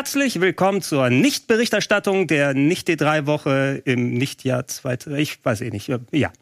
Herzlich 0.00 0.40
willkommen 0.40 0.80
zur 0.80 1.10
Nichtberichterstattung 1.10 2.26
der 2.26 2.54
Nicht-D3-Woche 2.54 3.82
im 3.84 4.14
Nichtjahr 4.14 4.66
2000. 4.66 5.20
Ich 5.20 5.44
weiß 5.44 5.60
eh 5.60 5.68
nicht. 5.68 5.92
Ja. 6.10 6.32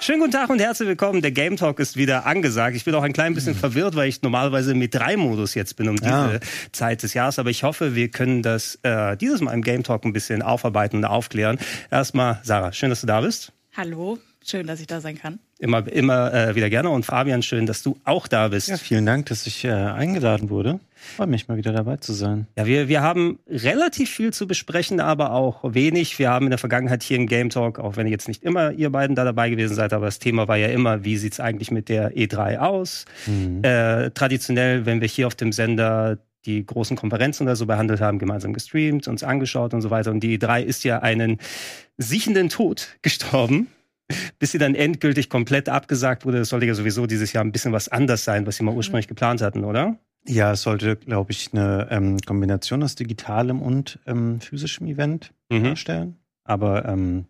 Schönen 0.00 0.20
guten 0.20 0.30
Tag 0.30 0.50
und 0.50 0.60
herzlich 0.60 0.88
willkommen. 0.88 1.20
Der 1.20 1.32
Game 1.32 1.56
Talk 1.56 1.80
ist 1.80 1.96
wieder 1.96 2.26
angesagt. 2.26 2.76
Ich 2.76 2.84
bin 2.84 2.94
auch 2.94 3.02
ein 3.02 3.12
klein 3.12 3.34
bisschen 3.34 3.56
verwirrt, 3.56 3.96
weil 3.96 4.08
ich 4.08 4.22
normalerweise 4.22 4.74
mit 4.74 4.94
drei 4.94 5.16
Modus 5.16 5.56
jetzt 5.56 5.74
bin 5.74 5.88
um 5.88 5.96
diese 5.96 6.10
ja. 6.10 6.38
Zeit 6.70 7.02
des 7.02 7.12
Jahres. 7.14 7.40
Aber 7.40 7.50
ich 7.50 7.64
hoffe, 7.64 7.96
wir 7.96 8.08
können 8.08 8.42
das 8.42 8.78
äh, 8.84 9.16
dieses 9.16 9.40
Mal 9.40 9.52
im 9.52 9.62
Game 9.62 9.82
Talk 9.82 10.04
ein 10.04 10.12
bisschen 10.12 10.42
aufarbeiten 10.42 10.98
und 10.98 11.06
aufklären. 11.06 11.58
Erstmal, 11.90 12.38
Sarah, 12.44 12.72
schön, 12.72 12.90
dass 12.90 13.00
du 13.00 13.08
da 13.08 13.20
bist. 13.20 13.52
Hallo, 13.76 14.20
schön, 14.48 14.66
dass 14.66 14.80
ich 14.80 14.86
da 14.86 15.00
sein 15.00 15.18
kann. 15.18 15.38
Immer, 15.58 15.86
immer 15.90 16.32
äh, 16.32 16.54
wieder 16.54 16.70
gerne. 16.70 16.90
Und 16.90 17.04
Fabian, 17.04 17.42
schön, 17.42 17.66
dass 17.66 17.82
du 17.82 17.96
auch 18.04 18.26
da 18.26 18.48
bist. 18.48 18.68
Ja, 18.68 18.76
vielen 18.76 19.06
Dank, 19.06 19.26
dass 19.26 19.46
ich 19.46 19.64
äh, 19.64 19.70
eingeladen 19.70 20.50
wurde. 20.50 20.80
Freue 20.94 21.26
mich 21.26 21.48
mal 21.48 21.56
wieder 21.56 21.72
dabei 21.72 21.96
zu 21.96 22.12
sein. 22.12 22.46
Ja, 22.56 22.66
wir, 22.66 22.88
wir 22.88 23.02
haben 23.02 23.38
relativ 23.48 24.10
viel 24.10 24.32
zu 24.32 24.46
besprechen, 24.46 25.00
aber 25.00 25.32
auch 25.32 25.60
wenig. 25.74 26.18
Wir 26.18 26.30
haben 26.30 26.46
in 26.46 26.50
der 26.50 26.58
Vergangenheit 26.58 27.02
hier 27.02 27.16
im 27.16 27.26
Game 27.26 27.50
Talk, 27.50 27.78
auch 27.78 27.96
wenn 27.96 28.06
jetzt 28.06 28.28
nicht 28.28 28.42
immer 28.42 28.72
ihr 28.72 28.90
beiden 28.90 29.16
da 29.16 29.24
dabei 29.24 29.50
gewesen 29.50 29.74
seid, 29.74 29.92
aber 29.92 30.06
das 30.06 30.18
Thema 30.18 30.48
war 30.48 30.56
ja 30.56 30.68
immer, 30.68 31.04
wie 31.04 31.16
sieht's 31.16 31.40
eigentlich 31.40 31.70
mit 31.70 31.88
der 31.88 32.16
E3 32.16 32.58
aus? 32.58 33.04
Mhm. 33.26 33.62
Äh, 33.62 34.10
traditionell, 34.10 34.86
wenn 34.86 35.00
wir 35.00 35.08
hier 35.08 35.26
auf 35.26 35.34
dem 35.34 35.52
Sender 35.52 36.18
die 36.44 36.64
großen 36.64 36.96
Konferenzen 36.96 37.44
oder 37.44 37.56
so 37.56 37.66
behandelt 37.66 38.00
haben, 38.00 38.18
gemeinsam 38.18 38.52
gestreamt, 38.52 39.06
uns 39.06 39.22
angeschaut 39.22 39.74
und 39.74 39.80
so 39.80 39.90
weiter. 39.90 40.10
Und 40.10 40.20
die 40.20 40.38
E3 40.38 40.62
ist 40.62 40.84
ja 40.84 41.00
einen 41.00 41.38
siechenden 41.98 42.48
Tod 42.48 42.88
gestorben 43.02 43.68
bis 44.38 44.52
sie 44.52 44.58
dann 44.58 44.74
endgültig 44.74 45.28
komplett 45.28 45.68
abgesagt 45.68 46.24
wurde. 46.24 46.38
Das 46.38 46.48
sollte 46.48 46.66
ja 46.66 46.74
sowieso 46.74 47.06
dieses 47.06 47.32
Jahr 47.32 47.44
ein 47.44 47.52
bisschen 47.52 47.72
was 47.72 47.88
anders 47.88 48.24
sein, 48.24 48.46
was 48.46 48.56
sie 48.56 48.64
mal 48.64 48.74
ursprünglich 48.74 49.06
mhm. 49.06 49.14
geplant 49.14 49.42
hatten, 49.42 49.64
oder? 49.64 49.98
Ja, 50.26 50.52
es 50.52 50.62
sollte, 50.62 50.96
glaube 50.96 51.32
ich, 51.32 51.50
eine 51.52 51.88
ähm, 51.90 52.18
Kombination 52.20 52.82
aus 52.82 52.94
digitalem 52.94 53.60
und 53.60 53.98
ähm, 54.06 54.40
physischem 54.40 54.86
Event 54.86 55.32
mhm. 55.50 55.64
darstellen. 55.64 56.16
Aber 56.44 56.84
ähm, 56.84 57.26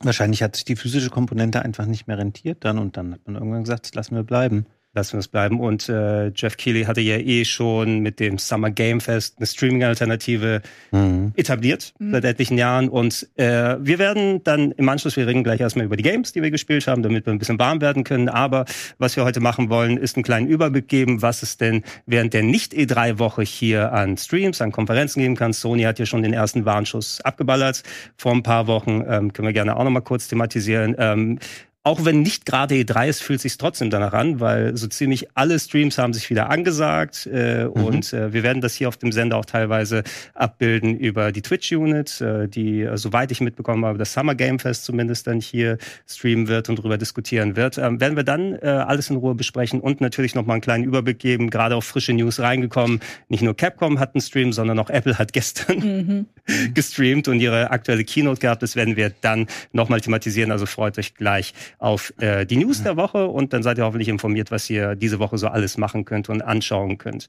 wahrscheinlich 0.00 0.42
hat 0.42 0.56
sich 0.56 0.64
die 0.64 0.76
physische 0.76 1.10
Komponente 1.10 1.62
einfach 1.62 1.86
nicht 1.86 2.06
mehr 2.06 2.18
rentiert 2.18 2.64
dann 2.64 2.78
und 2.78 2.96
dann 2.96 3.12
hat 3.12 3.26
man 3.26 3.36
irgendwann 3.36 3.64
gesagt, 3.64 3.86
das 3.86 3.94
lassen 3.94 4.14
wir 4.14 4.22
bleiben 4.22 4.66
lassen 4.92 5.12
wir 5.12 5.20
es 5.20 5.28
bleiben. 5.28 5.60
Und 5.60 5.88
äh, 5.88 6.28
Jeff 6.34 6.56
Keighley 6.56 6.84
hatte 6.84 7.00
ja 7.00 7.16
eh 7.16 7.44
schon 7.44 8.00
mit 8.00 8.18
dem 8.18 8.38
Summer 8.38 8.70
Game 8.70 9.00
Fest 9.00 9.36
eine 9.38 9.46
Streaming-Alternative 9.46 10.62
mhm. 10.90 11.32
etabliert 11.36 11.94
mhm. 11.98 12.12
seit 12.12 12.24
etlichen 12.24 12.58
Jahren. 12.58 12.88
Und 12.88 13.28
äh, 13.36 13.76
wir 13.80 13.98
werden 13.98 14.42
dann 14.42 14.72
im 14.72 14.88
Anschluss, 14.88 15.16
wir 15.16 15.26
reden 15.26 15.44
gleich 15.44 15.60
erstmal 15.60 15.86
über 15.86 15.96
die 15.96 16.02
Games, 16.02 16.32
die 16.32 16.42
wir 16.42 16.50
gespielt 16.50 16.88
haben, 16.88 17.02
damit 17.02 17.26
wir 17.26 17.32
ein 17.32 17.38
bisschen 17.38 17.58
warm 17.58 17.80
werden 17.80 18.02
können. 18.02 18.28
Aber 18.28 18.64
was 18.98 19.14
wir 19.16 19.24
heute 19.24 19.40
machen 19.40 19.70
wollen, 19.70 19.96
ist 19.96 20.16
einen 20.16 20.24
kleinen 20.24 20.48
Überblick 20.48 20.88
geben, 20.88 21.22
was 21.22 21.42
es 21.42 21.56
denn 21.56 21.84
während 22.06 22.34
der 22.34 22.42
Nicht-E3-Woche 22.42 23.42
hier 23.42 23.92
an 23.92 24.16
Streams, 24.16 24.60
an 24.60 24.72
Konferenzen 24.72 25.20
geben 25.20 25.36
kann. 25.36 25.52
Sony 25.52 25.82
hat 25.82 26.00
ja 26.00 26.06
schon 26.06 26.22
den 26.22 26.32
ersten 26.32 26.64
Warnschuss 26.64 27.20
abgeballert 27.20 27.84
vor 28.16 28.32
ein 28.32 28.42
paar 28.42 28.66
Wochen. 28.66 29.04
Ähm, 29.08 29.32
können 29.32 29.46
wir 29.46 29.52
gerne 29.52 29.76
auch 29.76 29.84
nochmal 29.84 30.02
kurz 30.02 30.26
thematisieren. 30.26 30.96
Ähm, 30.98 31.38
auch 31.82 32.04
wenn 32.04 32.20
nicht 32.20 32.44
gerade 32.44 32.74
E3 32.74 33.08
ist, 33.08 33.22
fühlt 33.22 33.40
sich 33.40 33.56
trotzdem 33.56 33.88
danach 33.88 34.12
an, 34.12 34.38
weil 34.38 34.76
so 34.76 34.86
ziemlich 34.86 35.28
alle 35.34 35.58
Streams 35.58 35.96
haben 35.96 36.12
sich 36.12 36.28
wieder 36.28 36.50
angesagt 36.50 37.26
äh, 37.32 37.64
mhm. 37.64 37.70
und 37.70 38.12
äh, 38.12 38.34
wir 38.34 38.42
werden 38.42 38.60
das 38.60 38.74
hier 38.74 38.88
auf 38.88 38.98
dem 38.98 39.12
Sender 39.12 39.38
auch 39.38 39.46
teilweise 39.46 40.02
abbilden 40.34 40.98
über 40.98 41.32
die 41.32 41.40
Twitch-Unit, 41.40 42.20
äh, 42.20 42.48
die, 42.48 42.82
äh, 42.82 42.98
soweit 42.98 43.32
ich 43.32 43.40
mitbekommen 43.40 43.86
habe, 43.86 43.96
das 43.96 44.12
Summer 44.12 44.34
Game 44.34 44.58
Fest 44.58 44.84
zumindest 44.84 45.26
dann 45.26 45.40
hier 45.40 45.78
streamen 46.06 46.48
wird 46.48 46.68
und 46.68 46.78
darüber 46.78 46.98
diskutieren 46.98 47.56
wird. 47.56 47.78
Ähm, 47.78 47.98
werden 47.98 48.14
wir 48.14 48.24
dann 48.24 48.56
äh, 48.56 48.66
alles 48.66 49.08
in 49.08 49.16
Ruhe 49.16 49.34
besprechen 49.34 49.80
und 49.80 50.02
natürlich 50.02 50.34
nochmal 50.34 50.56
einen 50.56 50.62
kleinen 50.62 50.84
Überblick 50.84 51.18
geben, 51.18 51.48
gerade 51.48 51.76
auf 51.76 51.86
frische 51.86 52.12
News 52.12 52.40
reingekommen. 52.40 53.00
Nicht 53.28 53.42
nur 53.42 53.56
Capcom 53.56 53.98
hat 53.98 54.14
einen 54.14 54.20
Stream, 54.20 54.52
sondern 54.52 54.78
auch 54.78 54.90
Apple 54.90 55.18
hat 55.18 55.32
gestern 55.32 55.78
mhm. 55.78 56.26
gestreamt 56.74 57.26
und 57.26 57.40
ihre 57.40 57.70
aktuelle 57.70 58.04
Keynote 58.04 58.40
gehabt. 58.40 58.62
Das 58.62 58.76
werden 58.76 58.96
wir 58.96 59.10
dann 59.22 59.46
nochmal 59.72 60.02
thematisieren, 60.02 60.52
also 60.52 60.66
freut 60.66 60.98
euch 60.98 61.14
gleich 61.14 61.54
auf 61.78 62.12
äh, 62.18 62.44
die 62.46 62.56
News 62.56 62.82
der 62.82 62.96
Woche 62.96 63.26
und 63.26 63.52
dann 63.52 63.62
seid 63.62 63.78
ihr 63.78 63.84
hoffentlich 63.84 64.08
informiert, 64.08 64.50
was 64.50 64.68
ihr 64.70 64.96
diese 64.96 65.18
Woche 65.18 65.38
so 65.38 65.48
alles 65.48 65.78
machen 65.78 66.04
könnt 66.04 66.28
und 66.28 66.42
anschauen 66.42 66.98
könnt. 66.98 67.28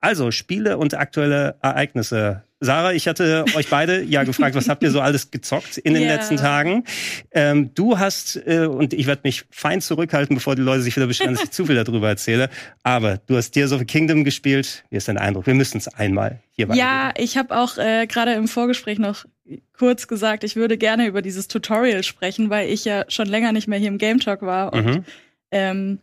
Also 0.00 0.30
Spiele 0.30 0.78
und 0.78 0.94
aktuelle 0.94 1.56
Ereignisse. 1.62 2.42
Sarah, 2.60 2.92
ich 2.92 3.06
hatte 3.06 3.44
euch 3.54 3.68
beide 3.68 4.02
ja 4.02 4.24
gefragt, 4.24 4.54
was 4.54 4.68
habt 4.68 4.82
ihr 4.82 4.90
so 4.90 5.00
alles 5.00 5.30
gezockt 5.30 5.76
in 5.76 5.92
den 5.92 6.04
yeah. 6.04 6.14
letzten 6.14 6.36
Tagen? 6.36 6.84
Ähm, 7.30 7.74
du 7.74 7.98
hast, 7.98 8.36
äh, 8.46 8.66
und 8.66 8.94
ich 8.94 9.06
werde 9.06 9.22
mich 9.24 9.44
fein 9.50 9.82
zurückhalten, 9.82 10.36
bevor 10.36 10.56
die 10.56 10.62
Leute 10.62 10.82
sich 10.82 10.96
wieder 10.96 11.06
beschweren, 11.06 11.34
dass 11.34 11.44
ich 11.44 11.50
zu 11.50 11.66
viel 11.66 11.74
darüber 11.74 12.08
erzähle, 12.08 12.48
aber 12.82 13.18
du 13.26 13.36
hast 13.36 13.50
Tears 13.50 13.72
of 13.72 13.80
the 13.80 13.84
Kingdom 13.84 14.24
gespielt. 14.24 14.84
Wie 14.88 14.96
ist 14.96 15.08
dein 15.08 15.18
Eindruck? 15.18 15.46
Wir 15.46 15.54
müssen 15.54 15.76
es 15.76 15.88
einmal 15.88 16.40
hier 16.50 16.68
Ja, 16.74 17.12
ich 17.18 17.36
habe 17.36 17.54
auch 17.54 17.76
äh, 17.76 18.06
gerade 18.06 18.32
im 18.32 18.48
Vorgespräch 18.48 18.98
noch 18.98 19.26
kurz 19.76 20.08
gesagt, 20.08 20.42
ich 20.44 20.56
würde 20.56 20.78
gerne 20.78 21.06
über 21.06 21.20
dieses 21.20 21.48
Tutorial 21.48 22.02
sprechen, 22.02 22.48
weil 22.48 22.70
ich 22.70 22.84
ja 22.86 23.04
schon 23.08 23.26
länger 23.26 23.52
nicht 23.52 23.68
mehr 23.68 23.78
hier 23.78 23.88
im 23.88 23.98
Game 23.98 24.20
Talk 24.20 24.42
war 24.42 24.72
und 24.72 24.86
mhm. 24.86 25.04
ähm, 25.50 25.98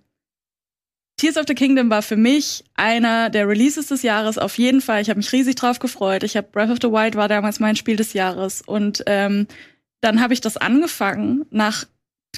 Tears 1.24 1.38
of 1.38 1.46
the 1.48 1.56
Kingdom 1.56 1.90
war 1.90 2.02
für 2.02 2.18
mich 2.18 2.66
einer 2.76 3.30
der 3.30 3.48
Releases 3.48 3.88
des 3.88 4.02
Jahres 4.02 4.38
auf 4.38 4.58
jeden 4.58 4.82
Fall. 4.82 5.02
Ich 5.02 5.10
habe 5.10 5.20
mich 5.20 5.32
riesig 5.32 5.56
drauf 5.56 5.80
gefreut. 5.80 6.22
Ich 6.24 6.36
habe 6.36 6.50
Breath 6.52 6.70
of 6.70 6.80
the 6.82 6.90
Wild 6.90 7.16
war 7.16 7.30
damals 7.30 7.62
mein 7.62 7.78
Spiel 7.78 7.96
des 7.96 8.12
Jahres 8.12 8.62
und 8.62 9.06
ähm, 9.08 9.48
dann 10.02 10.20
habe 10.20 10.34
ich 10.34 10.42
das 10.42 10.58
angefangen 10.58 11.46
nach 11.50 11.86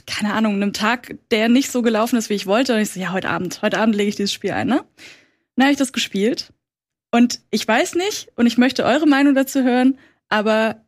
keine 0.06 0.36
Ahnung 0.36 0.54
einem 0.54 0.72
Tag, 0.72 1.16
der 1.32 1.50
nicht 1.50 1.72
so 1.72 1.82
gelaufen 1.82 2.16
ist, 2.16 2.30
wie 2.30 2.36
ich 2.36 2.46
wollte. 2.46 2.76
Und 2.76 2.82
ich 2.82 2.92
so 2.92 3.00
ja 3.00 3.12
heute 3.12 3.28
Abend, 3.28 3.64
heute 3.64 3.80
Abend 3.80 3.96
lege 3.96 4.10
ich 4.10 4.18
dieses 4.18 4.32
Spiel 4.32 4.52
ein. 4.52 4.68
Ne? 4.68 4.84
Dann 5.56 5.64
habe 5.64 5.72
ich 5.72 5.80
das 5.80 5.92
gespielt 5.92 6.54
und 7.10 7.40
ich 7.50 7.68
weiß 7.68 7.96
nicht 7.96 8.34
und 8.36 8.46
ich 8.46 8.60
möchte 8.60 8.86
eure 8.86 9.08
Meinung 9.08 9.34
dazu 9.34 9.64
hören, 9.64 9.98
aber 10.30 10.86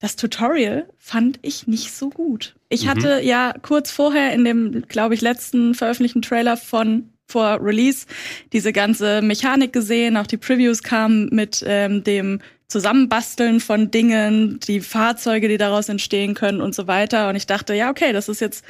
das 0.00 0.16
Tutorial 0.16 0.86
fand 0.98 1.38
ich 1.40 1.66
nicht 1.66 1.94
so 1.94 2.10
gut. 2.10 2.56
Ich 2.68 2.84
mhm. 2.84 2.88
hatte 2.90 3.20
ja 3.22 3.54
kurz 3.62 3.90
vorher 3.90 4.34
in 4.34 4.44
dem, 4.44 4.82
glaube 4.86 5.14
ich, 5.14 5.22
letzten 5.22 5.74
veröffentlichten 5.74 6.20
Trailer 6.20 6.58
von 6.58 7.14
vor 7.28 7.60
Release 7.62 8.06
diese 8.52 8.72
ganze 8.72 9.22
Mechanik 9.22 9.72
gesehen. 9.72 10.16
Auch 10.16 10.26
die 10.26 10.36
Previews 10.36 10.82
kamen 10.82 11.28
mit 11.30 11.62
ähm, 11.66 12.02
dem 12.02 12.40
Zusammenbasteln 12.68 13.60
von 13.60 13.90
Dingen, 13.90 14.60
die 14.66 14.80
Fahrzeuge, 14.80 15.48
die 15.48 15.56
daraus 15.56 15.88
entstehen 15.88 16.34
können 16.34 16.60
und 16.60 16.74
so 16.74 16.86
weiter. 16.86 17.28
Und 17.28 17.36
ich 17.36 17.46
dachte, 17.46 17.74
ja, 17.74 17.90
okay, 17.90 18.12
das 18.12 18.28
ist 18.28 18.40
jetzt 18.40 18.64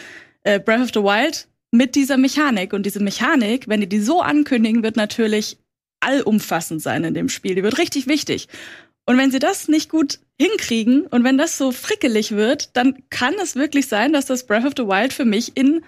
äh, 0.44 0.60
Breath 0.60 0.82
of 0.82 0.91
the 0.94 1.00
Wild 1.00 1.48
mit 1.70 1.94
dieser 1.94 2.16
Mechanik. 2.16 2.72
Und 2.72 2.86
diese 2.86 3.02
Mechanik, 3.02 3.68
wenn 3.68 3.80
die 3.80 3.88
die 3.88 4.00
so 4.00 4.20
ankündigen, 4.20 4.82
wird 4.82 4.97
natürlich 4.97 5.58
allumfassend 6.00 6.80
sein 6.80 7.04
in 7.04 7.14
dem 7.14 7.28
Spiel. 7.28 7.54
Die 7.54 7.62
wird 7.62 7.78
richtig 7.78 8.06
wichtig. 8.06 8.48
Und 9.04 9.16
wenn 9.18 9.30
sie 9.30 9.38
das 9.38 9.68
nicht 9.68 9.91
gut 9.91 10.20
hinkriegen 10.41 11.06
und 11.06 11.24
wenn 11.24 11.38
das 11.38 11.58
so 11.58 11.72
frickelig 11.72 12.32
wird, 12.32 12.76
dann 12.76 13.02
kann 13.10 13.34
es 13.42 13.56
wirklich 13.56 13.88
sein, 13.88 14.12
dass 14.12 14.26
das 14.26 14.47
Breath 14.47 14.64
of 14.64 14.74
the 14.76 14.84
Wild 14.84 15.12
für 15.12 15.24
mich 15.24 15.56
in 15.56 15.82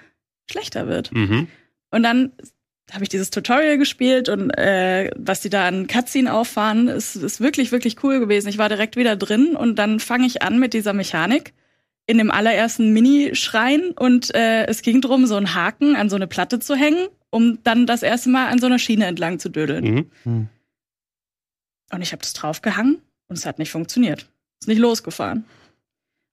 schlechter 0.50 0.88
wird. 0.88 1.12
Mhm. 1.12 1.46
Und 1.90 2.02
dann 2.02 2.32
habe 2.92 3.02
ich 3.04 3.08
dieses 3.08 3.30
Tutorial 3.30 3.78
gespielt 3.78 4.28
und 4.28 4.50
äh, 4.50 5.10
was 5.16 5.40
die 5.40 5.50
da 5.50 5.66
an 5.66 5.86
Cutscene 5.86 6.32
auffahren, 6.32 6.88
ist, 6.88 7.16
ist 7.16 7.40
wirklich, 7.40 7.72
wirklich 7.72 8.02
cool 8.02 8.20
gewesen. 8.20 8.48
Ich 8.48 8.58
war 8.58 8.68
direkt 8.68 8.96
wieder 8.96 9.16
drin 9.16 9.56
und 9.56 9.76
dann 9.76 10.00
fange 10.00 10.26
ich 10.26 10.42
an 10.42 10.58
mit 10.58 10.74
dieser 10.74 10.92
Mechanik 10.92 11.52
in 12.06 12.18
dem 12.18 12.30
allerersten 12.30 12.92
Mini-Schrein 12.92 13.92
und 13.92 14.34
äh, 14.34 14.66
es 14.66 14.82
ging 14.82 15.00
drum, 15.00 15.26
so 15.26 15.36
einen 15.36 15.54
Haken 15.54 15.94
an 15.94 16.10
so 16.10 16.16
eine 16.16 16.26
Platte 16.26 16.58
zu 16.58 16.74
hängen, 16.74 17.08
um 17.30 17.62
dann 17.62 17.86
das 17.86 18.02
erste 18.02 18.30
Mal 18.30 18.48
an 18.48 18.58
so 18.58 18.66
einer 18.66 18.80
Schiene 18.80 19.06
entlang 19.06 19.38
zu 19.38 19.48
dödeln. 19.48 19.84
Mhm. 19.84 20.10
Hm. 20.24 20.48
Und 21.92 22.02
ich 22.02 22.12
habe 22.12 22.22
das 22.22 22.32
draufgehangen 22.32 23.00
und 23.28 23.38
es 23.38 23.46
hat 23.46 23.58
nicht 23.58 23.70
funktioniert. 23.70 24.28
Ist 24.60 24.68
nicht 24.68 24.78
losgefahren. 24.78 25.44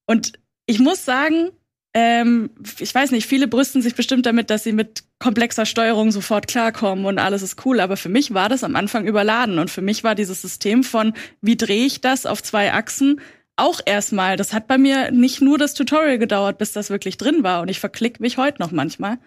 Und 0.07 0.33
ich 0.65 0.79
muss 0.79 1.05
sagen, 1.05 1.51
ähm, 1.93 2.51
ich 2.79 2.93
weiß 2.93 3.11
nicht, 3.11 3.27
viele 3.27 3.47
brüsten 3.47 3.81
sich 3.81 3.95
bestimmt 3.95 4.25
damit, 4.25 4.49
dass 4.49 4.63
sie 4.63 4.73
mit 4.73 5.03
komplexer 5.19 5.65
Steuerung 5.65 6.11
sofort 6.11 6.47
klarkommen 6.47 7.05
und 7.05 7.17
alles 7.17 7.41
ist 7.41 7.65
cool. 7.65 7.79
Aber 7.79 7.97
für 7.97 8.09
mich 8.09 8.33
war 8.33 8.49
das 8.49 8.63
am 8.63 8.75
Anfang 8.75 9.07
überladen. 9.07 9.57
Und 9.59 9.71
für 9.71 9.81
mich 9.81 10.03
war 10.03 10.13
dieses 10.13 10.41
System 10.41 10.83
von, 10.83 11.13
wie 11.41 11.57
drehe 11.57 11.85
ich 11.85 12.01
das 12.01 12.25
auf 12.25 12.43
zwei 12.43 12.73
Achsen, 12.73 13.21
auch 13.55 13.81
erstmal. 13.85 14.37
Das 14.37 14.53
hat 14.53 14.67
bei 14.67 14.77
mir 14.77 15.11
nicht 15.11 15.41
nur 15.41 15.57
das 15.57 15.73
Tutorial 15.73 16.19
gedauert, 16.19 16.59
bis 16.59 16.71
das 16.71 16.89
wirklich 16.89 17.17
drin 17.17 17.43
war. 17.43 17.61
Und 17.61 17.69
ich 17.69 17.79
verklick 17.79 18.19
mich 18.19 18.37
heute 18.37 18.61
noch 18.61 18.71
manchmal. 18.71 19.17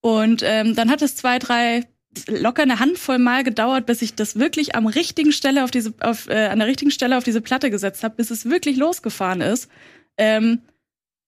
Und 0.00 0.42
ähm, 0.44 0.74
dann 0.74 0.90
hat 0.90 1.02
es 1.02 1.14
zwei, 1.14 1.38
drei 1.38 1.86
locker 2.26 2.62
eine 2.62 2.80
Handvoll 2.80 3.18
Mal 3.18 3.44
gedauert, 3.44 3.86
bis 3.86 4.02
ich 4.02 4.14
das 4.14 4.38
wirklich 4.38 4.74
am 4.74 4.86
richtigen 4.86 5.32
Stelle 5.32 5.62
auf 5.62 5.70
diese, 5.70 5.94
auf, 6.00 6.28
äh, 6.28 6.46
an 6.46 6.58
der 6.58 6.66
richtigen 6.66 6.90
Stelle 6.90 7.16
auf 7.16 7.24
diese 7.24 7.40
Platte 7.40 7.70
gesetzt 7.70 8.02
habe, 8.02 8.16
bis 8.16 8.30
es 8.30 8.46
wirklich 8.46 8.76
losgefahren 8.76 9.40
ist. 9.40 9.70
Ähm, 10.16 10.62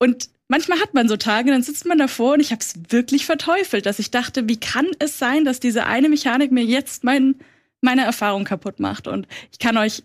und 0.01 0.29
manchmal 0.53 0.81
hat 0.81 0.93
man 0.93 1.09
so 1.09 1.17
Tage, 1.17 1.51
dann 1.51 1.63
sitzt 1.63 1.87
man 1.87 1.97
davor 1.97 2.35
und 2.35 2.41
ich 2.41 2.51
habe 2.51 2.61
es 2.61 2.75
wirklich 2.91 3.25
verteufelt, 3.25 3.87
dass 3.87 3.99
ich 3.99 4.11
dachte, 4.11 4.51
wie 4.51 4.61
kann 4.61 4.87
es 4.99 5.19
sein, 5.19 5.47
dass 5.47 5.61
diese 5.61 5.87
eine 5.87 6.11
Mechanik 6.11 6.53
mir 6.53 6.63
jetzt 6.63 7.05
mein, 7.05 7.37
meine 7.81 8.05
Erfahrung 8.05 8.45
kaputt 8.45 8.79
macht? 8.79 9.09
Und 9.09 9.27
ich 9.51 9.59
kann 9.59 9.79
euch 9.79 10.05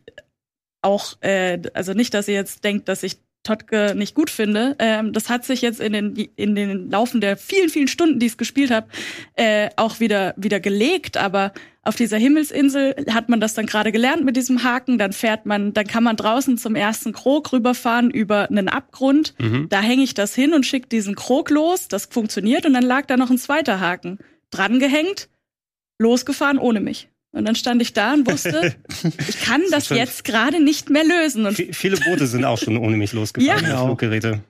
auch, 0.82 1.22
äh, 1.22 1.62
also 1.74 1.94
nicht, 1.94 2.14
dass 2.14 2.30
ihr 2.30 2.36
jetzt 2.36 2.64
denkt, 2.64 2.88
dass 2.88 3.04
ich 3.04 3.18
Totke 3.44 3.94
nicht 3.94 4.16
gut 4.16 4.30
finde. 4.30 4.78
Ähm, 4.80 5.12
das 5.12 5.30
hat 5.30 5.44
sich 5.44 5.62
jetzt 5.62 5.82
in 5.82 5.92
den, 5.92 6.16
in 6.16 6.56
den 6.56 6.90
Laufen 6.90 7.20
der 7.20 7.36
vielen, 7.36 7.70
vielen 7.70 7.90
Stunden, 7.90 8.20
die 8.20 8.28
ich 8.28 8.34
es 8.34 8.38
gespielt 8.38 8.72
habe, 8.72 8.88
äh, 9.36 9.70
auch 9.76 10.00
wieder, 10.00 10.34
wieder 10.38 10.62
gelegt. 10.62 11.18
Aber 11.18 11.52
auf 11.88 11.96
dieser 11.96 12.18
Himmelsinsel 12.18 13.06
hat 13.12 13.30
man 13.30 13.40
das 13.40 13.54
dann 13.54 13.66
gerade 13.66 13.92
gelernt 13.92 14.26
mit 14.26 14.36
diesem 14.36 14.64
Haken. 14.64 14.98
Dann 14.98 15.14
fährt 15.14 15.46
man, 15.46 15.74
dann 15.74 15.88
kann 15.88 16.04
man 16.04 16.16
draußen 16.16 16.58
zum 16.58 16.76
ersten 16.76 17.14
Krog 17.14 17.54
rüberfahren 17.54 18.12
über 18.12 18.50
einen 18.50 18.68
Abgrund. 18.68 19.34
Mhm. 19.40 19.70
Da 19.70 19.82
hänge 19.82 20.04
ich 20.04 20.14
das 20.14 20.36
hin 20.36 20.54
und 20.54 20.66
schicke 20.66 20.88
diesen 20.90 21.16
Krog 21.16 21.50
los. 21.50 21.88
Das 21.88 22.06
funktioniert 22.06 22.66
und 22.66 22.74
dann 22.74 22.84
lag 22.84 23.06
da 23.06 23.18
noch 23.18 23.30
ein 23.30 23.38
zweiter 23.38 23.80
Haken 23.80 24.20
drangehängt, 24.52 25.30
losgefahren 26.00 26.58
ohne 26.58 26.80
mich. 26.80 27.10
Und 27.32 27.46
dann 27.46 27.56
stand 27.56 27.82
ich 27.82 27.94
da 27.94 28.14
und 28.14 28.30
wusste, 28.30 28.76
ich 29.28 29.42
kann 29.42 29.62
das 29.72 29.90
jetzt 29.90 30.24
gerade 30.24 30.62
nicht 30.62 30.90
mehr 30.90 31.04
lösen. 31.04 31.46
Und 31.46 31.56
viele 31.72 31.98
Boote 31.98 32.28
sind 32.28 32.46
auch 32.46 32.58
schon 32.58 32.78
ohne 32.78 32.98
mich 32.98 33.14
losgefahren, 33.14 33.66
ja. 33.66 33.84
Fluggeräte. 33.84 34.42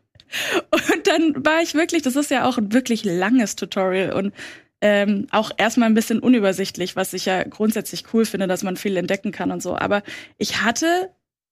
Und 0.71 1.07
dann 1.07 1.45
war 1.45 1.61
ich 1.61 1.73
wirklich, 1.73 2.01
das 2.01 2.15
ist 2.15 2.31
ja 2.31 2.45
auch 2.45 2.57
ein 2.57 2.73
wirklich 2.73 3.03
langes 3.03 3.55
Tutorial 3.55 4.13
und 4.13 4.33
ähm, 4.81 5.27
auch 5.31 5.51
erstmal 5.57 5.89
ein 5.89 5.95
bisschen 5.95 6.19
unübersichtlich, 6.19 6.95
was 6.95 7.13
ich 7.13 7.25
ja 7.25 7.43
grundsätzlich 7.43 8.05
cool 8.13 8.25
finde, 8.25 8.47
dass 8.47 8.63
man 8.63 8.77
viel 8.77 8.95
entdecken 8.97 9.31
kann 9.31 9.51
und 9.51 9.61
so. 9.61 9.75
Aber 9.75 10.03
ich 10.37 10.61
hatte 10.61 11.09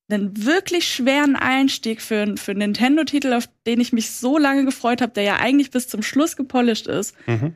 einen 0.08 0.46
wirklich 0.46 0.88
schweren 0.88 1.36
Einstieg 1.36 2.02
für, 2.02 2.38
für 2.38 2.52
einen 2.52 2.60
Nintendo-Titel, 2.60 3.34
auf 3.34 3.50
den 3.66 3.82
ich 3.82 3.92
mich 3.92 4.12
so 4.12 4.38
lange 4.38 4.64
gefreut 4.64 5.02
habe, 5.02 5.14
der 5.14 5.24
ja 5.24 5.38
eigentlich 5.38 5.72
bis 5.72 5.88
zum 5.88 6.04
Schluss 6.04 6.36
gepolished 6.36 6.88
ist. 6.88 7.16
Mhm 7.28 7.56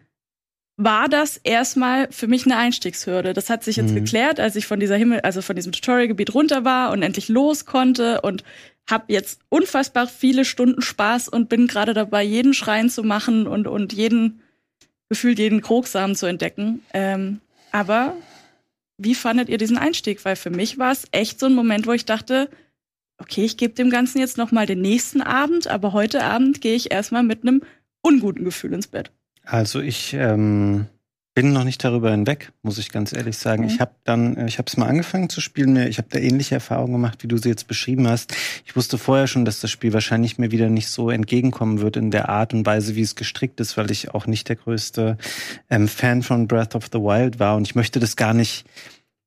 war 0.81 1.09
das 1.09 1.35
erstmal 1.43 2.09
für 2.09 2.27
mich 2.27 2.45
eine 2.45 2.55
Einstiegshürde. 2.55 3.33
Das 3.33 3.49
hat 3.49 3.65
sich 3.65 3.75
jetzt 3.75 3.91
mhm. 3.91 3.95
geklärt, 3.95 4.39
als 4.39 4.55
ich 4.55 4.65
von 4.65 4.79
dieser 4.79 4.95
Himmel, 4.95 5.19
also 5.19 5.41
von 5.41 5.57
diesem 5.57 5.73
Tutorial-Gebiet 5.73 6.33
runter 6.33 6.63
war 6.63 6.91
und 6.91 7.03
endlich 7.03 7.27
los 7.27 7.65
konnte 7.65 8.21
und 8.21 8.45
habe 8.89 9.03
jetzt 9.09 9.41
unfassbar 9.49 10.07
viele 10.07 10.45
Stunden 10.45 10.81
Spaß 10.81 11.27
und 11.27 11.49
bin 11.49 11.67
gerade 11.67 11.93
dabei, 11.93 12.23
jeden 12.23 12.53
Schrein 12.53 12.89
zu 12.89 13.03
machen 13.03 13.45
und 13.45 13.67
und 13.67 13.91
jeden 13.91 14.41
gefühlt 15.09 15.39
jeden 15.39 15.61
Krogsamen 15.61 16.15
zu 16.15 16.25
entdecken. 16.25 16.83
Ähm, 16.93 17.41
aber 17.71 18.15
wie 18.97 19.15
fandet 19.15 19.49
ihr 19.49 19.57
diesen 19.57 19.77
Einstieg? 19.77 20.23
Weil 20.23 20.35
für 20.35 20.49
mich 20.49 20.77
war 20.77 20.91
es 20.91 21.05
echt 21.11 21.39
so 21.39 21.47
ein 21.47 21.55
Moment, 21.55 21.87
wo 21.87 21.93
ich 21.93 22.05
dachte, 22.05 22.49
okay, 23.17 23.43
ich 23.43 23.57
gebe 23.57 23.73
dem 23.73 23.89
Ganzen 23.89 24.19
jetzt 24.19 24.37
noch 24.37 24.51
mal 24.51 24.65
den 24.65 24.81
nächsten 24.81 25.21
Abend, 25.21 25.67
aber 25.67 25.93
heute 25.93 26.23
Abend 26.23 26.61
gehe 26.61 26.75
ich 26.75 26.91
erstmal 26.91 27.23
mit 27.23 27.41
einem 27.41 27.61
unguten 28.01 28.45
Gefühl 28.45 28.73
ins 28.73 28.87
Bett. 28.87 29.11
Also 29.43 29.81
ich 29.81 30.13
ähm, 30.13 30.85
bin 31.41 31.53
noch 31.53 31.63
nicht 31.63 31.81
darüber 31.85 32.11
hinweg, 32.11 32.51
muss 32.63 32.77
ich 32.79 32.91
ganz 32.91 33.13
ehrlich 33.13 33.37
sagen. 33.37 33.63
Mhm. 33.63 33.69
Ich 33.69 33.79
habe 33.79 33.91
dann, 34.03 34.35
äh, 34.35 34.47
ich 34.47 34.57
habe 34.57 34.65
es 34.67 34.75
mal 34.75 34.87
angefangen 34.87 35.29
zu 35.29 35.39
spielen. 35.39 35.77
Ich 35.77 35.97
habe 35.97 36.09
da 36.11 36.19
ähnliche 36.19 36.55
Erfahrungen 36.55 36.91
gemacht, 36.91 37.23
wie 37.23 37.29
du 37.29 37.37
sie 37.37 37.47
jetzt 37.47 37.65
beschrieben 37.65 38.09
hast. 38.09 38.35
Ich 38.65 38.75
wusste 38.75 38.97
vorher 38.97 39.25
schon, 39.25 39.45
dass 39.45 39.61
das 39.61 39.71
Spiel 39.71 39.93
wahrscheinlich 39.93 40.37
mir 40.37 40.51
wieder 40.51 40.69
nicht 40.69 40.89
so 40.89 41.09
entgegenkommen 41.09 41.79
wird 41.79 41.95
in 41.95 42.11
der 42.11 42.27
Art 42.27 42.53
und 42.53 42.65
Weise, 42.65 42.97
wie 42.97 43.03
es 43.03 43.15
gestrickt 43.15 43.61
ist, 43.61 43.77
weil 43.77 43.89
ich 43.89 44.13
auch 44.13 44.27
nicht 44.27 44.49
der 44.49 44.57
größte 44.57 45.17
ähm, 45.69 45.87
Fan 45.87 46.23
von 46.23 46.45
Breath 46.45 46.75
of 46.75 46.87
the 46.91 46.99
Wild 46.99 47.39
war 47.39 47.55
und 47.55 47.65
ich 47.65 47.73
möchte 47.73 48.01
das 48.01 48.17
gar 48.17 48.33
nicht 48.33 48.65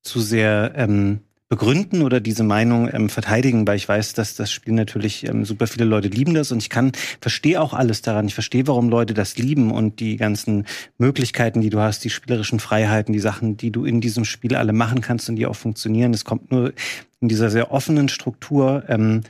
zu 0.02 0.20
sehr 0.20 0.74
ähm, 0.76 1.20
begründen 1.52 2.00
oder 2.00 2.18
diese 2.20 2.44
Meinung 2.44 2.88
ähm, 2.90 3.10
verteidigen, 3.10 3.66
weil 3.66 3.76
ich 3.76 3.86
weiß, 3.86 4.14
dass 4.14 4.36
das 4.36 4.50
Spiel 4.50 4.72
natürlich 4.72 5.28
ähm, 5.28 5.44
super 5.44 5.66
viele 5.66 5.84
Leute 5.84 6.08
lieben 6.08 6.32
das 6.32 6.50
und 6.50 6.62
ich 6.62 6.70
kann 6.70 6.92
verstehe 7.20 7.60
auch 7.60 7.74
alles 7.74 8.00
daran. 8.00 8.26
Ich 8.26 8.32
verstehe, 8.32 8.66
warum 8.66 8.88
Leute 8.88 9.12
das 9.12 9.36
lieben 9.36 9.70
und 9.70 10.00
die 10.00 10.16
ganzen 10.16 10.64
Möglichkeiten, 10.96 11.60
die 11.60 11.68
du 11.68 11.78
hast, 11.78 12.04
die 12.04 12.08
spielerischen 12.08 12.58
Freiheiten, 12.58 13.12
die 13.12 13.18
Sachen, 13.18 13.58
die 13.58 13.70
du 13.70 13.84
in 13.84 14.00
diesem 14.00 14.24
Spiel 14.24 14.56
alle 14.56 14.72
machen 14.72 15.02
kannst 15.02 15.28
und 15.28 15.36
die 15.36 15.44
auch 15.44 15.54
funktionieren. 15.54 16.14
Es 16.14 16.24
kommt 16.24 16.50
nur 16.50 16.72
in 17.20 17.28
dieser 17.28 17.50
sehr 17.50 17.70
offenen 17.70 18.08
Struktur 18.08 18.84
ähm, 18.88 19.20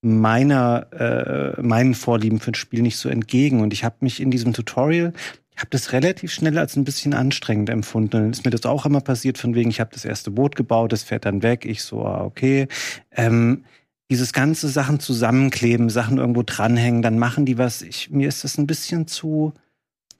meiner 0.00 0.86
äh, 1.58 1.60
meinen 1.60 1.94
Vorlieben 1.94 2.40
für 2.40 2.52
ein 2.52 2.54
Spiel 2.54 2.80
nicht 2.80 2.96
so 2.96 3.10
entgegen 3.10 3.60
und 3.60 3.74
ich 3.74 3.84
habe 3.84 3.96
mich 4.00 4.20
in 4.20 4.30
diesem 4.30 4.54
Tutorial 4.54 5.12
habe 5.58 5.70
das 5.70 5.92
relativ 5.92 6.32
schnell 6.32 6.58
als 6.58 6.76
ein 6.76 6.84
bisschen 6.84 7.14
anstrengend 7.14 7.70
empfunden. 7.70 8.30
Ist 8.30 8.44
mir 8.44 8.50
das 8.50 8.66
auch 8.66 8.86
immer 8.86 9.00
passiert, 9.00 9.38
von 9.38 9.54
wegen, 9.54 9.70
ich 9.70 9.80
habe 9.80 9.90
das 9.92 10.04
erste 10.04 10.30
Boot 10.30 10.56
gebaut, 10.56 10.92
das 10.92 11.02
fährt 11.02 11.24
dann 11.24 11.42
weg. 11.42 11.64
Ich 11.64 11.82
so, 11.82 12.04
ah, 12.04 12.24
okay. 12.24 12.68
Ähm, 13.12 13.64
dieses 14.10 14.32
ganze 14.32 14.68
Sachen 14.68 15.00
zusammenkleben, 15.00 15.90
Sachen 15.90 16.18
irgendwo 16.18 16.42
dranhängen, 16.42 17.02
dann 17.02 17.18
machen 17.18 17.44
die 17.44 17.58
was. 17.58 17.82
Ich, 17.82 18.10
mir 18.10 18.28
ist 18.28 18.44
das 18.44 18.56
ein 18.56 18.66
bisschen 18.66 19.06
zu, 19.06 19.52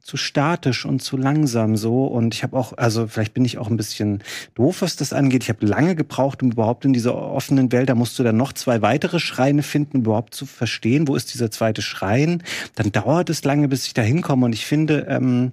zu 0.08 0.16
statisch 0.16 0.86
und 0.86 1.02
zu 1.02 1.18
langsam 1.18 1.76
so. 1.76 2.06
Und 2.06 2.34
ich 2.34 2.42
habe 2.42 2.56
auch, 2.56 2.72
also 2.78 3.06
vielleicht 3.06 3.34
bin 3.34 3.44
ich 3.44 3.58
auch 3.58 3.68
ein 3.68 3.76
bisschen 3.76 4.22
doof, 4.54 4.80
was 4.80 4.96
das 4.96 5.12
angeht. 5.12 5.42
Ich 5.42 5.50
habe 5.50 5.66
lange 5.66 5.94
gebraucht, 5.94 6.42
um 6.42 6.50
überhaupt 6.50 6.86
in 6.86 6.94
dieser 6.94 7.14
offenen 7.14 7.70
Welt, 7.72 7.90
da 7.90 7.94
musst 7.94 8.18
du 8.18 8.22
dann 8.22 8.38
noch 8.38 8.54
zwei 8.54 8.80
weitere 8.80 9.20
Schreine 9.20 9.62
finden, 9.62 9.98
überhaupt 9.98 10.34
zu 10.34 10.46
verstehen, 10.46 11.08
wo 11.08 11.14
ist 11.14 11.34
dieser 11.34 11.50
zweite 11.50 11.82
Schrein. 11.82 12.42
Dann 12.74 12.90
dauert 12.90 13.28
es 13.28 13.44
lange, 13.44 13.68
bis 13.68 13.86
ich 13.86 13.92
da 13.92 14.00
hinkomme. 14.00 14.46
Und 14.46 14.54
ich 14.54 14.64
finde, 14.64 15.06
ähm, 15.10 15.52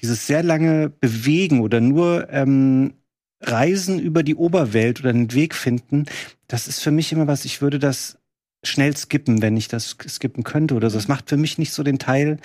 dieses 0.00 0.28
sehr 0.28 0.44
lange 0.44 0.90
Bewegen 1.00 1.60
oder 1.60 1.80
nur 1.80 2.28
ähm, 2.30 2.94
Reisen 3.40 3.98
über 3.98 4.22
die 4.22 4.36
Oberwelt 4.36 5.00
oder 5.00 5.10
einen 5.10 5.34
Weg 5.34 5.52
finden, 5.52 6.04
das 6.46 6.68
ist 6.68 6.80
für 6.80 6.92
mich 6.92 7.10
immer 7.10 7.26
was, 7.26 7.44
ich 7.44 7.60
würde 7.60 7.80
das 7.80 8.18
schnell 8.62 8.96
skippen, 8.96 9.42
wenn 9.42 9.56
ich 9.56 9.66
das 9.66 9.96
skippen 10.08 10.44
könnte 10.44 10.74
oder 10.74 10.90
so. 10.90 10.96
Das 10.96 11.08
macht 11.08 11.28
für 11.28 11.36
mich 11.36 11.58
nicht 11.58 11.72
so 11.72 11.82
den 11.82 11.98
Teil 11.98 12.38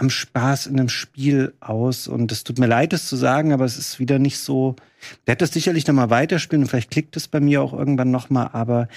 am 0.00 0.10
Spaß 0.10 0.66
in 0.66 0.78
einem 0.78 0.88
Spiel 0.88 1.54
aus. 1.60 2.08
Und 2.08 2.32
es 2.32 2.42
tut 2.42 2.58
mir 2.58 2.66
leid, 2.66 2.92
das 2.92 3.06
zu 3.06 3.16
sagen, 3.16 3.52
aber 3.52 3.64
es 3.64 3.76
ist 3.76 3.98
wieder 3.98 4.18
nicht 4.18 4.38
so. 4.38 4.76
Hat 5.28 5.42
das 5.42 5.52
sicherlich 5.52 5.86
noch 5.86 5.94
mal 5.94 6.10
weiterspielen 6.10 6.64
und 6.64 6.68
vielleicht 6.68 6.90
klickt 6.90 7.16
es 7.16 7.28
bei 7.28 7.40
mir 7.40 7.62
auch 7.62 7.72
irgendwann 7.72 8.10
noch 8.10 8.30
mal, 8.30 8.48
aber 8.52 8.88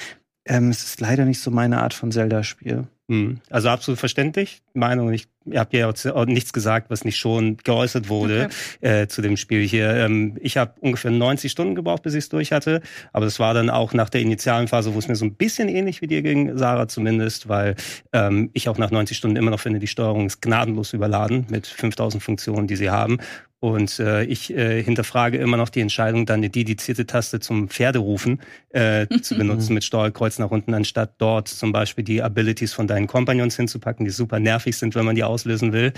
ähm, 0.45 0.69
es 0.69 0.83
ist 0.83 1.01
leider 1.01 1.25
nicht 1.25 1.39
so 1.39 1.51
meine 1.51 1.81
Art 1.81 1.93
von 1.93 2.11
Zelda-Spiel. 2.11 2.87
Hm. 3.09 3.41
Also 3.49 3.67
absolut 3.67 3.99
verständlich. 3.99 4.61
Meinung, 4.73 5.11
ich, 5.11 5.27
ihr 5.45 5.59
habt 5.59 5.73
ja 5.73 5.89
auch 5.89 6.25
nichts 6.25 6.53
gesagt, 6.53 6.89
was 6.89 7.03
nicht 7.03 7.17
schon 7.17 7.57
geäußert 7.57 8.07
wurde 8.07 8.45
okay. 8.79 9.01
äh, 9.01 9.07
zu 9.07 9.21
dem 9.21 9.35
Spiel 9.35 9.67
hier. 9.67 9.89
Ähm, 9.89 10.37
ich 10.39 10.55
habe 10.55 10.75
ungefähr 10.79 11.11
90 11.11 11.51
Stunden 11.51 11.75
gebraucht, 11.75 12.03
bis 12.03 12.13
ich 12.13 12.19
es 12.19 12.29
durch 12.29 12.53
hatte. 12.53 12.81
Aber 13.11 13.25
das 13.25 13.39
war 13.39 13.53
dann 13.53 13.69
auch 13.69 13.93
nach 13.93 14.09
der 14.09 14.21
initialen 14.21 14.69
Phase, 14.69 14.93
wo 14.93 14.99
es 14.99 15.09
mir 15.09 15.17
so 15.17 15.25
ein 15.25 15.35
bisschen 15.35 15.67
ähnlich 15.67 16.01
wie 16.01 16.07
dir 16.07 16.21
ging, 16.21 16.57
Sarah 16.57 16.87
zumindest, 16.87 17.49
weil 17.49 17.75
ähm, 18.13 18.49
ich 18.53 18.69
auch 18.69 18.77
nach 18.77 18.91
90 18.91 19.17
Stunden 19.17 19.35
immer 19.35 19.51
noch 19.51 19.59
finde, 19.59 19.79
die 19.79 19.87
Steuerung 19.87 20.25
ist 20.25 20.41
gnadenlos 20.41 20.93
überladen 20.93 21.45
mit 21.49 21.67
5000 21.67 22.23
Funktionen, 22.23 22.67
die 22.67 22.77
sie 22.77 22.89
haben. 22.89 23.17
Und 23.63 23.97
äh, 23.99 24.25
ich 24.25 24.53
äh, 24.53 24.83
hinterfrage 24.83 25.37
immer 25.37 25.55
noch 25.55 25.69
die 25.69 25.79
Entscheidung, 25.79 26.25
dann 26.25 26.41
eine 26.41 26.49
dedizierte 26.49 27.05
Taste 27.05 27.39
zum 27.39 27.69
Pferderufen 27.69 28.41
äh, 28.71 29.07
zu 29.21 29.37
benutzen 29.37 29.73
mit 29.73 29.85
Steuerkreuz 29.85 30.37
nach 30.37 30.51
unten, 30.51 30.73
anstatt 30.73 31.13
dort 31.17 31.47
zum 31.47 31.71
Beispiel 31.71 32.03
die 32.03 32.21
Abilities 32.21 32.73
von 32.73 32.87
deinen 32.87 33.07
Companions 33.07 33.55
hinzupacken, 33.55 34.03
die 34.03 34.11
super 34.11 34.41
nervig 34.41 34.75
sind, 34.75 34.95
wenn 34.95 35.05
man 35.05 35.15
die 35.15 35.23
auslösen 35.23 35.71
will. 35.71 35.93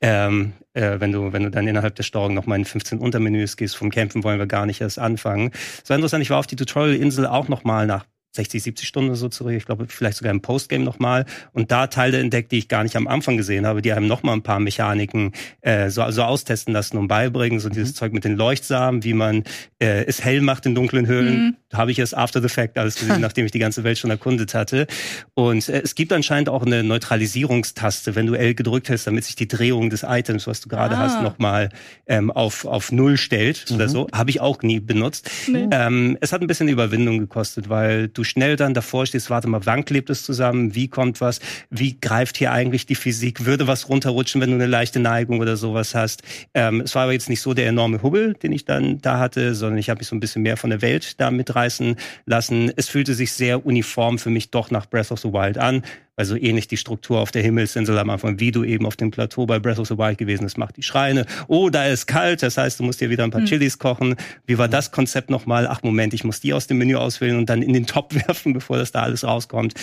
Ähm, 0.00 0.54
äh, 0.72 0.98
wenn 0.98 1.12
du 1.12 1.32
wenn 1.32 1.44
du 1.44 1.50
dann 1.52 1.68
innerhalb 1.68 1.94
der 1.94 2.02
Steuerung 2.02 2.34
nochmal 2.34 2.58
in 2.58 2.64
15 2.64 2.98
Untermenüs 2.98 3.56
gehst, 3.56 3.76
vom 3.76 3.90
Kämpfen 3.90 4.24
wollen 4.24 4.40
wir 4.40 4.48
gar 4.48 4.66
nicht 4.66 4.80
erst 4.80 4.98
anfangen. 4.98 5.52
Es 5.84 5.88
war 5.88 5.94
interessant, 5.94 6.22
ich 6.22 6.30
war 6.30 6.40
auf 6.40 6.48
die 6.48 6.56
Tutorial-Insel 6.56 7.26
auch 7.26 7.46
nochmal 7.46 7.86
nach 7.86 8.04
60, 8.36 8.62
70 8.62 8.88
Stunden 8.88 9.10
oder 9.10 9.18
so 9.18 9.28
zurück. 9.28 9.54
Ich 9.54 9.66
glaube, 9.66 9.86
vielleicht 9.88 10.18
sogar 10.18 10.30
im 10.30 10.40
Postgame 10.40 10.84
nochmal. 10.84 11.26
Und 11.52 11.70
da 11.70 11.88
Teile 11.88 12.20
entdeckt, 12.20 12.52
die 12.52 12.58
ich 12.58 12.68
gar 12.68 12.82
nicht 12.82 12.96
am 12.96 13.08
Anfang 13.08 13.36
gesehen 13.36 13.66
habe, 13.66 13.82
die 13.82 13.92
einem 13.92 14.06
nochmal 14.06 14.34
ein 14.34 14.42
paar 14.42 14.60
Mechaniken 14.60 15.32
äh, 15.62 15.90
so 15.90 16.02
also 16.02 16.22
austesten 16.22 16.72
lassen 16.72 16.96
und 16.96 17.08
beibringen. 17.08 17.58
So 17.58 17.68
mhm. 17.68 17.74
dieses 17.74 17.94
Zeug 17.94 18.12
mit 18.12 18.24
den 18.24 18.36
Leuchtsamen, 18.36 19.04
wie 19.04 19.14
man 19.14 19.44
äh, 19.78 20.04
es 20.04 20.24
hell 20.24 20.40
macht 20.40 20.66
in 20.66 20.74
dunklen 20.74 21.06
Höhlen. 21.06 21.38
Mhm. 21.38 21.56
Habe 21.72 21.90
ich 21.90 21.98
erst 21.98 22.16
after 22.16 22.40
the 22.40 22.48
fact 22.48 22.78
alles 22.78 22.96
gesehen, 22.96 23.20
nachdem 23.20 23.46
ich 23.46 23.52
die 23.52 23.58
ganze 23.58 23.84
Welt 23.84 23.98
schon 23.98 24.10
erkundet 24.10 24.54
hatte. 24.54 24.86
Und 25.34 25.68
äh, 25.68 25.82
es 25.82 25.94
gibt 25.94 26.12
anscheinend 26.12 26.48
auch 26.48 26.64
eine 26.64 26.82
Neutralisierungstaste, 26.82 28.14
wenn 28.14 28.26
du 28.26 28.34
L 28.34 28.54
gedrückt 28.54 28.90
hast, 28.90 29.06
damit 29.06 29.24
sich 29.24 29.36
die 29.36 29.48
Drehung 29.48 29.90
des 29.90 30.04
Items, 30.06 30.46
was 30.46 30.60
du 30.60 30.68
gerade 30.68 30.96
ah. 30.96 30.98
hast, 30.98 31.22
nochmal 31.22 31.70
ähm, 32.06 32.30
auf, 32.30 32.64
auf 32.64 32.92
Null 32.92 33.16
stellt 33.16 33.66
mhm. 33.68 33.76
oder 33.76 33.88
so. 33.88 34.06
Habe 34.12 34.30
ich 34.30 34.40
auch 34.40 34.62
nie 34.62 34.80
benutzt. 34.80 35.30
Nee. 35.48 35.68
Ähm, 35.70 36.18
es 36.20 36.32
hat 36.32 36.40
ein 36.40 36.46
bisschen 36.46 36.68
Überwindung 36.68 37.18
gekostet, 37.18 37.68
weil 37.68 38.08
du 38.08 38.24
schnell 38.26 38.56
dann 38.56 38.74
davor 38.74 39.06
stehst, 39.06 39.30
warte 39.30 39.48
mal, 39.48 39.64
wann 39.64 39.84
klebt 39.84 40.10
es 40.10 40.22
zusammen, 40.22 40.74
wie 40.74 40.88
kommt 40.88 41.20
was, 41.20 41.40
wie 41.70 41.98
greift 42.00 42.36
hier 42.36 42.52
eigentlich 42.52 42.86
die 42.86 42.94
Physik, 42.94 43.46
würde 43.46 43.66
was 43.66 43.88
runterrutschen, 43.88 44.40
wenn 44.40 44.50
du 44.50 44.56
eine 44.56 44.66
leichte 44.66 45.00
Neigung 45.00 45.40
oder 45.40 45.56
sowas 45.56 45.94
hast. 45.94 46.22
Ähm, 46.54 46.80
es 46.80 46.94
war 46.94 47.04
aber 47.04 47.12
jetzt 47.12 47.28
nicht 47.28 47.40
so 47.40 47.54
der 47.54 47.66
enorme 47.66 48.02
Hubbel, 48.02 48.34
den 48.34 48.52
ich 48.52 48.64
dann 48.64 49.00
da 49.00 49.18
hatte, 49.18 49.54
sondern 49.54 49.78
ich 49.78 49.88
habe 49.90 49.98
mich 49.98 50.08
so 50.08 50.16
ein 50.16 50.20
bisschen 50.20 50.42
mehr 50.42 50.56
von 50.56 50.70
der 50.70 50.82
Welt 50.82 51.20
da 51.20 51.30
mitreißen 51.30 51.96
lassen. 52.26 52.72
Es 52.76 52.88
fühlte 52.88 53.14
sich 53.14 53.32
sehr 53.32 53.64
uniform 53.64 54.18
für 54.18 54.30
mich 54.30 54.50
doch 54.50 54.70
nach 54.70 54.86
Breath 54.86 55.12
of 55.12 55.20
the 55.20 55.32
Wild 55.32 55.58
an. 55.58 55.82
Also 56.16 56.34
ähnlich 56.34 56.66
die 56.66 56.78
Struktur 56.78 57.20
auf 57.20 57.30
der 57.30 57.42
Himmelsinsel 57.42 57.98
am 57.98 58.08
Anfang, 58.08 58.40
wie 58.40 58.50
du 58.50 58.64
eben 58.64 58.86
auf 58.86 58.96
dem 58.96 59.10
Plateau 59.10 59.44
bei 59.44 59.58
Breath 59.58 59.78
of 59.78 59.88
the 59.88 59.98
Wild 59.98 60.16
gewesen 60.16 60.44
bist, 60.44 60.56
macht 60.56 60.76
die 60.78 60.82
Schreine. 60.82 61.26
Oh, 61.46 61.68
da 61.68 61.86
ist 61.86 62.06
kalt, 62.06 62.42
das 62.42 62.56
heißt, 62.56 62.80
du 62.80 62.84
musst 62.84 63.02
dir 63.02 63.10
wieder 63.10 63.24
ein 63.24 63.30
paar 63.30 63.42
mhm. 63.42 63.46
Chilis 63.46 63.78
kochen. 63.78 64.16
Wie 64.46 64.56
war 64.56 64.68
das 64.68 64.92
Konzept 64.92 65.28
nochmal? 65.28 65.66
Ach 65.66 65.82
Moment, 65.82 66.14
ich 66.14 66.24
muss 66.24 66.40
die 66.40 66.54
aus 66.54 66.66
dem 66.66 66.78
Menü 66.78 66.96
auswählen 66.96 67.36
und 67.36 67.50
dann 67.50 67.60
in 67.60 67.74
den 67.74 67.86
Topf 67.86 68.14
werfen, 68.26 68.54
bevor 68.54 68.78
das 68.78 68.92
da 68.92 69.02
alles 69.02 69.24
rauskommt. 69.24 69.74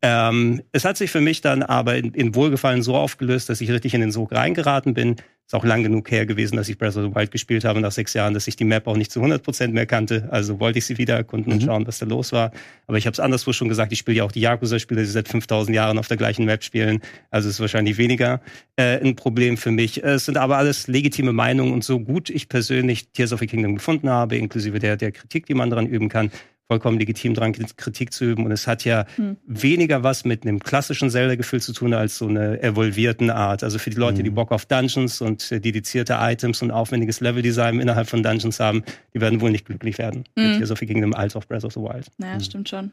Ähm, 0.00 0.62
es 0.70 0.84
hat 0.84 0.96
sich 0.96 1.10
für 1.10 1.20
mich 1.20 1.40
dann 1.40 1.62
aber 1.64 1.96
in, 1.96 2.14
in 2.14 2.34
Wohlgefallen 2.34 2.82
so 2.82 2.96
aufgelöst, 2.96 3.48
dass 3.48 3.60
ich 3.60 3.70
richtig 3.70 3.94
in 3.94 4.00
den 4.00 4.12
Sog 4.12 4.32
reingeraten 4.32 4.94
bin 4.94 5.16
ist 5.50 5.54
auch 5.56 5.64
lang 5.64 5.82
genug 5.82 6.08
her 6.12 6.26
gewesen, 6.26 6.54
dass 6.54 6.68
ich 6.68 6.78
Breath 6.78 6.96
of 6.96 7.02
the 7.02 7.12
Wild 7.12 7.32
gespielt 7.32 7.64
habe 7.64 7.80
nach 7.80 7.90
sechs 7.90 8.14
Jahren, 8.14 8.34
dass 8.34 8.46
ich 8.46 8.54
die 8.54 8.64
Map 8.64 8.86
auch 8.86 8.96
nicht 8.96 9.10
zu 9.10 9.20
100% 9.20 9.72
mehr 9.72 9.84
kannte. 9.84 10.28
Also 10.30 10.60
wollte 10.60 10.78
ich 10.78 10.86
sie 10.86 10.96
wieder 10.96 11.16
erkunden 11.16 11.52
mhm. 11.52 11.58
und 11.58 11.64
schauen, 11.64 11.86
was 11.88 11.98
da 11.98 12.06
los 12.06 12.30
war. 12.30 12.52
Aber 12.86 12.98
ich 12.98 13.06
habe 13.06 13.14
es 13.14 13.18
anderswo 13.18 13.52
schon 13.52 13.68
gesagt, 13.68 13.90
ich 13.90 13.98
spiele 13.98 14.18
ja 14.18 14.24
auch 14.24 14.30
die 14.30 14.42
Yakuza-Spiele, 14.42 15.00
die 15.00 15.08
seit 15.08 15.26
5000 15.26 15.74
Jahren 15.74 15.98
auf 15.98 16.06
der 16.06 16.16
gleichen 16.16 16.44
Map 16.44 16.62
spielen. 16.62 17.00
Also 17.32 17.48
es 17.48 17.56
ist 17.56 17.60
wahrscheinlich 17.60 17.98
weniger 17.98 18.40
äh, 18.76 19.00
ein 19.00 19.16
Problem 19.16 19.56
für 19.56 19.72
mich. 19.72 20.04
Es 20.04 20.26
sind 20.26 20.36
aber 20.36 20.56
alles 20.56 20.86
legitime 20.86 21.32
Meinungen 21.32 21.72
und 21.72 21.82
so 21.82 21.98
gut 21.98 22.30
ich 22.30 22.48
persönlich 22.48 23.08
Tears 23.08 23.32
of 23.32 23.40
the 23.40 23.48
Kingdom 23.48 23.74
gefunden 23.74 24.08
habe, 24.08 24.36
inklusive 24.36 24.78
der, 24.78 24.96
der 24.96 25.10
Kritik, 25.10 25.46
die 25.46 25.54
man 25.54 25.68
daran 25.68 25.88
üben 25.88 26.08
kann, 26.08 26.30
vollkommen 26.70 27.00
legitim 27.00 27.34
dran, 27.34 27.52
Kritik 27.52 28.12
zu 28.12 28.24
üben. 28.24 28.46
Und 28.46 28.52
es 28.52 28.68
hat 28.68 28.84
ja 28.84 29.04
hm. 29.16 29.36
weniger 29.44 30.04
was 30.04 30.24
mit 30.24 30.44
einem 30.44 30.60
klassischen 30.60 31.10
Zelda-Gefühl 31.10 31.60
zu 31.60 31.72
tun, 31.72 31.92
als 31.94 32.16
so 32.16 32.28
eine 32.28 32.62
evolvierten 32.62 33.28
Art. 33.28 33.64
Also 33.64 33.80
für 33.80 33.90
die 33.90 33.96
Leute, 33.96 34.18
hm. 34.18 34.24
die 34.24 34.30
Bock 34.30 34.52
auf 34.52 34.66
Dungeons 34.66 35.20
und 35.20 35.50
äh, 35.50 35.58
dedizierte 35.58 36.18
Items 36.20 36.62
und 36.62 36.70
aufwendiges 36.70 37.18
Leveldesign 37.18 37.80
innerhalb 37.80 38.08
von 38.08 38.22
Dungeons 38.22 38.60
haben, 38.60 38.84
die 39.12 39.20
werden 39.20 39.40
wohl 39.40 39.50
nicht 39.50 39.66
glücklich 39.66 39.98
werden 39.98 40.26
hm. 40.38 40.50
mit 40.50 40.58
Tears 40.58 40.70
of 40.70 40.78
the 40.78 40.86
Kingdom 40.86 41.12
als 41.12 41.34
auch 41.34 41.44
Breath 41.44 41.64
of 41.64 41.72
the 41.72 41.80
Wild. 41.80 42.06
Ja, 42.18 42.34
hm. 42.34 42.40
stimmt 42.40 42.68
schon. 42.68 42.92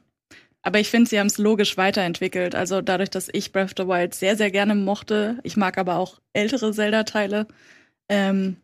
Aber 0.63 0.79
ich 0.79 0.89
finde, 0.89 1.07
sie 1.07 1.19
haben 1.19 1.27
es 1.27 1.38
logisch 1.38 1.77
weiterentwickelt. 1.77 2.55
Also 2.55 2.81
dadurch, 2.81 3.12
dass 3.12 3.29
ich 3.31 3.51
Breath 3.51 3.79
of 3.79 3.86
the 3.86 3.88
Wild 3.88 4.15
sehr, 4.15 4.36
sehr 4.36 4.50
gerne 4.50 4.74
mochte, 4.74 5.38
ich 5.43 5.55
mag 5.55 5.77
aber 5.77 5.98
auch 5.98 6.19
ältere 6.34 6.72
Zelda-Teile, 6.72 7.46
ähm, 8.10 8.57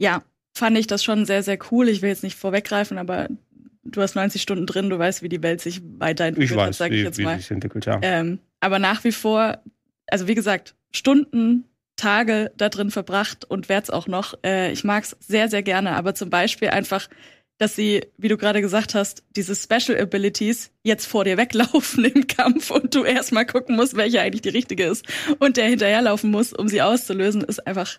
ja, 0.00 0.22
fand 0.58 0.78
ich 0.78 0.86
das 0.86 1.04
schon 1.04 1.24
sehr, 1.24 1.42
sehr 1.42 1.58
cool. 1.70 1.88
Ich 1.88 2.00
will 2.00 2.08
jetzt 2.08 2.24
nicht 2.24 2.36
vorweggreifen, 2.36 2.98
aber 2.98 3.28
du 3.90 4.02
hast 4.02 4.14
90 4.14 4.40
Stunden 4.40 4.66
drin, 4.66 4.90
du 4.90 4.98
weißt, 4.98 5.22
wie 5.22 5.28
die 5.28 5.42
Welt 5.42 5.60
sich 5.60 5.80
weiterentwickelt 5.98 6.50
ich 6.50 6.56
weiß, 6.56 6.66
hat, 6.66 6.74
sag 6.74 6.92
ich 6.92 7.02
jetzt 7.02 7.18
wie, 7.18 7.24
mal. 7.24 7.36
Wie 7.36 7.40
sich 7.40 7.50
entwickelt, 7.50 7.86
ja. 7.86 7.98
Ähm, 8.02 8.38
aber 8.60 8.78
nach 8.78 9.04
wie 9.04 9.12
vor, 9.12 9.58
also 10.06 10.28
wie 10.28 10.34
gesagt, 10.34 10.74
Stunden, 10.90 11.64
Tage 11.96 12.52
da 12.56 12.68
drin 12.68 12.90
verbracht 12.90 13.44
und 13.44 13.68
werd's 13.68 13.90
auch 13.90 14.06
noch. 14.06 14.34
Äh, 14.44 14.72
ich 14.72 14.84
mag's 14.84 15.16
sehr, 15.20 15.48
sehr 15.48 15.62
gerne, 15.62 15.96
aber 15.96 16.14
zum 16.14 16.30
Beispiel 16.30 16.68
einfach, 16.68 17.08
dass 17.58 17.74
sie, 17.74 18.06
wie 18.16 18.28
du 18.28 18.36
gerade 18.36 18.60
gesagt 18.60 18.94
hast, 18.94 19.24
diese 19.34 19.56
Special 19.56 20.00
Abilities 20.00 20.70
jetzt 20.84 21.06
vor 21.06 21.24
dir 21.24 21.36
weglaufen 21.36 22.04
im 22.14 22.26
Kampf 22.26 22.70
und 22.70 22.94
du 22.94 23.04
erstmal 23.04 23.46
gucken 23.46 23.76
musst, 23.76 23.96
welche 23.96 24.20
eigentlich 24.20 24.42
die 24.42 24.48
richtige 24.48 24.84
ist 24.84 25.04
und 25.40 25.56
der 25.56 25.66
hinterherlaufen 25.66 26.30
muss, 26.30 26.52
um 26.52 26.68
sie 26.68 26.82
auszulösen, 26.82 27.42
ist 27.42 27.66
einfach 27.66 27.98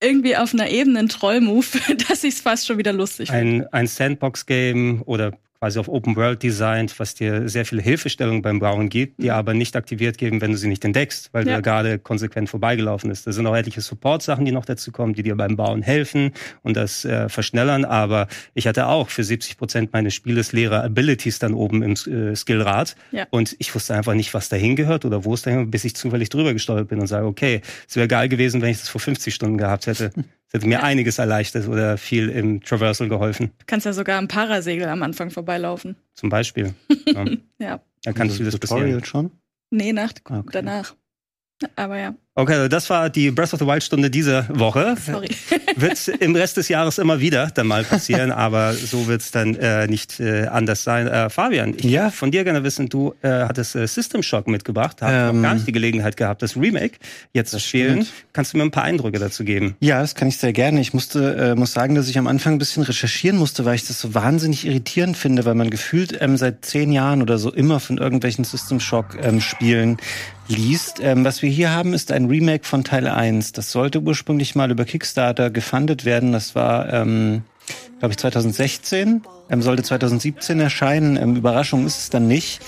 irgendwie 0.00 0.36
auf 0.36 0.52
einer 0.54 0.70
Ebene 0.70 0.98
ein 1.00 1.08
Troll-Move, 1.08 1.66
dass 2.08 2.24
ich 2.24 2.34
es 2.34 2.40
fast 2.40 2.66
schon 2.66 2.78
wieder 2.78 2.92
lustig 2.92 3.30
finde. 3.30 3.66
Ein, 3.66 3.72
ein 3.72 3.86
Sandbox-Game 3.86 5.02
oder 5.04 5.32
quasi 5.60 5.78
auf 5.78 5.88
Open 5.88 6.16
World 6.16 6.42
designt, 6.42 6.98
was 6.98 7.14
dir 7.14 7.48
sehr 7.48 7.66
viele 7.66 7.82
Hilfestellungen 7.82 8.40
beim 8.40 8.60
Bauen 8.60 8.88
gibt, 8.88 9.20
die 9.20 9.26
mhm. 9.26 9.32
aber 9.32 9.52
nicht 9.52 9.76
aktiviert 9.76 10.16
geben, 10.16 10.40
wenn 10.40 10.52
du 10.52 10.56
sie 10.56 10.68
nicht 10.68 10.84
entdeckst, 10.86 11.28
weil 11.32 11.46
ja. 11.46 11.56
du 11.56 11.62
gerade 11.62 11.98
konsequent 11.98 12.48
vorbeigelaufen 12.48 13.10
ist. 13.10 13.26
Da 13.26 13.32
sind 13.32 13.46
auch 13.46 13.54
etliche 13.54 13.82
Support-Sachen, 13.82 14.46
die 14.46 14.52
noch 14.52 14.64
dazu 14.64 14.90
kommen, 14.90 15.12
die 15.12 15.22
dir 15.22 15.36
beim 15.36 15.56
Bauen 15.56 15.82
helfen 15.82 16.32
und 16.62 16.76
das 16.76 17.04
äh, 17.04 17.28
verschnellern. 17.28 17.84
Aber 17.84 18.26
ich 18.54 18.66
hatte 18.66 18.86
auch 18.86 19.10
für 19.10 19.22
70 19.22 19.58
Prozent 19.58 19.92
meines 19.92 20.14
Spieles 20.14 20.52
leere 20.52 20.82
Abilities 20.82 21.38
dann 21.38 21.52
oben 21.52 21.82
im 21.82 21.92
äh, 21.92 22.34
Skillrad 22.34 22.96
ja. 23.12 23.26
und 23.30 23.54
ich 23.58 23.74
wusste 23.74 23.94
einfach 23.94 24.14
nicht, 24.14 24.32
was 24.32 24.48
dahin 24.48 24.76
gehört 24.76 25.04
oder 25.04 25.26
wo 25.26 25.34
es 25.34 25.42
dahin, 25.42 25.70
bis 25.70 25.84
ich 25.84 25.94
zufällig 25.94 26.30
drüber 26.30 26.54
gesteuert 26.54 26.88
bin 26.88 27.00
und 27.00 27.06
sage, 27.06 27.26
okay, 27.26 27.60
es 27.86 27.96
wäre 27.96 28.08
geil 28.08 28.30
gewesen, 28.30 28.62
wenn 28.62 28.70
ich 28.70 28.78
das 28.78 28.88
vor 28.88 29.00
50 29.00 29.34
Stunden 29.34 29.58
gehabt 29.58 29.86
hätte. 29.86 30.10
Das 30.50 30.58
hätte 30.58 30.68
mir 30.68 30.78
ja. 30.78 30.82
einiges 30.82 31.18
erleichtert 31.18 31.68
oder 31.68 31.96
viel 31.96 32.28
im 32.28 32.60
Traversal 32.60 33.08
geholfen. 33.08 33.52
Du 33.58 33.66
kannst 33.66 33.86
ja 33.86 33.92
sogar 33.92 34.18
am 34.18 34.26
Parasegel 34.26 34.88
am 34.88 35.02
Anfang 35.04 35.30
vorbeilaufen. 35.30 35.94
Zum 36.14 36.28
Beispiel. 36.28 36.74
ja. 37.06 37.24
ja. 37.58 37.80
Da 38.02 38.12
kannst 38.12 38.40
du 38.40 38.44
das 38.44 38.58
Tutorial 38.58 39.04
schon? 39.04 39.30
Nee, 39.70 39.92
nach, 39.92 40.12
okay. 40.28 40.48
danach. 40.50 40.96
Aber 41.76 41.98
ja. 41.98 42.14
Okay, 42.36 42.54
also 42.54 42.68
das 42.68 42.88
war 42.88 43.10
die 43.10 43.32
Breath 43.32 43.52
of 43.52 43.58
the 43.58 43.66
Wild 43.66 43.82
Stunde 43.82 44.08
dieser 44.08 44.46
Woche. 44.56 44.94
Sorry. 45.04 45.28
wird 45.76 46.08
im 46.20 46.36
Rest 46.36 46.56
des 46.56 46.68
Jahres 46.68 46.98
immer 46.98 47.18
wieder 47.18 47.48
dann 47.52 47.66
mal 47.66 47.82
passieren, 47.82 48.30
aber 48.40 48.72
so 48.72 49.08
wird 49.08 49.20
es 49.20 49.32
dann 49.32 49.56
äh, 49.56 49.88
nicht 49.88 50.20
äh, 50.20 50.46
anders 50.46 50.84
sein. 50.84 51.08
Äh, 51.08 51.28
Fabian, 51.28 51.74
ich 51.76 51.84
ja. 51.84 52.10
von 52.10 52.30
dir 52.30 52.44
gerne 52.44 52.62
wissen, 52.62 52.88
du 52.88 53.14
äh, 53.22 53.28
hattest 53.28 53.74
äh, 53.74 53.86
System 53.86 54.22
Shock 54.22 54.46
mitgebracht, 54.46 55.02
hast 55.02 55.34
ähm, 55.34 55.42
gar 55.42 55.54
nicht 55.54 55.66
die 55.66 55.72
Gelegenheit 55.72 56.16
gehabt, 56.16 56.42
das 56.42 56.56
Remake 56.56 56.98
jetzt 57.32 57.50
zu 57.50 57.58
spielen. 57.58 58.06
Kannst 58.32 58.52
du 58.52 58.58
mir 58.58 58.62
ein 58.62 58.70
paar 58.70 58.84
Eindrücke 58.84 59.18
dazu 59.18 59.42
geben? 59.42 59.74
Ja, 59.80 60.00
das 60.00 60.14
kann 60.14 60.28
ich 60.28 60.36
sehr 60.36 60.52
gerne. 60.52 60.80
Ich 60.80 60.94
musste, 60.94 61.34
äh, 61.34 61.54
muss 61.56 61.72
sagen, 61.72 61.96
dass 61.96 62.08
ich 62.08 62.16
am 62.16 62.28
Anfang 62.28 62.54
ein 62.54 62.58
bisschen 62.58 62.84
recherchieren 62.84 63.38
musste, 63.38 63.64
weil 63.64 63.74
ich 63.74 63.86
das 63.86 64.00
so 64.00 64.14
wahnsinnig 64.14 64.66
irritierend 64.66 65.16
finde, 65.16 65.44
weil 65.44 65.56
man 65.56 65.68
gefühlt 65.68 66.16
ähm, 66.20 66.36
seit 66.36 66.64
zehn 66.64 66.92
Jahren 66.92 67.22
oder 67.22 67.38
so 67.38 67.52
immer 67.52 67.80
von 67.80 67.98
irgendwelchen 67.98 68.44
System 68.44 68.78
Shock 68.78 69.18
ähm, 69.20 69.40
Spielen 69.40 69.96
liest. 70.50 71.00
Ähm, 71.00 71.24
was 71.24 71.42
wir 71.42 71.50
hier 71.50 71.70
haben, 71.70 71.94
ist 71.94 72.12
ein 72.12 72.19
Remake 72.26 72.64
von 72.64 72.84
Teil 72.84 73.06
1. 73.06 73.52
Das 73.52 73.70
sollte 73.70 74.00
ursprünglich 74.00 74.54
mal 74.54 74.70
über 74.70 74.84
Kickstarter 74.84 75.50
gefundet 75.50 76.04
werden. 76.04 76.32
Das 76.32 76.54
war, 76.54 76.92
ähm, 76.92 77.42
glaube 77.98 78.12
ich, 78.12 78.18
2016. 78.18 79.22
Ähm, 79.50 79.62
sollte 79.62 79.82
2017 79.82 80.60
erscheinen. 80.60 81.16
Ähm, 81.16 81.36
Überraschung 81.36 81.86
ist 81.86 81.98
es 81.98 82.10
dann 82.10 82.28
nicht. 82.28 82.60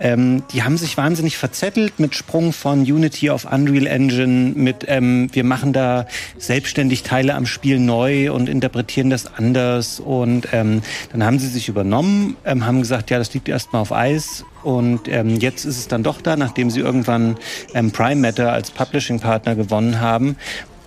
Ähm, 0.00 0.42
die 0.52 0.62
haben 0.62 0.76
sich 0.76 0.96
wahnsinnig 0.96 1.36
verzettelt 1.36 1.98
mit 1.98 2.14
Sprung 2.14 2.52
von 2.52 2.80
Unity 2.80 3.30
auf 3.30 3.50
Unreal 3.50 3.86
Engine, 3.86 4.52
mit 4.54 4.84
ähm, 4.86 5.28
wir 5.32 5.44
machen 5.44 5.72
da 5.72 6.06
selbstständig 6.38 7.02
Teile 7.02 7.34
am 7.34 7.46
Spiel 7.46 7.80
neu 7.80 8.32
und 8.32 8.48
interpretieren 8.48 9.10
das 9.10 9.26
anders. 9.34 10.00
Und 10.00 10.48
ähm, 10.52 10.82
dann 11.12 11.24
haben 11.24 11.38
sie 11.38 11.48
sich 11.48 11.68
übernommen, 11.68 12.36
ähm, 12.44 12.64
haben 12.66 12.80
gesagt, 12.80 13.10
ja, 13.10 13.18
das 13.18 13.34
liegt 13.34 13.48
erstmal 13.48 13.82
auf 13.82 13.92
Eis. 13.92 14.44
Und 14.62 15.08
ähm, 15.08 15.36
jetzt 15.36 15.64
ist 15.64 15.78
es 15.78 15.88
dann 15.88 16.02
doch 16.02 16.20
da, 16.20 16.36
nachdem 16.36 16.70
sie 16.70 16.80
irgendwann 16.80 17.36
ähm, 17.74 17.90
Prime 17.90 18.20
Matter 18.20 18.52
als 18.52 18.70
Publishing-Partner 18.70 19.54
gewonnen 19.54 20.00
haben. 20.00 20.36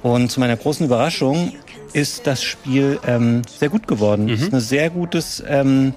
Und 0.03 0.31
zu 0.31 0.39
meiner 0.39 0.57
großen 0.57 0.85
Überraschung 0.85 1.53
ist 1.93 2.25
das 2.27 2.41
Spiel 2.41 2.99
ähm, 3.05 3.41
sehr 3.47 3.69
gut 3.69 3.87
geworden. 3.87 4.25
Mhm. 4.25 4.31
Es 4.31 4.41
ist 4.41 4.53
ein 4.53 4.59
sehr 4.59 4.89
gutes 4.89 5.43
ähm, 5.47 5.93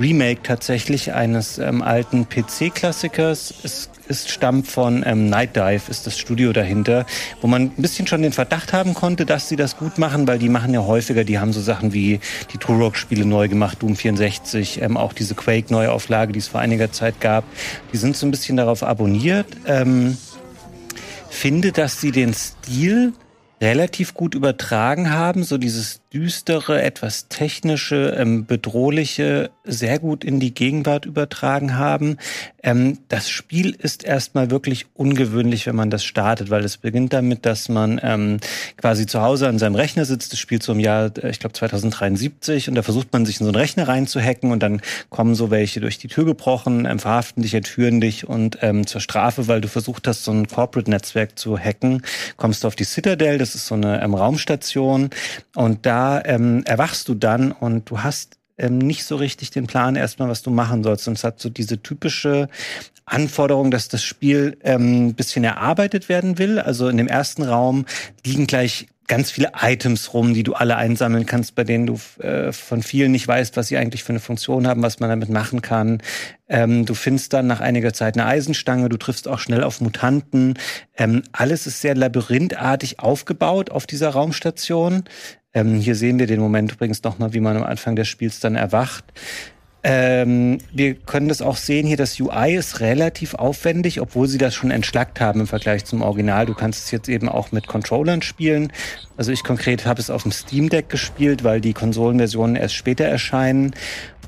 Remake 0.00 0.42
tatsächlich 0.42 1.12
eines 1.12 1.58
ähm, 1.58 1.82
alten 1.82 2.28
PC-Klassikers. 2.28 3.54
Es, 3.62 3.90
es 4.08 4.28
stammt 4.28 4.66
von 4.66 5.04
ähm, 5.06 5.28
Night 5.30 5.56
Dive, 5.56 5.82
ist 5.88 6.06
das 6.06 6.18
Studio 6.18 6.52
dahinter, 6.52 7.06
wo 7.40 7.46
man 7.46 7.62
ein 7.62 7.82
bisschen 7.82 8.06
schon 8.06 8.22
den 8.22 8.32
Verdacht 8.32 8.72
haben 8.72 8.94
konnte, 8.94 9.24
dass 9.24 9.48
sie 9.48 9.56
das 9.56 9.76
gut 9.76 9.98
machen, 9.98 10.26
weil 10.26 10.38
die 10.38 10.48
machen 10.48 10.74
ja 10.74 10.80
häufiger, 10.80 11.24
die 11.24 11.38
haben 11.38 11.52
so 11.52 11.60
Sachen 11.60 11.92
wie 11.92 12.20
die 12.52 12.58
Turok-Spiele 12.58 13.24
neu 13.24 13.48
gemacht, 13.48 13.82
Doom 13.82 13.96
64, 13.96 14.82
ähm, 14.82 14.96
auch 14.96 15.12
diese 15.12 15.34
Quake-Neuauflage, 15.34 16.32
die 16.32 16.40
es 16.40 16.48
vor 16.48 16.60
einiger 16.60 16.90
Zeit 16.92 17.20
gab. 17.20 17.44
Die 17.92 17.96
sind 17.96 18.16
so 18.16 18.26
ein 18.26 18.30
bisschen 18.30 18.56
darauf 18.56 18.82
abonniert. 18.82 19.46
Ähm, 19.66 20.16
finde, 21.30 21.72
dass 21.72 22.00
sie 22.00 22.12
den 22.12 22.34
Stil 22.34 23.12
relativ 23.60 24.14
gut 24.14 24.34
übertragen 24.34 25.10
haben, 25.10 25.44
so 25.44 25.58
dieses 25.58 26.00
düstere, 26.14 26.80
etwas 26.80 27.28
technische, 27.28 28.14
ähm, 28.16 28.46
bedrohliche 28.46 29.50
sehr 29.64 29.98
gut 29.98 30.22
in 30.24 30.38
die 30.38 30.54
Gegenwart 30.54 31.06
übertragen 31.06 31.76
haben. 31.76 32.18
Ähm, 32.62 32.98
das 33.08 33.28
Spiel 33.28 33.74
ist 33.76 34.04
erstmal 34.04 34.50
wirklich 34.50 34.86
ungewöhnlich, 34.94 35.66
wenn 35.66 35.74
man 35.74 35.90
das 35.90 36.04
startet, 36.04 36.50
weil 36.50 36.64
es 36.64 36.76
beginnt 36.76 37.12
damit, 37.12 37.44
dass 37.44 37.68
man 37.68 38.00
ähm, 38.02 38.38
quasi 38.76 39.06
zu 39.06 39.22
Hause 39.22 39.48
an 39.48 39.58
seinem 39.58 39.74
Rechner 39.74 40.04
sitzt. 40.04 40.32
Das 40.32 40.38
Spiel 40.38 40.62
zum 40.62 40.78
Jahr, 40.78 41.10
äh, 41.18 41.30
ich 41.30 41.40
glaube 41.40 41.54
2073, 41.54 42.68
und 42.68 42.76
da 42.76 42.82
versucht 42.82 43.12
man 43.12 43.26
sich 43.26 43.40
in 43.40 43.46
so 43.46 43.50
einen 43.50 43.60
Rechner 43.60 43.88
reinzuhacken. 43.88 44.52
Und 44.52 44.62
dann 44.62 44.82
kommen 45.10 45.34
so 45.34 45.50
welche 45.50 45.80
durch 45.80 45.98
die 45.98 46.08
Tür 46.08 46.26
gebrochen, 46.26 46.86
ähm, 46.86 47.00
verhaften 47.00 47.42
dich, 47.42 47.54
entführen 47.54 48.00
dich. 48.00 48.28
Und 48.28 48.58
ähm, 48.62 48.86
zur 48.86 49.00
Strafe, 49.00 49.48
weil 49.48 49.60
du 49.60 49.68
versucht 49.68 50.06
hast, 50.06 50.22
so 50.22 50.30
ein 50.30 50.46
Corporate-Netzwerk 50.46 51.36
zu 51.38 51.58
hacken, 51.58 52.02
kommst 52.36 52.62
du 52.62 52.68
auf 52.68 52.76
die 52.76 52.84
Citadel, 52.84 53.38
das 53.38 53.56
ist 53.56 53.66
so 53.66 53.74
eine 53.74 54.00
ähm, 54.00 54.14
Raumstation. 54.14 55.10
Und 55.54 55.86
da 55.86 56.03
ähm, 56.24 56.62
erwachst 56.64 57.08
du 57.08 57.14
dann 57.14 57.52
und 57.52 57.90
du 57.90 58.02
hast 58.02 58.38
ähm, 58.56 58.78
nicht 58.78 59.04
so 59.04 59.16
richtig 59.16 59.50
den 59.50 59.66
Plan 59.66 59.96
erstmal, 59.96 60.28
was 60.28 60.42
du 60.42 60.50
machen 60.50 60.82
sollst. 60.82 61.08
Und 61.08 61.14
es 61.14 61.24
hat 61.24 61.40
so 61.40 61.48
diese 61.50 61.82
typische 61.82 62.48
Anforderung, 63.06 63.70
dass 63.70 63.88
das 63.88 64.02
Spiel 64.02 64.56
ähm, 64.62 65.08
ein 65.08 65.14
bisschen 65.14 65.44
erarbeitet 65.44 66.08
werden 66.08 66.38
will. 66.38 66.58
Also 66.58 66.88
in 66.88 66.96
dem 66.96 67.08
ersten 67.08 67.42
Raum 67.42 67.84
liegen 68.24 68.46
gleich 68.46 68.86
ganz 69.06 69.30
viele 69.30 69.52
Items 69.60 70.14
rum, 70.14 70.32
die 70.32 70.42
du 70.42 70.54
alle 70.54 70.76
einsammeln 70.76 71.26
kannst, 71.26 71.54
bei 71.54 71.64
denen 71.64 71.86
du 71.86 72.00
äh, 72.22 72.52
von 72.52 72.82
vielen 72.82 73.12
nicht 73.12 73.28
weißt, 73.28 73.56
was 73.56 73.68
sie 73.68 73.76
eigentlich 73.76 74.02
für 74.02 74.12
eine 74.12 74.20
Funktion 74.20 74.66
haben, 74.66 74.82
was 74.82 75.00
man 75.00 75.10
damit 75.10 75.28
machen 75.28 75.60
kann. 75.60 76.02
Ähm, 76.48 76.86
du 76.86 76.94
findest 76.94 77.32
dann 77.32 77.46
nach 77.46 77.60
einiger 77.60 77.92
Zeit 77.92 78.16
eine 78.16 78.26
Eisenstange, 78.26 78.88
du 78.88 78.96
triffst 78.96 79.28
auch 79.28 79.38
schnell 79.38 79.62
auf 79.62 79.80
Mutanten. 79.80 80.54
Ähm, 80.96 81.22
alles 81.32 81.66
ist 81.66 81.80
sehr 81.82 81.94
labyrinthartig 81.94 83.00
aufgebaut 83.00 83.70
auf 83.70 83.86
dieser 83.86 84.10
Raumstation. 84.10 85.04
Ähm, 85.54 85.76
hier 85.76 85.94
sehen 85.94 86.18
wir 86.18 86.26
den 86.26 86.40
Moment 86.40 86.72
übrigens 86.72 87.02
nochmal, 87.02 87.32
wie 87.32 87.40
man 87.40 87.56
am 87.56 87.62
Anfang 87.62 87.96
des 87.96 88.08
Spiels 88.08 88.40
dann 88.40 88.56
erwacht. 88.56 89.04
Ähm, 89.86 90.58
wir 90.72 90.94
können 90.94 91.28
das 91.28 91.42
auch 91.42 91.56
sehen 91.56 91.86
hier, 91.86 91.98
das 91.98 92.18
UI 92.18 92.54
ist 92.54 92.80
relativ 92.80 93.34
aufwendig, 93.34 94.00
obwohl 94.00 94.26
sie 94.26 94.38
das 94.38 94.54
schon 94.54 94.70
entschlackt 94.70 95.20
haben 95.20 95.40
im 95.40 95.46
Vergleich 95.46 95.84
zum 95.84 96.00
Original. 96.00 96.46
Du 96.46 96.54
kannst 96.54 96.86
es 96.86 96.90
jetzt 96.90 97.06
eben 97.06 97.28
auch 97.28 97.52
mit 97.52 97.66
Controllern 97.66 98.22
spielen. 98.22 98.72
Also 99.18 99.30
ich 99.30 99.44
konkret 99.44 99.84
habe 99.84 100.00
es 100.00 100.08
auf 100.08 100.22
dem 100.22 100.32
Steam 100.32 100.70
Deck 100.70 100.88
gespielt, 100.88 101.44
weil 101.44 101.60
die 101.60 101.74
Konsolenversionen 101.74 102.56
erst 102.56 102.74
später 102.74 103.04
erscheinen. 103.04 103.74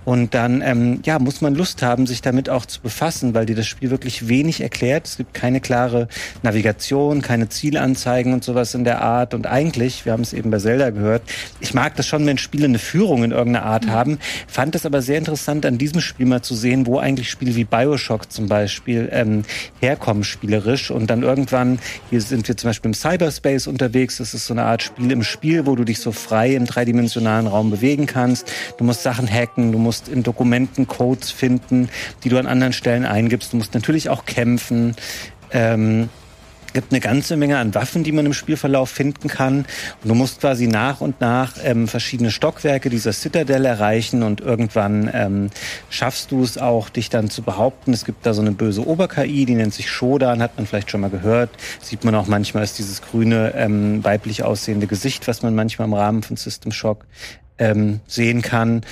Und 0.06 0.34
dann 0.34 0.62
ähm, 0.62 1.00
ja, 1.04 1.18
muss 1.18 1.40
man 1.40 1.56
Lust 1.56 1.82
haben, 1.82 2.06
sich 2.06 2.22
damit 2.22 2.48
auch 2.48 2.64
zu 2.64 2.80
befassen, 2.80 3.34
weil 3.34 3.44
dir 3.44 3.56
das 3.56 3.66
Spiel 3.66 3.90
wirklich 3.90 4.28
wenig 4.28 4.60
erklärt. 4.60 5.08
Es 5.08 5.16
gibt 5.16 5.34
keine 5.34 5.60
klare 5.60 6.06
Navigation, 6.44 7.22
keine 7.22 7.48
Zielanzeigen 7.48 8.32
und 8.32 8.44
sowas 8.44 8.74
in 8.74 8.84
der 8.84 9.02
Art. 9.02 9.34
Und 9.34 9.48
eigentlich, 9.48 10.04
wir 10.04 10.12
haben 10.12 10.22
es 10.22 10.32
eben 10.32 10.52
bei 10.52 10.58
Zelda 10.58 10.90
gehört, 10.90 11.22
ich 11.58 11.74
mag 11.74 11.96
das 11.96 12.06
schon, 12.06 12.24
wenn 12.24 12.38
Spiele 12.38 12.66
eine 12.66 12.78
Führung 12.78 13.24
in 13.24 13.32
irgendeiner 13.32 13.66
Art 13.66 13.86
mhm. 13.86 13.90
haben. 13.90 14.18
Fand 14.46 14.76
es 14.76 14.86
aber 14.86 15.02
sehr 15.02 15.18
interessant, 15.18 15.66
an 15.66 15.76
diesem 15.76 16.00
Spiel 16.00 16.26
mal 16.26 16.40
zu 16.40 16.54
sehen, 16.54 16.86
wo 16.86 16.98
eigentlich 16.98 17.28
Spiele 17.28 17.56
wie 17.56 17.64
Bioshock 17.64 18.30
zum 18.30 18.46
Beispiel 18.46 19.08
ähm, 19.10 19.42
herkommen 19.80 20.22
spielerisch. 20.22 20.92
Und 20.92 21.10
dann 21.10 21.24
irgendwann, 21.24 21.80
hier 22.10 22.20
sind 22.20 22.46
wir 22.46 22.56
zum 22.56 22.70
Beispiel 22.70 22.90
im 22.90 22.94
Cyberspace 22.94 23.66
unterwegs. 23.66 24.18
Das 24.18 24.34
ist 24.34 24.46
so 24.46 24.54
eine 24.54 24.62
Art 24.62 24.84
Spiel 24.84 25.10
im 25.10 25.24
Spiel, 25.24 25.66
wo 25.66 25.74
du 25.74 25.82
dich 25.82 25.98
so 25.98 26.12
frei 26.12 26.54
im 26.54 26.64
dreidimensionalen 26.64 27.48
Raum 27.48 27.72
bewegen 27.72 28.06
kannst. 28.06 28.52
Du 28.78 28.84
musst 28.84 29.02
Sachen 29.02 29.28
hacken, 29.28 29.72
du 29.72 29.78
musst 29.78 29.95
musst 29.96 30.08
in 30.08 30.22
Dokumenten 30.22 30.86
Codes 30.86 31.30
finden, 31.30 31.88
die 32.22 32.28
du 32.28 32.38
an 32.38 32.46
anderen 32.46 32.72
Stellen 32.72 33.06
eingibst. 33.06 33.52
Du 33.52 33.56
musst 33.56 33.72
natürlich 33.72 34.10
auch 34.10 34.26
kämpfen. 34.26 34.94
Ähm, 35.52 36.10
gibt 36.74 36.92
eine 36.92 37.00
ganze 37.00 37.38
Menge 37.38 37.56
an 37.56 37.74
Waffen, 37.74 38.04
die 38.04 38.12
man 38.12 38.26
im 38.26 38.34
Spielverlauf 38.34 38.90
finden 38.90 39.28
kann. 39.28 39.60
Und 40.02 40.08
du 40.08 40.14
musst 40.14 40.42
quasi 40.42 40.66
nach 40.66 41.00
und 41.00 41.22
nach 41.22 41.54
ähm, 41.64 41.88
verschiedene 41.88 42.30
Stockwerke 42.30 42.90
dieser 42.90 43.14
Citadel 43.14 43.64
erreichen 43.64 44.22
und 44.22 44.42
irgendwann 44.42 45.08
ähm, 45.14 45.48
schaffst 45.88 46.32
du 46.32 46.42
es 46.42 46.58
auch, 46.58 46.90
dich 46.90 47.08
dann 47.08 47.30
zu 47.30 47.40
behaupten. 47.40 47.94
Es 47.94 48.04
gibt 48.04 48.26
da 48.26 48.34
so 48.34 48.42
eine 48.42 48.52
böse 48.52 48.86
Ober-KI, 48.86 49.46
die 49.46 49.54
nennt 49.54 49.72
sich 49.72 49.90
Shodan, 49.90 50.42
hat 50.42 50.58
man 50.58 50.66
vielleicht 50.66 50.90
schon 50.90 51.00
mal 51.00 51.08
gehört. 51.08 51.48
Sieht 51.80 52.04
man 52.04 52.14
auch 52.14 52.26
manchmal 52.26 52.64
ist 52.64 52.78
dieses 52.78 53.00
grüne, 53.00 53.54
ähm, 53.56 54.04
weiblich 54.04 54.42
aussehende 54.42 54.86
Gesicht, 54.86 55.26
was 55.26 55.40
man 55.40 55.54
manchmal 55.54 55.88
im 55.88 55.94
Rahmen 55.94 56.22
von 56.22 56.36
System 56.36 56.72
Shock 56.72 57.06
ähm, 57.58 58.00
sehen 58.06 58.42
kann. 58.42 58.82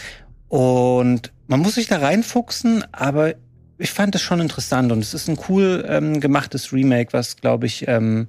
Und 0.49 1.33
man 1.47 1.61
muss 1.61 1.75
sich 1.75 1.89
da 1.89 1.99
reinfuchsen, 1.99 2.85
aber 2.93 3.35
ich 3.79 3.91
fand 3.91 4.15
es 4.15 4.23
schon 4.23 4.41
interessant 4.41 4.93
und 4.93 5.01
es 5.01 5.15
ist 5.15 5.29
ein 5.29 5.39
cool 5.49 5.85
ähm, 5.89 6.21
gemachtes 6.21 6.73
Remake, 6.73 7.13
was, 7.13 7.37
glaube 7.37 7.67
ich, 7.67 7.89
ähm, 7.89 8.29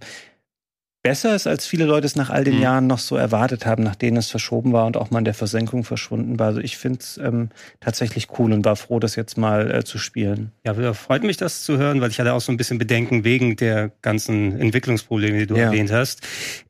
besser 1.06 1.36
ist, 1.36 1.46
als 1.46 1.68
viele 1.68 1.86
Leute 1.86 2.08
es 2.08 2.16
nach 2.16 2.32
all 2.32 2.44
den 2.44 2.56
mhm. 2.56 2.62
Jahren 2.64 2.88
noch 2.88 2.98
so 2.98 3.16
erwartet 3.16 3.68
haben, 3.68 3.84
nachdem 3.84 4.18
es 4.18 4.32
verschoben 4.32 4.74
war 4.74 4.88
und 4.88 4.98
auch 4.98 5.12
mal 5.12 5.20
in 5.20 5.26
der 5.26 5.36
Versenkung 5.36 5.84
verschwunden 5.84 6.40
war. 6.40 6.48
Also 6.48 6.62
ich 6.62 6.78
finde 6.78 6.98
es 7.00 7.20
ähm, 7.20 7.50
tatsächlich 7.80 8.28
cool 8.40 8.52
und 8.52 8.66
war 8.66 8.76
froh, 8.76 8.98
das 8.98 9.16
jetzt 9.16 9.38
mal 9.38 9.70
äh, 9.70 9.84
zu 9.84 10.00
spielen. 10.00 10.52
Ja, 10.66 10.94
freut 10.94 11.22
mich, 11.22 11.38
das 11.38 11.62
zu 11.62 11.78
hören, 11.78 12.02
weil 12.02 12.10
ich 12.10 12.20
hatte 12.20 12.34
auch 12.34 12.42
so 12.42 12.52
ein 12.52 12.58
bisschen 12.58 12.80
Bedenken 12.80 13.24
wegen 13.24 13.56
der 13.56 13.92
ganzen 14.02 14.60
Entwicklungsprobleme, 14.60 15.38
die 15.38 15.46
du 15.46 15.56
ja. 15.56 15.66
erwähnt 15.66 15.92
hast. 15.92 16.22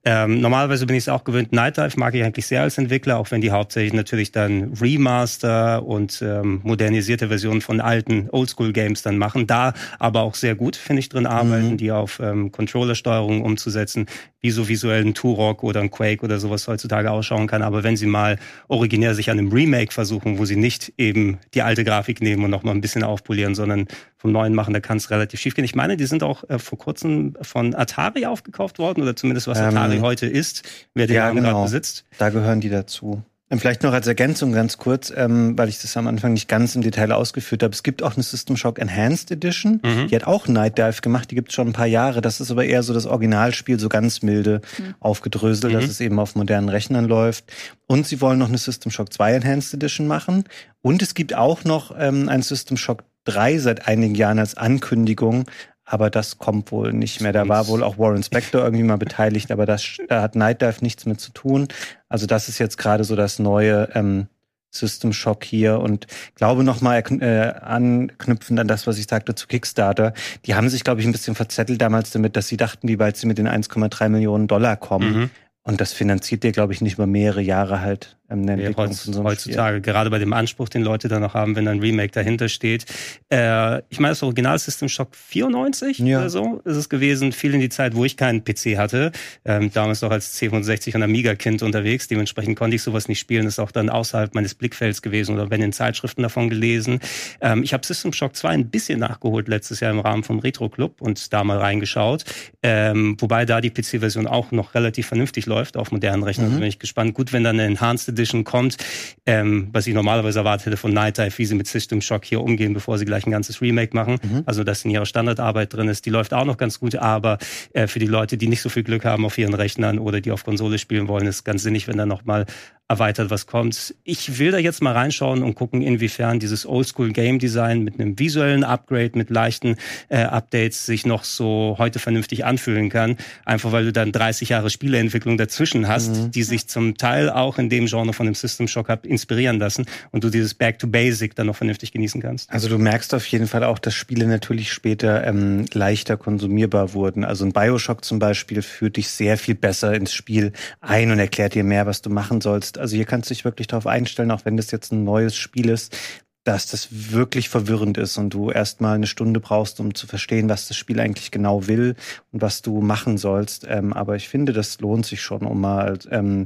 Ähm, 0.07 0.39
normalerweise 0.39 0.85
bin 0.85 0.95
ich 0.95 1.05
es 1.05 1.09
auch 1.09 1.23
gewöhnt. 1.23 1.51
Night 1.51 1.77
Dive 1.77 1.99
mag 1.99 2.13
ich 2.13 2.23
eigentlich 2.23 2.45
sehr 2.45 2.61
als 2.61 2.77
Entwickler, 2.77 3.17
auch 3.17 3.31
wenn 3.31 3.41
die 3.41 3.49
hauptsächlich 3.49 3.91
natürlich 3.91 4.31
dann 4.31 4.73
Remaster 4.79 5.83
und 5.83 6.21
ähm, 6.21 6.61
modernisierte 6.63 7.27
Versionen 7.29 7.61
von 7.61 7.81
alten 7.81 8.29
Oldschool-Games 8.29 9.01
dann 9.01 9.17
machen. 9.17 9.47
Da 9.47 9.73
aber 9.97 10.21
auch 10.21 10.35
sehr 10.35 10.53
gut, 10.53 10.75
finde 10.75 10.99
ich, 10.99 11.09
drin 11.09 11.25
arbeiten, 11.25 11.71
mhm. 11.71 11.77
die 11.77 11.91
auf 11.91 12.19
ähm, 12.19 12.51
Controller-Steuerung 12.51 13.41
umzusetzen 13.41 14.05
wie 14.45 14.51
so 14.51 14.67
visuell 14.67 15.03
ein 15.03 15.15
Turok 15.15 15.63
oder 15.63 15.81
ein 15.81 15.89
Quake 15.89 16.23
oder 16.23 16.37
sowas 16.37 16.67
heutzutage 16.67 17.09
ausschauen 17.09 17.47
kann. 17.47 17.63
Aber 17.63 17.83
wenn 17.83 17.97
sie 17.97 18.05
mal 18.05 18.37
originär 18.67 19.15
sich 19.15 19.31
an 19.31 19.39
einem 19.39 19.51
Remake 19.51 19.91
versuchen, 19.91 20.37
wo 20.37 20.45
sie 20.45 20.55
nicht 20.55 20.93
eben 20.99 21.39
die 21.55 21.63
alte 21.63 21.83
Grafik 21.83 22.21
nehmen 22.21 22.43
und 22.43 22.51
nochmal 22.51 22.75
ein 22.75 22.81
bisschen 22.81 23.01
aufpolieren, 23.01 23.55
sondern 23.55 23.87
vom 24.17 24.31
Neuen 24.31 24.53
machen, 24.53 24.73
da 24.73 24.79
kann 24.79 24.97
es 24.97 25.11
relativ 25.11 25.39
schief 25.39 25.55
gehen. 25.55 25.65
Ich 25.65 25.75
meine, 25.75 25.97
die 25.97 26.05
sind 26.05 26.23
auch 26.23 26.47
äh, 26.49 26.59
vor 26.59 26.77
kurzem 26.77 27.35
von 27.41 27.75
Atari 27.75 28.25
aufgekauft 28.25 28.79
worden 28.79 29.03
oder 29.03 29.15
zumindest 29.15 29.47
was 29.47 29.59
Atari 29.59 29.97
ähm, 29.97 30.01
heute 30.01 30.25
ist, 30.25 30.63
wer 30.93 31.07
den 31.07 31.17
ja, 31.17 31.27
Namen 31.27 31.37
genau. 31.37 31.49
gerade 31.49 31.63
besitzt. 31.65 32.05
Da 32.17 32.29
gehören 32.29 32.61
die 32.61 32.69
dazu. 32.69 33.23
Ähm, 33.51 33.59
vielleicht 33.59 33.83
noch 33.83 33.93
als 33.93 34.07
Ergänzung 34.07 34.53
ganz 34.53 34.77
kurz, 34.77 35.13
ähm, 35.15 35.55
weil 35.57 35.69
ich 35.69 35.79
das 35.79 35.95
am 35.97 36.07
Anfang 36.07 36.33
nicht 36.33 36.47
ganz 36.47 36.75
im 36.75 36.81
Detail 36.81 37.11
ausgeführt 37.11 37.61
habe. 37.61 37.73
Es 37.73 37.83
gibt 37.83 38.01
auch 38.01 38.15
eine 38.15 38.23
System 38.23 38.57
Shock 38.57 38.79
Enhanced 38.79 39.29
Edition. 39.29 39.81
Mhm. 39.83 40.07
Die 40.07 40.15
hat 40.15 40.25
auch 40.25 40.47
Night 40.47 40.79
Dive 40.79 41.01
gemacht. 41.01 41.29
Die 41.29 41.35
gibt 41.35 41.49
es 41.49 41.55
schon 41.55 41.67
ein 41.67 41.73
paar 41.73 41.85
Jahre. 41.85 42.21
Das 42.21 42.41
ist 42.41 42.49
aber 42.49 42.65
eher 42.65 42.81
so 42.81 42.93
das 42.93 43.05
Originalspiel, 43.05 43.79
so 43.79 43.87
ganz 43.87 44.23
milde 44.23 44.61
mhm. 44.79 44.95
aufgedröselt, 44.99 45.73
mhm. 45.73 45.77
dass 45.77 45.89
es 45.89 46.01
eben 46.01 46.17
auf 46.19 46.35
modernen 46.35 46.69
Rechnern 46.69 47.05
läuft. 47.05 47.45
Und 47.85 48.07
sie 48.07 48.19
wollen 48.19 48.39
noch 48.39 48.49
eine 48.49 48.57
System 48.57 48.91
Shock 48.91 49.13
2 49.13 49.33
Enhanced 49.33 49.75
Edition 49.75 50.07
machen. 50.07 50.45
Und 50.81 51.03
es 51.03 51.13
gibt 51.13 51.35
auch 51.35 51.63
noch 51.63 51.93
ähm, 51.97 52.29
ein 52.29 52.41
System 52.41 52.77
Shock 52.77 53.03
3 53.25 53.57
seit 53.59 53.87
einigen 53.87 54.15
Jahren 54.15 54.39
als 54.39 54.55
Ankündigung, 54.55 55.45
aber 55.83 56.09
das 56.09 56.37
kommt 56.39 56.71
wohl 56.71 56.93
nicht 56.93 57.21
mehr. 57.21 57.31
Da 57.31 57.47
war 57.47 57.67
wohl 57.67 57.83
auch 57.83 57.97
Warren 57.97 58.23
Spector 58.23 58.63
irgendwie 58.63 58.83
mal 58.83 58.97
beteiligt, 58.97 59.51
aber 59.51 59.65
das, 59.65 59.97
da 60.07 60.21
hat 60.21 60.35
Night 60.35 60.61
Dive 60.61 60.77
nichts 60.81 61.05
mit 61.05 61.19
zu 61.19 61.31
tun. 61.31 61.67
Also 62.09 62.25
das 62.25 62.49
ist 62.49 62.57
jetzt 62.57 62.77
gerade 62.77 63.03
so 63.03 63.15
das 63.15 63.37
neue 63.37 63.89
ähm, 63.93 64.27
System 64.71 65.13
Shock 65.13 65.43
hier 65.43 65.79
und 65.79 66.07
glaube 66.35 66.63
nochmal 66.63 67.03
äh, 67.21 67.53
anknüpfend 67.61 68.59
an 68.59 68.67
das, 68.67 68.87
was 68.87 68.97
ich 68.97 69.07
sagte 69.07 69.35
zu 69.35 69.47
Kickstarter. 69.47 70.13
Die 70.45 70.55
haben 70.55 70.69
sich, 70.69 70.83
glaube 70.83 71.01
ich, 71.01 71.07
ein 71.07 71.11
bisschen 71.11 71.35
verzettelt 71.35 71.81
damals 71.81 72.11
damit, 72.11 72.35
dass 72.35 72.47
sie 72.47 72.57
dachten, 72.57 72.87
wie 72.87 72.99
weit 72.99 73.17
sie 73.17 73.27
mit 73.27 73.37
den 73.37 73.47
1,3 73.47 74.09
Millionen 74.09 74.47
Dollar 74.47 74.75
kommen. 74.75 75.13
Mhm. 75.13 75.29
Und 75.63 75.81
das 75.81 75.93
finanziert 75.93 76.43
dir, 76.43 76.51
glaube 76.51 76.73
ich, 76.73 76.81
nicht 76.81 76.93
über 76.93 77.07
mehrere 77.07 77.41
Jahre 77.41 77.81
halt 77.81 78.17
ähm, 78.29 78.41
eine 78.41 78.61
ja, 78.61 78.67
Entwicklung 78.67 78.93
von 78.93 79.13
so 79.13 79.23
Heutzutage, 79.23 79.77
Spiel. 79.77 79.93
gerade 79.93 80.09
bei 80.09 80.19
dem 80.19 80.33
Anspruch, 80.33 80.69
den 80.69 80.83
Leute 80.83 81.07
dann 81.07 81.21
noch 81.21 81.33
haben, 81.33 81.55
wenn 81.55 81.67
ein 81.67 81.79
Remake 81.79 82.11
dahinter 82.11 82.49
steht. 82.49 82.85
Äh, 83.31 83.79
ich 83.89 83.99
meine, 83.99 84.11
das 84.11 84.23
Original 84.23 84.57
System 84.59 84.87
Shock 84.87 85.15
94 85.15 85.99
ja. 85.99 86.19
oder 86.19 86.29
so 86.29 86.61
ist 86.63 86.77
es 86.77 86.89
gewesen. 86.89 87.31
Viel 87.31 87.53
in 87.53 87.59
die 87.59 87.69
Zeit, 87.69 87.95
wo 87.95 88.05
ich 88.05 88.17
keinen 88.17 88.43
PC 88.43 88.77
hatte. 88.77 89.11
Ähm, 89.43 89.71
damals 89.73 90.01
noch 90.01 90.11
als 90.11 90.39
C64 90.39 90.95
und 90.95 91.03
Amiga-Kind 91.03 91.63
unterwegs. 91.63 92.07
Dementsprechend 92.07 92.57
konnte 92.57 92.75
ich 92.75 92.83
sowas 92.83 93.07
nicht 93.07 93.19
spielen. 93.19 93.45
Das 93.45 93.55
ist 93.55 93.59
auch 93.59 93.71
dann 93.71 93.89
außerhalb 93.89 94.33
meines 94.35 94.55
Blickfelds 94.55 95.01
gewesen 95.01 95.35
oder 95.35 95.49
wenn 95.49 95.61
in 95.61 95.73
Zeitschriften 95.73 96.21
davon 96.21 96.49
gelesen. 96.49 96.99
Ähm, 97.41 97.63
ich 97.63 97.73
habe 97.73 97.85
System 97.85 98.13
Shock 98.13 98.35
2 98.35 98.49
ein 98.49 98.69
bisschen 98.69 98.99
nachgeholt 98.99 99.47
letztes 99.47 99.79
Jahr 99.79 99.91
im 99.91 99.99
Rahmen 99.99 100.23
vom 100.23 100.39
Retro 100.39 100.69
Club 100.69 101.01
und 101.01 101.33
da 101.33 101.43
mal 101.43 101.57
reingeschaut. 101.57 102.23
Ähm, 102.63 103.17
wobei 103.19 103.45
da 103.45 103.61
die 103.61 103.71
PC-Version 103.71 104.27
auch 104.27 104.51
noch 104.51 104.73
relativ 104.73 105.07
vernünftig 105.07 105.45
läuft 105.45 105.55
läuft 105.55 105.77
auf 105.77 105.91
modernen 105.91 106.23
Rechnern. 106.23 106.53
Mhm. 106.53 106.59
Bin 106.59 106.67
ich 106.67 106.79
gespannt. 106.79 107.13
Gut, 107.13 107.33
wenn 107.33 107.43
dann 107.43 107.59
eine 107.59 107.67
Enhanced 107.67 108.14
Edition 108.15 108.43
kommt, 108.43 108.77
ähm, 109.25 109.69
was 109.71 109.87
ich 109.87 109.93
normalerweise 109.93 110.39
erwartet 110.39 110.67
hätte 110.67 110.77
von 110.77 110.93
Night 110.93 111.17
Dive, 111.17 111.37
wie 111.37 111.45
sie 111.45 111.55
mit 111.55 111.67
System 111.67 112.01
Shock 112.01 112.25
hier 112.25 112.41
umgehen, 112.41 112.73
bevor 112.73 112.97
sie 112.97 113.05
gleich 113.05 113.25
ein 113.25 113.31
ganzes 113.31 113.61
Remake 113.61 113.95
machen. 113.95 114.17
Mhm. 114.21 114.43
Also, 114.45 114.63
dass 114.63 114.83
in 114.85 114.91
ihrer 114.91 115.05
Standardarbeit 115.05 115.73
drin 115.73 115.87
ist. 115.87 116.05
Die 116.05 116.09
läuft 116.09 116.33
auch 116.33 116.45
noch 116.45 116.57
ganz 116.57 116.79
gut, 116.79 116.95
aber 116.95 117.37
äh, 117.73 117.87
für 117.87 117.99
die 117.99 118.07
Leute, 118.07 118.37
die 118.37 118.47
nicht 118.47 118.61
so 118.61 118.69
viel 118.69 118.83
Glück 118.83 119.05
haben 119.05 119.25
auf 119.25 119.37
ihren 119.37 119.53
Rechnern 119.53 119.99
oder 119.99 120.21
die 120.21 120.31
auf 120.31 120.43
Konsole 120.43 120.79
spielen 120.79 121.07
wollen, 121.07 121.27
ist 121.27 121.43
ganz 121.43 121.63
sinnig, 121.63 121.87
wenn 121.87 121.97
da 121.97 122.05
nochmal 122.05 122.45
erweitert 122.87 123.31
was 123.31 123.47
kommt. 123.47 123.95
Ich 124.03 124.37
will 124.37 124.51
da 124.51 124.59
jetzt 124.59 124.81
mal 124.81 124.93
reinschauen 124.93 125.41
und 125.41 125.55
gucken, 125.55 125.81
inwiefern 125.81 126.39
dieses 126.39 126.67
Oldschool 126.67 127.11
Game 127.13 127.39
Design 127.39 127.83
mit 127.83 127.99
einem 127.99 128.19
visuellen 128.19 128.63
Upgrade, 128.63 129.11
mit 129.15 129.31
leichten 129.31 129.77
äh, 130.09 130.19
Updates 130.19 130.85
sich 130.85 131.03
noch 131.03 131.23
so 131.23 131.75
heute 131.79 131.97
vernünftig 131.97 132.45
anfühlen 132.45 132.89
kann. 132.89 133.17
Einfach 133.43 133.71
weil 133.71 133.85
du 133.85 133.91
dann 133.91 134.11
30 134.11 134.49
Jahre 134.49 134.69
Spieleentwicklung 134.69 135.37
dazwischen 135.37 135.87
hast, 135.87 136.15
mhm. 136.15 136.31
die 136.31 136.43
sich 136.43 136.67
zum 136.67 136.95
Teil 136.95 137.31
auch 137.31 137.57
in 137.57 137.69
dem 137.69 137.87
Genre 137.87 138.13
von 138.13 138.27
dem 138.27 138.35
System 138.35 138.67
Shock 138.67 138.91
Up 138.91 139.07
inspirieren 139.07 139.57
lassen 139.57 139.87
und 140.11 140.23
du 140.23 140.29
dieses 140.29 140.53
Back 140.53 140.77
to 140.77 140.85
Basic 140.85 141.33
dann 141.33 141.47
noch 141.47 141.55
vernünftig 141.55 141.91
genießen 141.91 142.21
kannst. 142.21 142.51
Also 142.51 142.69
du 142.69 142.77
merkst 142.77 143.15
auf 143.15 143.25
jeden 143.27 143.47
Fall 143.47 143.63
auch, 143.63 143.79
dass 143.79 143.95
Spiele 143.95 144.27
natürlich 144.27 144.71
später 144.71 145.25
ähm, 145.25 145.65
leichter 145.73 146.17
konsumierbar 146.17 146.93
wurden. 146.93 147.23
Also 147.23 147.45
ein 147.45 147.51
Bioshock 147.51 148.05
zum 148.05 148.19
Beispiel 148.19 148.61
führt 148.61 148.97
dich 148.97 149.09
sehr 149.09 149.39
viel 149.39 149.55
besser 149.55 149.95
ins 149.95 150.13
Spiel 150.13 150.51
ein 150.81 151.09
und 151.09 151.17
erklärt 151.17 151.55
dir 151.55 151.63
mehr, 151.63 151.87
was 151.87 152.03
du 152.03 152.11
machen 152.11 152.41
sollst 152.41 152.74
kannst. 152.75 152.77
Also 152.77 152.95
hier 152.95 153.05
kannst 153.05 153.29
du 153.29 153.33
dich 153.33 153.45
wirklich 153.45 153.67
darauf 153.67 153.87
einstellen, 153.87 154.31
auch 154.31 154.45
wenn 154.45 154.57
das 154.57 154.71
jetzt 154.71 154.91
ein 154.91 155.03
neues 155.03 155.35
Spiel 155.35 155.69
ist, 155.69 155.97
dass 156.43 156.67
das 156.67 157.11
wirklich 157.11 157.49
verwirrend 157.49 157.97
ist 157.97 158.17
und 158.17 158.29
du 158.31 158.51
erstmal 158.51 158.95
eine 158.95 159.07
Stunde 159.07 159.39
brauchst, 159.39 159.79
um 159.79 159.95
zu 159.95 160.05
verstehen, 160.05 160.47
was 160.47 160.67
das 160.67 160.77
Spiel 160.77 160.99
eigentlich 160.99 161.31
genau 161.31 161.65
will 161.65 161.95
und 162.31 162.41
was 162.41 162.61
du 162.61 162.81
machen 162.81 163.17
sollst. 163.17 163.65
Ähm, 163.67 163.93
aber 163.93 164.15
ich 164.15 164.29
finde, 164.29 164.53
das 164.53 164.79
lohnt 164.79 165.07
sich 165.07 165.21
schon, 165.21 165.41
um 165.41 165.59
mal 165.59 165.97
ähm, 166.11 166.43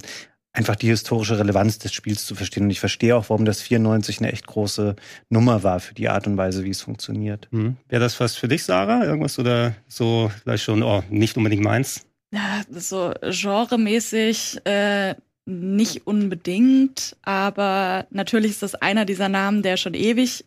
einfach 0.54 0.78
die 0.78 0.88
historische 0.88 1.38
Relevanz 1.38 1.80
des 1.80 1.92
Spiels 1.92 2.26
zu 2.26 2.34
verstehen. 2.34 2.64
Und 2.64 2.70
ich 2.70 2.80
verstehe 2.80 3.14
auch, 3.14 3.30
warum 3.30 3.44
das 3.44 3.62
94 3.62 4.20
eine 4.20 4.32
echt 4.32 4.48
große 4.48 4.96
Nummer 5.30 5.64
war 5.64 5.82
für 5.82 5.94
die 5.94 6.08
Art 6.08 6.28
und 6.28 6.38
Weise, 6.38 6.64
wie 6.64 6.70
es 6.70 6.82
funktioniert. 6.82 7.50
Mhm. 7.52 7.76
Wäre 7.90 8.02
das 8.02 8.22
was 8.22 8.38
für 8.38 8.48
dich, 8.48 8.64
Sarah? 8.64 9.04
Irgendwas 9.04 9.38
oder 9.38 9.76
so 9.90 10.32
vielleicht 10.42 10.64
schon, 10.64 10.82
oh, 10.82 11.04
nicht 11.10 11.36
unbedingt 11.36 11.64
meins? 11.64 12.06
Ja, 12.32 12.62
so 12.70 13.12
genremäßig 13.22 14.66
äh, 14.66 15.16
nicht 15.46 16.06
unbedingt, 16.06 17.16
aber 17.22 18.06
natürlich 18.12 18.52
ist 18.52 18.64
das 18.64 18.76
einer 18.76 19.06
dieser 19.06 19.30
Namen, 19.30 19.64
der 19.64 19.78
schon 19.78 19.94
ewig 19.94 20.46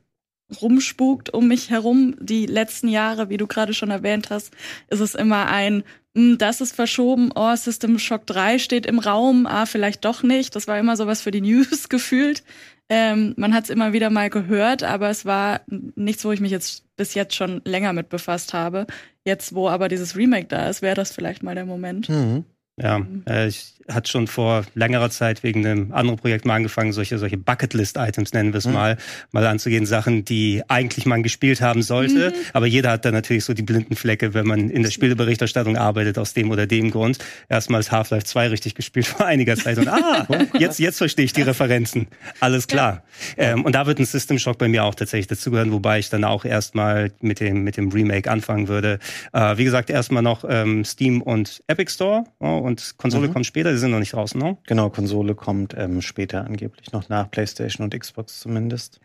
rumspukt 0.60 1.32
um 1.32 1.48
mich 1.48 1.70
herum. 1.70 2.14
Die 2.20 2.46
letzten 2.46 2.88
Jahre, 2.88 3.28
wie 3.30 3.36
du 3.36 3.46
gerade 3.46 3.74
schon 3.74 3.90
erwähnt 3.90 4.30
hast, 4.30 4.52
ist 4.88 5.00
es 5.00 5.14
immer 5.14 5.48
ein, 5.48 5.82
hm, 6.14 6.36
das 6.38 6.60
ist 6.60 6.74
verschoben, 6.74 7.30
oh, 7.34 7.54
System 7.56 7.98
Shock 7.98 8.26
3 8.26 8.58
steht 8.58 8.86
im 8.86 8.98
Raum, 8.98 9.46
ah, 9.46 9.66
vielleicht 9.66 10.04
doch 10.04 10.22
nicht. 10.22 10.54
Das 10.54 10.68
war 10.68 10.78
immer 10.78 10.96
sowas 10.96 11.22
für 11.22 11.30
die 11.30 11.40
News 11.40 11.88
gefühlt. 11.88 12.42
Ähm, 12.88 13.34
man 13.38 13.54
hat 13.54 13.64
es 13.64 13.70
immer 13.70 13.92
wieder 13.92 14.10
mal 14.10 14.28
gehört, 14.28 14.82
aber 14.82 15.08
es 15.08 15.24
war 15.24 15.62
nichts, 15.94 16.24
wo 16.24 16.32
ich 16.32 16.40
mich 16.40 16.50
jetzt 16.50 16.84
bis 16.96 17.14
jetzt 17.14 17.34
schon 17.34 17.62
länger 17.64 17.92
mit 17.92 18.10
befasst 18.10 18.52
habe. 18.52 18.86
Jetzt, 19.24 19.54
wo 19.54 19.68
aber 19.68 19.88
dieses 19.88 20.16
Remake 20.16 20.48
da 20.48 20.68
ist, 20.68 20.82
wäre 20.82 20.96
das 20.96 21.12
vielleicht 21.12 21.42
mal 21.42 21.54
der 21.54 21.64
Moment. 21.64 22.08
Mhm. 22.08 22.44
Ja, 22.80 23.00
äh, 23.28 23.48
ich, 23.48 23.74
hat 23.88 24.08
schon 24.08 24.26
vor 24.26 24.64
längerer 24.74 25.10
Zeit 25.10 25.42
wegen 25.42 25.66
einem 25.66 25.92
anderen 25.92 26.18
Projekt 26.18 26.44
mal 26.44 26.56
angefangen, 26.56 26.92
solche, 26.92 27.18
solche 27.18 27.36
Bucketlist-Items 27.36 28.32
nennen 28.32 28.52
wir 28.52 28.58
es 28.58 28.66
mhm. 28.66 28.74
mal, 28.74 28.96
mal 29.32 29.46
anzugehen. 29.46 29.86
Sachen, 29.86 30.24
die 30.24 30.62
eigentlich 30.68 31.06
man 31.06 31.22
gespielt 31.22 31.60
haben 31.60 31.82
sollte. 31.82 32.30
Mhm. 32.30 32.34
Aber 32.52 32.66
jeder 32.66 32.90
hat 32.90 33.04
da 33.04 33.10
natürlich 33.10 33.44
so 33.44 33.54
die 33.54 33.62
blinden 33.62 33.96
Flecke, 33.96 34.34
wenn 34.34 34.46
man 34.46 34.70
in 34.70 34.82
der 34.82 34.90
Spieleberichterstattung 34.90 35.76
arbeitet, 35.76 36.18
aus 36.18 36.34
dem 36.34 36.50
oder 36.50 36.66
dem 36.66 36.90
Grund. 36.90 37.18
Erstmals 37.48 37.90
Half-Life 37.90 38.24
2 38.24 38.48
richtig 38.48 38.74
gespielt 38.74 39.06
vor 39.06 39.26
einiger 39.26 39.56
Zeit. 39.56 39.78
Und 39.78 39.88
ah, 39.88 40.26
jetzt, 40.58 40.78
jetzt 40.78 40.98
verstehe 40.98 41.24
ich 41.24 41.32
die 41.32 41.42
Referenzen. 41.42 42.06
Alles 42.40 42.66
klar. 42.66 43.02
Ja. 43.36 43.52
Ähm, 43.52 43.64
und 43.64 43.74
da 43.74 43.86
wird 43.86 43.98
ein 43.98 44.04
System 44.04 44.38
Shock 44.38 44.58
bei 44.58 44.68
mir 44.68 44.84
auch 44.84 44.94
tatsächlich 44.94 45.26
dazugehören, 45.26 45.72
wobei 45.72 45.98
ich 45.98 46.10
dann 46.10 46.24
auch 46.24 46.44
erstmal 46.44 47.12
mit 47.20 47.40
dem, 47.40 47.64
mit 47.64 47.76
dem 47.76 47.90
Remake 47.90 48.30
anfangen 48.30 48.68
würde. 48.68 48.98
Äh, 49.32 49.56
wie 49.56 49.64
gesagt, 49.64 49.90
erstmal 49.90 50.22
noch 50.22 50.44
ähm, 50.48 50.84
Steam 50.84 51.22
und 51.22 51.62
Epic 51.66 51.92
Store. 51.92 52.24
Oh, 52.38 52.58
und 52.58 52.94
Konsole 52.96 53.28
mhm. 53.28 53.32
kommt 53.32 53.46
später, 53.46 53.71
die 53.72 53.78
sind 53.78 53.90
noch 53.90 53.98
nicht 53.98 54.12
draußen, 54.12 54.40
ne? 54.40 54.56
Genau, 54.66 54.90
Konsole 54.90 55.34
kommt 55.34 55.74
ähm, 55.76 56.02
später 56.02 56.44
angeblich 56.44 56.92
noch 56.92 57.08
nach 57.08 57.30
PlayStation 57.30 57.84
und 57.84 57.98
Xbox 57.98 58.40
zumindest. 58.40 59.00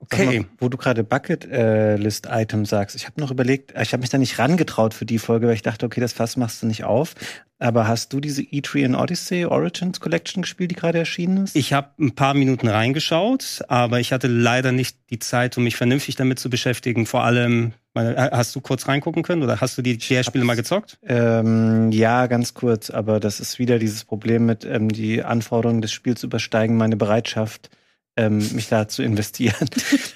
Okay. 0.00 0.40
Mal, 0.40 0.46
wo 0.58 0.68
du 0.68 0.76
gerade 0.76 1.04
Bucket 1.04 1.44
äh, 1.46 1.96
List 1.96 2.28
Item 2.30 2.66
sagst, 2.66 2.96
ich 2.96 3.06
habe 3.06 3.20
noch 3.20 3.30
überlegt, 3.30 3.72
ich 3.80 3.92
habe 3.92 4.00
mich 4.00 4.10
da 4.10 4.18
nicht 4.18 4.38
rangetraut 4.38 4.94
für 4.94 5.06
die 5.06 5.18
Folge, 5.18 5.46
weil 5.46 5.54
ich 5.54 5.62
dachte, 5.62 5.86
okay, 5.86 6.00
das 6.00 6.12
Fass 6.12 6.36
machst 6.36 6.62
du 6.62 6.66
nicht 6.66 6.84
auf. 6.84 7.14
Aber 7.58 7.86
hast 7.86 8.14
du 8.14 8.20
diese 8.20 8.40
E3 8.40 8.96
Odyssey 8.96 9.44
Origins 9.44 10.00
Collection 10.00 10.42
gespielt, 10.42 10.70
die 10.70 10.74
gerade 10.74 10.98
erschienen 10.98 11.44
ist? 11.44 11.54
Ich 11.54 11.74
habe 11.74 11.90
ein 12.00 12.14
paar 12.14 12.32
Minuten 12.32 12.68
reingeschaut, 12.68 13.62
aber 13.68 14.00
ich 14.00 14.12
hatte 14.12 14.28
leider 14.28 14.72
nicht 14.72 14.96
die 15.10 15.18
Zeit, 15.18 15.58
um 15.58 15.64
mich 15.64 15.76
vernünftig 15.76 16.16
damit 16.16 16.38
zu 16.38 16.48
beschäftigen. 16.48 17.04
Vor 17.04 17.22
allem, 17.22 17.74
hast 17.94 18.54
du 18.54 18.60
kurz 18.60 18.86
reingucken 18.86 19.22
können 19.22 19.42
oder 19.42 19.60
hast 19.60 19.76
du 19.76 19.82
die 19.82 19.98
DR-Spiele 19.98 20.44
mal 20.44 20.56
gezockt? 20.56 20.98
Ähm, 21.02 21.90
ja, 21.90 22.26
ganz 22.26 22.54
kurz, 22.54 22.90
aber 22.90 23.18
das 23.18 23.40
ist 23.40 23.58
wieder 23.58 23.78
dieses 23.78 24.04
Problem 24.04 24.46
mit 24.46 24.64
ähm, 24.64 24.88
die 24.88 25.22
Anforderungen 25.22 25.82
des 25.82 25.92
Spiels 25.92 26.22
übersteigen 26.22 26.76
meine 26.76 26.96
Bereitschaft 26.96 27.70
ähm, 28.16 28.38
mich 28.54 28.68
da 28.68 28.88
zu 28.88 29.02
investieren. 29.02 29.54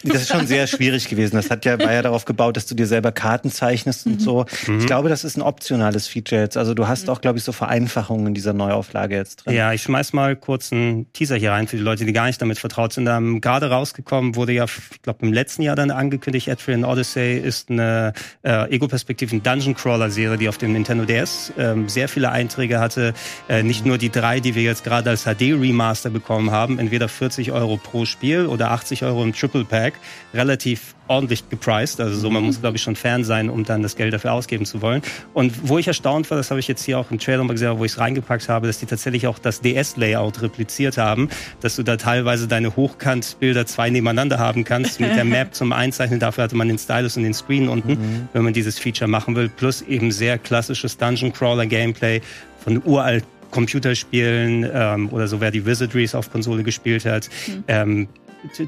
Das 0.07 0.21
ist 0.21 0.29
schon 0.29 0.47
sehr 0.47 0.67
schwierig 0.67 1.09
gewesen. 1.09 1.37
Das 1.37 1.51
hat 1.51 1.65
ja, 1.65 1.79
war 1.79 1.93
ja 1.93 2.03
darauf 2.03 2.27
gebaut, 2.27 2.59
dass 2.59 2.67
du 2.67 2.75
dir 2.75 2.87
selber 2.87 3.11
Karten 3.11 3.51
zeichnest 3.51 4.05
und 4.05 4.17
mhm. 4.17 4.21
so. 4.21 4.45
Mhm. 4.67 4.81
Ich 4.81 4.87
glaube, 4.87 5.09
das 5.09 5.25
ist 5.25 5.39
ein 5.39 5.43
optionales 5.43 6.07
Feature 6.07 6.43
jetzt. 6.43 6.59
Also 6.59 6.75
du 6.75 6.87
hast 6.87 7.07
mhm. 7.07 7.15
auch, 7.15 7.23
glaube 7.23 7.39
ich, 7.39 7.45
so 7.45 7.53
Vereinfachungen 7.53 8.27
in 8.27 8.35
dieser 8.35 8.53
Neuauflage 8.53 9.17
jetzt 9.17 9.37
drin. 9.37 9.55
Ja, 9.55 9.73
ich 9.73 9.83
schmeiß 9.83 10.13
mal 10.13 10.37
kurz 10.37 10.73
einen 10.73 11.11
Teaser 11.15 11.37
hier 11.37 11.53
rein 11.53 11.69
für 11.69 11.79
die 11.79 11.83
Leute, 11.83 12.05
die 12.05 12.13
gar 12.13 12.27
nicht 12.27 12.41
damit 12.41 12.59
vertraut 12.59 12.93
sind. 12.93 13.07
Ähm, 13.09 13.41
gerade 13.41 13.71
rausgekommen 13.71 14.37
wurde 14.37 14.53
ja, 14.53 14.67
ich 14.67 15.01
glaube, 15.01 15.25
im 15.25 15.33
letzten 15.33 15.63
Jahr 15.63 15.75
dann 15.75 15.91
angekündigt, 15.91 16.49
Etrian 16.49 16.85
Odyssey 16.85 17.39
ist 17.39 17.71
eine 17.71 18.13
äh, 18.43 18.71
Ego-Perspektiven 18.75 19.43
Dungeon 19.43 19.75
Crawler-Serie, 19.75 20.37
die 20.37 20.51
auf 20.51 20.59
dem 20.59 20.75
Nintendo 20.75 21.07
DS 21.07 21.51
ähm, 21.57 21.89
sehr 21.89 22.11
viele 22.11 22.31
Einträge 22.31 22.79
hatte. 22.79 23.15
Äh, 23.49 23.63
nicht 23.63 23.87
nur 23.87 23.97
die 23.97 24.11
drei, 24.11 24.41
die 24.41 24.55
wir 24.55 24.63
jetzt 24.63 24.85
gerade 24.85 25.09
als 25.09 25.25
HD-Remaster 25.25 26.11
bekommen 26.11 26.51
haben, 26.51 26.79
entweder 26.79 27.09
40 27.09 27.51
Euro 27.53 27.79
pro 27.85 28.05
Spiel 28.05 28.47
oder 28.47 28.73
80 28.73 29.05
Euro 29.05 29.23
im 29.23 29.33
Triple 29.33 29.65
Pack 29.65 29.95
relativ 30.35 30.97
ordentlich 31.07 31.49
gepriced. 31.49 32.01
Also 32.01 32.19
so, 32.19 32.31
man 32.31 32.43
muss, 32.43 32.61
glaube 32.61 32.77
ich, 32.77 32.83
schon 32.83 32.97
Fan 32.97 33.25
sein, 33.25 33.51
um 33.51 33.65
dann 33.65 33.83
das 33.83 33.95
Geld 33.95 34.13
dafür 34.13 34.33
ausgeben 34.33 34.65
zu 34.65 34.83
wollen. 34.83 35.03
Und 35.35 35.69
wo 35.69 35.79
ich 35.79 35.87
erstaunt 35.87 36.31
war, 36.31 36.39
das 36.39 36.51
habe 36.51 36.61
ich 36.61 36.67
jetzt 36.67 36.83
hier 36.83 36.99
auch 36.99 37.11
im 37.11 37.19
Trailer 37.19 37.45
mal 37.45 37.53
gesehen, 37.53 37.79
wo 37.79 37.85
ich 37.85 37.93
es 37.93 37.99
reingepackt 37.99 38.49
habe, 38.49 38.67
dass 38.67 38.79
die 38.79 38.87
tatsächlich 38.87 39.27
auch 39.27 39.39
das 39.39 39.61
DS-Layout 39.61 40.43
repliziert 40.43 40.97
haben, 40.97 41.29
dass 41.61 41.77
du 41.77 41.83
da 41.83 41.97
teilweise 41.97 42.49
deine 42.49 42.75
Hochkantbilder 42.75 43.67
zwei 43.67 43.91
nebeneinander 43.91 44.39
haben 44.39 44.65
kannst 44.65 44.99
mit 44.99 45.15
der 45.15 45.25
Map 45.25 45.55
zum 45.55 45.73
Einzeichnen. 45.73 46.21
Dafür 46.21 46.45
hatte 46.45 46.57
man 46.57 46.69
den 46.69 46.79
Stylus 46.79 47.17
und 47.17 47.23
den 47.23 47.35
Screen 47.35 47.69
unten, 47.69 47.93
mhm. 47.93 48.29
wenn 48.33 48.43
man 48.43 48.55
dieses 48.55 48.79
Feature 48.79 49.09
machen 49.09 49.37
will. 49.37 49.49
Plus 49.49 49.83
eben 49.83 50.11
sehr 50.11 50.39
klassisches 50.39 50.97
Dungeon 50.97 51.33
Crawler 51.33 51.67
Gameplay 51.67 52.21
von 52.65 52.83
uralt 52.85 53.25
Computerspielen 53.55 54.69
ähm, 54.73 55.09
oder 55.11 55.29
so, 55.29 55.41
wer 55.41 55.53
die 55.53 55.65
Wizardries 55.65 56.15
auf 56.15 56.31
Konsole 56.31 56.65
gespielt 56.65 57.05
hat. 57.05 57.31
Mhm. 57.47 57.65
Ähm, 57.69 58.09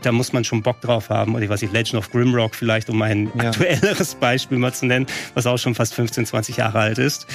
da 0.02 0.12
muss 0.12 0.32
man 0.32 0.44
schon 0.44 0.62
Bock 0.62 0.80
drauf 0.80 1.10
haben. 1.10 1.34
Oder 1.34 1.44
ich 1.44 1.50
weiß 1.50 1.62
nicht, 1.62 1.72
Legend 1.72 1.96
of 1.96 2.10
Grimrock 2.10 2.54
vielleicht, 2.54 2.88
um 2.88 3.02
ein 3.02 3.30
ja. 3.36 3.48
aktuelleres 3.48 4.14
Beispiel 4.20 4.58
mal 4.58 4.72
zu 4.72 4.86
nennen, 4.86 5.06
was 5.34 5.46
auch 5.46 5.58
schon 5.58 5.74
fast 5.74 5.94
15, 5.94 6.26
20 6.26 6.56
Jahre 6.58 6.78
alt 6.78 6.98
ist. 6.98 7.26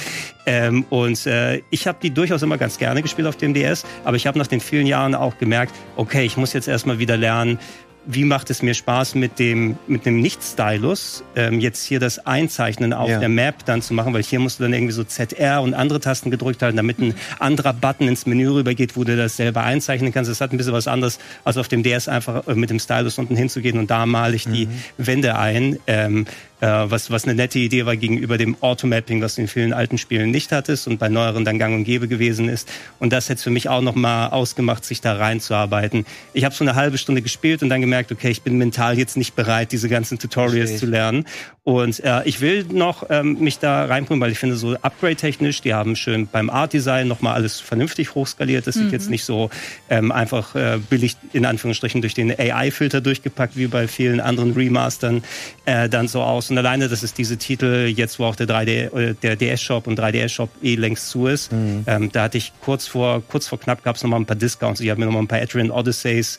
Ähm, 0.46 0.84
und 0.90 1.26
äh, 1.26 1.62
ich 1.70 1.86
habe 1.86 1.98
die 2.02 2.10
durchaus 2.10 2.42
immer 2.42 2.58
ganz 2.58 2.78
gerne 2.78 3.02
gespielt 3.02 3.28
auf 3.28 3.36
dem 3.36 3.54
DS, 3.54 3.84
aber 4.04 4.16
ich 4.16 4.26
habe 4.26 4.38
nach 4.38 4.46
den 4.46 4.60
vielen 4.60 4.86
Jahren 4.86 5.14
auch 5.14 5.38
gemerkt, 5.38 5.74
okay, 5.96 6.24
ich 6.24 6.36
muss 6.36 6.52
jetzt 6.52 6.68
erstmal 6.68 6.98
wieder 6.98 7.16
lernen, 7.16 7.58
wie 8.04 8.24
macht 8.24 8.50
es 8.50 8.62
mir 8.62 8.74
Spaß 8.74 9.14
mit 9.14 9.38
dem 9.38 9.78
mit 9.86 10.06
dem 10.06 10.20
Nicht-Stylus 10.20 11.22
ähm, 11.36 11.60
jetzt 11.60 11.84
hier 11.84 12.00
das 12.00 12.26
Einzeichnen 12.26 12.92
auf 12.92 13.08
ja. 13.08 13.20
der 13.20 13.28
Map 13.28 13.64
dann 13.64 13.82
zu 13.82 13.94
machen, 13.94 14.12
weil 14.12 14.22
hier 14.22 14.40
musst 14.40 14.58
du 14.58 14.64
dann 14.64 14.72
irgendwie 14.72 14.92
so 14.92 15.04
ZR 15.04 15.62
und 15.62 15.74
andere 15.74 16.00
Tasten 16.00 16.30
gedrückt 16.30 16.62
halten, 16.62 16.76
damit 16.76 16.98
ein 16.98 17.14
anderer 17.38 17.72
Button 17.72 18.08
ins 18.08 18.26
Menü 18.26 18.48
rübergeht, 18.48 18.96
wo 18.96 19.04
du 19.04 19.16
das 19.16 19.36
selber 19.36 19.62
einzeichnen 19.62 20.12
kannst. 20.12 20.30
Das 20.30 20.40
hat 20.40 20.52
ein 20.52 20.56
bisschen 20.56 20.72
was 20.72 20.88
anderes, 20.88 21.18
als 21.44 21.56
auf 21.56 21.68
dem 21.68 21.82
DS 21.82 22.08
einfach 22.08 22.46
äh, 22.48 22.54
mit 22.54 22.70
dem 22.70 22.78
Stylus 22.78 23.18
unten 23.18 23.36
hinzugehen 23.36 23.78
und 23.78 23.90
da 23.90 24.06
male 24.06 24.34
ich 24.34 24.44
die 24.44 24.66
mhm. 24.66 24.82
Wände 24.98 25.38
ein. 25.38 25.78
Ähm, 25.86 26.26
äh, 26.26 26.51
was, 26.66 27.10
was 27.10 27.24
eine 27.24 27.34
nette 27.34 27.58
Idee 27.58 27.86
war 27.86 27.96
gegenüber 27.96 28.38
dem 28.38 28.56
Automapping, 28.62 29.20
was 29.20 29.34
du 29.34 29.42
in 29.42 29.48
vielen 29.48 29.72
alten 29.72 29.98
Spielen 29.98 30.30
nicht 30.30 30.52
hattest 30.52 30.86
und 30.86 30.98
bei 30.98 31.08
neueren 31.08 31.44
dann 31.44 31.58
gang 31.58 31.74
und 31.74 31.84
gäbe 31.84 32.08
gewesen 32.08 32.48
ist. 32.48 32.70
Und 32.98 33.12
das 33.12 33.28
hätte 33.28 33.42
für 33.42 33.50
mich 33.50 33.68
auch 33.68 33.80
nochmal 33.80 34.30
ausgemacht, 34.30 34.84
sich 34.84 35.00
da 35.00 35.16
reinzuarbeiten. 35.16 36.06
Ich 36.32 36.44
habe 36.44 36.54
so 36.54 36.64
eine 36.64 36.74
halbe 36.74 36.98
Stunde 36.98 37.22
gespielt 37.22 37.62
und 37.62 37.68
dann 37.68 37.80
gemerkt, 37.80 38.12
okay, 38.12 38.30
ich 38.30 38.42
bin 38.42 38.58
mental 38.58 38.98
jetzt 38.98 39.16
nicht 39.16 39.34
bereit, 39.34 39.72
diese 39.72 39.88
ganzen 39.88 40.18
Tutorials 40.18 40.78
zu 40.78 40.86
lernen. 40.86 41.24
Und 41.64 42.00
äh, 42.00 42.24
ich 42.24 42.40
will 42.40 42.64
noch 42.64 43.06
ähm, 43.08 43.38
mich 43.38 43.58
da 43.58 43.84
reinbringen, 43.84 44.20
weil 44.20 44.32
ich 44.32 44.38
finde, 44.38 44.56
so 44.56 44.74
upgrade-technisch, 44.74 45.60
die 45.60 45.74
haben 45.74 45.94
schön 45.94 46.26
beim 46.26 46.50
Art-Design 46.50 47.06
nochmal 47.06 47.34
alles 47.34 47.60
vernünftig 47.60 48.16
hochskaliert. 48.16 48.66
Das 48.66 48.74
mhm. 48.74 48.84
sieht 48.84 48.92
jetzt 48.92 49.10
nicht 49.10 49.24
so 49.24 49.48
ähm, 49.88 50.10
einfach 50.10 50.56
äh, 50.56 50.78
billig 50.90 51.16
in 51.32 51.46
Anführungsstrichen 51.46 52.00
durch 52.00 52.14
den 52.14 52.36
AI-Filter 52.36 53.00
durchgepackt 53.00 53.56
wie 53.56 53.68
bei 53.68 53.86
vielen 53.86 54.20
anderen 54.20 54.52
Remastern 54.52 55.22
äh, 55.64 55.88
dann 55.88 56.08
so 56.08 56.22
aus 56.22 56.50
und 56.52 56.58
alleine, 56.58 56.88
dass 56.88 57.02
es 57.02 57.14
diese 57.14 57.36
Titel 57.36 57.92
jetzt, 57.94 58.18
wo 58.18 58.24
auch 58.24 58.36
der 58.36 58.46
3D, 58.46 58.96
äh, 58.96 59.14
der 59.14 59.36
DS-Shop 59.36 59.86
und 59.86 59.98
3DS-Shop 59.98 60.50
eh 60.62 60.76
längst 60.76 61.08
zu 61.08 61.26
ist, 61.26 61.52
mhm. 61.52 61.84
ähm, 61.86 62.12
da 62.12 62.24
hatte 62.24 62.38
ich 62.38 62.52
kurz 62.60 62.86
vor, 62.86 63.22
kurz 63.26 63.48
vor 63.48 63.58
knapp 63.58 63.82
gab 63.82 63.96
es 63.96 64.02
nochmal 64.02 64.20
ein 64.20 64.26
paar 64.26 64.36
Discounts. 64.36 64.80
Ich 64.80 64.90
habe 64.90 65.00
mir 65.00 65.06
nochmal 65.06 65.22
ein 65.22 65.28
paar 65.28 65.40
Adrian 65.40 65.70
Odysseys 65.70 66.38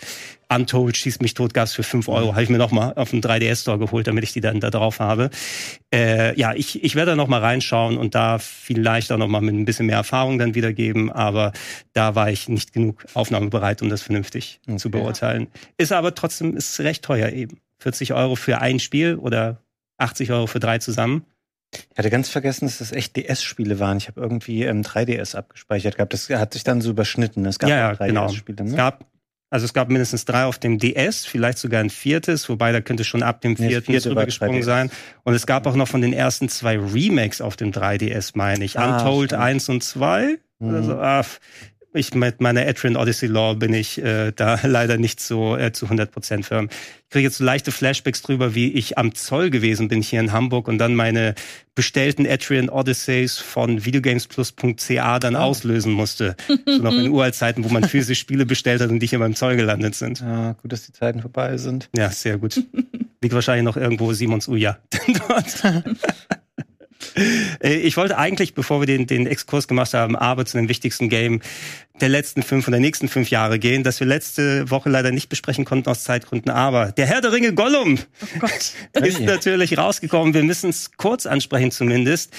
Untold 0.53 0.95
schießt 0.97 1.21
mich 1.21 1.33
tot 1.33 1.53
Gas 1.53 1.73
für 1.73 1.83
5 1.83 2.07
Euro. 2.07 2.27
Mhm. 2.27 2.31
Habe 2.31 2.43
ich 2.43 2.49
mir 2.49 2.57
nochmal 2.57 2.93
auf 2.95 3.09
dem 3.09 3.21
3DS-Store 3.21 3.79
geholt, 3.79 4.07
damit 4.07 4.23
ich 4.23 4.33
die 4.33 4.41
dann 4.41 4.59
da 4.59 4.69
drauf 4.69 4.99
habe. 4.99 5.29
Äh, 5.93 6.37
ja, 6.39 6.53
ich, 6.53 6.83
ich 6.83 6.95
werde 6.95 7.11
da 7.11 7.15
nochmal 7.15 7.41
reinschauen 7.41 7.97
und 7.97 8.15
da 8.15 8.39
vielleicht 8.39 9.11
auch 9.11 9.17
nochmal 9.17 9.41
mit 9.41 9.55
ein 9.55 9.65
bisschen 9.65 9.85
mehr 9.87 9.97
Erfahrung 9.97 10.37
dann 10.37 10.55
wiedergeben. 10.55 11.11
Aber 11.11 11.53
da 11.93 12.15
war 12.15 12.29
ich 12.29 12.49
nicht 12.49 12.73
genug 12.73 13.05
aufnahmebereit, 13.13 13.81
um 13.81 13.89
das 13.89 14.01
vernünftig 14.01 14.59
okay. 14.67 14.77
zu 14.77 14.91
beurteilen. 14.91 15.47
Ist 15.77 15.91
aber 15.91 16.13
trotzdem 16.15 16.55
ist 16.55 16.79
recht 16.79 17.03
teuer 17.03 17.29
eben. 17.29 17.59
40 17.79 18.13
Euro 18.13 18.35
für 18.35 18.59
ein 18.61 18.79
Spiel 18.79 19.15
oder 19.15 19.61
80 19.97 20.31
Euro 20.31 20.47
für 20.47 20.59
drei 20.59 20.79
zusammen. 20.79 21.25
Ich 21.91 21.97
hatte 21.97 22.09
ganz 22.09 22.29
vergessen, 22.29 22.65
dass 22.65 22.77
das 22.77 22.91
echt 22.91 23.15
DS-Spiele 23.15 23.79
waren. 23.79 23.97
Ich 23.97 24.07
habe 24.07 24.21
irgendwie 24.21 24.63
ähm, 24.63 24.81
3DS 24.81 25.35
abgespeichert 25.35 25.95
gehabt. 25.95 26.13
Das 26.13 26.29
hat 26.29 26.53
sich 26.53 26.63
dann 26.63 26.81
so 26.81 26.91
überschnitten. 26.91 27.45
Es 27.45 27.57
gab 27.57 27.69
ja, 27.69 27.77
ja, 27.77 27.93
drei 27.95 28.07
genau. 28.07 28.27
DS-Spiele. 28.27 28.63
Ne? 28.63 28.69
Es 28.69 28.75
gab 28.75 29.05
also 29.53 29.65
es 29.65 29.73
gab 29.75 29.89
mindestens 29.89 30.25
drei 30.25 30.45
auf 30.45 30.57
dem 30.57 30.79
DS, 30.79 31.27
vielleicht 31.27 31.59
sogar 31.59 31.79
ein 31.79 31.91
viertes, 31.91 32.49
wobei 32.49 32.71
da 32.71 32.81
könnte 32.81 33.03
schon 33.03 33.21
ab 33.21 33.41
dem 33.41 33.55
vierten 33.55 33.91
nee, 33.91 33.99
rübergesprungen 33.99 34.63
sein. 34.63 34.89
Und 35.21 35.35
es 35.35 35.45
gab 35.45 35.67
auch 35.67 35.75
noch 35.75 35.87
von 35.87 36.01
den 36.01 36.11
ersten 36.11 36.49
zwei 36.49 36.79
Remakes 36.79 37.39
auf 37.39 37.55
dem 37.55 37.71
3DS, 37.71 38.31
meine 38.33 38.65
ich. 38.65 38.79
Ah, 38.79 38.97
Untold 38.97 39.29
stimmt. 39.29 39.43
1 39.43 39.69
und 39.69 39.83
2. 39.83 40.39
Mhm. 40.57 40.73
Also, 40.73 40.93
ah, 40.95 41.23
ich 41.93 42.13
mit 42.13 42.41
meiner 42.41 42.61
Adrian 42.61 42.95
Odyssey 42.95 43.27
Law 43.27 43.53
bin 43.55 43.73
ich 43.73 44.01
äh, 44.01 44.31
da 44.31 44.59
leider 44.63 44.97
nicht 44.97 45.19
so 45.19 45.55
äh, 45.55 45.71
zu 45.71 45.85
100 45.85 46.11
Prozent 46.11 46.45
firm. 46.45 46.69
Ich 47.05 47.09
kriege 47.09 47.27
jetzt 47.27 47.37
so 47.37 47.43
leichte 47.43 47.71
Flashbacks 47.71 48.21
drüber, 48.21 48.55
wie 48.55 48.73
ich 48.73 48.97
am 48.97 49.13
Zoll 49.13 49.49
gewesen 49.49 49.87
bin 49.87 50.01
hier 50.01 50.19
in 50.19 50.31
Hamburg 50.31 50.67
und 50.67 50.77
dann 50.77 50.95
meine 50.95 51.35
bestellten 51.75 52.27
Adrian 52.27 52.69
Odysseys 52.69 53.37
von 53.37 53.85
videogamesplus.ca 53.85 55.19
dann 55.19 55.35
oh. 55.35 55.39
auslösen 55.39 55.93
musste. 55.93 56.35
so 56.65 56.77
noch 56.77 56.93
in 56.93 57.09
Uraltzeiten, 57.09 57.63
wo 57.63 57.69
man 57.69 57.83
physisch 57.83 58.19
Spiele 58.19 58.45
bestellt 58.45 58.81
hat 58.81 58.89
und 58.89 58.99
die 58.99 59.07
hier 59.07 59.19
beim 59.19 59.35
Zoll 59.35 59.55
gelandet 59.55 59.95
sind. 59.95 60.21
Ja, 60.21 60.53
gut, 60.53 60.71
dass 60.71 60.85
die 60.85 60.93
Zeiten 60.93 61.21
vorbei 61.21 61.57
sind. 61.57 61.89
Ja, 61.95 62.09
sehr 62.09 62.37
gut. 62.37 62.61
Liegt 63.21 63.33
wahrscheinlich 63.33 63.63
noch 63.63 63.77
irgendwo 63.77 64.13
Simons 64.13 64.47
Uja 64.47 64.77
dort. 65.27 65.83
Äh, 67.63 67.75
ich 67.75 67.97
wollte 67.97 68.17
eigentlich, 68.17 68.53
bevor 68.53 68.81
wir 68.81 68.87
den, 68.87 69.07
den 69.07 69.27
Exkurs 69.27 69.67
gemacht 69.67 69.93
haben, 69.93 70.15
aber 70.15 70.45
zu 70.45 70.57
dem 70.57 70.69
wichtigsten 70.69 71.09
Game 71.09 71.41
der 72.01 72.09
letzten 72.09 72.43
fünf 72.43 72.67
und 72.67 72.71
der 72.71 72.79
nächsten 72.79 73.07
fünf 73.07 73.29
Jahre 73.29 73.59
gehen, 73.59 73.83
das 73.83 73.99
wir 73.99 74.07
letzte 74.07 74.69
Woche 74.69 74.89
leider 74.89 75.11
nicht 75.11 75.29
besprechen 75.29 75.65
konnten 75.65 75.89
aus 75.89 76.03
Zeitgründen. 76.03 76.51
Aber 76.51 76.91
der 76.91 77.05
Herr 77.05 77.21
der 77.21 77.31
Ringe 77.31 77.53
Gollum 77.53 77.99
oh 78.41 78.47
ist 78.99 79.21
natürlich 79.21 79.77
rausgekommen. 79.77 80.33
Wir 80.33 80.43
müssen 80.43 80.69
es 80.69 80.91
kurz 80.97 81.25
ansprechen 81.25 81.71
zumindest. 81.71 82.33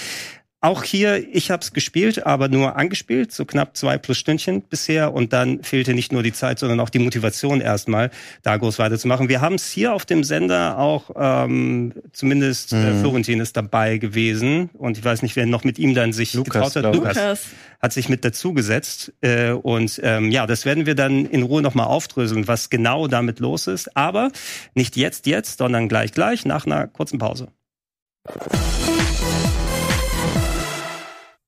Auch 0.65 0.83
hier, 0.83 1.23
ich 1.35 1.51
habe 1.51 1.61
es 1.61 1.75
gespielt, 1.75 2.25
aber 2.25 2.49
nur 2.49 2.77
angespielt, 2.77 3.33
so 3.33 3.45
knapp 3.45 3.77
zwei 3.77 3.99
plus 3.99 4.17
Stündchen 4.17 4.63
bisher. 4.63 5.13
Und 5.13 5.35
dann 5.35 5.63
fehlte 5.63 5.93
nicht 5.93 6.11
nur 6.11 6.23
die 6.23 6.33
Zeit, 6.33 6.59
sondern 6.59 6.81
auch 6.81 6.89
die 6.89 7.01
Motivation 7.01 7.61
erstmal, 7.61 8.11
da 8.43 8.57
groß 8.57 8.79
weiterzumachen. 8.79 9.29
Wir 9.29 9.43
haben 9.43 9.57
es 9.57 9.71
hier 9.71 9.93
auf 9.93 10.07
dem 10.07 10.25
Sender 10.25 10.79
auch, 10.79 11.11
ähm, 11.17 11.93
zumindest 12.13 12.73
äh, 12.73 12.77
mhm. 12.77 12.85
äh, 12.87 13.01
Florentin 13.01 13.41
ist 13.41 13.59
dabei 13.59 13.99
gewesen. 13.99 14.71
Und 14.73 14.97
ich 14.97 15.05
weiß 15.05 15.21
nicht, 15.21 15.37
wer 15.37 15.45
noch 15.45 15.65
mit 15.65 15.79
ihm 15.79 15.95
dann 15.95 16.15
sich 16.15 16.33
Lukas, 16.33 16.73
getraut 16.73 16.77
hat. 16.77 16.95
Lukas. 16.95 17.17
Lukas 17.17 17.41
hat 17.81 17.93
sich 17.93 18.09
mit 18.09 18.25
dazugesetzt. 18.25 19.13
Äh, 19.21 19.51
und 19.51 20.01
ähm, 20.03 20.31
ja, 20.31 20.47
das 20.47 20.65
werden 20.65 20.87
wir 20.87 20.95
dann 20.95 21.27
in 21.27 21.43
Ruhe 21.43 21.61
nochmal 21.61 21.89
aufdröseln, 21.89 22.49
was 22.49 22.71
genau 22.71 23.07
damit 23.07 23.39
los 23.39 23.67
ist. 23.67 23.95
Aber 23.99 24.31
nicht 24.75 24.97
jetzt, 24.97 25.27
jetzt, 25.27 25.59
sondern 25.59 25.91
gleich, 25.91 26.13
gleich, 26.13 26.47
nach 26.47 26.65
einer 26.65 26.87
kurzen 26.87 27.19
Pause. 27.19 27.49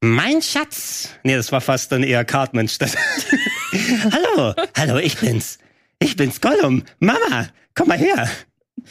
Mein 0.00 0.42
Schatz. 0.42 1.10
Nee, 1.22 1.36
das 1.36 1.52
war 1.52 1.60
fast 1.60 1.90
dann 1.90 2.02
eher 2.02 2.24
Cartman 2.24 2.68
statt. 2.68 2.92
hallo, 4.12 4.54
hallo, 4.76 4.98
ich 4.98 5.16
bin's. 5.16 5.58
Ich 5.98 6.16
bin's 6.16 6.40
Gollum. 6.40 6.84
Mama, 6.98 7.48
komm 7.74 7.88
mal 7.88 7.98
her. 7.98 8.28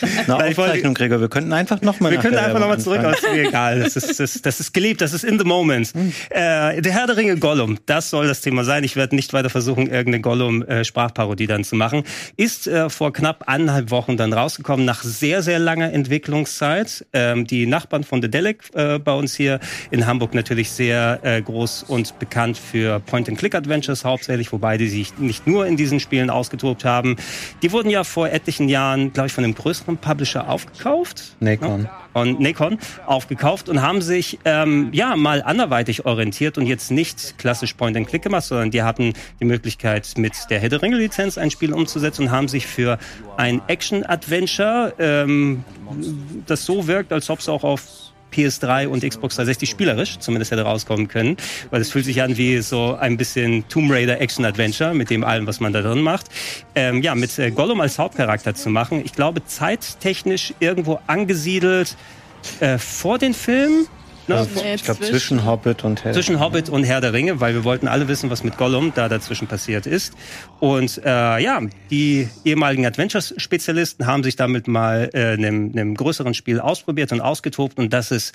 Eine 0.01 0.35
Aufzeichnung, 0.35 0.93
Gregor. 0.93 1.21
Wir 1.21 1.29
könnten 1.29 1.53
einfach 1.53 1.81
nochmal 1.81 2.11
Wir 2.11 2.19
können 2.19 2.37
einfach 2.37 2.59
nochmal 2.59 2.79
zurück, 2.79 2.99
aber 2.99 3.13
ist 3.13 3.23
mir 3.23 3.47
egal. 3.47 3.79
Das 3.79 3.95
ist, 3.95 4.19
das, 4.19 4.41
das 4.41 4.59
ist 4.59 4.73
geliebt, 4.73 5.01
das 5.01 5.13
ist 5.13 5.23
in 5.23 5.39
the 5.39 5.45
moment. 5.45 5.93
Hm. 5.93 6.11
Äh, 6.29 6.81
der 6.81 6.91
Herr 6.91 7.07
der 7.07 7.17
Ringe 7.17 7.37
Gollum, 7.37 7.77
das 7.85 8.09
soll 8.09 8.27
das 8.27 8.41
Thema 8.41 8.63
sein. 8.63 8.83
Ich 8.83 8.95
werde 8.95 9.15
nicht 9.15 9.33
weiter 9.33 9.49
versuchen, 9.49 9.87
irgendeine 9.87 10.21
Gollum-Sprachparodie 10.21 11.47
dann 11.47 11.63
zu 11.63 11.75
machen. 11.75 12.03
Ist 12.37 12.67
äh, 12.67 12.89
vor 12.89 13.13
knapp 13.13 13.43
anderthalb 13.47 13.91
Wochen 13.91 14.17
dann 14.17 14.33
rausgekommen, 14.33 14.85
nach 14.85 15.03
sehr, 15.03 15.41
sehr 15.41 15.59
langer 15.59 15.93
Entwicklungszeit. 15.93 17.05
Ähm, 17.13 17.47
die 17.47 17.65
Nachbarn 17.65 18.03
von 18.03 18.21
The 18.21 18.29
Delic 18.29 18.63
äh, 18.73 18.99
bei 18.99 19.13
uns 19.13 19.35
hier 19.35 19.59
in 19.91 20.05
Hamburg 20.05 20.33
natürlich 20.33 20.71
sehr 20.71 21.19
äh, 21.23 21.41
groß 21.41 21.83
und 21.83 22.19
bekannt 22.19 22.57
für 22.57 22.99
Point-and-Click-Adventures 22.99 24.03
hauptsächlich, 24.03 24.51
wobei 24.51 24.77
die 24.77 24.89
sich 24.89 25.17
nicht 25.17 25.47
nur 25.47 25.65
in 25.67 25.77
diesen 25.77 25.99
Spielen 25.99 26.29
ausgetobt 26.29 26.85
haben. 26.85 27.15
Die 27.61 27.71
wurden 27.71 27.89
ja 27.89 28.03
vor 28.03 28.29
etlichen 28.29 28.69
Jahren, 28.69 29.13
glaube 29.13 29.27
ich, 29.27 29.33
von 29.33 29.43
einem 29.43 29.55
größeren 29.55 29.84
größeren 29.85 29.97
Publisher 29.97 30.49
aufgekauft. 30.49 31.35
Nacon. 31.39 31.87
Und 32.13 32.39
Nacon 32.39 32.79
aufgekauft 33.05 33.69
und 33.69 33.81
haben 33.81 34.01
sich 34.01 34.39
ähm, 34.45 34.89
ja 34.91 35.15
mal 35.15 35.41
anderweitig 35.43 36.05
orientiert 36.05 36.57
und 36.57 36.65
jetzt 36.65 36.91
nicht 36.91 37.37
klassisch 37.37 37.73
Point-and-Click 37.73 38.21
gemacht, 38.21 38.45
sondern 38.45 38.71
die 38.71 38.83
hatten 38.83 39.13
die 39.39 39.45
Möglichkeit 39.45 40.13
mit 40.17 40.33
der 40.49 40.59
Herr 40.59 40.69
Lizenz 40.69 41.37
ein 41.37 41.51
Spiel 41.51 41.73
umzusetzen 41.73 42.23
und 42.23 42.31
haben 42.31 42.47
sich 42.47 42.67
für 42.67 42.97
ein 43.37 43.61
Action-Adventure, 43.67 44.93
ähm, 44.99 45.63
das 46.45 46.65
so 46.65 46.87
wirkt, 46.87 47.11
als 47.11 47.29
ob 47.29 47.39
es 47.39 47.49
auch 47.49 47.63
auf 47.63 47.83
PS3 48.33 48.87
und 48.87 49.03
Xbox 49.03 49.35
360 49.35 49.69
spielerisch 49.69 50.19
zumindest 50.19 50.51
hätte 50.51 50.63
rauskommen 50.63 51.07
können, 51.07 51.37
weil 51.69 51.81
es 51.81 51.91
fühlt 51.91 52.05
sich 52.05 52.21
an 52.21 52.37
wie 52.37 52.59
so 52.61 52.95
ein 52.95 53.17
bisschen 53.17 53.67
Tomb 53.69 53.91
Raider 53.91 54.19
Action 54.19 54.45
Adventure 54.45 54.93
mit 54.93 55.09
dem 55.09 55.23
allem, 55.23 55.47
was 55.47 55.59
man 55.59 55.73
da 55.73 55.81
drin 55.81 56.01
macht. 56.01 56.27
Ähm, 56.75 57.01
ja, 57.01 57.15
mit 57.15 57.37
äh, 57.39 57.51
Gollum 57.51 57.81
als 57.81 57.97
Hauptcharakter 57.99 58.55
zu 58.55 58.69
machen. 58.69 59.01
Ich 59.03 59.13
glaube, 59.13 59.45
zeittechnisch 59.45 60.53
irgendwo 60.59 60.99
angesiedelt 61.07 61.95
äh, 62.59 62.77
vor 62.77 63.17
den 63.17 63.33
Filmen 63.33 63.87
Ne? 64.27 64.47
ich 64.75 64.83
glaube 64.83 65.01
zwischen 65.01 65.45
Hobbit 65.45 65.83
und 65.83 66.03
Herr 66.03 66.13
Zwischen 66.13 66.39
Hobbit 66.39 66.69
und 66.69 66.83
Herr 66.83 67.01
der 67.01 67.13
Ringe, 67.13 67.39
weil 67.39 67.53
wir 67.53 67.63
wollten 67.63 67.87
alle 67.87 68.07
wissen, 68.07 68.29
was 68.29 68.43
mit 68.43 68.57
Gollum 68.57 68.91
da 68.95 69.07
dazwischen 69.07 69.47
passiert 69.47 69.85
ist. 69.85 70.13
Und 70.59 71.01
äh, 71.05 71.39
ja, 71.39 71.61
die 71.91 72.27
ehemaligen 72.43 72.85
Adventures-Spezialisten 72.85 74.07
haben 74.07 74.23
sich 74.23 74.35
damit 74.35 74.67
mal 74.67 75.09
äh, 75.13 75.33
einem, 75.33 75.71
einem 75.71 75.95
größeren 75.95 76.33
Spiel 76.33 76.59
ausprobiert 76.59 77.11
und 77.11 77.21
ausgetobt 77.21 77.77
und 77.77 77.93
das 77.93 78.11
ist 78.11 78.33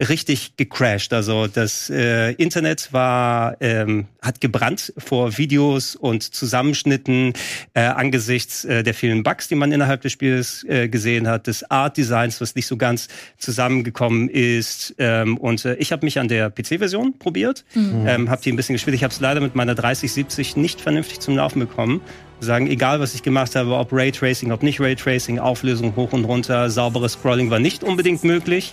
richtig 0.00 0.56
gecrashed. 0.56 1.12
Also 1.12 1.46
das 1.46 1.90
äh, 1.90 2.32
Internet 2.32 2.92
war 2.92 3.56
ähm, 3.60 4.06
hat 4.20 4.40
gebrannt 4.40 4.92
vor 4.98 5.38
Videos 5.38 5.96
und 5.96 6.22
Zusammenschnitten 6.22 7.34
äh, 7.74 7.82
angesichts 7.82 8.64
äh, 8.64 8.82
der 8.82 8.94
vielen 8.94 9.22
Bugs, 9.22 9.48
die 9.48 9.54
man 9.54 9.70
innerhalb 9.72 10.00
des 10.02 10.12
Spiels 10.12 10.64
äh, 10.64 10.88
gesehen 10.88 11.28
hat, 11.28 11.46
des 11.46 11.70
Art 11.70 11.96
Designs, 11.96 12.40
was 12.40 12.54
nicht 12.54 12.66
so 12.66 12.76
ganz 12.76 13.08
zusammengekommen 13.38 14.28
ist. 14.28 14.94
Ähm, 14.98 15.36
und 15.36 15.64
äh, 15.64 15.74
ich 15.74 15.92
habe 15.92 16.04
mich 16.04 16.18
an 16.18 16.28
der 16.28 16.50
PC-Version 16.50 17.18
probiert, 17.18 17.64
mhm. 17.74 18.04
ähm, 18.06 18.30
habe 18.30 18.42
die 18.42 18.52
ein 18.52 18.56
bisschen 18.56 18.74
gespielt. 18.74 18.96
Ich 18.96 19.04
habe 19.04 19.12
es 19.12 19.20
leider 19.20 19.40
mit 19.40 19.54
meiner 19.54 19.74
3070 19.74 20.56
nicht 20.56 20.80
vernünftig 20.80 21.20
zum 21.20 21.36
Laufen 21.36 21.60
bekommen 21.60 22.00
sagen, 22.44 22.66
egal 22.66 23.00
was 23.00 23.14
ich 23.14 23.22
gemacht 23.22 23.54
habe, 23.54 23.74
ob 23.74 23.92
Raytracing, 23.92 24.52
ob 24.52 24.62
nicht 24.62 24.80
Raytracing, 24.80 25.38
Auflösung 25.38 25.96
hoch 25.96 26.12
und 26.12 26.24
runter, 26.24 26.70
sauberes 26.70 27.12
Scrolling 27.12 27.50
war 27.50 27.58
nicht 27.58 27.84
unbedingt 27.84 28.24
möglich 28.24 28.72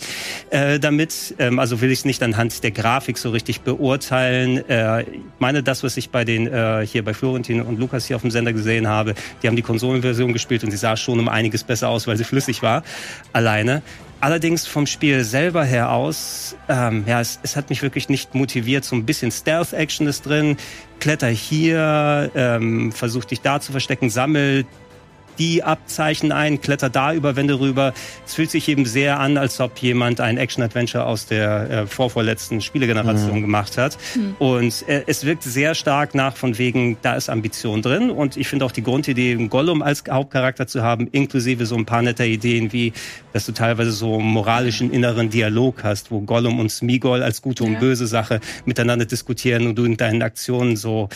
äh, 0.49 0.79
damit. 0.79 1.36
Ähm, 1.39 1.60
also 1.60 1.82
will 1.82 1.91
ich 1.91 1.99
es 1.99 2.05
nicht 2.05 2.21
anhand 2.23 2.63
der 2.63 2.71
Grafik 2.71 3.17
so 3.17 3.29
richtig 3.29 3.62
beurteilen. 3.62 4.67
Äh, 4.69 5.03
ich 5.03 5.19
meine, 5.39 5.63
das, 5.63 5.84
was 5.84 5.97
ich 5.97 6.10
bei 6.10 6.25
den 6.25 6.47
äh, 6.47 6.86
hier 6.86 7.03
bei 7.03 7.13
Florentin 7.13 7.62
und 7.62 7.79
Lukas 7.79 8.05
hier 8.05 8.15
auf 8.15 8.21
dem 8.21 8.32
Sender 8.32 8.53
gesehen 8.53 8.88
habe, 8.88 9.15
die 9.41 9.47
haben 9.47 9.55
die 9.55 9.62
Konsolenversion 9.62 10.34
gespielt 10.34 10.63
und 10.63 10.71
sie 10.71 10.77
sah 10.77 10.97
schon 10.97 11.19
um 11.19 11.29
einiges 11.29 11.63
besser 11.63 11.89
aus, 11.89 12.08
weil 12.08 12.17
sie 12.17 12.23
flüssig 12.23 12.62
war 12.62 12.84
alleine. 13.34 13.82
Allerdings 14.21 14.67
vom 14.67 14.86
Spiel 14.86 15.23
selber 15.23 15.63
her 15.63 15.91
aus, 15.91 16.55
ähm, 16.67 17.05
ja, 17.08 17.21
es, 17.21 17.39
es 17.41 17.55
hat 17.55 17.69
mich 17.69 17.82
wirklich 17.82 18.10
nicht 18.10 18.36
motiviert. 18.36 18.84
So 18.84 18.95
ein 18.95 19.05
bisschen 19.05 19.32
Stealth-Action 19.32 20.08
ist 20.08 20.25
drin. 20.25 20.58
Kletter 20.99 21.29
hier, 21.29 22.29
ähm, 22.36 22.91
versuch 22.91 23.23
dich 23.23 23.39
da 23.39 23.62
zu 23.62 23.71
verstecken, 23.71 24.10
sammel 24.10 24.65
die 25.39 25.63
Abzeichen 25.63 26.32
ein, 26.32 26.62
klettert 26.62 26.95
da 26.95 27.13
über 27.13 27.36
Wände 27.36 27.60
rüber. 27.60 27.93
Es 28.25 28.36
fühlt 28.36 28.52
sich 28.52 28.67
eben 28.67 28.86
sehr 28.86 29.19
an, 29.19 29.38
als 29.38 29.60
ob 29.60 29.78
jemand 29.80 30.21
ein 30.21 30.38
Action-Adventure 30.38 31.06
aus 31.06 31.25
der 31.25 31.69
äh, 31.69 31.88
vorvorletzten 31.88 32.62
Spielegeneration 32.62 33.38
mhm. 33.38 33.41
gemacht 33.41 33.78
hat. 33.78 33.97
Mhm. 34.15 34.36
Und 34.38 34.88
äh, 34.88 35.04
es 35.08 35.25
wirkt 35.25 35.43
sehr 35.43 35.73
stark 35.75 36.13
nach 36.13 36.36
von 36.36 36.58
wegen, 36.58 36.97
da 37.02 37.15
ist 37.15 37.30
Ambition 37.30 37.82
drin. 37.82 38.12
Und 38.12 38.38
ich 38.38 38.47
finde 38.47 38.65
auch 38.65 38.71
die 38.71 38.84
Grundidee, 38.84 39.36
Gollum 39.47 39.82
als 39.82 40.04
Hauptcharakter 40.10 40.67
zu 40.67 40.84
haben, 40.84 41.08
inklusive 41.08 41.65
so 41.65 41.75
ein 41.75 41.86
paar 41.86 42.02
netter 42.02 42.25
Ideen 42.25 42.73
wie, 42.73 42.93
dass 43.34 43.45
du 43.45 43.54
teilweise 43.54 43.91
so 43.91 44.19
moralischen 44.19 44.91
inneren 44.91 45.30
Dialog 45.30 45.84
hast, 45.84 46.12
wo 46.12 46.21
Gollum 46.21 46.60
und 46.60 46.69
Smigol 46.69 47.23
als 47.23 47.41
gute 47.41 47.63
ja. 47.63 47.69
und 47.69 47.80
böse 47.80 48.08
Sache 48.08 48.41
miteinander 48.65 49.06
diskutieren 49.06 49.67
und 49.67 49.75
du 49.75 49.86
in 49.86 49.97
deinen 49.97 50.21
Aktionen 50.21 50.75
so 50.75 51.10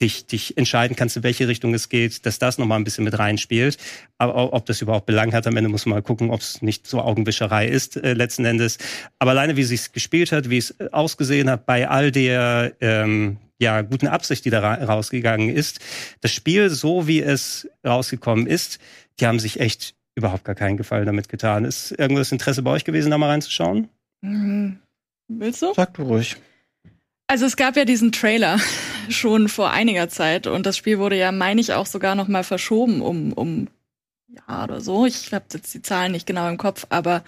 dich, 0.00 0.26
dich 0.26 0.56
entscheiden 0.56 0.96
kannst, 0.96 1.16
in 1.16 1.22
welche 1.22 1.48
Richtung 1.48 1.74
es 1.74 1.88
geht, 1.88 2.24
dass 2.26 2.38
das 2.38 2.58
nochmal 2.58 2.78
ein 2.78 2.84
bisschen 2.84 3.04
mit 3.04 3.18
reinspielt. 3.18 3.76
Aber 4.18 4.52
ob 4.52 4.66
das 4.66 4.80
überhaupt 4.80 5.06
Belang 5.06 5.32
hat, 5.32 5.46
am 5.46 5.56
Ende 5.56 5.68
muss 5.68 5.86
man 5.86 5.96
mal 5.96 6.02
gucken, 6.02 6.30
ob 6.30 6.40
es 6.40 6.62
nicht 6.62 6.86
so 6.86 7.00
Augenwischerei 7.00 7.66
ist, 7.66 7.96
äh, 7.96 8.14
letzten 8.14 8.44
Endes. 8.44 8.78
Aber 9.18 9.32
alleine, 9.32 9.56
wie 9.56 9.62
es 9.62 9.92
gespielt 9.92 10.32
hat, 10.32 10.50
wie 10.50 10.58
es 10.58 10.72
äh, 10.72 10.88
ausgesehen 10.92 11.50
hat, 11.50 11.66
bei 11.66 11.88
all 11.88 12.10
der 12.10 12.72
ähm, 12.80 13.38
ja, 13.58 13.82
guten 13.82 14.08
Absicht, 14.08 14.44
die 14.44 14.50
da 14.50 14.60
ra 14.60 14.74
rausgegangen 14.84 15.50
ist, 15.50 15.80
das 16.22 16.32
Spiel, 16.32 16.70
so 16.70 17.06
wie 17.06 17.20
es 17.20 17.68
rausgekommen 17.86 18.46
ist, 18.46 18.78
die 19.20 19.26
haben 19.26 19.38
sich 19.38 19.60
echt 19.60 19.94
überhaupt 20.14 20.44
gar 20.44 20.54
keinen 20.54 20.78
Gefallen 20.78 21.06
damit 21.06 21.28
getan. 21.28 21.64
Ist 21.64 21.92
irgendwas 21.92 22.32
Interesse 22.32 22.62
bei 22.62 22.70
euch 22.70 22.84
gewesen, 22.84 23.10
da 23.10 23.18
mal 23.18 23.28
reinzuschauen? 23.28 23.88
Mhm. 24.22 24.78
Willst 25.28 25.62
du? 25.62 25.72
Sag 25.74 25.94
du 25.94 26.02
ruhig. 26.02 26.36
Also 27.30 27.46
es 27.46 27.56
gab 27.56 27.76
ja 27.76 27.84
diesen 27.84 28.10
Trailer 28.10 28.58
schon 29.08 29.48
vor 29.48 29.70
einiger 29.70 30.08
Zeit 30.08 30.48
und 30.48 30.66
das 30.66 30.76
Spiel 30.76 30.98
wurde 30.98 31.16
ja, 31.16 31.30
meine 31.30 31.60
ich, 31.60 31.72
auch 31.72 31.86
sogar 31.86 32.16
noch 32.16 32.26
mal 32.26 32.42
verschoben 32.42 33.00
um 33.00 33.32
um 33.32 33.68
ja 34.26 34.64
oder 34.64 34.80
so. 34.80 35.06
Ich 35.06 35.32
habe 35.32 35.44
jetzt 35.52 35.72
die 35.72 35.80
Zahlen 35.80 36.10
nicht 36.10 36.26
genau 36.26 36.48
im 36.48 36.56
Kopf, 36.56 36.88
aber 36.88 37.22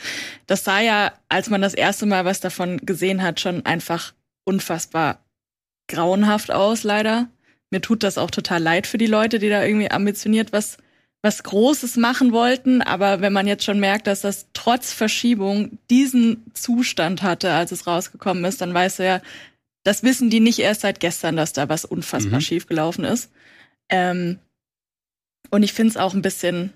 das 0.49 0.65
sah 0.65 0.81
ja, 0.81 1.13
als 1.29 1.51
man 1.51 1.63
das 1.63 1.73
erste 1.73 2.07
Mal 2.07 2.25
was 2.25 2.41
davon 2.41 2.79
gesehen 2.79 3.23
hat, 3.23 3.39
schon 3.39 3.65
einfach 3.65 4.13
unfassbar 4.43 5.21
grauenhaft 5.87 6.51
aus, 6.51 6.83
leider. 6.83 7.29
Mir 7.71 7.81
tut 7.81 8.03
das 8.03 8.19
auch 8.19 8.33
total 8.33 8.61
leid 8.61 8.89
für 8.89 8.99
die 8.99 9.07
Leute, 9.07 9.39
die 9.39 9.51
da 9.51 9.63
irgendwie 9.63 9.93
ambitioniert 9.93 10.53
was 10.53 10.79
was 11.25 11.45
Großes 11.45 11.97
machen 11.99 12.33
wollten, 12.33 12.83
aber 12.83 13.21
wenn 13.21 13.33
man 13.33 13.47
jetzt 13.47 13.63
schon 13.63 13.79
merkt, 13.79 14.09
dass 14.09 14.23
das 14.23 14.49
trotz 14.55 14.93
Verschiebung 14.93 15.79
diesen 15.89 16.51
Zustand 16.53 17.23
hatte, 17.23 17.53
als 17.53 17.71
es 17.71 17.87
rausgekommen 17.87 18.45
ist, 18.45 18.61
dann 18.61 18.75
weiß 18.75 18.99
er 18.99 19.07
ja, 19.07 19.21
das 19.83 20.03
wissen 20.03 20.31
die 20.31 20.41
nicht 20.41 20.59
erst 20.59 20.83
seit 20.83 21.01
gestern, 21.01 21.37
dass 21.37 21.53
da 21.53 21.69
was 21.69 21.85
unfassbar 21.85 22.39
mhm. 22.39 22.43
schief 22.43 22.67
gelaufen 22.67 23.05
ist. 23.05 23.31
Ähm, 23.89 24.39
und 25.51 25.63
ich 25.63 25.73
finde 25.73 25.91
es 25.91 25.97
auch 25.97 26.15
ein 26.15 26.23
bisschen, 26.23 26.73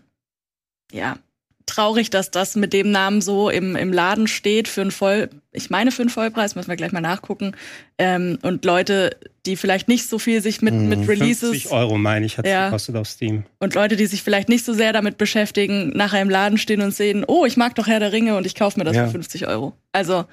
ja, 0.92 1.18
traurig, 1.66 2.10
dass 2.10 2.30
das 2.30 2.54
mit 2.54 2.72
dem 2.72 2.90
Namen 2.92 3.20
so 3.20 3.50
im, 3.50 3.74
im 3.74 3.92
Laden 3.92 4.28
steht 4.28 4.68
für 4.68 4.82
einen 4.82 4.92
Voll, 4.92 5.28
ich 5.52 5.68
meine 5.68 5.90
für 5.90 6.02
einen 6.02 6.10
Vollpreis, 6.10 6.54
müssen 6.54 6.68
wir 6.68 6.76
gleich 6.76 6.92
mal 6.92 7.00
nachgucken. 7.00 7.52
Ähm, 7.98 8.38
und 8.42 8.64
Leute, 8.64 9.16
die 9.46 9.56
vielleicht 9.56 9.88
nicht 9.88 10.08
so 10.08 10.18
viel 10.18 10.40
sich 10.40 10.62
mit, 10.62 10.74
mit 10.74 11.00
mhm. 11.00 11.06
Releases. 11.06 11.50
50 11.50 11.72
Euro 11.72 11.98
meine 11.98 12.24
ich, 12.24 12.38
hat 12.38 12.44
es 12.44 12.52
ja. 12.52 12.66
gekostet 12.66 12.96
auf 12.96 13.08
Steam. 13.08 13.44
Und 13.58 13.74
Leute, 13.74 13.96
die 13.96 14.06
sich 14.06 14.22
vielleicht 14.22 14.48
nicht 14.48 14.64
so 14.64 14.74
sehr 14.74 14.92
damit 14.92 15.18
beschäftigen, 15.18 15.90
nachher 15.90 16.22
im 16.22 16.30
Laden 16.30 16.58
stehen 16.58 16.80
und 16.82 16.94
sehen, 16.94 17.24
oh, 17.26 17.44
ich 17.44 17.56
mag 17.56 17.74
doch 17.74 17.88
Herr 17.88 18.00
der 18.00 18.12
Ringe 18.12 18.36
und 18.36 18.46
ich 18.46 18.54
kaufe 18.54 18.78
mir 18.78 18.84
das 18.84 18.94
ja. 18.94 19.06
für 19.06 19.12
50 19.12 19.48
Euro. 19.48 19.72
Also 19.92 20.24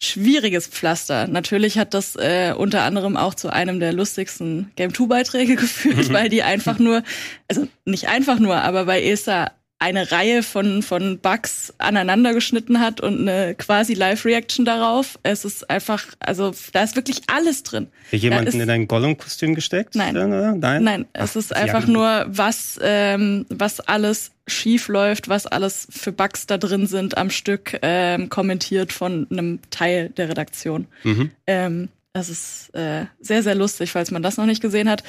schwieriges 0.00 0.68
Pflaster. 0.68 1.26
Natürlich 1.26 1.76
hat 1.78 1.92
das 1.92 2.14
äh, 2.16 2.54
unter 2.56 2.82
anderem 2.82 3.16
auch 3.16 3.34
zu 3.34 3.52
einem 3.52 3.80
der 3.80 3.92
lustigsten 3.92 4.70
Game 4.76 4.94
2 4.94 5.06
Beiträge 5.06 5.56
geführt, 5.56 6.08
mhm. 6.08 6.12
weil 6.12 6.28
die 6.28 6.42
einfach 6.42 6.78
nur, 6.78 7.02
also 7.48 7.66
nicht 7.84 8.08
einfach 8.08 8.38
nur, 8.38 8.56
aber 8.56 8.84
bei 8.84 9.02
ESA 9.02 9.50
eine 9.80 10.10
Reihe 10.10 10.42
von, 10.42 10.82
von 10.82 11.18
Bugs 11.18 11.72
aneinander 11.78 12.34
geschnitten 12.34 12.80
hat 12.80 13.00
und 13.00 13.20
eine 13.20 13.54
quasi 13.54 13.94
Live-Reaction 13.94 14.64
darauf. 14.64 15.18
Es 15.22 15.44
ist 15.44 15.70
einfach, 15.70 16.04
also 16.18 16.52
da 16.72 16.82
ist 16.82 16.96
wirklich 16.96 17.22
alles 17.28 17.62
drin. 17.62 17.86
Jemanden 18.10 18.60
in 18.60 18.68
ein 18.68 18.88
Gollum-Kostüm 18.88 19.54
gesteckt? 19.54 19.94
Nein. 19.94 20.14
Nein. 20.58 20.82
Nein, 20.82 21.06
es 21.12 21.36
ist 21.36 21.54
einfach 21.54 21.86
ja, 21.86 21.90
nur, 21.90 22.26
was, 22.28 22.78
ähm, 22.82 23.46
was 23.50 23.78
alles 23.80 24.32
schief 24.48 24.88
läuft, 24.88 25.28
was 25.28 25.46
alles 25.46 25.86
für 25.90 26.10
Bugs 26.10 26.46
da 26.46 26.58
drin 26.58 26.86
sind 26.86 27.16
am 27.16 27.30
Stück, 27.30 27.78
ähm, 27.82 28.28
kommentiert 28.30 28.92
von 28.92 29.28
einem 29.30 29.60
Teil 29.70 30.08
der 30.10 30.28
Redaktion. 30.28 30.88
Mhm. 31.04 31.30
Ähm, 31.46 31.88
das 32.12 32.30
ist 32.30 32.74
äh, 32.74 33.04
sehr, 33.20 33.44
sehr 33.44 33.54
lustig, 33.54 33.92
falls 33.92 34.10
man 34.10 34.22
das 34.22 34.38
noch 34.38 34.46
nicht 34.46 34.62
gesehen 34.62 34.88
hat 34.88 35.04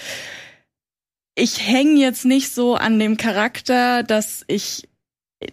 ich 1.39 1.65
hänge 1.65 1.99
jetzt 1.99 2.25
nicht 2.25 2.53
so 2.53 2.75
an 2.75 2.99
dem 2.99 3.17
Charakter, 3.17 4.03
dass 4.03 4.43
ich 4.47 4.87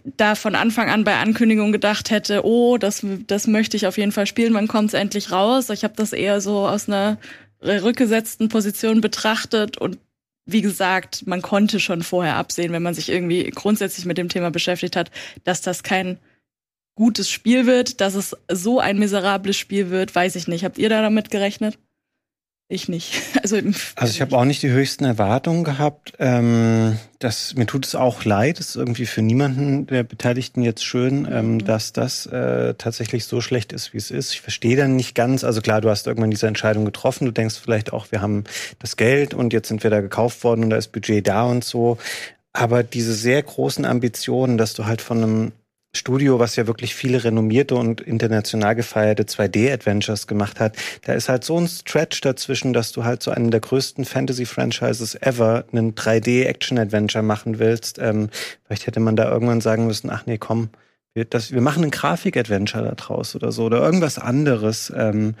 da 0.03 0.35
von 0.35 0.55
Anfang 0.55 0.89
an 0.89 1.05
bei 1.05 1.15
Ankündigung 1.15 1.71
gedacht 1.71 2.09
hätte, 2.09 2.45
oh, 2.45 2.77
das, 2.77 3.05
das 3.27 3.47
möchte 3.47 3.77
ich 3.77 3.87
auf 3.87 3.97
jeden 3.97 4.11
Fall 4.11 4.27
spielen, 4.27 4.53
wann 4.53 4.67
kommt 4.67 4.89
es 4.89 4.93
endlich 4.93 5.31
raus? 5.31 5.69
Ich 5.69 5.83
habe 5.83 5.93
das 5.95 6.11
eher 6.11 6.41
so 6.41 6.67
aus 6.67 6.89
einer 6.89 7.17
rückgesetzten 7.61 8.49
Position 8.49 9.01
betrachtet 9.01 9.77
und 9.77 9.97
wie 10.45 10.61
gesagt, 10.61 11.25
man 11.25 11.41
konnte 11.41 11.79
schon 11.79 12.03
vorher 12.03 12.35
absehen, 12.35 12.71
wenn 12.71 12.83
man 12.83 12.93
sich 12.93 13.09
irgendwie 13.09 13.49
grundsätzlich 13.49 14.05
mit 14.05 14.17
dem 14.17 14.29
Thema 14.29 14.51
beschäftigt 14.51 14.95
hat, 14.95 15.11
dass 15.43 15.61
das 15.61 15.83
kein 15.83 16.19
gutes 16.95 17.29
Spiel 17.29 17.65
wird, 17.65 18.01
dass 18.01 18.15
es 18.15 18.35
so 18.51 18.79
ein 18.79 18.97
miserables 18.97 19.57
Spiel 19.57 19.89
wird, 19.89 20.15
weiß 20.15 20.35
ich 20.35 20.47
nicht. 20.47 20.63
Habt 20.63 20.77
ihr 20.77 20.89
da 20.89 21.01
damit 21.01 21.31
gerechnet? 21.31 21.77
Ich 22.69 22.89
nicht. 22.89 23.21
Also, 23.43 23.57
also 23.95 24.11
ich 24.11 24.19
habe 24.19 24.35
auch 24.35 24.43
nicht 24.43 24.61
die 24.61 24.71
höchsten 24.71 25.05
Erwartungen 25.05 25.63
gehabt. 25.63 26.13
Ähm, 26.19 26.97
das, 27.19 27.55
mir 27.55 27.65
tut 27.65 27.85
es 27.85 27.95
auch 27.95 28.25
leid. 28.25 28.59
Es 28.59 28.69
ist 28.69 28.75
irgendwie 28.75 29.05
für 29.05 29.21
niemanden 29.21 29.87
der 29.87 30.03
Beteiligten 30.03 30.63
jetzt 30.63 30.83
schön, 30.83 31.25
ähm, 31.31 31.53
mhm. 31.53 31.65
dass 31.65 31.93
das 31.93 32.25
äh, 32.25 32.73
tatsächlich 32.73 33.23
so 33.23 33.39
schlecht 33.39 33.71
ist, 33.71 33.93
wie 33.93 33.97
es 33.97 34.11
ist. 34.11 34.33
Ich 34.33 34.41
verstehe 34.41 34.75
dann 34.75 34.97
nicht 34.97 35.15
ganz. 35.15 35.45
Also 35.45 35.61
klar, 35.61 35.79
du 35.79 35.89
hast 35.89 36.07
irgendwann 36.07 36.31
diese 36.31 36.47
Entscheidung 36.47 36.83
getroffen. 36.83 37.23
Du 37.23 37.31
denkst 37.31 37.55
vielleicht 37.63 37.93
auch, 37.93 38.11
wir 38.11 38.21
haben 38.21 38.43
das 38.79 38.97
Geld 38.97 39.33
und 39.33 39.53
jetzt 39.53 39.69
sind 39.69 39.83
wir 39.83 39.91
da 39.91 40.01
gekauft 40.01 40.43
worden 40.43 40.65
und 40.65 40.69
da 40.71 40.75
ist 40.75 40.91
Budget 40.91 41.25
da 41.25 41.43
und 41.43 41.63
so. 41.63 41.97
Aber 42.51 42.83
diese 42.83 43.13
sehr 43.13 43.41
großen 43.43 43.85
Ambitionen, 43.85 44.57
dass 44.57 44.73
du 44.73 44.85
halt 44.85 45.01
von 45.01 45.23
einem 45.23 45.51
Studio, 45.95 46.39
was 46.39 46.55
ja 46.55 46.67
wirklich 46.67 46.93
viele 46.95 47.23
renommierte 47.23 47.75
und 47.75 48.01
international 48.01 48.75
gefeierte 48.75 49.23
2D-Adventures 49.23 50.27
gemacht 50.27 50.59
hat, 50.59 50.75
da 51.05 51.13
ist 51.13 51.29
halt 51.29 51.43
so 51.43 51.59
ein 51.59 51.67
Stretch 51.67 52.21
dazwischen, 52.21 52.73
dass 52.73 52.91
du 52.91 53.03
halt 53.03 53.23
so 53.23 53.31
einen 53.31 53.51
der 53.51 53.61
größten 53.61 54.05
Fantasy-Franchises 54.05 55.15
ever 55.15 55.65
einen 55.71 55.95
3D-Action-Adventure 55.95 57.23
machen 57.23 57.59
willst. 57.59 57.99
Ähm, 57.99 58.29
vielleicht 58.65 58.87
hätte 58.87 58.99
man 58.99 59.15
da 59.15 59.29
irgendwann 59.31 59.61
sagen 59.61 59.87
müssen, 59.87 60.09
ach 60.09 60.25
nee, 60.25 60.37
komm, 60.37 60.69
wir, 61.13 61.25
das, 61.25 61.51
wir 61.51 61.61
machen 61.61 61.81
einen 61.81 61.91
Grafik-Adventure 61.91 62.83
da 62.83 62.91
draus 62.91 63.35
oder 63.35 63.51
so 63.51 63.65
oder 63.65 63.79
irgendwas 63.79 64.19
anderes. 64.19 64.93
Ähm, 64.95 65.35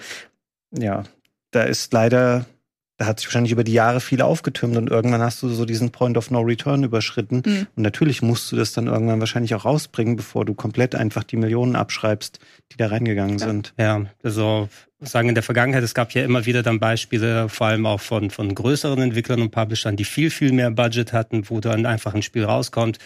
ja, 0.71 1.03
da 1.51 1.63
ist 1.63 1.93
leider 1.93 2.45
da 2.97 3.05
hat 3.05 3.19
sich 3.19 3.27
wahrscheinlich 3.27 3.51
über 3.51 3.63
die 3.63 3.73
Jahre 3.73 4.01
viel 4.01 4.21
aufgetürmt 4.21 4.75
und 4.75 4.89
irgendwann 4.89 5.21
hast 5.21 5.43
du 5.43 5.49
so 5.49 5.65
diesen 5.65 5.91
Point 5.91 6.17
of 6.17 6.31
No 6.31 6.41
Return 6.41 6.83
überschritten. 6.83 7.43
Mhm. 7.45 7.67
Und 7.75 7.83
natürlich 7.83 8.23
musst 8.23 8.51
du 8.51 8.55
das 8.55 8.73
dann 8.73 8.87
irgendwann 8.87 9.19
wahrscheinlich 9.19 9.53
auch 9.53 9.65
rausbringen, 9.65 10.15
bevor 10.15 10.45
du 10.45 10.55
komplett 10.55 10.95
einfach 10.95 11.23
die 11.23 11.37
Millionen 11.37 11.75
abschreibst, 11.75 12.39
die 12.71 12.77
da 12.77 12.87
reingegangen 12.87 13.37
ja. 13.37 13.45
sind. 13.45 13.73
Ja, 13.77 14.05
also 14.23 14.67
sagen 14.99 15.29
in 15.29 15.35
der 15.35 15.43
Vergangenheit, 15.43 15.83
es 15.83 15.93
gab 15.93 16.11
ja 16.13 16.23
immer 16.23 16.47
wieder 16.47 16.63
dann 16.63 16.79
Beispiele, 16.79 17.49
vor 17.49 17.67
allem 17.67 17.85
auch 17.85 18.01
von, 18.01 18.31
von 18.31 18.53
größeren 18.53 18.99
Entwicklern 18.99 19.41
und 19.43 19.51
Publishern, 19.51 19.95
die 19.95 20.05
viel, 20.05 20.31
viel 20.31 20.51
mehr 20.51 20.71
Budget 20.71 21.13
hatten, 21.13 21.49
wo 21.49 21.59
dann 21.59 21.85
einfach 21.85 22.15
ein 22.15 22.23
Spiel 22.23 22.45
rauskommt, 22.45 22.97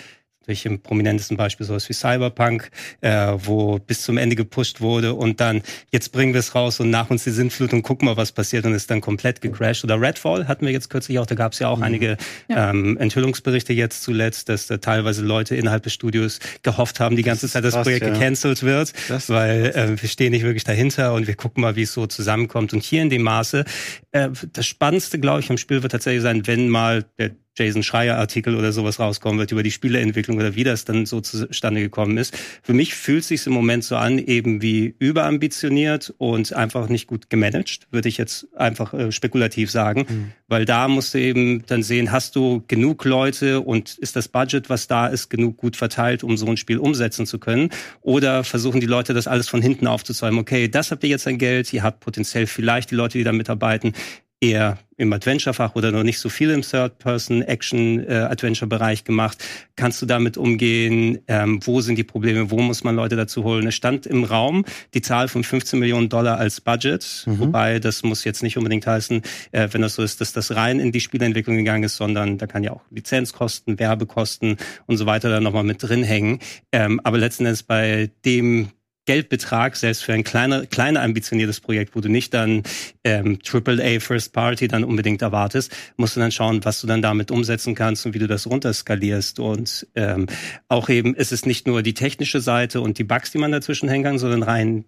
durch 0.51 0.65
im 0.65 0.81
prominentesten 0.81 1.37
Beispiel 1.37 1.65
sowas 1.65 1.87
wie 1.89 1.93
Cyberpunk, 1.93 2.69
äh, 3.01 3.33
wo 3.37 3.79
bis 3.79 4.01
zum 4.01 4.17
Ende 4.17 4.35
gepusht 4.35 4.81
wurde 4.81 5.13
und 5.13 5.39
dann 5.39 5.61
jetzt 5.91 6.11
bringen 6.11 6.33
wir 6.33 6.39
es 6.39 6.53
raus 6.55 6.79
und 6.79 6.89
nach 6.89 7.09
uns 7.09 7.23
die 7.23 7.31
Sintflut 7.31 7.73
und 7.73 7.83
gucken 7.83 8.05
mal, 8.05 8.17
was 8.17 8.31
passiert 8.31 8.65
und 8.65 8.73
ist 8.73 8.91
dann 8.91 9.01
komplett 9.01 9.41
gecrashed. 9.41 9.83
Oder 9.83 9.99
Redfall 9.99 10.47
hatten 10.47 10.65
wir 10.65 10.73
jetzt 10.73 10.89
kürzlich 10.89 11.19
auch, 11.19 11.25
da 11.25 11.35
gab 11.35 11.53
es 11.53 11.59
ja 11.59 11.69
auch 11.69 11.77
mhm. 11.77 11.83
einige 11.83 12.17
ja. 12.49 12.69
Ähm, 12.69 12.97
Enthüllungsberichte 12.97 13.73
jetzt 13.73 14.03
zuletzt, 14.03 14.49
dass 14.49 14.67
da 14.67 14.77
teilweise 14.77 15.23
Leute 15.23 15.55
innerhalb 15.55 15.83
des 15.83 15.93
Studios 15.93 16.39
gehofft 16.63 16.99
haben, 16.99 17.15
die 17.15 17.23
ganze 17.23 17.47
Zeit 17.47 17.63
das 17.63 17.73
krass, 17.73 17.83
Projekt 17.83 18.05
ja. 18.05 18.13
gecancelt 18.13 18.63
wird, 18.63 18.93
das 19.07 19.29
weil 19.29 19.67
äh, 19.67 20.01
wir 20.01 20.09
stehen 20.09 20.31
nicht 20.31 20.43
wirklich 20.43 20.63
dahinter 20.63 21.13
und 21.13 21.27
wir 21.27 21.35
gucken 21.35 21.61
mal, 21.61 21.75
wie 21.75 21.83
es 21.83 21.93
so 21.93 22.07
zusammenkommt. 22.07 22.73
Und 22.73 22.83
hier 22.83 23.01
in 23.01 23.09
dem 23.09 23.23
Maße, 23.23 23.63
äh, 24.11 24.29
das 24.51 24.65
Spannendste, 24.65 25.19
glaube 25.19 25.39
ich, 25.39 25.49
am 25.49 25.57
Spiel 25.57 25.81
wird 25.81 25.91
tatsächlich 25.91 26.21
sein, 26.21 26.45
wenn 26.47 26.67
mal 26.67 27.05
der 27.17 27.31
Jason 27.57 27.83
Schreier 27.83 28.17
Artikel 28.17 28.55
oder 28.55 28.71
sowas 28.71 28.99
rauskommen 28.99 29.39
wird 29.39 29.51
über 29.51 29.63
die 29.63 29.71
Spieleentwicklung 29.71 30.37
oder 30.37 30.55
wie 30.55 30.63
das 30.63 30.85
dann 30.85 31.05
so 31.05 31.19
zustande 31.19 31.81
gekommen 31.81 32.17
ist. 32.17 32.37
Für 32.63 32.73
mich 32.73 32.93
fühlt 32.93 33.21
es 33.23 33.27
sich 33.27 33.45
im 33.45 33.53
Moment 33.53 33.83
so 33.83 33.97
an, 33.97 34.19
eben 34.19 34.61
wie 34.61 34.95
überambitioniert 34.99 36.13
und 36.17 36.53
einfach 36.53 36.87
nicht 36.87 37.07
gut 37.07 37.29
gemanagt, 37.29 37.87
würde 37.91 38.07
ich 38.07 38.17
jetzt 38.17 38.47
einfach 38.55 38.93
äh, 38.93 39.11
spekulativ 39.11 39.69
sagen, 39.69 40.05
mhm. 40.07 40.31
weil 40.47 40.63
da 40.63 40.87
musst 40.87 41.13
du 41.13 41.19
eben 41.19 41.65
dann 41.65 41.83
sehen, 41.83 42.11
hast 42.11 42.37
du 42.37 42.63
genug 42.67 43.03
Leute 43.03 43.59
und 43.59 43.97
ist 43.97 44.15
das 44.15 44.29
Budget, 44.29 44.69
was 44.69 44.87
da 44.87 45.07
ist, 45.07 45.29
genug 45.29 45.57
gut 45.57 45.75
verteilt, 45.75 46.23
um 46.23 46.37
so 46.37 46.45
ein 46.45 46.57
Spiel 46.57 46.77
umsetzen 46.77 47.25
zu 47.25 47.37
können? 47.37 47.69
Oder 48.01 48.45
versuchen 48.45 48.79
die 48.79 48.87
Leute 48.87 49.13
das 49.13 49.27
alles 49.27 49.49
von 49.49 49.61
hinten 49.61 49.87
aufzuzäumen? 49.87 50.39
Okay, 50.39 50.69
das 50.69 50.91
habt 50.91 51.03
ihr 51.03 51.09
jetzt 51.09 51.27
ein 51.27 51.37
Geld, 51.37 51.73
ihr 51.73 51.83
habt 51.83 51.99
potenziell 51.99 52.47
vielleicht 52.47 52.91
die 52.91 52.95
Leute, 52.95 53.17
die 53.17 53.25
da 53.25 53.33
mitarbeiten, 53.33 53.93
eher 54.41 54.79
im 54.97 55.13
Adventure-Fach 55.13 55.75
oder 55.75 55.91
noch 55.91 56.01
nicht 56.03 56.19
so 56.19 56.29
viel 56.29 56.51
im 56.51 56.61
Third-Person-Action-Adventure-Bereich 56.61 59.03
gemacht. 59.03 59.43
Kannst 59.75 59.99
du 60.01 60.05
damit 60.05 60.37
umgehen? 60.37 61.19
Ähm, 61.27 61.59
wo 61.63 61.81
sind 61.81 61.97
die 61.97 62.03
Probleme? 62.03 62.51
Wo 62.51 62.59
muss 62.59 62.83
man 62.83 62.95
Leute 62.95 63.15
dazu 63.15 63.43
holen? 63.43 63.65
Es 63.67 63.73
stand 63.75 64.05
im 64.05 64.23
Raum 64.23 64.63
die 64.93 65.01
Zahl 65.01 65.27
von 65.27 65.43
15 65.43 65.79
Millionen 65.79 66.09
Dollar 66.09 66.37
als 66.37 66.61
Budget, 66.61 67.23
mhm. 67.25 67.39
wobei 67.39 67.79
das 67.79 68.03
muss 68.03 68.23
jetzt 68.23 68.43
nicht 68.43 68.57
unbedingt 68.57 68.85
heißen, 68.85 69.23
äh, 69.51 69.67
wenn 69.71 69.81
das 69.81 69.95
so 69.95 70.03
ist, 70.03 70.21
dass 70.21 70.33
das 70.33 70.55
rein 70.55 70.79
in 70.79 70.91
die 70.91 70.99
Spielentwicklung 70.99 71.57
gegangen 71.57 71.81
ist, 71.83 71.97
sondern 71.97 72.37
da 72.37 72.45
kann 72.45 72.61
ja 72.63 72.69
auch 72.71 72.83
Lizenzkosten, 72.91 73.79
Werbekosten 73.79 74.57
und 74.85 74.97
so 74.97 75.07
weiter 75.07 75.29
dann 75.29 75.41
nochmal 75.43 75.63
mit 75.63 75.81
drin 75.81 76.03
hängen. 76.03 76.37
Ähm, 76.71 77.01
aber 77.03 77.17
letzten 77.17 77.45
Endes 77.45 77.63
bei 77.63 78.11
dem 78.25 78.69
Geldbetrag, 79.05 79.75
selbst 79.75 80.03
für 80.03 80.13
ein 80.13 80.23
kleiner, 80.23 80.65
kleiner 80.65 81.01
ambitioniertes 81.01 81.59
Projekt, 81.59 81.95
wo 81.95 82.01
du 82.01 82.09
nicht 82.09 82.33
dann 82.33 82.63
ähm, 83.03 83.39
AAA 83.43 83.99
First 83.99 84.33
Party 84.33 84.67
dann 84.67 84.83
unbedingt 84.83 85.21
erwartest, 85.21 85.71
musst 85.97 86.15
du 86.15 86.19
dann 86.19 86.31
schauen, 86.31 86.63
was 86.63 86.81
du 86.81 86.87
dann 86.87 87.01
damit 87.01 87.31
umsetzen 87.31 87.73
kannst 87.73 88.05
und 88.05 88.13
wie 88.13 88.19
du 88.19 88.27
das 88.27 88.47
runterskalierst. 88.47 89.39
Und 89.39 89.87
ähm, 89.95 90.27
auch 90.67 90.89
eben, 90.89 91.15
es 91.15 91.31
ist 91.31 91.45
nicht 91.45 91.65
nur 91.65 91.81
die 91.81 91.93
technische 91.93 92.41
Seite 92.41 92.81
und 92.81 92.99
die 92.99 93.03
Bugs, 93.03 93.31
die 93.31 93.37
man 93.37 93.51
dazwischen 93.51 93.89
hängen 93.89 94.19
sondern 94.19 94.43
rein 94.43 94.85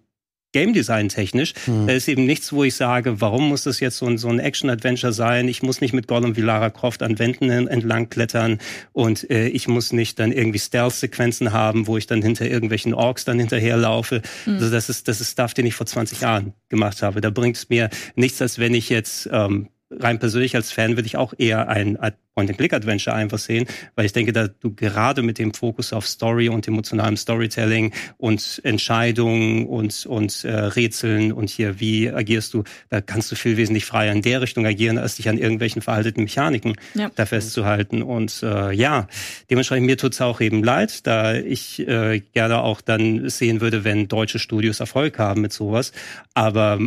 Game 0.54 0.72
Design 0.72 1.08
technisch. 1.08 1.52
Mhm. 1.66 1.88
Da 1.88 1.92
ist 1.92 2.08
eben 2.08 2.24
nichts, 2.24 2.52
wo 2.52 2.62
ich 2.62 2.76
sage, 2.76 3.20
warum 3.20 3.48
muss 3.48 3.64
das 3.64 3.80
jetzt 3.80 3.98
so 3.98 4.06
ein, 4.06 4.18
so 4.18 4.28
ein 4.28 4.38
Action-Adventure 4.38 5.12
sein? 5.12 5.48
Ich 5.48 5.62
muss 5.62 5.80
nicht 5.80 5.92
mit 5.92 6.06
Gollum 6.06 6.36
wie 6.36 6.42
Lara 6.42 6.70
Croft 6.70 7.02
an 7.02 7.18
Wänden 7.18 7.50
entlang 7.50 8.08
klettern 8.08 8.58
und 8.92 9.28
äh, 9.30 9.48
ich 9.48 9.66
muss 9.66 9.92
nicht 9.92 10.20
dann 10.20 10.30
irgendwie 10.30 10.60
Stealth-Sequenzen 10.60 11.52
haben, 11.52 11.88
wo 11.88 11.96
ich 11.96 12.06
dann 12.06 12.22
hinter 12.22 12.46
irgendwelchen 12.46 12.94
Orks 12.94 13.24
dann 13.24 13.38
hinterherlaufe. 13.38 14.22
Mhm. 14.46 14.54
Also 14.54 14.70
das 14.70 14.88
ist, 14.88 15.08
das 15.08 15.20
ist 15.20 15.32
Stuff, 15.32 15.54
den 15.54 15.66
ich 15.66 15.74
vor 15.74 15.86
20 15.86 16.20
Jahren 16.20 16.54
gemacht 16.68 17.02
habe. 17.02 17.20
Da 17.20 17.30
bringt 17.30 17.56
es 17.56 17.68
mir 17.68 17.90
nichts, 18.14 18.40
als 18.40 18.60
wenn 18.60 18.74
ich 18.74 18.88
jetzt 18.88 19.28
ähm, 19.32 19.68
rein 19.98 20.18
persönlich 20.18 20.56
als 20.56 20.72
Fan 20.72 20.96
würde 20.96 21.06
ich 21.06 21.16
auch 21.16 21.34
eher 21.36 21.68
ein 21.68 21.98
Point-and-Click-Adventure 22.34 23.14
einfach 23.14 23.38
sehen, 23.38 23.66
weil 23.94 24.06
ich 24.06 24.12
denke, 24.12 24.32
da 24.32 24.48
du 24.48 24.74
gerade 24.74 25.22
mit 25.22 25.38
dem 25.38 25.54
Fokus 25.54 25.92
auf 25.92 26.06
Story 26.06 26.48
und 26.48 26.66
emotionalem 26.66 27.16
Storytelling 27.16 27.92
und 28.16 28.60
Entscheidungen 28.64 29.66
und, 29.66 30.06
und 30.06 30.44
äh, 30.44 30.52
Rätseln 30.52 31.32
und 31.32 31.48
hier, 31.48 31.78
wie 31.80 32.10
agierst 32.10 32.54
du, 32.54 32.64
da 32.90 33.00
kannst 33.00 33.30
du 33.30 33.36
viel 33.36 33.56
wesentlich 33.56 33.84
freier 33.84 34.12
in 34.12 34.22
der 34.22 34.40
Richtung 34.40 34.66
agieren, 34.66 34.98
als 34.98 35.16
dich 35.16 35.28
an 35.28 35.38
irgendwelchen 35.38 35.82
veralteten 35.82 36.24
Mechaniken 36.24 36.74
ja. 36.94 37.10
da 37.14 37.26
festzuhalten. 37.26 38.02
Und 38.02 38.42
äh, 38.42 38.72
ja, 38.72 39.06
dementsprechend 39.50 39.86
mir 39.86 39.96
tut's 39.96 40.20
auch 40.20 40.40
eben 40.40 40.64
leid, 40.64 41.06
da 41.06 41.34
ich 41.34 41.86
äh, 41.86 42.20
gerne 42.32 42.62
auch 42.62 42.80
dann 42.80 43.28
sehen 43.28 43.60
würde, 43.60 43.84
wenn 43.84 44.08
deutsche 44.08 44.38
Studios 44.38 44.80
Erfolg 44.80 45.18
haben 45.18 45.40
mit 45.40 45.52
sowas. 45.52 45.92
Aber 46.34 46.80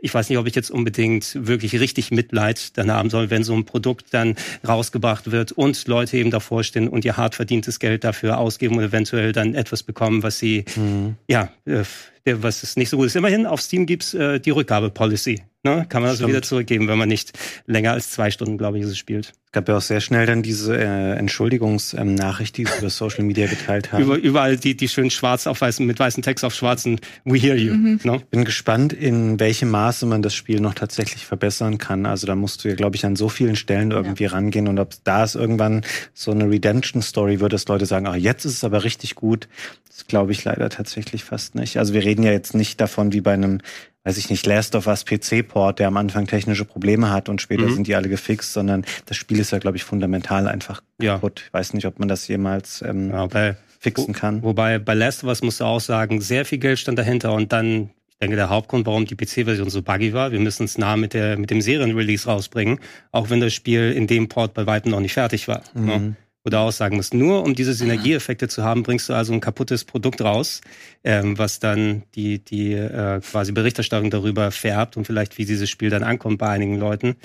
ich 0.00 0.12
weiß 0.12 0.28
nicht, 0.28 0.38
ob 0.38 0.46
ich 0.46 0.54
jetzt 0.54 0.70
unbedingt 0.70 1.46
wirklich 1.46 1.78
richtig 1.78 2.10
Mitleid 2.10 2.76
dann 2.76 2.90
haben 2.90 3.10
soll, 3.10 3.30
wenn 3.30 3.44
so 3.44 3.54
ein 3.54 3.64
Produkt 3.64 4.06
dann 4.12 4.36
rausgebracht 4.66 5.30
wird 5.30 5.52
und 5.52 5.86
Leute 5.86 6.16
eben 6.16 6.30
davor 6.30 6.64
stehen 6.64 6.88
und 6.88 7.04
ihr 7.04 7.16
hart 7.16 7.34
verdientes 7.34 7.78
Geld 7.78 8.04
dafür 8.04 8.38
ausgeben 8.38 8.76
und 8.76 8.84
eventuell 8.84 9.32
dann 9.32 9.54
etwas 9.54 9.82
bekommen, 9.82 10.22
was 10.22 10.38
sie, 10.38 10.64
mhm. 10.76 11.16
ja, 11.28 11.50
äh, 11.64 11.84
was 12.24 12.62
es 12.62 12.76
nicht 12.76 12.88
so 12.88 12.96
gut 12.96 13.06
ist. 13.06 13.16
Immerhin, 13.16 13.46
auf 13.46 13.60
Steam 13.60 13.86
gibt's 13.86 14.14
äh, 14.14 14.40
die 14.40 14.50
Rückgabe-Policy 14.50 15.42
ne, 15.62 15.86
kann 15.88 16.02
man 16.02 16.10
das 16.10 16.26
wieder 16.26 16.42
zurückgeben, 16.42 16.88
wenn 16.88 16.98
man 16.98 17.08
nicht 17.08 17.32
länger 17.66 17.92
als 17.92 18.10
zwei 18.10 18.30
Stunden, 18.30 18.58
glaube 18.58 18.78
ich, 18.78 18.84
es 18.84 18.98
spielt. 18.98 19.32
Es 19.46 19.52
gab 19.52 19.68
ja 19.68 19.76
auch 19.76 19.82
sehr 19.82 20.00
schnell 20.00 20.24
dann 20.24 20.42
diese 20.42 20.74
äh, 20.74 21.12
Entschuldigungsnachricht, 21.18 22.58
ähm, 22.58 22.64
die 22.64 22.70
sie 22.70 22.78
über 22.78 22.88
Social 22.88 23.22
Media 23.22 23.46
geteilt 23.46 23.92
haben. 23.92 24.02
Über, 24.02 24.16
überall 24.16 24.56
die, 24.56 24.74
die 24.74 24.88
schön 24.88 25.10
schwarz 25.10 25.46
auf 25.46 25.60
weißen, 25.60 25.84
mit 25.84 25.98
weißen 25.98 26.22
Text 26.22 26.42
auf 26.44 26.54
schwarzen 26.54 26.98
We 27.24 27.36
hear 27.36 27.54
you. 27.54 27.74
Mhm. 27.74 28.00
Ne? 28.02 28.22
Bin 28.30 28.46
gespannt, 28.46 28.94
in 28.94 29.38
welchem 29.38 29.70
Maße 29.70 30.06
man 30.06 30.22
das 30.22 30.34
Spiel 30.34 30.60
noch 30.60 30.72
tatsächlich 30.72 31.26
verbessern 31.26 31.76
kann. 31.76 32.06
Also 32.06 32.26
da 32.26 32.34
musst 32.34 32.64
du 32.64 32.68
ja, 32.68 32.74
glaube 32.76 32.96
ich, 32.96 33.04
an 33.04 33.14
so 33.14 33.28
vielen 33.28 33.56
Stellen 33.56 33.90
irgendwie 33.90 34.24
ja. 34.24 34.30
rangehen 34.30 34.68
und 34.68 34.78
ob 34.78 34.94
da 35.04 35.22
ist 35.22 35.34
irgendwann 35.34 35.82
so 36.14 36.30
eine 36.30 36.48
Redemption-Story 36.48 37.40
wird, 37.40 37.52
dass 37.52 37.68
Leute 37.68 37.84
sagen, 37.84 38.06
ah, 38.06 38.16
jetzt 38.16 38.46
ist 38.46 38.54
es 38.54 38.64
aber 38.64 38.84
richtig 38.84 39.16
gut. 39.16 39.48
Das 39.88 40.06
glaube 40.06 40.32
ich 40.32 40.42
leider 40.44 40.70
tatsächlich 40.70 41.24
fast 41.24 41.54
nicht. 41.54 41.76
Also 41.76 41.92
wir 41.92 42.02
reden 42.02 42.22
ja 42.22 42.32
jetzt 42.32 42.54
nicht 42.54 42.80
davon 42.80 43.12
wie 43.12 43.20
bei 43.20 43.34
einem 43.34 43.58
weiß 44.04 44.16
ich 44.16 44.30
nicht, 44.30 44.46
Last 44.46 44.74
of 44.74 44.86
Us 44.86 45.04
PC-Port, 45.04 45.78
der 45.78 45.88
am 45.88 45.96
Anfang 45.96 46.26
technische 46.26 46.64
Probleme 46.64 47.10
hat 47.10 47.28
und 47.28 47.40
später 47.40 47.64
mhm. 47.64 47.74
sind 47.74 47.86
die 47.86 47.94
alle 47.94 48.08
gefixt, 48.08 48.52
sondern 48.52 48.84
das 49.06 49.16
Spiel 49.16 49.38
ist 49.38 49.52
ja, 49.52 49.58
glaube 49.58 49.76
ich, 49.76 49.84
fundamental 49.84 50.48
einfach 50.48 50.82
ja. 51.00 51.14
kaputt. 51.14 51.44
Ich 51.46 51.52
weiß 51.52 51.74
nicht, 51.74 51.86
ob 51.86 51.98
man 51.98 52.08
das 52.08 52.26
jemals 52.28 52.82
ähm, 52.82 53.10
ja, 53.10 53.26
bei, 53.26 53.56
fixen 53.78 54.14
kann. 54.14 54.42
Wo, 54.42 54.48
wobei 54.48 54.78
bei 54.78 54.94
Last 54.94 55.22
of 55.22 55.28
Us 55.28 55.42
musst 55.42 55.60
du 55.60 55.64
auch 55.64 55.80
sagen, 55.80 56.20
sehr 56.20 56.44
viel 56.44 56.58
Geld 56.58 56.78
stand 56.78 56.98
dahinter 56.98 57.32
und 57.32 57.52
dann, 57.52 57.90
ich 58.08 58.18
denke, 58.20 58.36
der 58.36 58.50
Hauptgrund, 58.50 58.86
warum 58.86 59.04
die 59.04 59.14
PC-Version 59.14 59.70
so 59.70 59.82
buggy 59.82 60.12
war, 60.12 60.32
wir 60.32 60.40
müssen 60.40 60.64
es 60.64 60.78
nah 60.78 60.96
mit, 60.96 61.14
der, 61.14 61.38
mit 61.38 61.50
dem 61.50 61.60
Serienrelease 61.60 62.28
rausbringen, 62.28 62.80
auch 63.12 63.30
wenn 63.30 63.40
das 63.40 63.52
Spiel 63.52 63.92
in 63.92 64.08
dem 64.08 64.28
Port 64.28 64.54
bei 64.54 64.66
weitem 64.66 64.90
noch 64.90 65.00
nicht 65.00 65.14
fertig 65.14 65.46
war. 65.46 65.62
Mhm. 65.74 65.86
Ne? 65.86 66.16
Oder 66.44 66.60
aussagen 66.60 66.96
musst. 66.96 67.14
Nur 67.14 67.44
um 67.44 67.54
diese 67.54 67.74
Synergieeffekte 67.74 68.48
zu 68.48 68.64
haben, 68.64 68.82
bringst 68.82 69.08
du 69.08 69.14
also 69.14 69.32
ein 69.32 69.40
kaputtes 69.40 69.84
Produkt 69.84 70.20
raus, 70.20 70.60
ähm, 71.04 71.38
was 71.38 71.60
dann 71.60 72.02
die, 72.14 72.38
die 72.40 72.72
äh, 72.72 73.20
quasi 73.20 73.52
Berichterstattung 73.52 74.10
darüber 74.10 74.50
färbt 74.50 74.96
und 74.96 75.06
vielleicht, 75.06 75.38
wie 75.38 75.44
dieses 75.44 75.70
Spiel 75.70 75.90
dann 75.90 76.02
ankommt 76.02 76.38
bei 76.38 76.48
einigen 76.48 76.78
Leuten. 76.78 77.16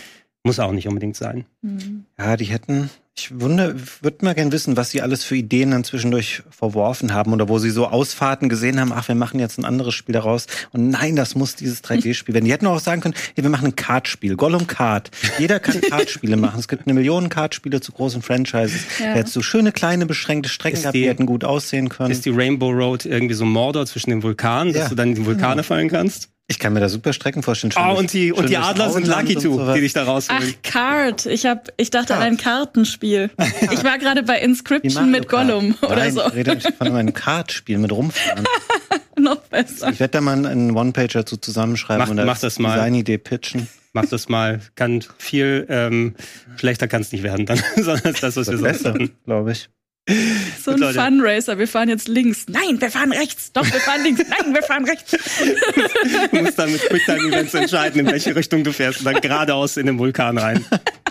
Muss 0.43 0.59
auch 0.59 0.71
nicht 0.71 0.87
unbedingt 0.87 1.15
sein. 1.15 1.45
Mhm. 1.61 2.05
Ja, 2.17 2.37
die 2.37 2.45
hätten 2.45 2.89
ich 3.19 3.39
wundere, 3.39 3.75
würde 4.01 4.23
mal 4.23 4.35
gern 4.35 4.51
wissen, 4.51 4.77
was 4.77 4.91
Sie 4.91 5.01
alles 5.01 5.23
für 5.23 5.35
Ideen 5.35 5.71
dann 5.71 5.83
zwischendurch 5.83 6.43
verworfen 6.49 7.13
haben 7.13 7.33
oder 7.33 7.49
wo 7.49 7.57
Sie 7.57 7.71
so 7.71 7.87
Ausfahrten 7.87 8.47
gesehen 8.47 8.79
haben, 8.79 8.93
ach, 8.93 9.07
wir 9.07 9.15
machen 9.15 9.39
jetzt 9.39 9.57
ein 9.57 9.65
anderes 9.65 9.95
Spiel 9.95 10.13
daraus 10.13 10.45
und 10.71 10.89
nein, 10.89 11.15
das 11.15 11.35
muss 11.35 11.55
dieses 11.55 11.83
3D-Spiel 11.83 12.33
werden. 12.35 12.45
Die 12.45 12.51
hätten 12.51 12.67
auch 12.67 12.79
sagen 12.79 13.01
können, 13.01 13.15
hey, 13.35 13.43
wir 13.43 13.49
machen 13.49 13.67
ein 13.67 13.75
Kartspiel, 13.75 14.35
Gollum 14.35 14.67
Kart. 14.67 15.09
Jeder 15.39 15.59
kann 15.59 15.81
Kartspiele 15.81 16.37
machen. 16.37 16.59
Es 16.59 16.67
gibt 16.67 16.85
eine 16.85 16.93
Million 16.93 17.29
Kartspiele 17.29 17.81
zu 17.81 17.91
großen 17.91 18.21
Franchises. 18.21 18.81
Ja. 18.99 19.07
Da 19.07 19.13
hättest 19.15 19.35
du 19.35 19.41
schöne, 19.41 19.71
kleine, 19.71 20.05
beschränkte 20.05 20.49
Strecken 20.49 20.81
gehabt, 20.81 20.95
die, 20.95 21.07
hätten 21.07 21.25
gut 21.25 21.43
aussehen 21.43 21.89
können. 21.89 22.11
Ist 22.11 22.25
die 22.25 22.29
Rainbow 22.29 22.69
Road 22.69 23.05
irgendwie 23.05 23.35
so 23.35 23.45
Mordor 23.45 23.85
zwischen 23.87 24.11
den 24.11 24.23
Vulkanen, 24.23 24.73
dass 24.73 24.83
ja. 24.83 24.89
du 24.89 24.95
dann 24.95 25.09
in 25.09 25.15
die 25.15 25.25
Vulkane 25.25 25.57
ja. 25.57 25.63
fallen 25.63 25.89
kannst? 25.89 26.29
Ich 26.49 26.59
kann 26.59 26.71
mir 26.71 26.79
da 26.79 26.87
super 26.87 27.11
Strecken 27.11 27.43
vorstellen. 27.43 27.73
Ah, 27.75 27.91
oh, 27.91 27.97
und 27.97 28.13
die, 28.13 28.31
und 28.31 28.47
die 28.47 28.55
Adler 28.55 28.89
sind 28.89 29.05
Lucky 29.05 29.35
Two, 29.35 29.73
die 29.73 29.81
dich 29.81 29.91
da 29.91 30.05
rausholen. 30.05 30.55
Ach, 30.55 30.61
Card. 30.63 31.25
Ich 31.25 31.45
hab, 31.45 31.67
ich 31.75 31.89
dachte 31.89 32.13
Card. 32.13 32.21
an 32.21 32.27
ein 32.27 32.37
Kartenspiel. 32.37 33.29
Ich 33.71 33.83
war 33.83 33.97
gerade 33.97 34.23
bei 34.23 34.39
Inscription 34.39 35.11
mit 35.11 35.27
Gollum 35.27 35.77
Kart. 35.79 35.91
oder 35.91 36.01
Nein, 36.01 36.13
so. 36.13 36.25
Ich 36.27 36.33
rede 36.33 36.59
von 36.77 36.87
einem 36.87 37.13
Kartspiel 37.13 37.77
mit 37.79 37.91
Rumfahren. 37.91 38.45
Noch 39.19 39.37
besser. 39.37 39.89
Ich 39.89 39.99
werde 39.99 40.11
da 40.11 40.21
mal 40.21 40.45
einen 40.45 40.75
One-Pager 40.75 41.25
zu 41.25 41.37
zusammenschreiben 41.37 42.03
mach, 42.03 42.09
und 42.09 42.25
mach 42.25 42.39
das 42.39 42.59
mal. 42.59 42.77
Designidee 42.77 43.17
pitchen. 43.17 43.67
Mach 43.91 44.05
das 44.05 44.29
mal. 44.29 44.61
Kann 44.75 45.03
viel 45.17 45.65
ähm, 45.69 46.15
schlechter 46.57 46.87
kann 46.87 47.01
es 47.01 47.11
nicht 47.11 47.23
werden 47.23 47.45
dann, 47.45 47.61
sondern 47.75 48.15
das, 48.21 48.37
was 48.37 48.49
wir 48.49 48.59
besser, 48.59 48.95
glaube 49.25 49.51
ich. 49.51 49.69
So 50.67 50.85
ein 50.85 50.93
Funracer, 50.93 51.57
wir 51.57 51.67
fahren 51.67 51.87
jetzt 51.87 52.09
links. 52.09 52.45
Nein, 52.49 52.81
wir 52.81 52.91
fahren 52.91 53.13
rechts. 53.13 53.53
Doch, 53.53 53.63
wir 53.63 53.79
fahren 53.79 54.03
links. 54.03 54.21
Nein, 54.27 54.53
wir 54.53 54.61
fahren 54.61 54.83
rechts. 54.83 55.11
du 56.31 56.41
musst 56.41 56.59
dann 56.59 56.71
mit 56.73 56.81
Quicktime-Events 56.81 57.53
entscheiden, 57.53 58.01
in 58.01 58.07
welche 58.07 58.35
Richtung 58.35 58.65
du 58.65 58.73
fährst 58.73 58.99
und 58.99 59.05
dann 59.05 59.21
geradeaus 59.21 59.77
in 59.77 59.85
den 59.85 59.97
Vulkan 59.97 60.37
rein. 60.37 60.65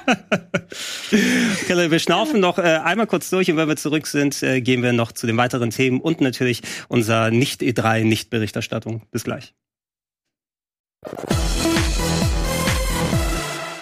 okay, 1.62 1.90
wir 1.90 1.98
schnaufen 1.98 2.38
noch 2.38 2.58
äh, 2.58 2.80
einmal 2.84 3.06
kurz 3.06 3.30
durch 3.30 3.50
und 3.50 3.56
wenn 3.56 3.68
wir 3.68 3.76
zurück 3.76 4.06
sind, 4.06 4.42
äh, 4.42 4.60
gehen 4.60 4.82
wir 4.82 4.92
noch 4.92 5.12
zu 5.12 5.26
den 5.26 5.38
weiteren 5.38 5.70
Themen 5.70 6.02
und 6.02 6.20
natürlich 6.20 6.60
unserer 6.88 7.30
Nicht-E3-Nicht-Berichterstattung. 7.30 9.02
Bis 9.10 9.24
gleich. 9.24 9.54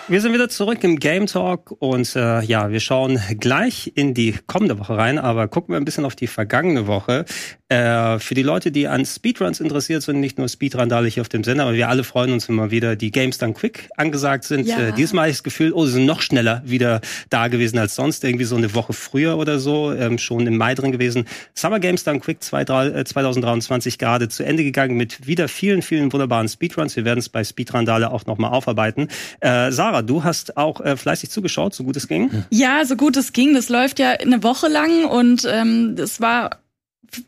Wir 0.07 0.21
sind 0.21 0.35
wieder 0.35 0.51
zurück 0.51 0.85
im 0.85 0.99
Game 0.99 1.25
Talk 1.25 1.75
und 1.79 2.15
äh, 2.15 2.43
ja, 2.43 2.71
wir 2.71 2.81
schauen 2.81 3.19
gleich 3.41 3.91
in 3.95 4.13
die 4.13 4.35
kommende 4.47 4.79
Woche 4.79 4.99
rein, 4.99 5.19
aber 5.19 5.49
gucken 5.49 5.73
wir 5.73 5.79
ein 5.79 5.87
bisschen 5.87 6.05
auf 6.05 6.15
die 6.15 6.27
vergangene 6.27 6.87
Woche. 6.87 7.25
Äh, 7.71 8.19
für 8.19 8.35
die 8.35 8.43
Leute, 8.43 8.71
die 8.71 8.87
an 8.87 9.07
Speedruns 9.07 9.61
interessiert 9.61 10.03
sind, 10.03 10.21
nicht 10.21 10.37
nur 10.37 10.47
Speedrandale 10.49 11.09
hier 11.09 11.23
auf 11.23 11.31
dem 11.31 11.43
Sender, 11.43 11.65
aber 11.65 11.73
wir 11.73 11.89
alle 11.89 12.05
freuen 12.05 12.33
uns, 12.33 12.47
wenn 12.51 12.57
mal 12.57 12.71
wieder 12.71 12.97
die 12.97 13.11
Games 13.11 13.39
Done 13.39 13.55
Quick 13.55 13.89
angesagt 13.97 14.45
sind. 14.45 14.67
Ja. 14.67 14.89
Äh, 14.89 14.93
diesmal 14.93 15.23
habe 15.23 15.31
ich 15.31 15.39
das 15.39 15.43
Gefühl, 15.43 15.73
oh, 15.73 15.87
sie 15.87 15.93
sind 15.93 16.05
noch 16.05 16.21
schneller 16.21 16.61
wieder 16.67 17.01
da 17.31 17.49
gewesen 17.49 17.79
als 17.79 17.95
sonst, 17.95 18.23
irgendwie 18.25 18.45
so 18.45 18.57
eine 18.57 18.75
Woche 18.75 18.93
früher 18.93 19.39
oder 19.39 19.59
so, 19.59 19.91
ähm, 19.93 20.19
schon 20.19 20.47
im 20.47 20.59
Mai 20.59 20.75
drin 20.75 20.93
gewesen. 20.93 21.25
Summer 21.55 21.81
Games 21.81 22.05
Done 22.05 22.21
Quick 22.21 22.43
2023 22.43 23.95
äh, 23.95 23.97
gerade 23.97 24.29
zu 24.29 24.45
Ende 24.45 24.65
gegangen 24.65 24.99
mit 24.99 25.27
wieder 25.27 25.49
vielen, 25.49 25.81
vielen 25.81 26.13
wunderbaren 26.13 26.49
Speedruns. 26.49 26.95
Wir 26.95 27.07
werden 27.07 27.21
es 27.21 27.31
bei 27.31 27.43
Speedrandale 27.43 28.13
auch 28.13 28.27
nochmal 28.27 28.53
aufarbeiten. 28.53 29.09
Äh, 29.41 29.73
Sarah, 29.73 29.94
du 30.03 30.25
hast 30.25 30.57
auch 30.57 30.81
äh, 30.81 30.97
fleißig 30.97 31.31
zugeschaut, 31.31 31.75
so 31.75 31.85
gut 31.85 31.97
es 31.97 32.09
ging. 32.09 32.45
Ja, 32.51 32.85
so 32.85 32.97
gut 32.97 33.17
es 33.17 33.33
ging. 33.33 33.55
Das 33.55 33.69
läuft 33.69 33.99
ja 33.99 34.11
eine 34.11 34.43
Woche 34.43 34.69
lang 34.69 35.05
und 35.05 35.47
ähm, 35.51 35.97
das 35.97 36.21
war 36.21 36.51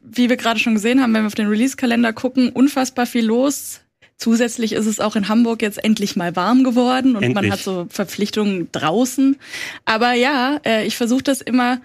wie 0.02 0.28
wir 0.28 0.36
gerade 0.36 0.58
schon 0.58 0.74
gesehen 0.74 1.00
haben, 1.00 1.14
wenn 1.14 1.22
wir 1.22 1.28
auf 1.28 1.34
den 1.34 1.48
Release-Kalender 1.48 2.12
gucken, 2.12 2.50
unfassbar 2.50 3.06
viel 3.06 3.24
los. 3.24 3.80
Zusätzlich 4.16 4.72
ist 4.72 4.86
es 4.86 4.98
auch 4.98 5.14
in 5.14 5.28
Hamburg 5.28 5.60
jetzt 5.60 5.82
endlich 5.82 6.16
mal 6.16 6.34
warm 6.36 6.64
geworden 6.64 7.16
und 7.16 7.22
endlich. 7.22 7.34
man 7.34 7.52
hat 7.52 7.60
so 7.60 7.86
Verpflichtungen 7.90 8.68
draußen. 8.72 9.36
Aber 9.84 10.12
ja, 10.14 10.58
äh, 10.64 10.86
ich 10.86 10.96
versuche 10.96 11.22
das 11.22 11.42
immer 11.42 11.80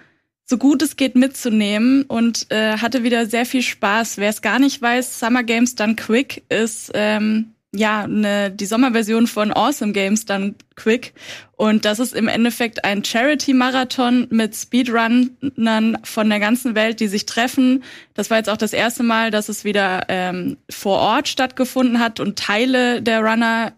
so 0.45 0.57
gut 0.57 0.81
es 0.81 0.97
geht 0.97 1.15
mitzunehmen 1.15 2.03
und 2.03 2.47
äh, 2.49 2.77
hatte 2.77 3.03
wieder 3.03 3.25
sehr 3.25 3.45
viel 3.45 3.61
Spaß. 3.61 4.17
Wer 4.17 4.29
es 4.29 4.41
gar 4.41 4.59
nicht 4.59 4.81
weiß, 4.81 5.19
Summer 5.19 5.43
Games 5.43 5.75
Done 5.75 5.95
Quick 5.95 6.43
ist 6.49 6.91
ähm, 6.93 7.53
ja, 7.73 8.05
ne, 8.05 8.51
die 8.51 8.65
Sommerversion 8.65 9.27
von 9.27 9.53
Awesome 9.53 9.93
Games 9.93 10.25
dann 10.25 10.55
quick. 10.75 11.13
Und 11.55 11.85
das 11.85 11.99
ist 11.99 12.13
im 12.13 12.27
Endeffekt 12.27 12.83
ein 12.83 13.03
Charity-Marathon 13.03 14.27
mit 14.29 14.55
Speedrunnern 14.55 15.97
von 16.03 16.29
der 16.29 16.39
ganzen 16.39 16.75
Welt, 16.75 16.99
die 16.99 17.07
sich 17.07 17.25
treffen. 17.25 17.83
Das 18.13 18.29
war 18.29 18.37
jetzt 18.37 18.49
auch 18.49 18.57
das 18.57 18.73
erste 18.73 19.03
Mal, 19.03 19.31
dass 19.31 19.47
es 19.47 19.63
wieder 19.63 20.05
ähm, 20.09 20.57
vor 20.69 20.99
Ort 20.99 21.29
stattgefunden 21.29 21.99
hat 21.99 22.19
und 22.19 22.37
Teile 22.37 23.01
der 23.01 23.21
Runner 23.21 23.71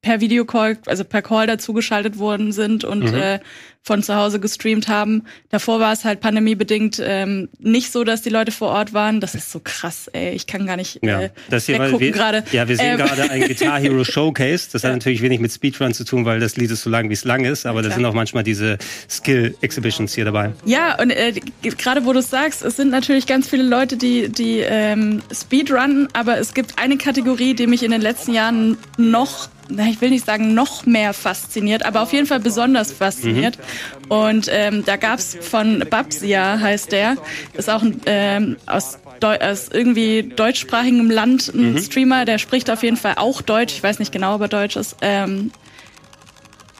per 0.00 0.20
Videocall, 0.20 0.78
also 0.86 1.04
per 1.04 1.22
Call 1.22 1.46
dazugeschaltet 1.46 2.18
worden 2.18 2.52
sind 2.52 2.84
und 2.84 3.12
mhm. 3.12 3.14
äh, 3.14 3.40
von 3.88 4.02
zu 4.02 4.14
Hause 4.14 4.38
gestreamt 4.38 4.86
haben. 4.86 5.22
Davor 5.48 5.80
war 5.80 5.94
es 5.94 6.04
halt 6.04 6.20
pandemiebedingt 6.20 7.00
ähm, 7.02 7.48
nicht 7.58 7.90
so, 7.90 8.04
dass 8.04 8.20
die 8.20 8.28
Leute 8.28 8.52
vor 8.52 8.68
Ort 8.68 8.92
waren. 8.92 9.20
Das 9.20 9.34
ist 9.34 9.50
so 9.50 9.60
krass, 9.64 10.08
ey. 10.12 10.34
Ich 10.34 10.46
kann 10.46 10.66
gar 10.66 10.76
nicht 10.76 11.00
ja, 11.02 11.22
äh, 11.22 11.30
das 11.48 11.64
hier, 11.64 11.78
weggucken 11.78 12.12
gerade. 12.12 12.44
Ja, 12.52 12.68
wir 12.68 12.76
sehen 12.76 12.98
ähm. 13.00 13.06
gerade 13.06 13.30
ein 13.30 13.40
Guitar 13.48 13.80
Hero 13.80 14.04
Showcase. 14.04 14.68
Das 14.70 14.82
ja. 14.82 14.90
hat 14.90 14.96
natürlich 14.96 15.22
wenig 15.22 15.40
mit 15.40 15.50
Speedrun 15.50 15.94
zu 15.94 16.04
tun, 16.04 16.26
weil 16.26 16.38
das 16.38 16.56
Lied 16.56 16.70
ist 16.70 16.82
so 16.82 16.90
lang, 16.90 17.08
wie 17.08 17.14
es 17.14 17.24
lang 17.24 17.46
ist. 17.46 17.64
Aber 17.64 17.82
ja, 17.82 17.88
da 17.88 17.94
sind 17.94 18.04
auch 18.04 18.12
manchmal 18.12 18.44
diese 18.44 18.76
Skill 19.08 19.56
Exhibitions 19.62 20.14
hier 20.14 20.26
dabei. 20.26 20.52
Ja, 20.66 21.00
und 21.00 21.10
äh, 21.10 21.32
gerade 21.62 22.04
wo 22.04 22.12
du 22.12 22.20
sagst, 22.20 22.62
es 22.62 22.76
sind 22.76 22.90
natürlich 22.90 23.26
ganz 23.26 23.48
viele 23.48 23.62
Leute, 23.62 23.96
die, 23.96 24.28
die 24.28 24.58
ähm, 24.58 25.22
Speedrunnen, 25.32 26.08
aber 26.12 26.36
es 26.36 26.52
gibt 26.52 26.78
eine 26.78 26.98
Kategorie, 26.98 27.54
die 27.54 27.66
mich 27.66 27.82
in 27.82 27.90
den 27.90 28.02
letzten 28.02 28.34
Jahren 28.34 28.76
noch 28.98 29.48
ich 29.70 30.00
will 30.00 30.10
nicht 30.10 30.24
sagen 30.24 30.54
noch 30.54 30.86
mehr 30.86 31.12
fasziniert, 31.12 31.84
aber 31.84 32.02
auf 32.02 32.12
jeden 32.12 32.26
Fall 32.26 32.40
besonders 32.40 32.92
fasziniert. 32.92 33.58
Mhm. 33.58 33.62
Und 34.08 34.48
ähm, 34.50 34.84
da 34.84 34.96
gab's 34.96 35.36
von 35.40 35.84
Babsia, 35.90 36.60
heißt 36.60 36.92
der, 36.92 37.16
ist 37.54 37.68
auch 37.68 37.82
ein, 37.82 38.00
ähm, 38.06 38.56
aus, 38.66 38.98
Deu 39.20 39.36
aus 39.38 39.68
irgendwie 39.72 40.22
deutschsprachigem 40.22 41.10
Land 41.10 41.52
ein 41.54 41.72
mhm. 41.72 41.78
Streamer, 41.78 42.24
der 42.24 42.38
spricht 42.38 42.70
auf 42.70 42.82
jeden 42.82 42.96
Fall 42.96 43.14
auch 43.16 43.42
Deutsch, 43.42 43.74
ich 43.74 43.82
weiß 43.82 43.98
nicht 43.98 44.12
genau, 44.12 44.36
ob 44.36 44.42
er 44.42 44.48
Deutsch 44.48 44.76
ist. 44.76 44.96
Ähm, 45.00 45.50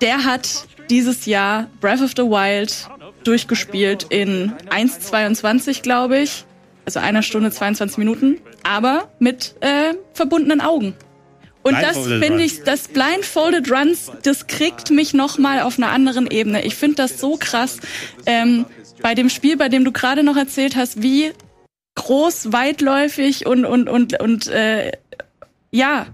der 0.00 0.24
hat 0.24 0.66
dieses 0.90 1.26
Jahr 1.26 1.68
Breath 1.80 2.00
of 2.00 2.12
the 2.16 2.22
Wild 2.22 2.88
durchgespielt 3.24 4.06
in 4.08 4.52
1,22, 4.70 5.82
glaube 5.82 6.20
ich. 6.20 6.44
Also 6.84 7.00
einer 7.00 7.22
Stunde 7.22 7.50
22 7.50 7.98
Minuten, 7.98 8.40
aber 8.62 9.10
mit 9.18 9.56
äh, 9.60 9.94
verbundenen 10.14 10.62
Augen. 10.62 10.94
Und 11.68 11.82
das 11.82 11.96
finde 11.96 12.42
ich, 12.42 12.62
das 12.62 12.88
Blindfolded 12.88 13.70
Runs, 13.70 14.10
das 14.22 14.46
kriegt 14.46 14.90
mich 14.90 15.14
nochmal 15.14 15.60
auf 15.60 15.78
einer 15.78 15.90
anderen 15.90 16.30
Ebene. 16.30 16.64
Ich 16.64 16.74
finde 16.74 16.96
das 16.96 17.20
so 17.20 17.36
krass. 17.38 17.78
Ähm, 18.26 18.64
bei 19.02 19.14
dem 19.14 19.28
Spiel, 19.28 19.56
bei 19.56 19.68
dem 19.68 19.84
du 19.84 19.92
gerade 19.92 20.22
noch 20.22 20.36
erzählt 20.36 20.76
hast, 20.76 21.02
wie 21.02 21.32
groß, 21.94 22.52
weitläufig 22.52 23.46
und, 23.46 23.64
und, 23.64 23.88
und, 23.88 24.20
und 24.20 24.46
äh, 24.48 24.92
ja, 25.70 26.06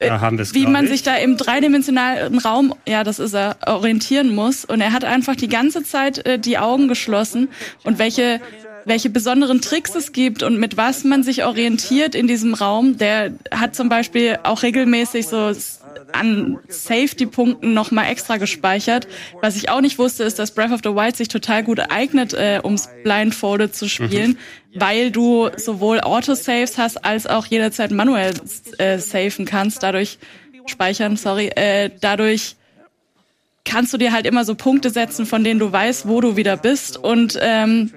ja, 0.00 0.20
wie 0.52 0.66
man 0.66 0.88
sich 0.88 1.04
da 1.04 1.16
im 1.16 1.36
dreidimensionalen 1.36 2.38
Raum, 2.38 2.74
ja, 2.88 3.04
das 3.04 3.20
ist 3.20 3.34
er, 3.34 3.56
orientieren 3.66 4.34
muss. 4.34 4.64
Und 4.64 4.80
er 4.80 4.92
hat 4.92 5.04
einfach 5.04 5.36
die 5.36 5.48
ganze 5.48 5.84
Zeit 5.84 6.26
äh, 6.26 6.38
die 6.40 6.58
Augen 6.58 6.88
geschlossen 6.88 7.48
und 7.84 7.98
welche 7.98 8.40
welche 8.84 9.10
besonderen 9.10 9.60
Tricks 9.60 9.94
es 9.94 10.12
gibt 10.12 10.42
und 10.42 10.58
mit 10.58 10.76
was 10.76 11.04
man 11.04 11.22
sich 11.22 11.44
orientiert 11.44 12.14
in 12.14 12.26
diesem 12.26 12.54
Raum. 12.54 12.98
Der 12.98 13.32
hat 13.50 13.74
zum 13.74 13.88
Beispiel 13.88 14.38
auch 14.42 14.62
regelmäßig 14.62 15.26
so 15.26 15.52
an 16.12 16.58
Safety-Punkten 16.68 17.74
noch 17.74 17.90
mal 17.90 18.06
extra 18.08 18.36
gespeichert. 18.36 19.08
Was 19.40 19.56
ich 19.56 19.68
auch 19.68 19.80
nicht 19.80 19.98
wusste, 19.98 20.24
ist, 20.24 20.38
dass 20.38 20.52
Breath 20.52 20.72
of 20.72 20.80
the 20.84 20.90
Wild 20.90 21.16
sich 21.16 21.28
total 21.28 21.62
gut 21.62 21.80
eignet, 21.80 22.34
äh, 22.34 22.60
ums 22.62 22.88
Blindfolded 23.02 23.74
zu 23.74 23.88
spielen, 23.88 24.32
mhm. 24.72 24.80
weil 24.80 25.10
du 25.10 25.48
sowohl 25.56 26.00
Autosaves 26.00 26.78
hast, 26.78 27.04
als 27.04 27.26
auch 27.26 27.46
jederzeit 27.46 27.90
manuell 27.90 28.34
äh, 28.78 28.98
safen 28.98 29.46
kannst, 29.46 29.82
dadurch 29.82 30.18
speichern, 30.66 31.16
sorry, 31.16 31.48
äh, 31.48 31.90
dadurch 32.00 32.56
kannst 33.64 33.92
du 33.92 33.98
dir 33.98 34.12
halt 34.12 34.26
immer 34.26 34.44
so 34.44 34.54
Punkte 34.54 34.90
setzen, 34.90 35.26
von 35.26 35.44
denen 35.44 35.60
du 35.60 35.70
weißt, 35.70 36.08
wo 36.08 36.20
du 36.20 36.36
wieder 36.36 36.56
bist 36.56 36.96
und 36.96 37.38
ähm, 37.40 37.92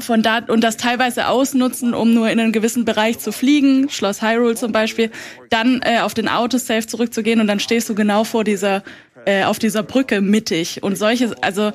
von 0.00 0.22
da 0.22 0.38
und 0.46 0.62
das 0.62 0.76
teilweise 0.76 1.28
ausnutzen, 1.28 1.94
um 1.94 2.14
nur 2.14 2.30
in 2.30 2.40
einen 2.40 2.52
gewissen 2.52 2.84
Bereich 2.84 3.18
zu 3.18 3.32
fliegen, 3.32 3.88
Schloss 3.90 4.22
Hyrule 4.22 4.54
zum 4.54 4.72
Beispiel, 4.72 5.10
dann 5.50 5.80
äh, 5.82 6.00
auf 6.00 6.14
den 6.14 6.28
Autosave 6.28 6.86
zurückzugehen 6.86 7.40
und 7.40 7.46
dann 7.46 7.60
stehst 7.60 7.88
du 7.88 7.94
genau 7.94 8.24
vor 8.24 8.44
dieser 8.44 8.82
äh, 9.24 9.44
auf 9.44 9.58
dieser 9.58 9.82
Brücke 9.82 10.20
mittig. 10.20 10.82
Und 10.82 10.96
solche, 10.96 11.34
also 11.42 11.72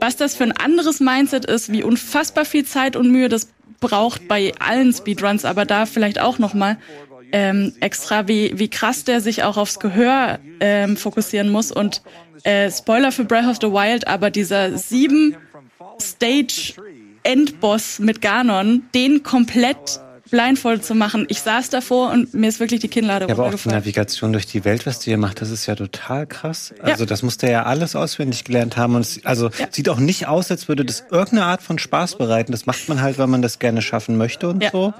was 0.00 0.16
das 0.16 0.34
für 0.34 0.44
ein 0.44 0.52
anderes 0.52 1.00
Mindset 1.00 1.44
ist, 1.44 1.70
wie 1.70 1.82
unfassbar 1.82 2.44
viel 2.44 2.64
Zeit 2.64 2.96
und 2.96 3.10
Mühe 3.10 3.28
das 3.28 3.48
braucht 3.80 4.28
bei 4.28 4.52
allen 4.58 4.92
Speedruns, 4.92 5.44
aber 5.44 5.64
da 5.64 5.86
vielleicht 5.86 6.20
auch 6.20 6.38
noch 6.38 6.54
mal 6.54 6.78
ähm, 7.32 7.72
extra, 7.80 8.28
wie 8.28 8.58
wie 8.58 8.68
krass 8.68 9.04
der 9.04 9.20
sich 9.20 9.42
auch 9.42 9.56
aufs 9.56 9.80
Gehör 9.80 10.38
ähm, 10.60 10.96
fokussieren 10.96 11.50
muss. 11.50 11.72
Und 11.72 12.02
äh, 12.44 12.70
Spoiler 12.70 13.12
für 13.12 13.24
Breath 13.24 13.46
of 13.46 13.58
the 13.60 13.68
Wild, 13.68 14.06
aber 14.08 14.30
dieser 14.30 14.76
sieben 14.76 15.36
Stage 16.00 16.74
Endboss 17.22 17.98
mit 17.98 18.20
Ganon, 18.20 18.82
den 18.94 19.22
komplett 19.22 20.00
blindfold 20.32 20.82
zu 20.82 20.94
machen. 20.94 21.26
Ich 21.28 21.42
saß 21.42 21.68
davor 21.68 22.10
und 22.10 22.32
mir 22.32 22.48
ist 22.48 22.58
wirklich 22.58 22.80
die 22.80 22.88
Kinnlade 22.88 23.26
ja, 23.26 23.34
aber 23.34 23.46
auch 23.46 23.54
die 23.54 23.68
Navigation 23.68 24.32
durch 24.32 24.46
die 24.46 24.64
Welt, 24.64 24.86
was 24.86 24.98
du 24.98 25.04
hier 25.04 25.18
macht, 25.18 25.42
das 25.42 25.50
ist 25.50 25.66
ja 25.66 25.74
total 25.74 26.26
krass. 26.26 26.72
Also 26.80 27.04
ja. 27.04 27.06
das 27.06 27.22
musste 27.22 27.50
ja 27.50 27.64
alles 27.64 27.94
auswendig 27.94 28.44
gelernt 28.44 28.78
haben 28.78 28.94
und 28.94 29.02
es, 29.02 29.24
also 29.24 29.50
ja. 29.58 29.66
sieht 29.70 29.90
auch 29.90 29.98
nicht 29.98 30.26
aus, 30.26 30.50
als 30.50 30.68
würde 30.68 30.86
das 30.86 31.04
irgendeine 31.10 31.44
Art 31.44 31.62
von 31.62 31.78
Spaß 31.78 32.16
bereiten. 32.16 32.50
Das 32.50 32.64
macht 32.64 32.88
man 32.88 33.02
halt, 33.02 33.18
weil 33.18 33.26
man 33.26 33.42
das 33.42 33.58
gerne 33.58 33.82
schaffen 33.82 34.16
möchte 34.16 34.48
und 34.48 34.62
ja. 34.62 34.70
so. 34.72 34.94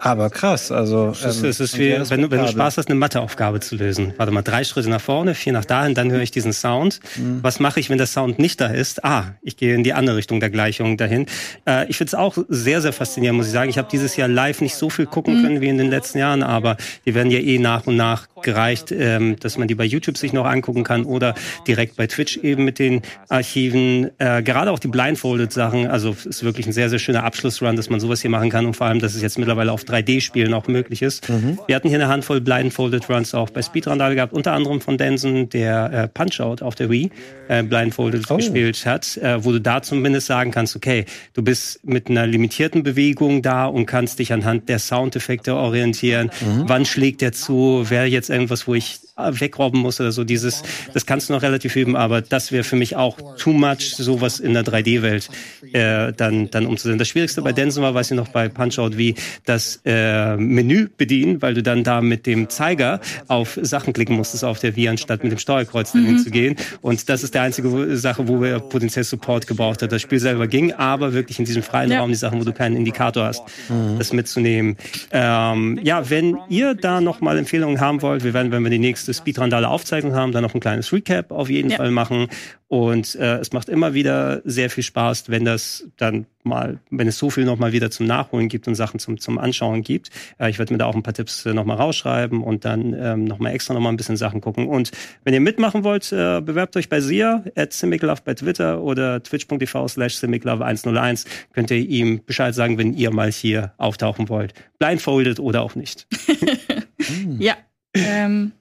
Aber 0.00 0.30
krass, 0.30 0.72
also. 0.72 1.10
Es 1.10 1.24
ist, 1.24 1.42
ähm, 1.42 1.50
es 1.50 1.60
ist 1.60 1.78
wie, 1.78 1.92
wenn 2.10 2.22
du, 2.22 2.30
wenn 2.30 2.40
du 2.40 2.48
Spaß 2.48 2.78
hast, 2.78 2.88
eine 2.88 2.98
Matheaufgabe 2.98 3.60
zu 3.60 3.76
lösen. 3.76 4.14
Warte 4.16 4.32
mal, 4.32 4.42
drei 4.42 4.64
Schritte 4.64 4.90
nach 4.90 5.00
vorne, 5.00 5.34
vier 5.34 5.52
nach 5.52 5.64
dahin, 5.64 5.94
dann 5.94 6.10
höre 6.10 6.20
ich 6.20 6.30
diesen 6.30 6.52
Sound. 6.52 7.00
Mhm. 7.16 7.38
Was 7.42 7.60
mache 7.60 7.80
ich, 7.80 7.90
wenn 7.90 7.98
der 7.98 8.06
Sound 8.06 8.38
nicht 8.38 8.60
da 8.60 8.66
ist? 8.66 9.04
Ah, 9.04 9.34
ich 9.42 9.56
gehe 9.56 9.74
in 9.74 9.84
die 9.84 9.92
andere 9.92 10.16
Richtung 10.16 10.40
der 10.40 10.50
Gleichung 10.50 10.96
dahin. 10.96 11.26
Äh, 11.66 11.88
ich 11.88 11.96
finde 11.96 12.08
es 12.08 12.14
auch 12.14 12.36
sehr, 12.48 12.80
sehr 12.80 12.92
faszinierend, 12.92 13.36
muss 13.36 13.46
ich 13.46 13.52
sagen. 13.52 13.70
Ich 13.70 13.78
habe 13.78 13.88
dieses 13.90 14.16
Jahr 14.16 14.28
live 14.28 14.60
nicht 14.60 14.74
so 14.74 14.90
viel 14.90 15.06
gucken 15.06 15.38
mhm. 15.38 15.42
können 15.42 15.60
wie 15.60 15.68
in 15.68 15.78
den 15.78 15.90
letzten 15.90 16.18
Jahren, 16.18 16.42
aber 16.42 16.76
die 17.06 17.14
werden 17.14 17.30
ja 17.30 17.38
eh 17.38 17.58
nach 17.58 17.86
und 17.86 17.96
nach 17.96 18.28
gereicht, 18.42 18.92
ähm, 18.92 19.36
dass 19.40 19.58
man 19.58 19.68
die 19.68 19.74
bei 19.74 19.84
YouTube 19.84 20.16
sich 20.18 20.32
noch 20.32 20.44
angucken 20.44 20.84
kann 20.84 21.04
oder 21.04 21.34
direkt 21.66 21.96
bei 21.96 22.06
Twitch 22.06 22.36
eben 22.38 22.64
mit 22.64 22.78
den 22.78 23.02
Archiven. 23.28 24.10
Äh, 24.18 24.42
gerade 24.42 24.70
auch 24.70 24.78
die 24.78 24.88
Blindfolded-Sachen, 24.88 25.88
also 25.88 26.14
ist 26.24 26.44
wirklich 26.44 26.66
ein 26.66 26.72
sehr, 26.72 26.90
sehr 26.90 26.98
schöner 26.98 27.24
Abschlussrun, 27.24 27.76
dass 27.76 27.90
man 27.90 28.00
sowas 28.00 28.20
hier 28.20 28.30
machen 28.30 28.50
kann 28.50 28.66
und 28.66 28.74
vor 28.76 28.86
allem, 28.86 29.00
dass 29.00 29.14
es 29.14 29.22
jetzt 29.22 29.38
mittlerweile 29.38 29.72
auf 29.74 29.82
3D-Spielen 29.82 30.54
auch 30.54 30.68
möglich 30.68 31.02
ist. 31.02 31.28
Mhm. 31.28 31.58
Wir 31.66 31.76
hatten 31.76 31.88
hier 31.88 31.98
eine 31.98 32.08
Handvoll 32.08 32.40
Blindfolded 32.40 33.10
Runs 33.10 33.34
auch 33.34 33.50
bei 33.50 33.60
Speedrandale 33.60 34.14
gehabt, 34.14 34.32
unter 34.32 34.52
anderem 34.52 34.80
von 34.80 34.96
Denson, 34.96 35.48
der 35.48 35.92
äh, 35.92 36.08
Punch-Out 36.08 36.62
auf 36.62 36.74
der 36.74 36.88
Wii 36.90 37.10
äh, 37.48 37.62
Blindfolded 37.62 38.30
oh. 38.30 38.36
gespielt 38.36 38.86
hat, 38.86 39.16
äh, 39.18 39.44
wo 39.44 39.52
du 39.52 39.60
da 39.60 39.82
zumindest 39.82 40.28
sagen 40.28 40.52
kannst, 40.52 40.76
okay, 40.76 41.04
du 41.34 41.42
bist 41.42 41.84
mit 41.84 42.08
einer 42.08 42.26
limitierten 42.26 42.82
Bewegung 42.82 43.42
da 43.42 43.66
und 43.66 43.86
kannst 43.86 44.20
dich 44.20 44.32
anhand 44.32 44.68
der 44.68 44.78
Soundeffekte 44.78 45.54
orientieren. 45.54 46.30
Mhm. 46.40 46.64
Wann 46.66 46.84
schlägt 46.84 47.20
der 47.20 47.32
zu? 47.32 47.84
Wer 47.88 48.08
jetzt 48.08 48.30
irgendwas, 48.30 48.66
wo 48.68 48.74
ich 48.74 49.00
wegrobben 49.16 49.80
muss 49.80 50.00
oder 50.00 50.12
so. 50.12 50.24
Dieses, 50.24 50.62
das 50.92 51.06
kannst 51.06 51.28
du 51.28 51.34
noch 51.34 51.42
relativ 51.42 51.76
üben, 51.76 51.96
aber 51.96 52.20
das 52.20 52.50
wäre 52.50 52.64
für 52.64 52.76
mich 52.76 52.96
auch 52.96 53.36
too 53.36 53.52
much, 53.52 53.94
sowas 53.96 54.40
in 54.40 54.54
der 54.54 54.64
3D-Welt 54.64 55.28
äh, 55.72 56.12
dann, 56.12 56.50
dann 56.50 56.66
umzusetzen. 56.66 56.98
Das 56.98 57.08
Schwierigste 57.08 57.42
bei 57.42 57.52
Denson 57.52 57.82
war, 57.82 57.94
weiß 57.94 58.10
ich 58.10 58.16
noch, 58.16 58.28
bei 58.28 58.48
Punch-Out, 58.48 58.98
wie 58.98 59.14
das 59.44 59.80
äh, 59.84 60.36
Menü 60.36 60.88
bedienen, 60.96 61.40
weil 61.42 61.54
du 61.54 61.62
dann 61.62 61.84
da 61.84 62.00
mit 62.00 62.26
dem 62.26 62.48
Zeiger 62.48 63.00
auf 63.28 63.58
Sachen 63.62 63.92
klicken 63.92 64.16
musstest 64.16 64.44
auf 64.44 64.58
der 64.58 64.74
Wii, 64.74 64.88
anstatt 64.88 65.22
mit 65.22 65.30
dem 65.30 65.38
Steuerkreuz 65.38 65.94
mhm. 65.94 66.18
zu 66.18 66.30
gehen. 66.30 66.56
Und 66.82 67.08
das 67.08 67.22
ist 67.22 67.34
der 67.34 67.42
einzige 67.42 67.96
Sache, 67.96 68.26
wo 68.26 68.42
wir 68.42 68.58
potenziell 68.58 69.04
Support 69.04 69.46
gebraucht 69.46 69.82
hat. 69.82 69.92
Das 69.92 70.02
Spiel 70.02 70.18
selber 70.18 70.48
ging, 70.48 70.72
aber 70.72 71.12
wirklich 71.12 71.38
in 71.38 71.44
diesem 71.44 71.62
freien 71.62 71.90
ja. 71.90 72.00
Raum 72.00 72.10
die 72.10 72.16
Sachen, 72.16 72.40
wo 72.40 72.44
du 72.44 72.52
keinen 72.52 72.76
Indikator 72.76 73.26
hast, 73.26 73.42
mhm. 73.68 73.98
das 73.98 74.12
mitzunehmen. 74.12 74.76
Ähm, 75.12 75.78
ja, 75.82 76.10
wenn 76.10 76.36
ihr 76.48 76.74
da 76.74 77.00
nochmal 77.00 77.38
Empfehlungen 77.38 77.80
haben 77.80 78.02
wollt, 78.02 78.24
wir 78.24 78.34
werden, 78.34 78.50
wenn 78.50 78.62
wir 78.62 78.70
die 78.70 78.78
nächste 78.78 79.03
nächste 79.06 79.22
Speedrandale 79.22 79.68
Aufzeichnung 79.68 80.14
haben, 80.14 80.32
dann 80.32 80.42
noch 80.42 80.54
ein 80.54 80.60
kleines 80.60 80.92
Recap 80.92 81.30
auf 81.30 81.50
jeden 81.50 81.70
ja. 81.70 81.76
Fall 81.76 81.90
machen. 81.90 82.28
Und 82.68 83.14
äh, 83.16 83.38
es 83.38 83.52
macht 83.52 83.68
immer 83.68 83.94
wieder 83.94 84.40
sehr 84.44 84.70
viel 84.70 84.82
Spaß, 84.82 85.28
wenn 85.28 85.44
das 85.44 85.86
dann 85.96 86.26
mal, 86.42 86.78
wenn 86.90 87.06
es 87.06 87.18
so 87.18 87.30
viel 87.30 87.44
nochmal 87.44 87.72
wieder 87.72 87.90
zum 87.90 88.06
Nachholen 88.06 88.48
gibt 88.48 88.66
und 88.66 88.74
Sachen 88.74 88.98
zum, 88.98 89.18
zum 89.18 89.38
Anschauen 89.38 89.82
gibt. 89.82 90.10
Äh, 90.40 90.50
ich 90.50 90.58
werde 90.58 90.72
mir 90.72 90.78
da 90.78 90.86
auch 90.86 90.94
ein 90.94 91.02
paar 91.02 91.14
Tipps 91.14 91.46
äh, 91.46 91.52
nochmal 91.52 91.76
rausschreiben 91.76 92.42
und 92.42 92.64
dann 92.64 92.94
ähm, 92.98 93.24
nochmal 93.24 93.52
extra 93.52 93.74
nochmal 93.74 93.92
ein 93.92 93.96
bisschen 93.96 94.16
Sachen 94.16 94.40
gucken. 94.40 94.66
Und 94.66 94.90
wenn 95.22 95.34
ihr 95.34 95.40
mitmachen 95.40 95.84
wollt, 95.84 96.10
äh, 96.10 96.40
bewerbt 96.40 96.76
euch 96.76 96.88
bei 96.88 97.00
Sia, 97.00 97.44
at 97.54 97.72
Simiclove 97.72 98.22
bei 98.24 98.34
Twitter 98.34 98.82
oder 98.82 99.22
twitch.tv 99.22 99.86
slash 99.88 100.16
Simiclove101. 100.16 101.26
Könnt 101.52 101.70
ihr 101.70 101.78
ihm 101.78 102.24
Bescheid 102.24 102.54
sagen, 102.54 102.78
wenn 102.78 102.94
ihr 102.94 103.12
mal 103.12 103.30
hier 103.30 103.74
auftauchen 103.76 104.28
wollt. 104.28 104.54
Blindfolded 104.78 105.38
oder 105.38 105.62
auch 105.62 105.74
nicht. 105.74 106.06
ja. 107.38 107.54
Ähm, 107.94 108.52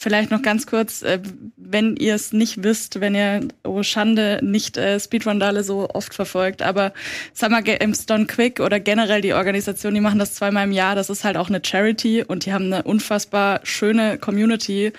Vielleicht 0.00 0.30
noch 0.30 0.42
ganz 0.42 0.68
kurz, 0.68 1.02
äh, 1.02 1.18
wenn 1.56 1.96
ihr 1.96 2.14
es 2.14 2.32
nicht 2.32 2.62
wisst, 2.62 3.00
wenn 3.00 3.16
ihr, 3.16 3.48
oh 3.64 3.82
Schande, 3.82 4.38
nicht 4.42 4.76
äh, 4.76 5.00
Speedrun-Dale 5.00 5.64
so 5.64 5.90
oft 5.90 6.14
verfolgt, 6.14 6.62
aber 6.62 6.92
Summer 7.34 7.62
Games 7.62 8.06
Done 8.06 8.26
Quick 8.26 8.60
oder 8.60 8.78
generell 8.78 9.22
die 9.22 9.32
Organisation, 9.32 9.94
die 9.94 10.00
machen 10.00 10.20
das 10.20 10.34
zweimal 10.34 10.66
im 10.66 10.72
Jahr, 10.72 10.94
das 10.94 11.10
ist 11.10 11.24
halt 11.24 11.36
auch 11.36 11.48
eine 11.48 11.60
Charity 11.64 12.22
und 12.22 12.46
die 12.46 12.52
haben 12.52 12.72
eine 12.72 12.84
unfassbar 12.84 13.58
schöne 13.64 14.18
Community 14.18 14.92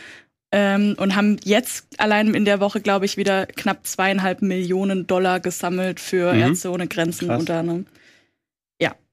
ähm, 0.51 0.95
und 0.97 1.15
haben 1.15 1.37
jetzt 1.45 1.87
allein 1.97 2.33
in 2.33 2.43
der 2.43 2.59
Woche, 2.59 2.81
glaube 2.81 3.05
ich, 3.05 3.15
wieder 3.15 3.45
knapp 3.45 3.87
zweieinhalb 3.87 4.41
Millionen 4.41 5.07
Dollar 5.07 5.39
gesammelt 5.39 6.01
für 6.01 6.33
mhm. 6.33 6.41
Ärzte 6.41 6.71
ohne 6.71 6.87
Grenzen 6.87 7.29
Krass. 7.29 7.39
unter 7.39 7.59
anderem. 7.59 7.85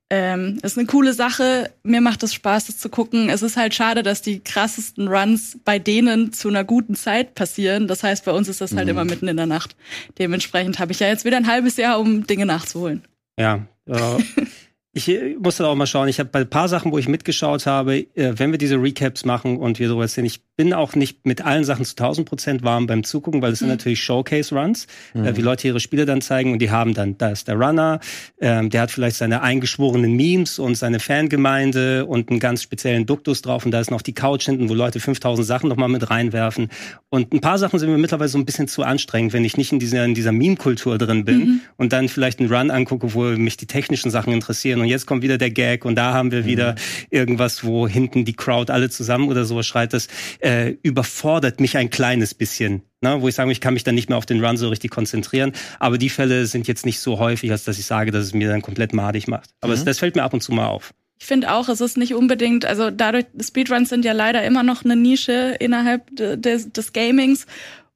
Ähm, 0.09 0.61
ist 0.63 0.79
eine 0.79 0.87
coole 0.87 1.13
Sache. 1.13 1.73
Mir 1.83 2.01
macht 2.01 2.23
es 2.23 2.33
Spaß, 2.33 2.67
das 2.67 2.79
zu 2.79 2.89
gucken. 2.89 3.29
Es 3.29 3.43
ist 3.43 3.57
halt 3.57 3.75
schade, 3.75 4.05
dass 4.05 4.23
die 4.23 4.39
krassesten 4.39 5.09
Runs 5.09 5.59
bei 5.65 5.81
denen 5.81 6.33
zu 6.33 6.49
einer 6.49 6.63
guten 6.63 6.95
Zeit 6.95 7.35
passieren. 7.35 7.89
Das 7.89 8.05
heißt, 8.05 8.25
bei 8.25 8.31
uns 8.31 8.49
ist 8.49 8.61
das 8.61 8.75
halt 8.75 8.85
mhm. 8.85 8.91
immer 8.91 9.05
mitten 9.05 9.27
in 9.27 9.37
der 9.37 9.47
Nacht. 9.47 9.75
Dementsprechend 10.19 10.79
habe 10.79 10.93
ich 10.93 11.01
ja 11.01 11.09
jetzt 11.09 11.25
wieder 11.25 11.37
ein 11.37 11.49
halbes 11.49 11.77
Jahr, 11.77 11.99
um 11.99 12.25
Dinge 12.25 12.47
nachzuholen. 12.47 13.03
Ja, 13.37 13.67
äh, 13.87 14.23
ich 14.93 15.11
musste 15.41 15.67
auch 15.67 15.75
mal 15.75 15.89
schauen. 15.89 16.07
Ich 16.07 16.21
habe 16.21 16.31
bei 16.31 16.41
ein 16.41 16.51
paar 16.51 16.69
Sachen, 16.69 16.93
wo 16.93 16.99
ich 16.99 17.09
mitgeschaut 17.09 17.67
habe, 17.67 17.97
äh, 17.97 18.35
wenn 18.37 18.53
wir 18.53 18.59
diese 18.59 18.81
Recaps 18.81 19.25
machen 19.25 19.57
und 19.57 19.81
wir 19.81 19.89
sowas 19.89 20.15
sehen, 20.15 20.25
ich 20.25 20.41
bin 20.57 20.73
auch 20.73 20.95
nicht 20.95 21.27
mit 21.27 21.45
allen 21.45 21.65
Sachen 21.65 21.85
zu 21.85 21.93
1000 21.93 22.29
Prozent 22.29 22.63
warm 22.63 22.87
beim 22.87 23.05
Zugucken, 23.05 23.43
weil 23.43 23.53
es 23.53 23.61
mhm. 23.61 23.67
sind 23.67 23.69
natürlich 23.69 24.03
Showcase-Runs, 24.03 24.87
äh, 25.15 25.19
mhm. 25.19 25.37
wie 25.37 25.43
Leute 25.43 25.69
ihre 25.69 25.81
Spiele 25.81 26.07
dann 26.07 26.23
zeigen 26.23 26.53
und 26.53 26.61
die 26.61 26.71
haben 26.71 26.95
dann, 26.95 27.19
da 27.19 27.29
ist 27.29 27.47
der 27.47 27.57
Runner, 27.57 28.01
ähm, 28.41 28.71
der 28.71 28.83
hat 28.83 28.91
vielleicht 28.91 29.17
seine 29.17 29.43
eingeschworenen 29.43 30.15
Memes 30.17 30.59
und 30.59 30.75
seine 30.77 30.99
Fangemeinde 30.99 32.07
und 32.07 32.31
einen 32.31 32.41
ganz 32.41 32.63
speziellen 32.63 33.05
Duktus 33.05 33.43
drauf 33.43 33.67
und 33.67 33.71
da 33.71 33.81
ist 33.81 33.91
noch 33.91 34.01
die 34.01 34.15
Couch 34.15 34.47
hinten, 34.47 34.69
wo 34.71 34.75
Leute 34.75 34.99
5000 34.99 35.47
Sachen 35.47 35.69
nochmal 35.69 35.91
mit 35.91 36.09
reinwerfen 36.09 36.71
und 37.11 37.35
ein 37.35 37.41
paar 37.41 37.59
Sachen 37.59 37.79
sind 37.79 37.91
mir 37.91 37.99
mittlerweile 37.99 38.29
so 38.29 38.39
ein 38.39 38.47
bisschen 38.47 38.67
zu 38.67 38.83
anstrengend, 38.83 39.35
wenn 39.35 39.45
ich 39.45 39.59
nicht 39.59 39.73
in 39.73 39.79
dieser, 39.79 40.05
in 40.05 40.15
dieser 40.15 40.33
Meme-Kultur 40.33 40.97
drin 40.97 41.27
bin 41.27 41.39
mhm. 41.39 41.61
und 41.77 41.93
dann 41.93 42.09
vielleicht 42.09 42.41
einen 42.41 42.51
Run 42.51 42.71
angucke, 42.71 43.13
wo 43.13 43.25
mich 43.25 43.59
die 43.59 43.67
technischen 43.67 44.11
Sachen 44.11 44.33
interessieren 44.33 44.81
und 44.81 44.87
jetzt 44.87 45.07
kommt 45.07 45.23
wieder 45.23 45.37
der 45.37 45.51
Gag 45.51 45.85
und 45.85 45.97
da 45.97 46.15
haben 46.15 46.31
wir 46.31 46.43
mhm. 46.43 46.47
wieder 46.47 46.75
irgendwas, 47.11 47.63
wo 47.63 47.87
hinten 47.87 48.25
die 48.25 48.33
Crowd 48.33 48.73
alle 48.73 48.89
zusammen 48.89 49.29
oder 49.29 49.45
sowas 49.45 49.67
schreit, 49.67 49.93
das 49.93 50.09
äh, 50.47 50.77
überfordert 50.83 51.59
mich 51.59 51.77
ein 51.77 51.91
kleines 51.91 52.33
bisschen. 52.33 52.83
Ne, 53.01 53.21
wo 53.21 53.29
ich 53.29 53.35
sage, 53.35 53.51
ich 53.51 53.61
kann 53.61 53.75
mich 53.75 53.85
dann 53.85 53.97
nicht 53.97 54.09
mehr 54.09 54.17
auf 54.17 54.27
den 54.27 54.43
Run 54.43 54.57
so 54.57 54.69
richtig 54.69 54.91
konzentrieren. 54.91 55.53
Aber 55.81 55.99
die 55.99 56.09
Fälle 56.09 56.47
sind 56.47 56.69
jetzt 56.69 56.87
nicht 56.87 57.01
so 57.01 57.19
häufig, 57.19 57.51
als 57.51 57.65
dass 57.65 57.79
ich 57.79 57.85
sage, 57.85 58.13
dass 58.13 58.25
es 58.25 58.33
mir 58.33 58.49
dann 58.49 58.63
komplett 58.63 58.93
madig 58.93 59.27
macht. 59.27 59.51
Aber 59.61 59.73
mhm. 59.73 59.79
es, 59.79 59.85
das 59.85 59.99
fällt 59.99 60.15
mir 60.15 60.23
ab 60.23 60.33
und 60.33 60.43
zu 60.43 60.53
mal 60.53 60.69
auf. 60.69 60.95
Ich 61.19 61.27
finde 61.27 61.53
auch, 61.53 61.69
es 61.69 61.81
ist 61.81 61.97
nicht 61.97 62.15
unbedingt, 62.15 62.65
also 62.65 62.91
dadurch, 62.91 63.27
Speedruns 63.41 63.89
sind 63.89 64.05
ja 64.05 64.13
leider 64.13 64.45
immer 64.45 64.63
noch 64.63 64.85
eine 64.85 64.97
Nische 64.97 65.57
innerhalb 65.59 66.05
des, 66.15 66.73
des 66.73 66.93
Gamings. 66.93 67.47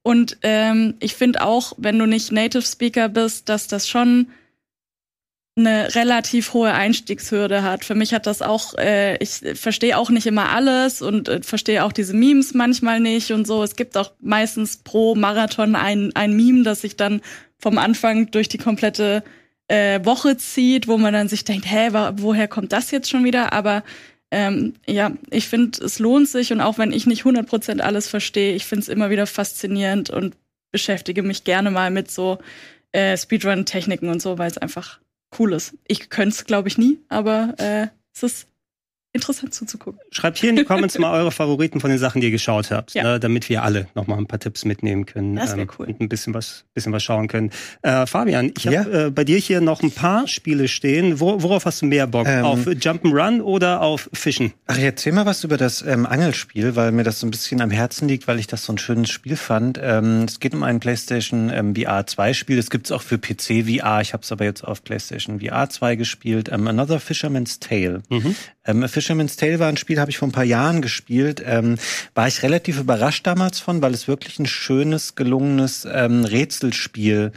Und 0.03 0.37
ähm, 0.41 0.95
ich 0.99 1.15
finde 1.15 1.43
auch, 1.43 1.73
wenn 1.77 1.97
du 1.97 2.05
nicht 2.05 2.31
Native 2.31 2.63
Speaker 2.63 3.09
bist, 3.09 3.47
dass 3.47 3.67
das 3.67 3.87
schon 3.87 4.27
eine 5.57 5.93
relativ 5.95 6.53
hohe 6.53 6.71
Einstiegshürde 6.71 7.61
hat. 7.63 7.83
Für 7.83 7.95
mich 7.95 8.13
hat 8.13 8.25
das 8.25 8.41
auch, 8.41 8.73
äh, 8.77 9.17
ich 9.17 9.41
verstehe 9.59 9.97
auch 9.97 10.09
nicht 10.09 10.25
immer 10.25 10.49
alles 10.49 11.01
und 11.01 11.27
äh, 11.27 11.41
verstehe 11.41 11.83
auch 11.83 11.91
diese 11.91 12.13
Memes 12.13 12.53
manchmal 12.53 13.01
nicht 13.01 13.31
und 13.31 13.45
so. 13.45 13.61
Es 13.61 13.75
gibt 13.75 13.97
auch 13.97 14.13
meistens 14.21 14.77
pro 14.77 15.13
Marathon 15.15 15.75
ein, 15.75 16.11
ein 16.15 16.35
Meme, 16.35 16.63
das 16.63 16.81
sich 16.81 16.95
dann 16.95 17.21
vom 17.57 17.77
Anfang 17.77 18.31
durch 18.31 18.47
die 18.47 18.57
komplette 18.57 19.23
äh, 19.67 20.03
Woche 20.05 20.37
zieht, 20.37 20.87
wo 20.87 20.97
man 20.97 21.13
dann 21.13 21.27
sich 21.27 21.43
denkt, 21.43 21.65
hä, 21.69 21.89
woher 21.91 22.47
kommt 22.47 22.71
das 22.71 22.91
jetzt 22.91 23.09
schon 23.09 23.25
wieder? 23.25 23.51
Aber 23.51 23.83
ähm, 24.31 24.75
ja, 24.87 25.11
ich 25.29 25.49
finde, 25.49 25.83
es 25.83 25.99
lohnt 25.99 26.29
sich 26.29 26.53
und 26.53 26.61
auch 26.61 26.77
wenn 26.77 26.93
ich 26.93 27.05
nicht 27.05 27.23
100% 27.23 27.81
alles 27.81 28.07
verstehe, 28.07 28.55
ich 28.55 28.65
finde 28.65 28.83
es 28.83 28.89
immer 28.89 29.09
wieder 29.09 29.27
faszinierend 29.27 30.09
und 30.09 30.37
beschäftige 30.71 31.23
mich 31.23 31.43
gerne 31.43 31.71
mal 31.71 31.91
mit 31.91 32.09
so 32.09 32.39
äh, 32.93 33.17
Speedrun-Techniken 33.17 34.07
und 34.07 34.21
so, 34.21 34.37
weil 34.37 34.49
es 34.49 34.57
einfach 34.57 35.00
cool 35.39 35.53
ist. 35.53 35.77
Ich 35.87 36.09
könnte 36.09 36.35
es, 36.35 36.45
glaube 36.45 36.67
ich, 36.67 36.77
nie, 36.77 36.99
aber 37.09 37.55
äh, 37.57 37.87
es 38.13 38.23
ist 38.23 38.47
interessant 39.13 39.53
zuzugucken. 39.53 39.99
Schreibt 40.11 40.37
hier 40.37 40.49
in 40.49 40.55
die 40.55 40.63
Comments 40.63 40.97
mal 40.97 41.11
eure 41.11 41.31
Favoriten 41.31 41.81
von 41.81 41.89
den 41.89 41.99
Sachen, 41.99 42.21
die 42.21 42.27
ihr 42.27 42.31
geschaut 42.31 42.71
habt, 42.71 42.93
ja. 42.93 43.03
ne, 43.03 43.19
damit 43.19 43.49
wir 43.49 43.63
alle 43.63 43.87
noch 43.93 44.07
mal 44.07 44.17
ein 44.17 44.25
paar 44.25 44.39
Tipps 44.39 44.63
mitnehmen 44.63 45.05
können. 45.05 45.35
Das 45.35 45.51
wäre 45.51 45.61
ähm, 45.61 45.69
cool. 45.77 45.87
Und 45.87 45.99
ein 45.99 46.07
bisschen 46.07 46.33
was, 46.33 46.63
bisschen 46.73 46.93
was 46.93 47.03
schauen 47.03 47.27
können. 47.27 47.51
Äh, 47.81 48.05
Fabian, 48.05 48.53
ich 48.57 48.67
habe 48.67 48.75
ja. 48.75 49.07
äh, 49.07 49.11
bei 49.11 49.25
dir 49.25 49.37
hier 49.37 49.59
noch 49.59 49.83
ein 49.83 49.91
paar 49.91 50.27
Spiele 50.27 50.67
stehen. 50.67 51.19
Wo, 51.19 51.41
worauf 51.43 51.65
hast 51.65 51.81
du 51.81 51.87
mehr 51.87 52.07
Bock? 52.07 52.25
Ähm, 52.27 52.45
auf 52.45 52.65
Jump'n'Run 52.65 53.41
oder 53.41 53.81
auf 53.81 54.09
Fischen? 54.13 54.53
Ach, 54.67 54.77
erzähl 54.77 55.11
mal 55.11 55.25
was 55.25 55.43
über 55.43 55.57
das 55.57 55.81
ähm, 55.81 56.05
Angelspiel, 56.05 56.75
weil 56.77 56.93
mir 56.93 57.03
das 57.03 57.19
so 57.19 57.27
ein 57.27 57.31
bisschen 57.31 57.61
am 57.61 57.71
Herzen 57.71 58.07
liegt, 58.07 58.27
weil 58.27 58.39
ich 58.39 58.47
das 58.47 58.63
so 58.63 58.73
ein 58.73 58.77
schönes 58.77 59.09
Spiel 59.09 59.35
fand. 59.35 59.79
Ähm, 59.81 60.23
es 60.23 60.39
geht 60.39 60.53
um 60.53 60.63
ein 60.63 60.79
PlayStation 60.79 61.49
ähm, 61.49 61.75
VR 61.75 62.07
2 62.07 62.33
Spiel. 62.33 62.55
Das 62.55 62.69
gibt's 62.69 62.91
auch 62.91 63.01
für 63.01 63.17
PC 63.17 63.65
VR. 63.67 63.99
Ich 64.01 64.13
habe 64.13 64.23
es 64.23 64.31
aber 64.31 64.45
jetzt 64.45 64.63
auf 64.63 64.83
PlayStation 64.83 65.41
VR 65.41 65.69
2 65.69 65.95
gespielt. 65.97 66.49
Ähm, 66.49 66.67
Another 66.67 67.01
Fisherman's 67.01 67.59
Tale. 67.59 68.03
Mhm. 68.09 68.35
Ähm, 68.65 68.87
Fisherman's 68.87 69.35
Tale 69.35 69.59
war 69.59 69.69
ein 69.69 69.77
Spiel, 69.77 69.99
habe 69.99 70.11
ich 70.11 70.17
vor 70.17 70.27
ein 70.27 70.33
paar 70.33 70.43
Jahren 70.43 70.81
gespielt. 70.81 71.41
Ähm, 71.45 71.77
war 72.13 72.27
ich 72.27 72.43
relativ 72.43 72.79
überrascht 72.79 73.25
damals 73.25 73.59
von, 73.59 73.81
weil 73.81 73.93
es 73.93 74.07
wirklich 74.07 74.39
ein 74.39 74.45
schönes, 74.45 75.15
gelungenes 75.15 75.87
ähm, 75.91 76.25
Rätselspiel 76.25 77.31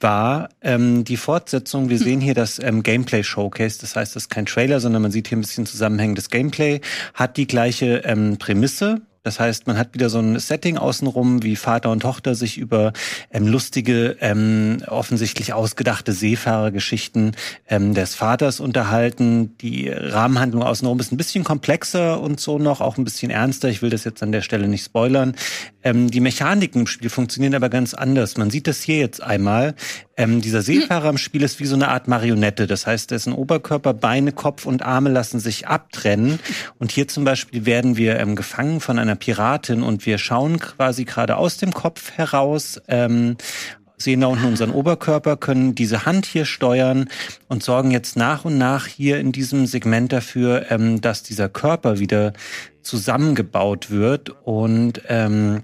war 0.00 0.48
ähm, 0.62 1.04
die 1.04 1.16
Fortsetzung. 1.16 1.90
Wir 1.90 1.98
hm. 1.98 2.04
sehen 2.04 2.20
hier 2.20 2.34
das 2.34 2.58
ähm, 2.58 2.82
Gameplay 2.82 3.22
Showcase. 3.22 3.80
Das 3.80 3.96
heißt, 3.96 4.16
das 4.16 4.24
ist 4.24 4.30
kein 4.30 4.46
Trailer, 4.46 4.80
sondern 4.80 5.02
man 5.02 5.10
sieht 5.10 5.28
hier 5.28 5.38
ein 5.38 5.42
bisschen 5.42 5.66
zusammenhängendes 5.66 6.30
Gameplay. 6.30 6.80
Hat 7.14 7.36
die 7.36 7.46
gleiche 7.46 8.02
ähm, 8.04 8.38
Prämisse. 8.38 9.02
Das 9.22 9.38
heißt, 9.38 9.66
man 9.66 9.76
hat 9.76 9.92
wieder 9.92 10.08
so 10.08 10.18
ein 10.18 10.38
Setting 10.38 10.78
außenrum, 10.78 11.42
wie 11.42 11.56
Vater 11.56 11.90
und 11.90 12.00
Tochter 12.00 12.34
sich 12.34 12.56
über 12.56 12.94
ähm, 13.30 13.46
lustige, 13.46 14.16
ähm, 14.20 14.82
offensichtlich 14.86 15.52
ausgedachte 15.52 16.12
Seefahrergeschichten 16.12 17.36
ähm, 17.68 17.92
des 17.92 18.14
Vaters 18.14 18.60
unterhalten. 18.60 19.58
Die 19.58 19.90
Rahmenhandlung 19.90 20.62
außenrum 20.62 20.98
ist 21.00 21.12
ein 21.12 21.18
bisschen 21.18 21.44
komplexer 21.44 22.18
und 22.18 22.40
so 22.40 22.58
noch, 22.58 22.80
auch 22.80 22.96
ein 22.96 23.04
bisschen 23.04 23.30
ernster. 23.30 23.68
Ich 23.68 23.82
will 23.82 23.90
das 23.90 24.04
jetzt 24.04 24.22
an 24.22 24.32
der 24.32 24.40
Stelle 24.40 24.68
nicht 24.68 24.84
spoilern. 24.84 25.34
Ähm, 25.84 26.10
die 26.10 26.20
Mechaniken 26.20 26.82
im 26.82 26.86
Spiel 26.86 27.10
funktionieren 27.10 27.54
aber 27.54 27.68
ganz 27.68 27.92
anders. 27.92 28.38
Man 28.38 28.50
sieht 28.50 28.66
das 28.66 28.80
hier 28.80 28.96
jetzt 28.96 29.22
einmal. 29.22 29.74
Ähm, 30.20 30.42
dieser 30.42 30.60
Seefahrer 30.60 31.08
im 31.08 31.16
Spiel 31.16 31.42
ist 31.42 31.60
wie 31.60 31.64
so 31.64 31.74
eine 31.74 31.88
Art 31.88 32.06
Marionette. 32.06 32.66
Das 32.66 32.86
heißt, 32.86 33.10
dessen 33.10 33.32
Oberkörper, 33.32 33.94
Beine, 33.94 34.32
Kopf 34.32 34.66
und 34.66 34.82
Arme 34.82 35.08
lassen 35.08 35.40
sich 35.40 35.66
abtrennen. 35.66 36.40
Und 36.78 36.92
hier 36.92 37.08
zum 37.08 37.24
Beispiel 37.24 37.64
werden 37.64 37.96
wir 37.96 38.18
ähm, 38.18 38.36
gefangen 38.36 38.80
von 38.80 38.98
einer 38.98 39.16
Piratin 39.16 39.82
und 39.82 40.04
wir 40.04 40.18
schauen 40.18 40.58
quasi 40.58 41.06
gerade 41.06 41.38
aus 41.38 41.56
dem 41.56 41.72
Kopf 41.72 42.12
heraus 42.18 42.82
ähm, 42.88 43.38
sehen 43.96 44.20
da 44.20 44.26
unten 44.28 44.46
unseren 44.46 44.70
Oberkörper, 44.70 45.36
können 45.36 45.74
diese 45.74 46.06
Hand 46.06 46.24
hier 46.26 46.46
steuern 46.46 47.08
und 47.48 47.62
sorgen 47.62 47.90
jetzt 47.90 48.16
nach 48.16 48.46
und 48.46 48.56
nach 48.56 48.86
hier 48.86 49.20
in 49.20 49.30
diesem 49.32 49.66
Segment 49.66 50.12
dafür, 50.12 50.70
ähm, 50.70 51.00
dass 51.00 51.22
dieser 51.22 51.48
Körper 51.48 51.98
wieder 51.98 52.32
zusammengebaut 52.82 53.90
wird 53.90 54.30
und 54.44 55.02
ähm, 55.08 55.62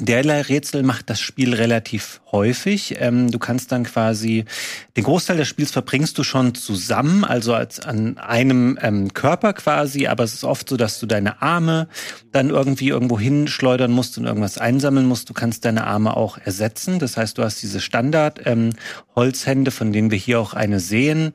Derlei 0.00 0.42
Rätsel 0.42 0.82
macht 0.82 1.10
das 1.10 1.20
Spiel 1.20 1.54
relativ 1.54 2.20
häufig. 2.30 2.96
Ähm, 2.98 3.30
du 3.30 3.38
kannst 3.38 3.72
dann 3.72 3.84
quasi 3.84 4.44
den 4.96 5.04
Großteil 5.04 5.36
des 5.36 5.48
Spiels 5.48 5.72
verbringst 5.72 6.16
du 6.18 6.22
schon 6.22 6.54
zusammen, 6.54 7.24
also 7.24 7.54
als 7.54 7.80
an 7.80 8.18
einem 8.18 8.78
ähm, 8.80 9.12
Körper 9.12 9.52
quasi. 9.52 10.06
Aber 10.06 10.24
es 10.24 10.34
ist 10.34 10.44
oft 10.44 10.68
so, 10.68 10.76
dass 10.76 11.00
du 11.00 11.06
deine 11.06 11.42
Arme 11.42 11.88
dann 12.30 12.50
irgendwie 12.50 12.88
irgendwo 12.88 13.18
hinschleudern 13.18 13.90
musst 13.90 14.18
und 14.18 14.24
irgendwas 14.24 14.58
einsammeln 14.58 15.06
musst. 15.06 15.28
Du 15.30 15.34
kannst 15.34 15.64
deine 15.64 15.86
Arme 15.86 16.16
auch 16.16 16.38
ersetzen. 16.38 16.98
Das 16.98 17.16
heißt, 17.16 17.36
du 17.38 17.42
hast 17.42 17.60
diese 17.62 17.80
Standard 17.80 18.40
ähm, 18.44 18.70
Holzhände, 19.16 19.70
von 19.70 19.92
denen 19.92 20.10
wir 20.10 20.18
hier 20.18 20.40
auch 20.40 20.54
eine 20.54 20.80
sehen. 20.80 21.32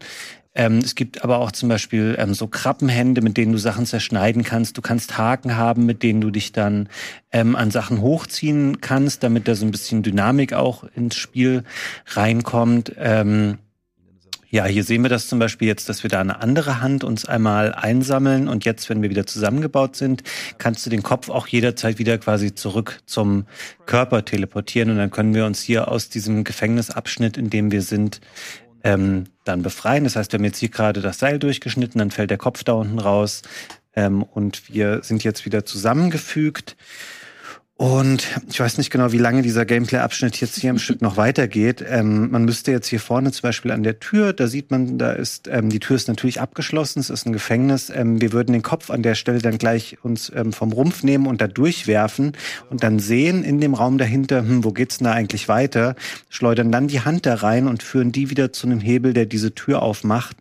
Ähm, 0.56 0.80
es 0.80 0.96
gibt 0.96 1.24
aber 1.24 1.40
auch 1.40 1.52
zum 1.52 1.70
Beispiel 1.70 2.16
ähm, 2.20 2.34
so 2.34 2.48
Krabbenhände, 2.48 3.22
mit 3.22 3.38
denen 3.38 3.54
du 3.54 3.58
Sachen 3.58 3.86
zerschneiden 3.86 4.44
kannst. 4.44 4.78
Du 4.78 4.82
kannst 4.82 5.18
Haken 5.18 5.58
haben, 5.58 5.86
mit 5.86 6.04
denen 6.04 6.22
du 6.22 6.30
dich 6.30 6.52
dann 6.52 6.90
ähm, 7.32 7.56
an 7.56 7.72
Sachen 7.72 8.02
hochziehen 8.02 8.80
kannst, 8.80 9.24
damit 9.24 9.48
da 9.48 9.56
so 9.56 9.66
ein 9.66 9.72
bisschen 9.72 10.04
Dynamik 10.04 10.54
auch 10.54 10.84
ins 10.96 11.16
Spiel 11.16 11.64
reinkommt. 12.08 12.94
Ähm, 12.98 13.58
ja, 14.54 14.66
hier 14.66 14.84
sehen 14.84 15.02
wir 15.02 15.10
das 15.10 15.28
zum 15.28 15.40
Beispiel 15.40 15.68
jetzt, 15.68 15.90
dass 15.90 16.04
wir 16.04 16.12
da 16.12 16.22
eine 16.22 16.40
andere 16.40 16.80
Hand 16.80 17.04
uns 17.04 17.26
einmal 17.26 17.74
einsammeln 17.74 18.48
und 18.48 18.66
jetzt, 18.66 18.88
wenn 18.88 19.02
wir 19.02 19.10
wieder 19.10 19.26
zusammengebaut 19.26 19.96
sind, 19.96 20.22
kannst 20.60 20.86
du 20.86 20.92
den 20.92 21.02
Kopf 21.02 21.30
auch 21.30 21.48
jederzeit 21.48 21.98
wieder 21.98 22.20
quasi 22.20 22.54
zurück 22.54 23.02
zum 23.08 23.48
Körper 23.88 24.26
teleportieren 24.26 24.92
und 24.92 24.98
dann 24.98 25.10
können 25.10 25.34
wir 25.34 25.48
uns 25.48 25.64
hier 25.64 25.88
aus 25.88 26.10
diesem 26.10 26.44
Gefängnisabschnitt, 26.44 27.36
in 27.36 27.50
dem 27.50 27.72
wir 27.72 27.82
sind, 27.82 28.22
ähm, 28.84 29.24
dann 29.44 29.62
befreien. 29.62 30.04
Das 30.04 30.16
heißt, 30.16 30.32
wir 30.32 30.38
haben 30.38 30.46
jetzt 30.46 30.60
hier 30.60 30.70
gerade 30.70 31.02
das 31.02 31.20
Seil 31.20 31.40
durchgeschnitten, 31.40 32.00
dann 32.00 32.12
fällt 32.12 32.30
der 32.30 32.38
Kopf 32.38 32.64
da 32.64 32.74
unten 32.74 33.00
raus 33.00 33.42
ähm, 33.96 34.24
und 34.24 34.74
wir 34.74 35.04
sind 35.04 35.24
jetzt 35.24 35.46
wieder 35.46 35.66
zusammengefügt. 35.66 36.76
Und 37.76 38.40
ich 38.50 38.60
weiß 38.60 38.78
nicht 38.78 38.92
genau, 38.92 39.12
wie 39.14 39.18
lange 39.18 39.42
dieser 39.42 39.66
Gameplay-Abschnitt 39.66 40.40
jetzt 40.40 40.60
hier 40.60 40.70
im 40.70 40.78
Stück 40.78 41.02
noch 41.02 41.18
weitergeht. 41.18 41.84
Ähm, 41.88 42.30
man 42.30 42.46
müsste 42.46 42.72
jetzt 42.72 42.88
hier 42.88 43.00
vorne 43.00 43.32
zum 43.32 43.42
Beispiel 43.42 43.72
an 43.72 43.82
der 43.82 44.00
Tür, 44.00 44.32
da 44.32 44.48
sieht 44.48 44.70
man, 44.70 45.00
da 45.00 45.12
ist, 45.12 45.48
ähm, 45.48 45.70
die 45.70 45.80
Tür 45.80 45.96
ist 45.96 46.08
natürlich 46.08 46.40
abgeschlossen, 46.40 47.00
es 47.00 47.10
ist 47.10 47.26
ein 47.26 47.34
Gefängnis. 47.34 47.90
Ähm, 47.90 48.22
wir 48.22 48.32
würden 48.32 48.54
den 48.54 48.62
Kopf 48.62 48.92
an 48.92 49.02
der 49.02 49.16
Stelle 49.16 49.40
dann 49.40 49.58
gleich 49.58 49.98
uns 50.04 50.32
ähm, 50.36 50.54
vom 50.54 50.72
Rumpf 50.72 51.02
nehmen 51.02 51.26
und 51.26 51.42
da 51.42 51.48
durchwerfen 51.48 52.34
und 52.70 52.84
dann 52.84 53.00
sehen 53.00 53.44
in 53.44 53.60
dem 53.60 53.74
Raum 53.74 53.98
dahinter, 53.98 54.40
hm, 54.42 54.64
wo 54.64 54.72
geht's 54.72 55.00
denn 55.00 55.06
da 55.06 55.14
eigentlich 55.14 55.48
weiter? 55.48 55.96
Schleudern 56.30 56.72
dann 56.72 56.88
die 56.88 57.02
Hand 57.02 57.26
da 57.26 57.34
rein 57.34 57.68
und 57.68 57.82
führen 57.82 58.12
die 58.12 58.30
wieder 58.30 58.54
zu 58.54 58.68
einem 58.68 58.82
Hebel, 58.82 59.14
der 59.14 59.26
diese 59.26 59.56
Tür 59.56 59.82
aufmacht. 59.82 60.38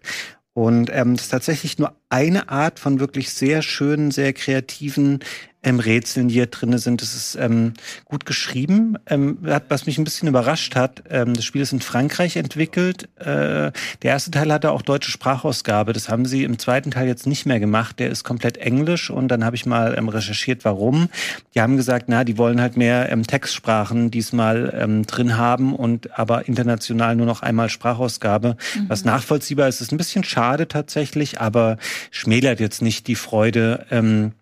Und 0.55 0.91
ähm, 0.93 1.17
das 1.17 1.25
ist 1.25 1.31
tatsächlich 1.31 1.79
nur 1.79 1.95
eine 2.11 2.51
Art 2.51 2.79
von 2.79 3.01
wirklich 3.01 3.31
sehr 3.31 3.63
schönen, 3.63 4.11
sehr 4.11 4.35
kreativen 4.35 5.21
ähm, 5.63 5.79
Rätseln, 5.79 6.29
die 6.29 6.35
hier 6.35 6.47
drinne 6.47 6.79
sind. 6.79 7.03
Es 7.03 7.15
ist 7.15 7.37
ähm, 7.37 7.75
gut 8.05 8.27
geschrieben. 8.27 8.97
Ähm, 9.07 9.39
was 9.69 9.87
mich 9.87 9.99
ein 9.99 10.05
bisschen 10.05 10.29
überrascht 10.29 10.75
hat, 10.75 11.05
ähm, 11.11 11.35
das 11.35 11.45
Spiel 11.45 11.63
ist 11.63 11.73
in 11.73 11.81
Frankreich 11.81 12.37
entwickelt. 12.37 13.09
Äh, 13.19 13.73
der 14.03 14.11
erste 14.11 14.31
Teil 14.31 14.53
hatte 14.53 14.73
auch 14.73 14.83
deutsche 14.83 15.11
Sprachausgabe. 15.11 15.93
Das 15.93 16.09
haben 16.09 16.27
sie 16.27 16.45
im 16.45 16.59
zweiten 16.59 16.91
Teil 16.91 17.07
jetzt 17.07 17.27
nicht 17.27 17.47
mehr 17.47 17.61
gemacht. 17.61 17.99
Der 17.99 18.11
ist 18.11 18.25
komplett 18.25 18.59
englisch 18.59 19.11
und 19.11 19.29
dann 19.29 19.45
habe 19.45 19.57
ich 19.57 19.67
mal 19.67 19.95
ähm, 19.97 20.09
recherchiert, 20.09 20.65
warum. 20.65 21.09
Die 21.55 21.61
haben 21.61 21.77
gesagt, 21.77 22.07
na, 22.09 22.25
die 22.25 22.39
wollen 22.39 22.61
halt 22.61 22.77
mehr 22.77 23.11
ähm, 23.11 23.27
Textsprachen 23.27 24.11
diesmal 24.11 24.75
ähm, 24.77 25.07
drin 25.07 25.37
haben 25.37 25.75
und 25.75 26.19
aber 26.19 26.49
international 26.49 27.17
nur 27.17 27.27
noch 27.27 27.43
einmal 27.43 27.69
Sprachausgabe. 27.69 28.57
Mhm. 28.75 28.89
Was 28.89 29.05
nachvollziehbar 29.05 29.69
ist, 29.69 29.81
ist 29.81 29.93
ein 29.93 29.97
bisschen 29.97 30.25
schade 30.25 30.67
tatsächlich, 30.67 31.41
aber 31.41 31.79
schmälert 32.11 32.61
jetzt 32.61 32.83
nicht 32.83 33.07
die 33.07 33.15
Freude. 33.15 33.87
Ähm, 33.91 34.33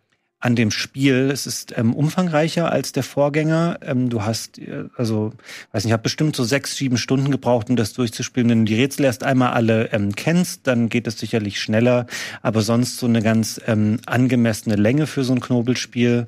an 0.40 0.56
dem 0.56 0.70
Spiel. 0.70 1.30
Es 1.30 1.46
ist 1.46 1.76
ähm, 1.76 1.94
umfangreicher 1.94 2.72
als 2.72 2.92
der 2.92 3.02
Vorgänger. 3.02 3.78
Ähm, 3.82 4.08
du 4.08 4.22
hast, 4.22 4.58
äh, 4.58 4.84
also, 4.96 5.32
weiß 5.72 5.84
nicht, 5.84 5.90
ich 5.90 5.92
habe 5.92 6.02
bestimmt 6.02 6.34
so 6.34 6.44
sechs, 6.44 6.76
sieben 6.76 6.96
Stunden 6.96 7.30
gebraucht, 7.30 7.68
um 7.68 7.76
das 7.76 7.92
durchzuspielen. 7.92 8.48
Wenn 8.48 8.64
du 8.64 8.72
die 8.72 8.80
Rätsel 8.80 9.04
erst 9.04 9.22
einmal 9.22 9.52
alle 9.52 9.92
ähm, 9.92 10.14
kennst, 10.16 10.66
dann 10.66 10.88
geht 10.88 11.06
es 11.06 11.18
sicherlich 11.18 11.60
schneller. 11.60 12.06
Aber 12.40 12.62
sonst 12.62 12.96
so 12.96 13.06
eine 13.06 13.22
ganz 13.22 13.60
ähm, 13.66 14.00
angemessene 14.06 14.76
Länge 14.76 15.06
für 15.06 15.24
so 15.24 15.34
ein 15.34 15.40
Knobelspiel. 15.40 16.26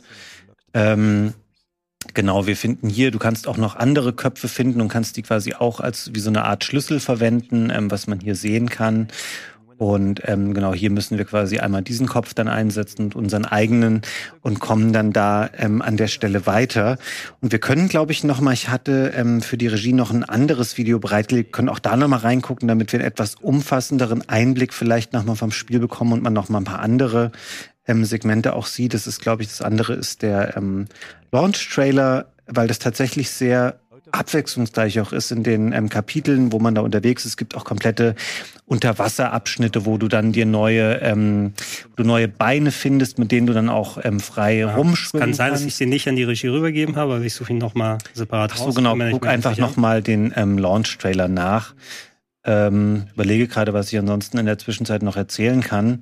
Ähm, 0.75 1.33
Genau, 2.15 2.47
wir 2.47 2.57
finden 2.57 2.89
hier, 2.89 3.11
du 3.11 3.19
kannst 3.19 3.47
auch 3.47 3.57
noch 3.57 3.77
andere 3.77 4.13
Köpfe 4.13 4.49
finden 4.49 4.81
und 4.81 4.89
kannst 4.89 5.17
die 5.17 5.23
quasi 5.23 5.55
auch 5.55 5.81
als 5.81 6.11
wie 6.13 6.21
so 6.21 6.31
eine 6.31 6.45
Art 6.45 6.65
Schlüssel 6.65 7.01
verwenden, 7.01 7.71
ähm, 7.71 7.91
was 7.91 8.07
man 8.07 8.21
hier 8.21 8.35
sehen 8.35 8.69
kann. 8.69 9.09
Und 9.83 10.23
ähm, 10.27 10.55
genau 10.55 10.73
hier 10.73 10.91
müssen 10.91 11.19
wir 11.19 11.25
quasi 11.25 11.59
einmal 11.59 11.83
diesen 11.83 12.07
Kopf 12.07 12.35
dann 12.35 12.47
einsetzen 12.47 13.07
und 13.07 13.17
unseren 13.17 13.45
eigenen 13.45 14.03
und 14.41 14.61
kommen 14.61 14.93
dann 14.93 15.13
da 15.13 15.51
ähm, 15.59 15.83
an 15.83 15.97
der 15.97 16.07
Stelle 16.07 16.47
weiter. 16.47 16.99
Und 17.41 17.51
wir 17.51 17.59
können, 17.59 17.89
glaube 17.89 18.13
ich, 18.13 18.23
nochmal, 18.23 18.55
ich 18.55 18.69
hatte 18.69 19.13
ähm, 19.17 19.43
für 19.43 19.57
die 19.57 19.67
Regie 19.67 19.93
noch 19.93 20.13
ein 20.13 20.23
anderes 20.23 20.79
Video 20.79 21.01
bereitgelegt, 21.01 21.53
können 21.53 21.69
auch 21.69 21.81
da 21.81 21.97
nochmal 21.97 22.21
reingucken, 22.21 22.69
damit 22.69 22.93
wir 22.93 23.01
einen 23.01 23.09
etwas 23.09 23.35
umfassenderen 23.35 24.23
Einblick 24.29 24.73
vielleicht 24.73 25.15
nochmal 25.15 25.35
vom 25.35 25.51
Spiel 25.51 25.81
bekommen 25.81 26.13
und 26.13 26.23
man 26.23 26.33
nochmal 26.33 26.61
ein 26.61 26.67
paar 26.67 26.79
andere 26.79 27.33
ähm, 27.89 28.05
Segmente 28.05 28.55
auch 28.55 28.67
sieht. 28.67 28.95
Das 28.95 29.09
ist, 29.09 29.21
glaube 29.21 29.43
ich, 29.43 29.49
das 29.49 29.63
andere 29.63 29.95
ist 29.95 30.23
der 30.23 30.57
ähm, 30.57 30.87
Launch-Trailer, 31.33 32.27
weil 32.47 32.69
das 32.69 32.79
tatsächlich 32.79 33.33
sehr 33.33 33.81
abwechslungsreich 34.13 35.01
auch 35.01 35.13
ist 35.13 35.33
in 35.33 35.43
den 35.43 35.73
ähm, 35.73 35.89
Kapiteln, 35.89 36.53
wo 36.53 36.59
man 36.59 36.75
da 36.75 36.83
unterwegs 36.83 37.25
ist. 37.25 37.33
Es 37.33 37.37
gibt 37.37 37.57
auch 37.57 37.65
komplette 37.65 38.15
Unterwasserabschnitte, 38.67 39.85
wo 39.85 39.99
du 39.99 40.09
dann 40.09 40.33
dir 40.33 40.47
neue, 40.47 41.01
ähm, 41.01 41.55
du 41.97 42.05
neue 42.05 42.29
Beine 42.29 42.71
findest, 42.71 43.19
mit 43.19 43.33
denen 43.33 43.47
du 43.47 43.53
dann 43.53 43.69
auch 43.69 43.99
ähm, 44.03 44.21
frei 44.21 44.59
ja, 44.59 44.75
rumschwimmen 44.75 45.27
Kann 45.27 45.35
sein, 45.35 45.49
kannst. 45.49 45.63
dass 45.63 45.69
ich 45.69 45.75
sie 45.75 45.87
nicht 45.87 46.07
an 46.09 46.17
die 46.17 46.25
Regie 46.25 46.49
rübergeben 46.49 46.97
habe, 46.97 47.15
aber 47.15 47.25
ich 47.25 47.35
suche 47.35 47.53
ihn 47.53 47.59
nochmal 47.59 47.99
separat 48.13 48.53
Ach 48.55 48.59
so, 48.59 48.65
raus. 48.67 48.75
genau. 48.75 48.97
Guck 49.11 49.27
einfach 49.27 49.57
nochmal 49.57 50.03
den 50.03 50.33
ähm, 50.37 50.59
Launch-Trailer 50.59 51.29
nach. 51.29 51.75
Ähm, 52.45 53.07
überlege 53.15 53.47
gerade, 53.47 53.73
was 53.73 53.93
ich 53.93 53.99
ansonsten 53.99 54.39
in 54.39 54.47
der 54.47 54.59
Zwischenzeit 54.59 55.03
noch 55.03 55.17
erzählen 55.17 55.61
kann. 55.63 56.01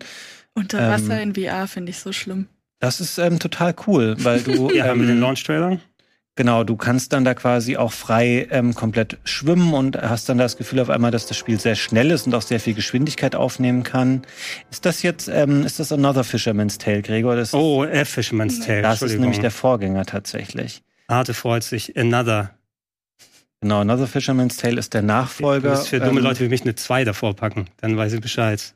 Unter 0.55 0.91
Wasser 0.91 1.21
ähm, 1.21 1.35
in 1.35 1.45
VR 1.45 1.67
finde 1.67 1.91
ich 1.91 1.99
so 1.99 2.13
schlimm. 2.13 2.47
Das 2.81 3.01
ist 3.01 3.19
ähm, 3.19 3.39
total 3.39 3.75
cool, 3.87 4.17
weil 4.21 4.41
du. 4.41 4.71
ja, 4.75 4.87
ähm, 4.87 5.01
mit 5.01 5.09
den 5.09 5.21
Launch-Trailern. 5.21 5.81
Genau, 6.41 6.65
du 6.65 6.75
kannst 6.75 7.13
dann 7.13 7.27
da 7.27 7.35
quasi 7.35 7.77
auch 7.77 7.93
frei 7.93 8.49
ähm, 8.51 8.75
komplett 8.75 9.19
schwimmen 9.25 9.75
und 9.75 10.01
hast 10.01 10.27
dann 10.31 10.39
das 10.39 10.57
Gefühl 10.57 10.81
auf 10.81 10.89
einmal, 10.89 11.11
dass 11.11 11.27
das 11.27 11.37
Spiel 11.37 11.61
sehr 11.61 11.75
schnell 11.75 12.11
ist 12.11 12.27
und 12.27 12.35
auch 12.35 12.41
sehr 12.41 12.61
viel 12.61 12.73
Geschwindigkeit 12.73 13.37
aufnehmen 13.37 13.83
kann. 13.83 14.23
Ist 14.71 14.87
das 14.87 15.03
jetzt, 15.03 15.29
ähm, 15.29 15.67
ist 15.67 15.81
das 15.81 15.93
Another 15.93 16.25
Fisherman's 16.25 16.79
Tale, 16.79 17.03
Gregor? 17.03 17.37
Das 17.37 17.53
oh, 17.53 17.85
F 17.85 18.09
Fisherman's 18.09 18.59
Tale. 18.61 18.81
Das 18.81 19.03
ist 19.03 19.19
nämlich 19.19 19.41
der 19.41 19.51
Vorgänger 19.51 20.07
tatsächlich. 20.07 20.83
Arte 21.09 21.35
freut 21.35 21.63
sich. 21.63 21.95
Another. 21.95 22.53
Genau, 23.63 23.81
Another 23.81 24.07
Fisherman's 24.07 24.57
Tale 24.57 24.79
ist 24.79 24.95
der 24.95 25.03
Nachfolger. 25.03 25.73
Du 25.73 25.77
musst 25.77 25.89
für 25.89 26.01
dumme 26.01 26.21
ähm, 26.21 26.25
Leute 26.25 26.41
wie 26.41 26.49
mich 26.49 26.63
eine 26.63 26.77
2 26.77 27.05
davor 27.05 27.37
packen, 27.37 27.67
dann 27.83 27.95
weiß 27.95 28.15
ich 28.15 28.23
Bescheid. 28.23 28.73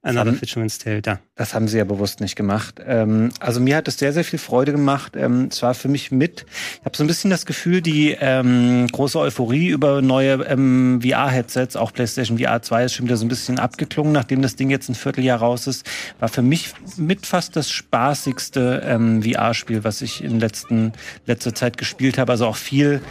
Another 0.00 0.30
haben, 0.30 0.38
Fisherman's 0.38 0.78
Tale, 0.78 1.02
da. 1.02 1.18
Das 1.34 1.54
haben 1.54 1.66
sie 1.66 1.78
ja 1.78 1.82
bewusst 1.82 2.20
nicht 2.20 2.36
gemacht. 2.36 2.80
Ähm, 2.86 3.32
also 3.40 3.58
mir 3.58 3.74
hat 3.74 3.88
es 3.88 3.98
sehr, 3.98 4.12
sehr 4.12 4.22
viel 4.22 4.38
Freude 4.38 4.70
gemacht. 4.70 5.16
Ähm, 5.16 5.48
es 5.50 5.60
war 5.64 5.74
für 5.74 5.88
mich 5.88 6.12
mit, 6.12 6.46
ich 6.78 6.84
habe 6.84 6.96
so 6.96 7.02
ein 7.02 7.08
bisschen 7.08 7.30
das 7.30 7.46
Gefühl, 7.46 7.82
die 7.82 8.16
ähm, 8.20 8.86
große 8.86 9.18
Euphorie 9.18 9.70
über 9.70 10.02
neue 10.02 10.34
ähm, 10.44 11.00
VR-Headsets, 11.02 11.74
auch 11.74 11.92
PlayStation 11.92 12.38
VR 12.38 12.62
2 12.62 12.84
ist 12.84 12.94
schon 12.94 13.06
wieder 13.06 13.16
so 13.16 13.24
ein 13.24 13.28
bisschen 13.28 13.58
abgeklungen, 13.58 14.12
nachdem 14.12 14.40
das 14.40 14.54
Ding 14.54 14.70
jetzt 14.70 14.88
ein 14.88 14.94
Vierteljahr 14.94 15.40
raus 15.40 15.66
ist, 15.66 15.84
war 16.20 16.28
für 16.28 16.42
mich 16.42 16.70
mit 16.96 17.26
fast 17.26 17.56
das 17.56 17.72
spaßigste 17.72 18.82
ähm, 18.84 19.20
VR-Spiel, 19.20 19.82
was 19.82 20.00
ich 20.00 20.22
in 20.22 20.38
letzten, 20.38 20.92
letzter 21.26 21.56
Zeit 21.56 21.76
gespielt 21.76 22.18
habe. 22.18 22.30
Also 22.30 22.46
auch 22.46 22.56
viel 22.56 23.02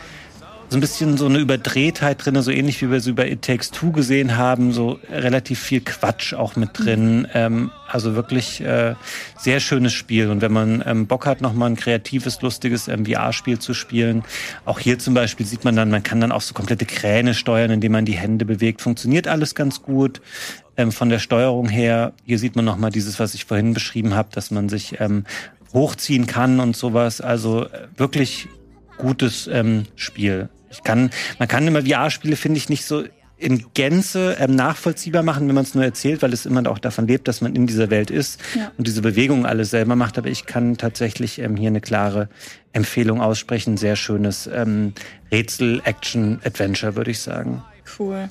so 0.70 0.76
ein 0.78 0.82
bisschen 0.82 1.18
so 1.18 1.28
eine 1.28 1.40
Überdrehtheit 1.40 2.26
drin, 2.26 2.42
so 2.42 2.52
ähnlich 2.52 2.82
wie 2.82 2.90
wir 2.90 2.98
es 2.98 3.08
über 3.08 3.26
It 3.26 3.42
Takes 3.42 3.72
Two 3.72 3.94
gesehen 3.94 4.36
haben, 4.36 4.74
so 4.74 5.00
relativ 5.10 5.60
viel 5.60 5.80
Quatsch 5.80 6.34
auch 6.34 6.58
mit 6.58 6.72
drin. 6.74 7.20
Mhm. 7.20 7.28
Ähm, 7.34 7.72
also 7.88 8.16
wirklich 8.16 8.60
äh, 8.60 8.96
sehr 9.38 9.62
schönes 9.62 9.94
Spiel. 9.94 10.30
Und 10.30 10.42
wenn 10.42 10.52
man 10.52 10.84
ähm, 10.86 11.08
Bock 11.08 11.26
hat, 11.26 11.40
nochmal 11.40 11.70
ein 11.70 11.78
kreatives, 11.78 12.42
lustiges 12.42 12.90
ähm, 12.90 13.06
VR-Spiel 13.06 13.60
zu 13.60 13.74
spielen, 13.74 14.24
auch 14.66 14.80
hier 14.80 15.00
zum 15.00 15.14
Beispiel 15.14 15.46
sieht 15.46 15.64
man 15.64 15.78
dann, 15.78 15.90
man 15.90 16.04
kann 16.04 16.20
dann 16.20 16.34
auch 16.34 16.42
so 16.42 16.54
komplette 16.54 16.86
Kräne 16.86 17.34
steuern, 17.34 17.72
indem 17.72 17.94
man 17.94 18.04
die 18.04 18.18
Hände 18.18 18.44
bewegt. 18.44 18.82
Funktioniert 18.82 19.30
alles 19.30 19.56
ganz 19.56 19.82
gut. 19.82 20.20
Ähm, 20.76 20.92
von 20.92 21.08
der 21.08 21.20
Steuerung 21.20 21.70
her, 21.70 22.12
hier 22.26 22.40
sieht 22.40 22.58
man 22.58 22.66
nochmal 22.66 22.92
dieses, 22.92 23.20
was 23.20 23.34
ich 23.36 23.46
vorhin 23.46 23.74
beschrieben 23.74 24.16
habe, 24.16 24.30
dass 24.34 24.52
man 24.52 24.68
sich 24.68 25.00
ähm, 25.00 25.24
hochziehen 25.74 26.28
kann 26.28 26.60
und 26.60 26.76
sowas. 26.76 27.22
Also 27.22 27.68
äh, 27.68 27.88
wirklich 27.96 28.50
gutes 28.98 29.48
ähm, 29.48 29.86
Spiel. 29.96 30.50
Ich 30.70 30.84
kann, 30.84 31.10
man 31.40 31.48
kann 31.48 31.68
immer 31.68 31.84
VR-Spiele, 31.84 32.36
finde 32.36 32.58
ich, 32.58 32.70
nicht 32.70 32.86
so 32.86 33.04
in 33.38 33.66
Gänze 33.76 34.36
ähm, 34.40 34.56
nachvollziehbar 34.56 35.22
machen, 35.22 35.48
wenn 35.48 35.56
man 35.56 35.64
es 35.64 35.76
nur 35.76 35.84
erzählt, 35.84 36.24
weil 36.24 36.34
es 36.34 36.46
immer 36.46 36.68
auch 36.70 36.80
davon 36.80 37.08
lebt, 37.08 37.28
dass 37.28 37.42
man 37.42 37.56
in 37.56 37.68
dieser 37.68 37.92
Welt 37.92 38.10
ist 38.10 38.42
ja. 38.56 38.72
und 38.78 38.88
diese 38.88 39.02
Bewegungen 39.02 39.46
alles 39.46 39.70
selber 39.70 39.96
macht. 39.96 40.18
Aber 40.18 40.28
ich 40.28 40.48
kann 40.48 40.78
tatsächlich 40.78 41.40
ähm, 41.40 41.56
hier 41.56 41.68
eine 41.68 41.82
klare 41.82 42.30
Empfehlung 42.74 43.22
aussprechen. 43.22 43.78
Sehr 43.78 43.96
schönes 43.96 44.48
ähm, 44.48 44.94
Rätsel-Action-Adventure, 45.32 46.96
würde 46.96 47.12
ich 47.12 47.20
sagen. 47.20 47.64
Cool. 48.00 48.30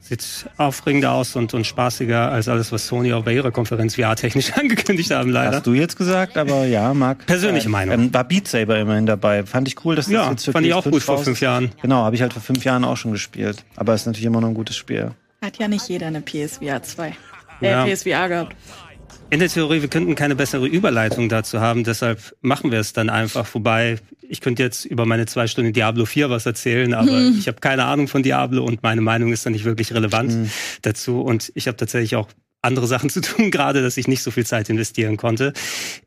Sieht 0.00 0.48
aufregender 0.56 1.12
aus 1.12 1.34
und, 1.36 1.52
und 1.54 1.66
spaßiger 1.66 2.30
als 2.30 2.48
alles, 2.48 2.70
was 2.70 2.86
Sony 2.86 3.12
auch 3.12 3.24
bei 3.24 3.34
ihrer 3.34 3.50
Konferenz 3.50 3.96
VR-technisch 3.96 4.52
angekündigt 4.56 5.10
haben, 5.10 5.30
leider. 5.30 5.56
Hast 5.56 5.66
du 5.66 5.74
jetzt 5.74 5.96
gesagt, 5.96 6.36
aber 6.36 6.64
ja, 6.66 6.94
Marc. 6.94 7.26
Persönliche 7.26 7.68
äh, 7.68 7.72
Meinung. 7.72 7.94
Ähm, 7.94 8.14
war 8.14 8.24
Beat 8.24 8.46
Saber 8.48 8.78
immerhin 8.78 9.06
dabei. 9.06 9.44
Fand 9.44 9.68
ich 9.68 9.84
cool, 9.84 9.96
dass 9.96 10.06
das 10.06 10.12
ja, 10.12 10.30
jetzt 10.30 10.44
für 10.44 10.52
fand 10.52 10.64
PS5 10.64 10.68
ich 10.68 10.74
auch 10.74 10.84
gut 10.84 11.02
vor 11.02 11.18
fünf 11.18 11.40
Jahren. 11.40 11.72
Genau, 11.82 12.04
habe 12.04 12.14
ich 12.14 12.22
halt 12.22 12.32
vor 12.32 12.42
fünf 12.42 12.64
Jahren 12.64 12.84
auch 12.84 12.96
schon 12.96 13.12
gespielt. 13.12 13.64
Aber 13.74 13.94
ist 13.94 14.06
natürlich 14.06 14.26
immer 14.26 14.40
noch 14.40 14.48
ein 14.48 14.54
gutes 14.54 14.76
Spiel. 14.76 15.10
Hat 15.42 15.58
ja 15.58 15.68
nicht 15.68 15.88
jeder 15.88 16.06
eine 16.06 16.20
PSVR 16.20 16.82
2. 16.82 17.16
Äh, 17.60 17.70
ja. 17.70 17.84
PSVR 17.84 18.28
gehabt. 18.28 18.56
In 19.28 19.40
der 19.40 19.48
Theorie, 19.48 19.82
wir 19.82 19.88
könnten 19.88 20.14
keine 20.14 20.36
bessere 20.36 20.68
Überleitung 20.68 21.28
dazu 21.28 21.60
haben, 21.60 21.82
deshalb 21.82 22.36
machen 22.42 22.70
wir 22.70 22.78
es 22.78 22.92
dann 22.92 23.10
einfach. 23.10 23.46
Wobei, 23.54 23.98
ich 24.28 24.40
könnte 24.40 24.62
jetzt 24.62 24.84
über 24.84 25.06
meine 25.06 25.26
zwei 25.26 25.46
Stunden 25.46 25.72
Diablo 25.72 26.04
4 26.04 26.30
was 26.30 26.46
erzählen, 26.46 26.94
aber 26.94 27.10
hm. 27.10 27.36
ich 27.38 27.48
habe 27.48 27.60
keine 27.60 27.84
Ahnung 27.84 28.08
von 28.08 28.22
Diablo 28.22 28.64
und 28.64 28.82
meine 28.82 29.00
Meinung 29.00 29.32
ist 29.32 29.46
dann 29.46 29.52
nicht 29.52 29.64
wirklich 29.64 29.92
relevant 29.92 30.32
hm. 30.32 30.50
dazu. 30.82 31.20
Und 31.20 31.52
ich 31.54 31.68
habe 31.68 31.76
tatsächlich 31.76 32.16
auch 32.16 32.28
andere 32.66 32.86
Sachen 32.86 33.08
zu 33.08 33.20
tun, 33.20 33.50
gerade 33.50 33.82
dass 33.82 33.96
ich 33.96 34.08
nicht 34.08 34.22
so 34.22 34.30
viel 34.30 34.44
Zeit 34.44 34.68
investieren 34.68 35.16
konnte. 35.16 35.52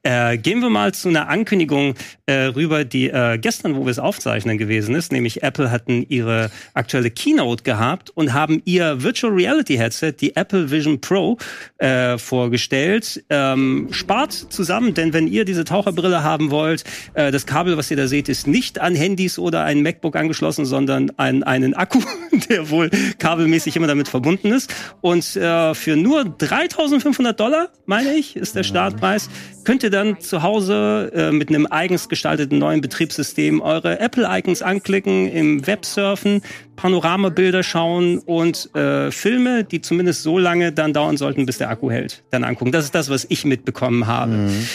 Äh, 0.03 0.37
gehen 0.37 0.61
wir 0.61 0.69
mal 0.69 0.93
zu 0.93 1.09
einer 1.09 1.29
Ankündigung 1.29 1.95
äh, 2.25 2.33
rüber, 2.45 2.85
die 2.85 3.09
äh, 3.09 3.37
gestern, 3.39 3.75
wo 3.75 3.85
wir 3.85 3.91
es 3.91 3.99
aufzeichnen 3.99 4.57
gewesen 4.57 4.95
ist, 4.95 5.11
nämlich 5.11 5.41
Apple 5.41 5.71
hatten 5.71 6.05
ihre 6.07 6.51
aktuelle 6.73 7.09
Keynote 7.09 7.63
gehabt 7.63 8.09
und 8.11 8.33
haben 8.33 8.61
ihr 8.65 9.01
Virtual 9.01 9.33
Reality 9.33 9.77
Headset, 9.77 10.13
die 10.19 10.35
Apple 10.35 10.69
Vision 10.69 11.01
Pro, 11.01 11.37
äh, 11.77 12.17
vorgestellt. 12.17 13.23
Ähm, 13.29 13.87
spart 13.91 14.33
zusammen, 14.33 14.93
denn 14.93 15.13
wenn 15.13 15.27
ihr 15.27 15.45
diese 15.45 15.63
Taucherbrille 15.63 16.23
haben 16.23 16.51
wollt, 16.51 16.83
äh, 17.13 17.31
das 17.31 17.45
Kabel, 17.45 17.77
was 17.77 17.89
ihr 17.89 17.97
da 17.97 18.07
seht, 18.07 18.29
ist 18.29 18.47
nicht 18.47 18.79
an 18.79 18.95
Handys 18.95 19.39
oder 19.39 19.63
ein 19.63 19.81
MacBook 19.81 20.15
angeschlossen, 20.15 20.65
sondern 20.65 21.11
an 21.17 21.43
einen 21.43 21.73
Akku, 21.73 21.99
der 22.49 22.69
wohl 22.69 22.89
kabelmäßig 23.17 23.75
immer 23.75 23.87
damit 23.87 24.07
verbunden 24.07 24.51
ist. 24.51 24.73
Und 25.01 25.35
äh, 25.35 25.73
für 25.73 25.95
nur 25.95 26.25
3500 26.49 27.39
Dollar, 27.39 27.69
meine 27.85 28.15
ich, 28.15 28.35
ist 28.35 28.55
der 28.55 28.63
Startpreis. 28.63 29.29
Könnt 29.65 29.83
ihr 29.83 29.91
dann 29.91 30.19
zu 30.19 30.41
Hause 30.41 31.11
äh, 31.13 31.31
mit 31.31 31.49
einem 31.49 31.67
eigens 31.69 32.09
gestalteten 32.09 32.57
neuen 32.57 32.81
Betriebssystem 32.81 33.61
eure 33.61 33.99
Apple-Icons 33.99 34.63
anklicken, 34.63 35.29
im 35.31 35.67
Web 35.67 35.85
surfen, 35.85 36.41
Panoramabilder 36.75 37.61
schauen 37.61 38.17
und 38.17 38.73
äh, 38.75 39.11
Filme, 39.11 39.63
die 39.63 39.81
zumindest 39.81 40.23
so 40.23 40.39
lange 40.39 40.71
dann 40.71 40.91
dauern 40.91 41.17
sollten, 41.17 41.45
bis 41.45 41.59
der 41.59 41.69
Akku 41.69 41.91
hält, 41.91 42.23
dann 42.31 42.43
angucken. 42.43 42.71
Das 42.71 42.85
ist 42.85 42.95
das, 42.95 43.09
was 43.09 43.27
ich 43.29 43.45
mitbekommen 43.45 44.07
habe. 44.07 44.31
Mhm. 44.31 44.67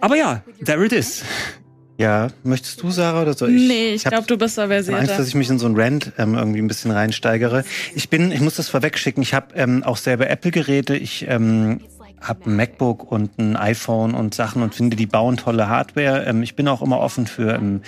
Aber 0.00 0.16
ja, 0.16 0.42
there 0.62 0.84
it 0.84 0.92
is. 0.92 1.24
Ja, 1.98 2.28
möchtest 2.42 2.82
du, 2.82 2.90
Sarah, 2.90 3.22
oder 3.22 3.32
soll 3.32 3.54
ich? 3.54 3.68
Nee, 3.68 3.94
ich, 3.94 4.04
glaube, 4.04 4.26
du 4.26 4.36
bist 4.36 4.58
da 4.58 4.68
versierter. 4.68 5.00
Angst, 5.00 5.18
dass 5.18 5.28
ich 5.28 5.34
mich 5.34 5.48
in 5.48 5.58
so 5.58 5.66
ein 5.66 5.76
Rant 5.76 6.12
ähm, 6.18 6.34
irgendwie 6.34 6.60
ein 6.60 6.68
bisschen 6.68 6.90
reinsteigere. 6.90 7.64
Ich 7.94 8.10
bin, 8.10 8.32
ich 8.32 8.40
muss 8.40 8.56
das 8.56 8.68
vorwegschicken, 8.68 9.22
ich 9.22 9.32
habe 9.32 9.54
ähm, 9.54 9.82
auch 9.82 9.96
selber 9.96 10.28
Apple-Geräte. 10.28 10.94
Ich 10.94 11.26
ähm, 11.26 11.80
habe 12.20 12.50
ein 12.50 12.56
MacBook 12.56 13.10
und 13.10 13.38
ein 13.38 13.56
iPhone 13.56 14.14
und 14.14 14.34
Sachen 14.34 14.62
und 14.62 14.74
finde, 14.74 14.96
die 14.96 15.06
bauen 15.06 15.38
tolle 15.38 15.68
Hardware. 15.68 16.24
Ähm, 16.26 16.42
ich 16.42 16.54
bin 16.54 16.68
auch 16.68 16.82
immer 16.82 16.98
offen 16.98 17.26
für 17.26 17.54
ähm, 17.54 17.80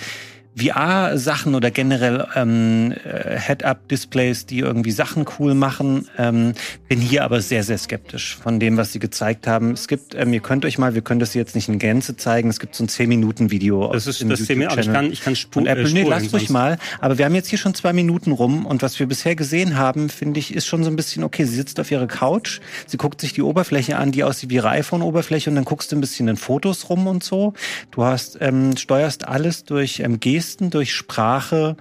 VR-Sachen 0.57 1.55
oder 1.55 1.71
generell 1.71 2.27
ähm, 2.35 2.93
äh, 3.03 3.39
Head-Up-Displays, 3.39 4.45
die 4.45 4.59
irgendwie 4.59 4.91
Sachen 4.91 5.25
cool 5.39 5.53
machen. 5.53 6.07
Ähm, 6.17 6.53
bin 6.87 6.99
hier 6.99 7.23
aber 7.23 7.41
sehr, 7.41 7.63
sehr 7.63 7.77
skeptisch 7.77 8.35
von 8.35 8.59
dem, 8.59 8.75
was 8.77 8.91
sie 8.91 8.99
gezeigt 8.99 9.47
haben. 9.47 9.71
Es 9.71 9.87
gibt, 9.87 10.15
ähm, 10.15 10.33
ihr 10.33 10.41
könnt 10.41 10.65
euch 10.65 10.77
mal, 10.77 10.95
wir 10.95 11.01
können 11.01 11.19
das 11.19 11.33
jetzt 11.33 11.55
nicht 11.55 11.69
in 11.69 11.79
Gänze 11.79 12.17
zeigen, 12.17 12.49
es 12.49 12.59
gibt 12.59 12.75
so 12.75 12.83
ein 12.83 12.87
10-Minuten-Video. 12.87 13.91
Das 13.93 14.07
ist 14.07 14.21
das 14.27 14.45
10 14.45 14.57
Minuten, 14.57 14.79
ich 14.79 14.91
kann, 14.91 15.11
ich 15.11 15.21
kann 15.21 15.35
spuren. 15.35 15.65
Apple, 15.65 15.87
äh, 15.87 15.93
nee, 15.93 16.03
lasst 16.03 16.33
ruhig 16.33 16.49
mal. 16.49 16.77
Aber 16.99 17.17
wir 17.17 17.25
haben 17.25 17.35
jetzt 17.35 17.47
hier 17.47 17.59
schon 17.59 17.73
zwei 17.73 17.93
Minuten 17.93 18.31
rum 18.31 18.65
und 18.65 18.81
was 18.81 18.99
wir 18.99 19.07
bisher 19.07 19.35
gesehen 19.35 19.77
haben, 19.77 20.09
finde 20.09 20.39
ich, 20.39 20.53
ist 20.53 20.65
schon 20.65 20.83
so 20.83 20.89
ein 20.89 20.95
bisschen, 20.95 21.23
okay, 21.23 21.45
sie 21.45 21.55
sitzt 21.55 21.79
auf 21.79 21.91
ihrer 21.91 22.07
Couch, 22.07 22.59
sie 22.87 22.97
guckt 22.97 23.21
sich 23.21 23.33
die 23.33 23.41
Oberfläche 23.41 23.97
an, 23.97 24.11
die 24.11 24.23
aussieht 24.23 24.49
wie 24.49 24.55
ihre 24.55 24.69
iPhone-Oberfläche 24.69 25.49
und 25.49 25.55
dann 25.55 25.65
guckst 25.65 25.91
du 25.91 25.95
ein 25.95 26.01
bisschen 26.01 26.27
in 26.27 26.37
Fotos 26.37 26.89
rum 26.89 27.07
und 27.07 27.23
so. 27.23 27.53
Du 27.91 28.03
hast, 28.03 28.37
ähm, 28.41 28.75
steuerst 28.75 29.27
alles 29.27 29.63
durch 29.63 29.99
ähm, 29.99 30.19
Gesten, 30.39 30.69
durch 30.69 30.93
Sprache, 30.93 31.75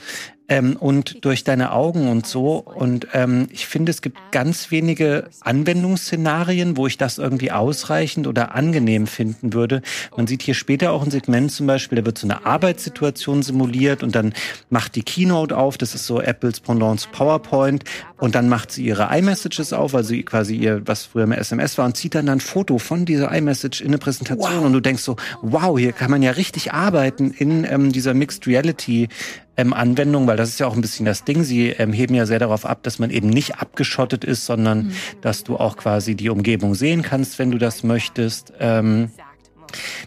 ähm, 0.49 0.77
und 0.77 1.25
durch 1.25 1.45
deine 1.45 1.73
Augen 1.73 2.09
und 2.09 2.27
so. 2.27 2.57
Und 2.57 3.09
ähm, 3.13 3.49
ich 3.53 3.67
finde, 3.67 3.91
es 3.91 4.03
gibt 4.03 4.19
ganz 4.33 4.71
wenige 4.71 5.29
Anwendungsszenarien, 5.43 6.77
wo 6.77 6.87
ich 6.87 6.97
das 6.97 7.19
irgendwie 7.19 7.53
ausreichend 7.53 8.27
oder 8.27 8.55
angenehm 8.55 9.07
finden 9.07 9.53
würde. 9.53 9.83
Man 10.17 10.27
sieht 10.27 10.43
hier 10.43 10.55
später 10.55 10.93
auch 10.93 11.05
ein 11.05 11.11
Segment 11.11 11.53
zum 11.53 11.67
Beispiel, 11.67 11.97
da 11.97 12.07
wird 12.07 12.19
so 12.19 12.27
eine 12.27 12.47
Arbeitssituation 12.47 13.43
simuliert 13.43 14.03
und 14.03 14.15
dann 14.15 14.33
macht 14.71 14.97
die 14.97 15.03
Keynote 15.03 15.57
auf, 15.57 15.79
das 15.79 15.95
ist 15.95 16.07
so 16.07 16.21
Apples 16.21 16.61
Pendant 16.61 17.13
PowerPoint 17.13 17.85
und 18.19 18.35
dann 18.35 18.49
macht 18.49 18.73
sie 18.73 18.85
ihre 18.85 19.09
iMessages 19.17 19.73
auf, 19.73 19.95
also 19.95 20.15
quasi 20.25 20.57
ihr, 20.57 20.87
was 20.87 21.05
früher 21.05 21.27
mal 21.27 21.39
SMS 21.39 21.79
war 21.79 21.87
und 21.87 21.97
zieht 21.97 22.15
dann 22.15 22.29
ein 22.29 22.41
Foto 22.41 22.79
von 22.79 23.05
dieser 23.05 23.35
iMessage 23.35 23.81
in 23.81 23.89
eine 23.89 23.99
Präsentation 23.99 24.59
wow. 24.59 24.65
und 24.65 24.73
du 24.73 24.81
denkst 24.81 25.03
so, 25.03 25.17
wow, 25.43 25.79
hier 25.79 25.93
kann 25.93 26.11
man 26.11 26.23
ja 26.23 26.33
richtig 26.33 26.73
arbeiten 26.73 27.31
in 27.31 27.65
ähm, 27.65 27.93
dieser 27.93 28.15
Mixed 28.15 28.47
Reality 28.47 29.09
ähm, 29.57 29.73
Anwendung, 29.73 30.27
weil 30.27 30.37
das 30.37 30.51
ist 30.51 30.61
ja 30.61 30.67
auch 30.67 30.75
ein 30.75 30.81
bisschen 30.81 31.05
das 31.05 31.25
Ding. 31.25 31.43
Sie 31.43 31.69
ähm, 31.71 31.93
heben 31.93 32.15
ja 32.15 32.27
sehr 32.27 32.39
darauf 32.39 32.65
ab, 32.65 32.83
dass 32.83 32.99
man 32.99 33.11
eben 33.11 33.29
nicht 33.29 33.57
abgeschottet 33.57 34.25
ist, 34.25 34.47
sondern 34.47 34.87
mhm. 34.87 34.93
dass 35.21 35.45
du 35.45 35.57
auch 35.57 35.77
quasi 35.77 36.15
die 36.15 36.31
Umgebung 36.31 36.75
sehen 36.75 37.03
kannst, 37.03 37.39
wenn 37.39 37.51
du 37.51 37.59
das 37.59 37.83
möchtest. 37.83 38.53
Ähm, 38.61 39.11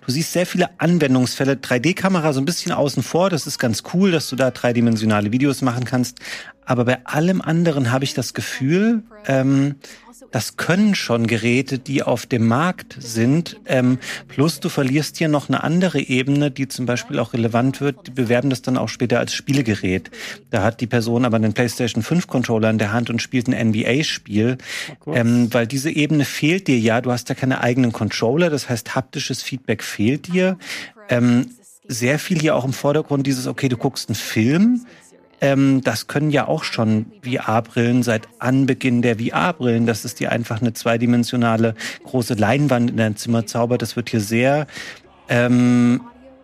Du 0.06 0.12
siehst 0.12 0.34
sehr 0.34 0.46
viele 0.46 0.70
Anwendungsfälle. 0.80 1.54
3D-Kamera 1.54 2.34
so 2.34 2.42
ein 2.42 2.46
bisschen 2.46 2.72
außen 2.72 3.04
vor. 3.04 3.30
Das 3.30 3.48
ist 3.48 3.60
ganz 3.60 3.84
cool, 3.94 4.12
dass 4.12 4.30
du 4.30 4.36
da 4.36 4.52
dreidimensionale 4.52 5.32
Videos 5.32 5.62
machen 5.62 5.86
kannst. 5.86 6.20
Aber 6.66 6.86
bei 6.86 7.06
allem 7.06 7.42
anderen 7.42 7.92
habe 7.92 8.04
ich 8.04 8.14
das 8.14 8.34
Gefühl, 8.34 9.04
ähm, 9.28 9.76
das 10.30 10.58
können 10.58 10.96
schon 10.96 11.28
Geräte, 11.28 11.80
die 11.80 12.04
auf 12.04 12.26
dem 12.26 12.48
Markt 12.48 12.96
sind. 13.00 13.60
Ähm, 13.66 13.98
plus 14.28 14.60
du 14.60 14.70
verlierst 14.70 15.18
hier 15.18 15.28
noch 15.28 15.50
eine 15.50 15.64
andere 15.64 16.00
Ebene, 16.00 16.52
die 16.52 16.68
zum 16.68 16.86
Beispiel 16.86 17.20
auch 17.20 17.34
relevant 17.34 17.82
wird. 17.82 18.08
Die 18.08 18.12
bewerben 18.12 18.50
das 18.50 18.62
dann 18.62 18.78
auch 18.78 18.90
später 18.90 19.20
als 19.20 19.34
Spielegerät. 19.34 20.12
Da 20.50 20.64
hat 20.64 20.82
die 20.82 20.88
Person 20.88 21.26
aber 21.26 21.38
einen 21.38 21.54
PlayStation 21.54 22.04
5 22.04 22.28
Controller 22.28 22.70
in 22.70 22.78
der 22.78 22.94
Hand 22.94 23.10
und 23.10 23.22
spielt 23.22 23.48
ein 23.48 23.70
NBA-Spiel. 23.70 24.58
Oh 25.06 25.14
ähm, 25.14 25.54
weil 25.54 25.68
diese 25.68 25.90
Ebene 25.90 26.26
fehlt 26.26 26.68
dir 26.68 26.80
ja. 26.80 27.02
Du 27.02 27.12
hast 27.12 27.30
ja 27.30 27.36
keine 27.36 27.62
eigenen 27.62 27.92
Controller. 27.92 28.50
Das 28.50 28.70
heißt, 28.70 28.96
haptisches 28.96 29.42
Feedback 29.42 29.84
fehlt 29.84 30.28
dir. 30.28 30.58
Ähm, 31.10 31.48
sehr 31.88 32.20
viel 32.20 32.40
hier 32.40 32.56
auch 32.56 32.64
im 32.64 32.74
Vordergrund 32.74 33.28
dieses, 33.28 33.48
okay, 33.48 33.68
du 33.68 33.76
guckst 33.76 34.10
einen 34.10 34.16
Film 34.16 34.86
ähm, 35.42 35.82
das 35.84 36.08
können 36.08 36.32
ja 36.32 36.48
auch 36.48 36.64
schon 36.64 37.08
VR-Brillen 37.24 38.04
seit 38.04 38.30
Anbeginn 38.40 39.02
der 39.02 39.18
VR-Brillen, 39.18 39.86
dass 39.86 40.06
es 40.06 40.16
dir 40.16 40.32
einfach 40.32 40.62
eine 40.62 40.74
zweidimensionale 40.74 41.76
große 42.04 42.36
Leinwand 42.36 42.92
in 42.92 42.98
dein 42.98 43.16
Zimmer 43.18 43.46
zaubert. 43.48 43.82
Das 43.82 43.96
wird 43.96 44.10
hier 44.10 44.22
sehr 44.22 44.68
ähm, 45.28 46.02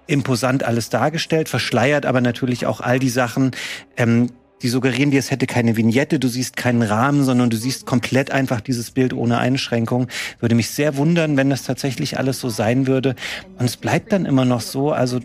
imposant 0.07 0.63
alles 0.63 0.89
dargestellt, 0.89 1.47
verschleiert 1.47 2.05
aber 2.05 2.21
natürlich 2.21 2.65
auch 2.65 2.81
all 2.81 2.97
die 2.97 3.09
Sachen, 3.09 3.51
ähm, 3.97 4.31
die 4.63 4.69
suggerieren 4.69 5.11
dir, 5.11 5.19
es 5.19 5.29
hätte 5.29 5.45
keine 5.45 5.77
Vignette, 5.77 6.19
du 6.19 6.27
siehst 6.27 6.57
keinen 6.57 6.81
Rahmen, 6.81 7.23
sondern 7.23 7.51
du 7.51 7.57
siehst 7.57 7.85
komplett 7.85 8.31
einfach 8.31 8.59
dieses 8.59 8.89
Bild 8.89 9.13
ohne 9.13 9.37
Einschränkung. 9.37 10.07
Würde 10.39 10.55
mich 10.55 10.71
sehr 10.71 10.97
wundern, 10.97 11.37
wenn 11.37 11.51
das 11.51 11.61
tatsächlich 11.61 12.17
alles 12.17 12.39
so 12.39 12.49
sein 12.49 12.87
würde. 12.87 13.15
Und 13.59 13.65
es 13.65 13.77
bleibt 13.77 14.11
dann 14.11 14.25
immer 14.25 14.45
noch 14.45 14.61
so, 14.61 14.91
also 14.91 15.19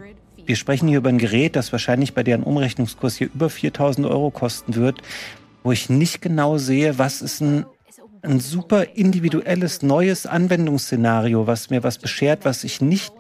wir 0.46 0.56
sprechen 0.56 0.88
hier 0.88 0.98
über 0.98 1.08
ein 1.08 1.18
Gerät, 1.18 1.56
das 1.56 1.72
wahrscheinlich 1.72 2.14
bei 2.14 2.22
deren 2.22 2.42
Umrechnungskurs 2.42 3.16
hier 3.16 3.28
über 3.34 3.50
4000 3.50 4.06
Euro 4.06 4.30
kosten 4.30 4.74
wird, 4.74 5.02
wo 5.62 5.72
ich 5.72 5.88
nicht 5.88 6.20
genau 6.20 6.58
sehe, 6.58 6.98
was 6.98 7.22
ist 7.22 7.40
ein, 7.40 7.66
ein 8.22 8.40
super 8.40 8.96
individuelles 8.96 9.82
neues 9.82 10.26
Anwendungsszenario, 10.26 11.46
was 11.46 11.70
mir 11.70 11.82
was 11.82 11.98
beschert, 11.98 12.44
was 12.44 12.64
ich 12.64 12.80
nicht 12.80 13.12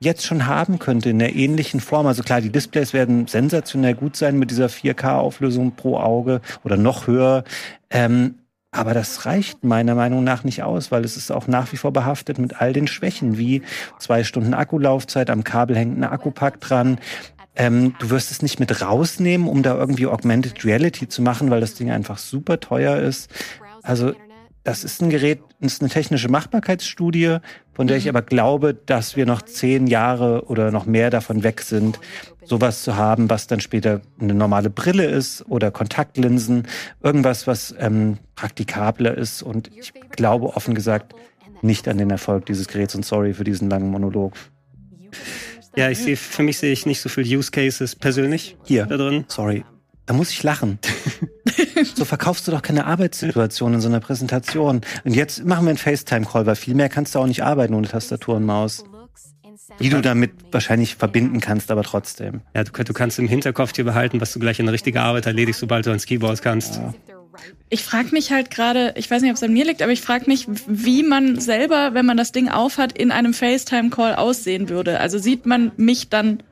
jetzt 0.00 0.24
schon 0.24 0.46
haben 0.46 0.78
könnte 0.78 1.10
in 1.10 1.18
der 1.18 1.34
ähnlichen 1.34 1.80
Form. 1.80 2.06
Also 2.06 2.22
klar, 2.22 2.40
die 2.40 2.50
Displays 2.50 2.92
werden 2.92 3.26
sensationell 3.26 3.94
gut 3.94 4.16
sein 4.16 4.38
mit 4.38 4.50
dieser 4.50 4.66
4K-Auflösung 4.66 5.72
pro 5.72 5.98
Auge 5.98 6.40
oder 6.62 6.76
noch 6.76 7.06
höher. 7.06 7.44
Ähm, 7.90 8.34
aber 8.74 8.92
das 8.92 9.24
reicht 9.24 9.62
meiner 9.62 9.94
Meinung 9.94 10.24
nach 10.24 10.42
nicht 10.42 10.64
aus, 10.64 10.90
weil 10.90 11.04
es 11.04 11.16
ist 11.16 11.30
auch 11.30 11.46
nach 11.46 11.72
wie 11.72 11.76
vor 11.76 11.92
behaftet 11.92 12.38
mit 12.38 12.60
all 12.60 12.72
den 12.72 12.88
Schwächen, 12.88 13.38
wie 13.38 13.62
zwei 13.98 14.24
Stunden 14.24 14.52
Akkulaufzeit, 14.52 15.30
am 15.30 15.44
Kabel 15.44 15.76
hängt 15.76 15.96
ein 15.96 16.04
Akkupack 16.04 16.60
dran. 16.60 16.98
Ähm, 17.54 17.94
du 18.00 18.10
wirst 18.10 18.32
es 18.32 18.42
nicht 18.42 18.58
mit 18.58 18.82
rausnehmen, 18.82 19.46
um 19.46 19.62
da 19.62 19.76
irgendwie 19.76 20.06
Augmented 20.06 20.64
Reality 20.64 21.08
zu 21.08 21.22
machen, 21.22 21.50
weil 21.50 21.60
das 21.60 21.74
Ding 21.74 21.92
einfach 21.92 22.18
super 22.18 22.58
teuer 22.58 22.96
ist. 22.96 23.30
Also 23.84 24.14
das 24.64 24.82
ist 24.82 25.02
ein 25.02 25.10
Gerät, 25.10 25.40
das 25.60 25.74
ist 25.74 25.82
eine 25.82 25.90
technische 25.90 26.28
Machbarkeitsstudie, 26.28 27.36
von 27.74 27.86
der 27.86 27.98
ich 27.98 28.04
mhm. 28.04 28.10
aber 28.10 28.22
glaube, 28.22 28.74
dass 28.74 29.14
wir 29.14 29.26
noch 29.26 29.42
zehn 29.42 29.86
Jahre 29.86 30.46
oder 30.46 30.70
noch 30.70 30.86
mehr 30.86 31.10
davon 31.10 31.42
weg 31.42 31.60
sind, 31.60 32.00
sowas 32.44 32.82
zu 32.82 32.96
haben, 32.96 33.28
was 33.28 33.46
dann 33.46 33.60
später 33.60 34.00
eine 34.18 34.34
normale 34.34 34.70
Brille 34.70 35.04
ist 35.04 35.44
oder 35.48 35.70
Kontaktlinsen, 35.70 36.66
irgendwas, 37.02 37.46
was 37.46 37.74
ähm, 37.78 38.18
praktikabler 38.36 39.16
ist. 39.16 39.42
Und 39.42 39.70
ich 39.76 39.92
glaube 40.10 40.56
offen 40.56 40.74
gesagt 40.74 41.14
nicht 41.62 41.86
an 41.86 41.98
den 41.98 42.10
Erfolg 42.10 42.46
dieses 42.46 42.66
Geräts 42.66 42.94
und 42.94 43.04
sorry 43.04 43.34
für 43.34 43.44
diesen 43.44 43.68
langen 43.70 43.90
Monolog. 43.90 44.34
Ja, 45.76 45.90
ich 45.90 45.98
sehe, 45.98 46.16
für 46.16 46.42
mich 46.42 46.58
sehe 46.58 46.72
ich 46.72 46.86
nicht 46.86 47.00
so 47.00 47.08
viele 47.08 47.36
Use 47.36 47.50
Cases 47.50 47.96
persönlich 47.96 48.56
hier 48.64 48.86
da 48.86 48.96
drin. 48.96 49.24
Sorry. 49.28 49.64
Da 50.06 50.14
muss 50.14 50.30
ich 50.30 50.42
lachen. 50.42 50.78
so 51.94 52.04
verkaufst 52.04 52.46
du 52.46 52.50
doch 52.50 52.62
keine 52.62 52.86
Arbeitssituation 52.86 53.74
in 53.74 53.80
so 53.80 53.88
einer 53.88 54.00
Präsentation. 54.00 54.82
Und 55.04 55.14
jetzt 55.14 55.44
machen 55.44 55.64
wir 55.64 55.70
einen 55.70 55.78
FaceTime-Call, 55.78 56.46
weil 56.46 56.56
viel 56.56 56.74
mehr 56.74 56.88
kannst 56.88 57.14
du 57.14 57.20
auch 57.20 57.26
nicht 57.26 57.42
arbeiten 57.42 57.74
ohne 57.74 57.88
Tastatur 57.88 58.36
und 58.36 58.44
Maus. 58.44 58.84
Die 59.80 59.88
du 59.88 60.02
damit 60.02 60.32
wahrscheinlich 60.52 60.96
verbinden 60.96 61.40
kannst, 61.40 61.70
aber 61.70 61.82
trotzdem. 61.82 62.42
Ja, 62.54 62.64
du, 62.64 62.70
du 62.70 62.92
kannst 62.92 63.18
im 63.18 63.26
Hinterkopf 63.26 63.72
dir 63.72 63.84
behalten, 63.84 64.20
was 64.20 64.32
du 64.32 64.38
gleich 64.38 64.60
in 64.60 64.68
richtiger 64.68 65.02
Arbeit 65.02 65.26
erledigst, 65.26 65.60
sobald 65.60 65.86
du 65.86 65.90
ans 65.90 66.06
Keyboard 66.06 66.42
kannst. 66.42 66.76
Ja. 66.76 66.94
Ich 67.68 67.82
frage 67.82 68.10
mich 68.10 68.30
halt 68.30 68.50
gerade, 68.50 68.94
ich 68.96 69.10
weiß 69.10 69.22
nicht, 69.22 69.30
ob 69.30 69.36
es 69.36 69.42
an 69.42 69.52
mir 69.52 69.64
liegt, 69.64 69.82
aber 69.82 69.90
ich 69.90 70.00
frage 70.00 70.26
mich, 70.26 70.46
wie 70.66 71.02
man 71.02 71.40
selber, 71.40 71.94
wenn 71.94 72.06
man 72.06 72.16
das 72.16 72.30
Ding 72.30 72.48
aufhat, 72.48 72.96
in 72.96 73.10
einem 73.10 73.34
FaceTime-Call 73.34 74.14
aussehen 74.14 74.68
würde. 74.68 75.00
Also 75.00 75.18
sieht 75.18 75.46
man 75.46 75.72
mich 75.76 76.08
dann 76.08 76.42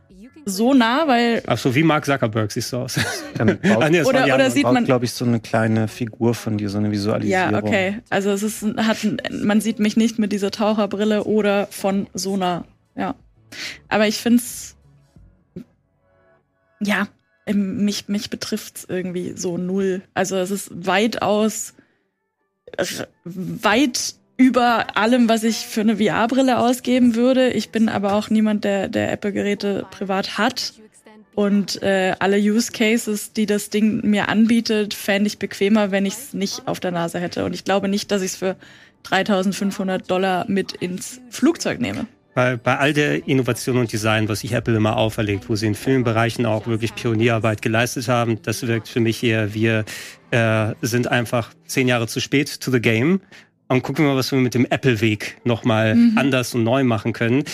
so 0.44 0.74
nah, 0.74 1.06
weil. 1.06 1.42
Ach 1.46 1.58
so, 1.58 1.74
wie 1.74 1.82
Mark 1.82 2.04
Zuckerberg 2.04 2.50
siehst 2.52 2.72
du 2.72 2.78
aus. 2.78 2.98
Baut, 3.38 3.58
ah, 3.64 3.88
nee, 3.88 4.02
oder 4.02 4.24
oder 4.24 4.50
sieht 4.50 4.64
man, 4.64 4.84
glaube 4.84 5.04
ich, 5.04 5.12
so 5.12 5.24
eine 5.24 5.40
kleine 5.40 5.88
Figur 5.88 6.34
von 6.34 6.58
dir, 6.58 6.68
so 6.68 6.78
eine 6.78 6.90
Visualisierung. 6.90 7.52
Ja, 7.52 7.58
okay. 7.58 7.98
Also 8.10 8.30
es 8.30 8.42
ist, 8.42 8.62
hat, 8.76 8.98
man 9.30 9.60
sieht 9.60 9.78
mich 9.78 9.96
nicht 9.96 10.18
mit 10.18 10.32
dieser 10.32 10.50
Taucherbrille 10.50 11.24
oder 11.24 11.66
von 11.70 12.06
so 12.14 12.36
nah 12.36 12.64
ja. 12.94 13.14
Aber 13.88 14.08
ich 14.08 14.18
finde 14.18 14.38
es, 14.38 14.76
ja, 16.80 17.08
mich, 17.52 18.08
mich 18.08 18.30
betrifft 18.30 18.78
es 18.78 18.84
irgendwie 18.88 19.34
so 19.36 19.58
null. 19.58 20.02
Also 20.14 20.36
es 20.36 20.50
ist 20.50 20.70
weitaus, 20.86 21.74
weit 23.24 24.14
über 24.42 24.96
allem, 24.96 25.28
was 25.28 25.44
ich 25.44 25.58
für 25.68 25.82
eine 25.82 25.98
VR-Brille 25.98 26.58
ausgeben 26.58 27.14
würde. 27.14 27.50
Ich 27.50 27.70
bin 27.70 27.88
aber 27.88 28.14
auch 28.14 28.28
niemand, 28.28 28.64
der, 28.64 28.88
der 28.88 29.12
Apple-Geräte 29.12 29.86
privat 29.92 30.36
hat. 30.36 30.74
Und 31.34 31.80
äh, 31.82 32.14
alle 32.18 32.38
Use 32.38 32.72
Cases, 32.72 33.32
die 33.32 33.46
das 33.46 33.70
Ding 33.70 34.00
mir 34.02 34.28
anbietet, 34.28 34.94
fände 34.94 35.28
ich 35.28 35.38
bequemer, 35.38 35.92
wenn 35.92 36.04
ich 36.04 36.14
es 36.14 36.34
nicht 36.34 36.66
auf 36.66 36.80
der 36.80 36.90
Nase 36.90 37.20
hätte. 37.20 37.44
Und 37.44 37.54
ich 37.54 37.64
glaube 37.64 37.88
nicht, 37.88 38.10
dass 38.10 38.20
ich 38.20 38.32
es 38.32 38.36
für 38.36 38.56
3500 39.04 40.10
Dollar 40.10 40.44
mit 40.48 40.72
ins 40.72 41.20
Flugzeug 41.30 41.80
nehme 41.80 42.06
bei, 42.34 42.56
bei 42.56 42.78
all 42.78 42.92
der 42.92 43.26
Innovation 43.28 43.76
und 43.76 43.92
Design, 43.92 44.28
was 44.28 44.40
sich 44.40 44.52
Apple 44.52 44.76
immer 44.76 44.96
auferlegt, 44.96 45.48
wo 45.48 45.56
sie 45.56 45.66
in 45.66 45.74
vielen 45.74 46.04
Bereichen 46.04 46.46
auch 46.46 46.66
wirklich 46.66 46.94
Pionierarbeit 46.94 47.62
geleistet 47.62 48.08
haben, 48.08 48.40
das 48.42 48.66
wirkt 48.66 48.88
für 48.88 49.00
mich 49.00 49.22
eher, 49.22 49.54
wir 49.54 49.84
äh, 50.30 50.72
sind 50.80 51.08
einfach 51.08 51.52
zehn 51.66 51.88
Jahre 51.88 52.06
zu 52.06 52.20
spät 52.20 52.60
to 52.60 52.70
the 52.70 52.80
game 52.80 53.20
und 53.72 53.82
gucken 53.82 54.04
wir 54.04 54.12
mal, 54.12 54.16
was 54.18 54.30
wir 54.32 54.38
mit 54.38 54.54
dem 54.54 54.66
Apple-Weg 54.66 55.38
nochmal 55.44 55.94
mhm. 55.94 56.18
anders 56.18 56.54
und 56.54 56.62
neu 56.62 56.84
machen 56.84 57.12
können. 57.12 57.44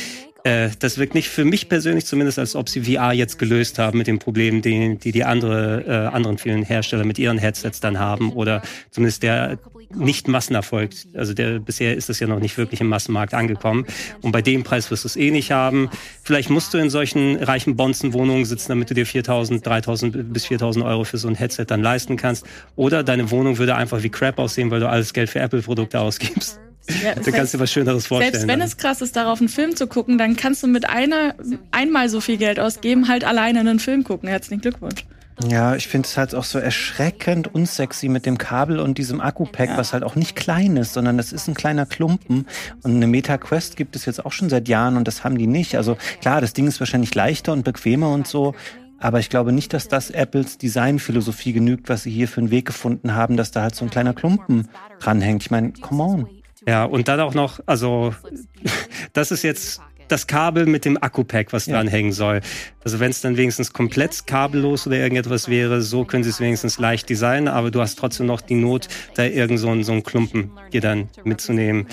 Äh, 0.49 0.71
das 0.79 0.97
wirkt 0.97 1.15
nicht 1.15 1.29
für 1.29 1.45
mich 1.45 1.69
persönlich 1.69 2.07
zumindest, 2.07 2.39
als 2.39 2.57
ob 2.57 2.71
sie 2.71 2.83
VR 2.83 3.13
jetzt 3.13 3.39
gelöst 3.39 3.79
haben 3.79 3.99
mit 3.99 4.07
den 4.07 4.19
Problemen, 4.19 4.63
die 4.63 4.97
die, 4.97 5.13
die 5.13 5.25
andere, 5.25 5.85
äh, 5.87 6.15
anderen 6.15 6.39
vielen 6.39 6.63
Hersteller 6.63 7.05
mit 7.05 7.19
ihren 7.19 7.37
Headsets 7.37 7.81
dann 7.81 7.99
haben 7.99 8.33
oder 8.33 8.63
zumindest 8.91 9.23
der 9.23 9.59
nicht 9.95 10.29
Massenerfolg. 10.29 10.91
Also 11.15 11.35
der, 11.35 11.59
bisher 11.59 11.97
ist 11.97 12.09
das 12.09 12.21
ja 12.21 12.27
noch 12.27 12.41
nicht 12.41 12.57
wirklich 12.57 12.81
im 12.81 12.89
Massenmarkt 12.89 13.35
angekommen. 13.35 13.87
Und 14.23 14.33
bei 14.33 14.43
dem 14.43 14.63
Preis 14.63 14.91
wirst 14.91 15.05
du 15.05 15.09
es 15.09 15.17
eh 15.17 15.31
nicht 15.31 15.51
haben. 15.51 15.91
Vielleicht 16.23 16.51
musst 16.51 16.73
du 16.73 16.79
in 16.79 16.91
solchen 16.91 17.37
reichen 17.37 17.77
Bonzen-Wohnungen 17.77 18.45
sitzen, 18.45 18.69
damit 18.69 18.91
du 18.91 18.95
dir 18.95 19.07
4.000, 19.07 19.63
3.000 19.63 20.25
bis 20.25 20.47
4.000 20.47 20.85
Euro 20.85 21.05
für 21.05 21.19
so 21.19 21.29
ein 21.29 21.35
Headset 21.35 21.65
dann 21.69 21.83
leisten 21.83 22.17
kannst. 22.17 22.47
Oder 22.77 23.03
deine 23.03 23.31
Wohnung 23.31 23.59
würde 23.59 23.77
einfach 23.77 24.03
wie 24.03 24.11
Crap 24.11 24.39
aussehen, 24.39 24.71
weil 24.71 24.81
du 24.81 24.89
alles 24.89 25.13
Geld 25.13 25.31
für 25.31 25.41
Apple-Produkte 25.41 26.01
ausgibst. 26.01 26.61
Ja, 27.03 27.15
du 27.15 27.33
kannst 27.33 27.55
dir 27.55 27.61
was 27.61 27.71
Schöneres 27.71 28.07
vorstellen. 28.07 28.33
Selbst 28.33 28.49
wenn 28.49 28.61
dann. 28.61 28.69
es 28.69 28.77
krass 28.77 29.03
ist, 29.03 29.17
darauf 29.17 29.41
einen 29.41 29.49
Film 29.49 29.77
zu 29.77 29.87
gucken, 29.87 30.19
dann 30.19 30.37
kannst 30.37 30.63
du 30.63 30.67
mit 30.67 30.89
einer 30.89 31.35
einmal 31.71 32.09
so 32.09 32.21
viel 32.21 32.37
Geld 32.37 32.59
ausgeben, 32.59 33.09
halt 33.09 33.25
alleine 33.25 33.61
einen 33.61 33.79
Film 33.79 34.05
gucken. 34.05 34.29
Herzlichen 34.29 34.61
Glückwunsch. 34.61 35.05
Ja, 35.47 35.77
ich 35.77 35.87
finde 35.87 36.07
es 36.07 36.17
halt 36.17 36.35
auch 36.35 36.43
so 36.43 36.59
erschreckend 36.59 37.55
unsexy 37.55 38.09
mit 38.09 38.27
dem 38.27 38.39
Kabel 38.39 38.81
und 38.81 38.99
diesem 38.99 39.21
Akku-Pack, 39.21 39.71
ja. 39.71 39.77
was 39.77 39.93
halt 39.93 40.03
auch 40.03 40.17
nicht 40.17 40.35
klein 40.35 40.77
ist, 40.77 40.95
sondern 40.95 41.17
das 41.17 41.33
ist 41.33 41.47
ein 41.47 41.55
kleiner 41.55 41.87
Klumpen. 41.87 42.47
Und 42.83 42.97
eine 42.97 43.07
Meta 43.07 43.39
Quest 43.39 43.77
gibt 43.77 43.95
es 43.95 44.05
jetzt 44.05 44.25
auch 44.27 44.33
schon 44.33 44.51
seit 44.51 44.67
Jahren 44.67 44.97
und 44.97 45.07
das 45.07 45.23
haben 45.23 45.39
die 45.39 45.47
nicht. 45.47 45.77
Also 45.77 45.97
klar, 46.21 46.41
das 46.41 46.55
Ding 46.55 46.67
ist 46.67 46.81
wahrscheinlich 46.81 47.15
leichter 47.15 47.53
und 47.53 47.63
bequemer 47.63 48.13
und 48.13 48.27
so. 48.27 48.55
Aber 48.99 49.21
ich 49.21 49.31
glaube 49.31 49.53
nicht, 49.53 49.73
dass 49.73 49.87
das 49.87 50.11
Apples 50.11 50.59
Designphilosophie 50.59 51.53
genügt, 51.53 51.89
was 51.89 52.03
sie 52.03 52.11
hier 52.11 52.27
für 52.27 52.41
einen 52.41 52.51
Weg 52.51 52.67
gefunden 52.67 53.15
haben, 53.15 53.37
dass 53.37 53.53
da 53.53 53.63
halt 53.63 53.77
so 53.77 53.85
ein 53.85 53.91
kleiner 53.91 54.15
Klumpen 54.15 54.67
dranhängt. 54.99 55.43
Ich 55.43 55.53
meine, 55.53 55.73
come 55.73 56.03
on. 56.03 56.38
Ja, 56.67 56.85
und 56.85 57.09
dann 57.09 57.21
auch 57.21 57.35
noch, 57.35 57.61
also 57.67 58.15
das 59.13 59.31
ist 59.31 59.43
jetzt 59.43 59.81
das 60.09 60.27
Kabel 60.27 60.67
mit 60.67 60.85
dem 60.85 61.01
Akku-Pack, 61.01 61.53
was 61.53 61.67
ja. 61.67 61.77
dranhängen 61.77 62.13
soll. 62.13 62.41
Also 62.83 62.99
wenn 62.99 63.11
es 63.11 63.21
dann 63.21 63.37
wenigstens 63.37 63.73
komplett 63.73 64.27
kabellos 64.27 64.87
oder 64.87 64.97
irgendetwas 64.97 65.49
wäre, 65.49 65.83
so 65.83 66.05
können 66.05 66.25
sie 66.25 66.31
es 66.31 66.41
wenigstens 66.41 66.79
leicht 66.79 67.09
designen, 67.11 67.49
aber 67.49 67.71
du 67.71 67.81
hast 67.81 67.99
trotzdem 67.99 68.27
noch 68.27 68.41
die 68.41 68.55
Not, 68.55 68.89
da 69.15 69.25
irgend 69.25 69.61
so, 69.61 69.83
so 69.83 69.93
einen 69.93 70.03
Klumpen 70.03 70.51
dir 70.73 70.81
dann 70.81 71.09
mitzunehmen. 71.25 71.87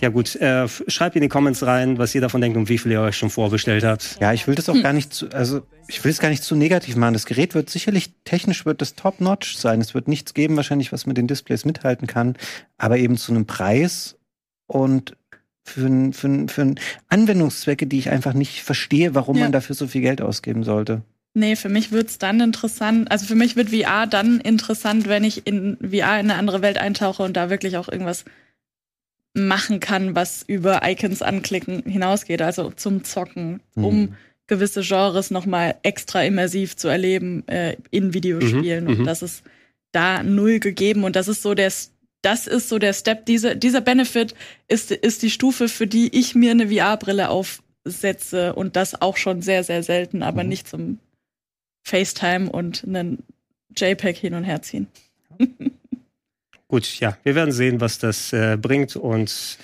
Ja, 0.00 0.08
gut, 0.08 0.34
äh, 0.36 0.66
schreibt 0.88 1.14
in 1.16 1.22
die 1.22 1.28
Comments 1.28 1.64
rein, 1.64 1.96
was 1.98 2.14
ihr 2.14 2.20
davon 2.20 2.40
denkt 2.40 2.56
und 2.56 2.68
wie 2.68 2.78
viel 2.78 2.92
ihr 2.92 3.00
euch 3.00 3.16
schon 3.16 3.30
vorbestellt 3.30 3.84
habt. 3.84 4.18
Ja, 4.20 4.32
ich 4.32 4.46
will 4.46 4.54
das 4.54 4.68
auch 4.68 4.74
hm. 4.74 4.82
gar 4.82 4.92
nicht 4.92 5.14
zu, 5.14 5.28
also 5.30 5.62
ich 5.86 6.02
will 6.02 6.10
es 6.10 6.18
gar 6.18 6.28
nicht 6.28 6.42
zu 6.42 6.56
negativ 6.56 6.96
machen. 6.96 7.14
Das 7.14 7.24
Gerät 7.24 7.54
wird 7.54 7.70
sicherlich, 7.70 8.10
technisch 8.24 8.66
wird 8.66 8.80
das 8.80 8.96
top-notch 8.96 9.56
sein. 9.56 9.80
Es 9.80 9.94
wird 9.94 10.08
nichts 10.08 10.34
geben, 10.34 10.56
wahrscheinlich, 10.56 10.92
was 10.92 11.06
mit 11.06 11.16
den 11.16 11.28
Displays 11.28 11.64
mithalten 11.64 12.06
kann, 12.06 12.36
aber 12.78 12.98
eben 12.98 13.16
zu 13.16 13.32
einem 13.32 13.46
Preis 13.46 14.16
und 14.66 15.16
für, 15.62 16.12
für, 16.12 16.48
für 16.48 16.74
Anwendungszwecke, 17.08 17.86
die 17.86 17.98
ich 17.98 18.10
einfach 18.10 18.34
nicht 18.34 18.62
verstehe, 18.62 19.14
warum 19.14 19.36
ja. 19.36 19.44
man 19.44 19.52
dafür 19.52 19.76
so 19.76 19.86
viel 19.86 20.02
Geld 20.02 20.20
ausgeben 20.20 20.64
sollte. 20.64 21.02
Nee, 21.32 21.56
für 21.56 21.68
mich 21.68 21.90
wird's 21.90 22.18
dann 22.18 22.40
interessant. 22.40 23.10
Also 23.10 23.26
für 23.26 23.34
mich 23.34 23.56
wird 23.56 23.70
VR 23.70 24.06
dann 24.06 24.40
interessant, 24.40 25.08
wenn 25.08 25.24
ich 25.24 25.46
in 25.46 25.76
VR 25.80 26.20
in 26.20 26.30
eine 26.30 26.34
andere 26.34 26.62
Welt 26.62 26.78
eintauche 26.78 27.22
und 27.22 27.36
da 27.36 27.50
wirklich 27.50 27.76
auch 27.76 27.88
irgendwas 27.88 28.24
machen 29.34 29.80
kann, 29.80 30.14
was 30.14 30.42
über 30.46 30.82
Icons 30.84 31.20
anklicken 31.20 31.82
hinausgeht, 31.82 32.40
also 32.40 32.70
zum 32.70 33.04
Zocken, 33.04 33.60
mhm. 33.74 33.84
um 33.84 34.16
gewisse 34.46 34.82
Genres 34.82 35.30
nochmal 35.30 35.76
extra 35.82 36.22
immersiv 36.22 36.76
zu 36.76 36.88
erleben 36.88 37.46
äh, 37.48 37.76
in 37.90 38.14
Videospielen. 38.14 38.84
Mhm. 38.84 38.90
Und 38.90 38.98
mhm. 39.00 39.04
das 39.04 39.22
ist 39.22 39.42
da 39.92 40.22
null 40.22 40.60
gegeben. 40.60 41.04
Und 41.04 41.16
das 41.16 41.28
ist 41.28 41.42
so 41.42 41.54
der, 41.54 41.72
das 42.22 42.46
ist 42.46 42.68
so 42.68 42.78
der 42.78 42.92
Step. 42.92 43.26
Diese, 43.26 43.56
dieser 43.56 43.80
Benefit 43.80 44.34
ist, 44.68 44.90
ist 44.90 45.22
die 45.22 45.30
Stufe, 45.30 45.68
für 45.68 45.86
die 45.86 46.16
ich 46.16 46.34
mir 46.34 46.52
eine 46.52 46.68
VR-Brille 46.68 47.28
aufsetze 47.28 48.54
und 48.54 48.76
das 48.76 49.00
auch 49.00 49.16
schon 49.16 49.42
sehr, 49.42 49.64
sehr 49.64 49.82
selten, 49.82 50.22
aber 50.22 50.44
mhm. 50.44 50.48
nicht 50.48 50.68
zum 50.68 50.98
FaceTime 51.84 52.50
und 52.50 52.84
einen 52.84 53.24
JPEG 53.76 54.16
hin 54.16 54.34
und 54.34 54.44
her 54.44 54.62
ziehen. 54.62 54.86
Gut, 56.74 56.98
ja, 56.98 57.16
wir 57.22 57.36
werden 57.36 57.52
sehen, 57.52 57.80
was 57.80 58.00
das 58.00 58.32
äh, 58.32 58.58
bringt 58.60 58.96
und 58.96 59.58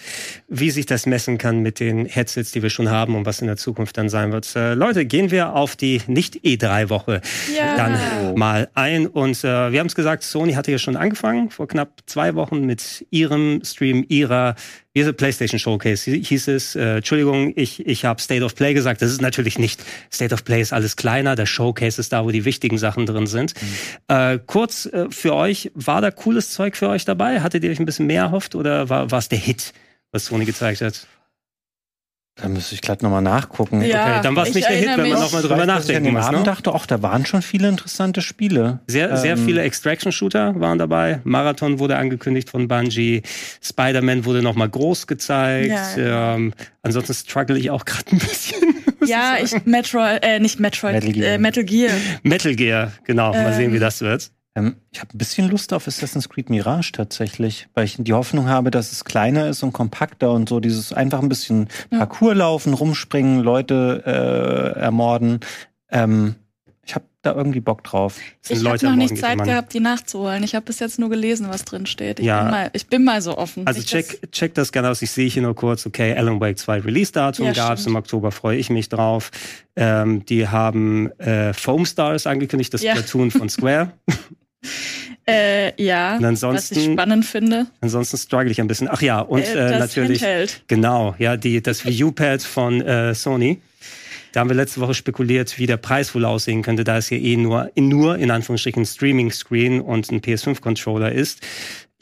wie 0.46 0.70
sich 0.70 0.86
das 0.86 1.06
messen 1.06 1.38
kann 1.38 1.58
mit 1.58 1.80
den 1.80 2.06
Headsets, 2.06 2.52
die 2.52 2.62
wir 2.62 2.70
schon 2.70 2.88
haben 2.88 3.16
und 3.16 3.26
was 3.26 3.40
in 3.40 3.48
der 3.48 3.56
Zukunft 3.56 3.98
dann 3.98 4.08
sein 4.08 4.30
wird. 4.30 4.54
Äh, 4.54 4.74
Leute, 4.74 5.04
gehen 5.04 5.32
wir 5.32 5.56
auf 5.56 5.74
die 5.74 6.00
Nicht-E3-Woche 6.06 7.20
ja. 7.58 7.76
dann 7.76 8.36
mal 8.36 8.68
ein. 8.74 9.08
Und 9.08 9.42
äh, 9.42 9.72
wir 9.72 9.80
haben 9.80 9.88
es 9.88 9.96
gesagt, 9.96 10.22
Sony 10.22 10.52
hatte 10.52 10.70
ja 10.70 10.78
schon 10.78 10.94
angefangen, 10.94 11.50
vor 11.50 11.66
knapp 11.66 11.98
zwei 12.06 12.36
Wochen 12.36 12.64
mit 12.64 13.04
ihrem 13.10 13.60
Stream 13.64 14.04
ihrer 14.08 14.54
wie 15.00 15.08
ist 15.08 15.16
PlayStation 15.16 15.58
Showcase 15.58 16.10
hieß 16.10 16.48
es, 16.48 16.76
äh, 16.76 16.96
Entschuldigung, 16.96 17.52
ich, 17.56 17.86
ich 17.86 18.04
habe 18.04 18.20
State 18.20 18.44
of 18.44 18.54
Play 18.54 18.74
gesagt. 18.74 19.02
Das 19.02 19.10
ist 19.10 19.22
natürlich 19.22 19.58
nicht. 19.58 19.82
State 20.12 20.34
of 20.34 20.44
Play 20.44 20.60
ist 20.60 20.72
alles 20.72 20.96
kleiner. 20.96 21.36
Der 21.36 21.46
Showcase 21.46 22.00
ist 22.00 22.12
da, 22.12 22.24
wo 22.24 22.30
die 22.30 22.44
wichtigen 22.44 22.78
Sachen 22.78 23.06
drin 23.06 23.26
sind. 23.26 23.54
Mhm. 23.60 24.14
Äh, 24.14 24.38
kurz 24.46 24.86
äh, 24.86 25.06
für 25.10 25.34
euch, 25.34 25.70
war 25.74 26.00
da 26.00 26.10
cooles 26.10 26.50
Zeug 26.50 26.76
für 26.76 26.88
euch 26.88 27.04
dabei? 27.04 27.40
Hattet 27.40 27.64
ihr 27.64 27.70
euch 27.70 27.80
ein 27.80 27.86
bisschen 27.86 28.06
mehr 28.06 28.22
erhofft 28.24 28.54
oder 28.54 28.88
war 28.88 29.12
es 29.12 29.28
der 29.28 29.38
Hit, 29.38 29.72
was 30.12 30.26
Sony 30.26 30.44
gezeigt 30.44 30.80
hat? 30.82 31.06
Da 32.42 32.48
müsste 32.48 32.74
ich 32.74 32.80
gleich 32.80 33.00
nochmal 33.00 33.22
nachgucken. 33.22 33.82
Ja, 33.82 34.02
okay, 34.02 34.20
dann 34.22 34.36
war 34.36 34.46
es 34.46 34.54
nicht 34.54 34.68
der 34.68 34.76
Hit, 34.76 34.88
wenn 34.96 35.10
man 35.10 35.20
nochmal 35.20 35.42
drüber 35.42 35.66
nachdenken 35.66 36.06
ich 36.06 36.12
muss. 36.12 36.24
Ich 36.26 36.30
ne? 36.30 36.42
dachte, 36.42 36.72
auch, 36.74 36.86
da 36.86 37.02
waren 37.02 37.26
schon 37.26 37.42
viele 37.42 37.68
interessante 37.68 38.22
Spiele. 38.22 38.80
Sehr, 38.86 39.10
ähm, 39.10 39.16
sehr 39.16 39.36
viele 39.36 39.62
Extraction-Shooter 39.62 40.58
waren 40.58 40.78
dabei. 40.78 41.20
Marathon 41.24 41.78
wurde 41.78 41.96
angekündigt 41.96 42.50
von 42.50 42.68
Bungie. 42.68 43.22
Spider-Man 43.62 44.24
wurde 44.24 44.42
nochmal 44.42 44.68
groß 44.68 45.06
gezeigt. 45.06 45.96
Ja, 45.96 46.34
ähm, 46.34 46.54
ansonsten 46.82 47.14
struggle 47.14 47.58
ich 47.58 47.70
auch 47.70 47.84
gerade 47.84 48.04
ein 48.12 48.18
bisschen. 48.18 48.74
ja, 49.04 49.36
ich 49.42 49.54
Metroid, 49.64 50.22
äh, 50.22 50.40
nicht 50.40 50.60
Metroid, 50.60 50.94
Metal 50.94 51.12
Gear. 51.12 51.34
Äh, 51.34 51.38
Metal 51.38 51.64
Gear. 51.64 51.92
Metal 52.22 52.54
Gear, 52.54 52.92
genau. 53.04 53.34
Ähm, 53.34 53.42
Mal 53.42 53.52
sehen, 53.54 53.72
wie 53.72 53.76
ähm, 53.76 53.82
das 53.82 54.00
wird. 54.00 54.30
Ähm, 54.54 54.76
ich 54.90 55.00
habe 55.00 55.14
ein 55.14 55.18
bisschen 55.18 55.48
Lust 55.48 55.72
auf 55.72 55.86
Assassin's 55.86 56.28
Creed 56.28 56.50
Mirage 56.50 56.92
tatsächlich, 56.92 57.68
weil 57.74 57.84
ich 57.84 57.96
die 57.98 58.12
Hoffnung 58.12 58.48
habe, 58.48 58.70
dass 58.70 58.92
es 58.92 59.04
kleiner 59.04 59.48
ist 59.48 59.62
und 59.62 59.72
kompakter 59.72 60.32
und 60.32 60.48
so 60.48 60.60
dieses 60.60 60.92
einfach 60.92 61.22
ein 61.22 61.28
bisschen 61.28 61.68
ja. 61.90 61.98
Parcours 61.98 62.36
laufen, 62.36 62.74
rumspringen, 62.74 63.40
Leute 63.40 64.02
äh, 64.04 64.80
ermorden. 64.80 65.40
Ähm, 65.90 66.36
da 67.22 67.34
irgendwie 67.34 67.60
Bock 67.60 67.84
drauf. 67.84 68.18
Ich 68.48 68.64
habe 68.64 68.84
noch 68.84 68.96
nicht 68.96 69.18
Zeit 69.18 69.42
gehabt, 69.42 69.74
die 69.74 69.80
nachzuholen. 69.80 70.42
Ich 70.42 70.54
habe 70.54 70.64
bis 70.64 70.78
jetzt 70.78 70.98
nur 70.98 71.10
gelesen, 71.10 71.48
was 71.50 71.64
drin 71.64 71.84
steht. 71.84 72.18
Ich, 72.18 72.26
ja. 72.26 72.42
bin, 72.42 72.50
mal, 72.50 72.70
ich 72.72 72.86
bin 72.86 73.04
mal 73.04 73.20
so 73.20 73.36
offen. 73.36 73.66
Also 73.66 73.82
check, 73.82 74.20
das 74.20 74.30
check 74.30 74.54
das 74.54 74.72
gerne 74.72 74.88
aus. 74.88 75.02
Ich 75.02 75.10
sehe 75.10 75.28
hier 75.28 75.42
nur 75.42 75.54
kurz, 75.54 75.84
okay, 75.86 76.14
Alan 76.16 76.40
Wake 76.40 76.58
2 76.58 76.80
Release-Datum 76.80 77.46
ja, 77.46 77.52
gab 77.52 77.78
es. 77.78 77.86
Im 77.86 77.96
Oktober 77.96 78.32
freue 78.32 78.56
ich 78.56 78.70
mich 78.70 78.88
drauf. 78.88 79.30
Ähm, 79.76 80.24
die 80.24 80.48
haben 80.48 81.10
äh, 81.18 81.52
Foam 81.52 81.84
Stars 81.84 82.26
angekündigt, 82.26 82.72
das 82.72 82.82
ja. 82.82 82.94
Platoon 82.94 83.30
von 83.30 83.48
Square. 83.50 83.92
Äh, 85.26 85.82
ja, 85.82 86.18
was 86.20 86.70
ich 86.72 86.92
spannend 86.92 87.24
finde. 87.24 87.66
Ansonsten 87.82 88.16
struggle 88.16 88.50
ich 88.50 88.60
ein 88.60 88.66
bisschen. 88.66 88.88
Ach 88.90 89.02
ja, 89.02 89.20
und 89.20 89.42
äh, 89.42 89.78
natürlich. 89.78 90.22
Handheld. 90.22 90.62
Genau, 90.68 91.14
ja, 91.18 91.36
die, 91.36 91.62
das 91.62 91.84
Wii 91.84 92.04
U-Pad 92.04 92.42
von 92.42 92.80
äh, 92.80 93.14
Sony. 93.14 93.60
Da 94.32 94.40
haben 94.40 94.50
wir 94.50 94.56
letzte 94.56 94.80
Woche 94.80 94.94
spekuliert, 94.94 95.58
wie 95.58 95.66
der 95.66 95.76
Preis 95.76 96.14
wohl 96.14 96.24
aussehen 96.24 96.62
könnte, 96.62 96.84
da 96.84 96.98
es 96.98 97.10
ja 97.10 97.16
eh 97.16 97.36
nur, 97.36 97.70
nur 97.76 98.18
in 98.18 98.30
Anführungsstrichen 98.30 98.86
Streaming-Screen 98.86 99.80
und 99.80 100.10
ein 100.10 100.20
PS5-Controller 100.20 101.12
ist. 101.12 101.40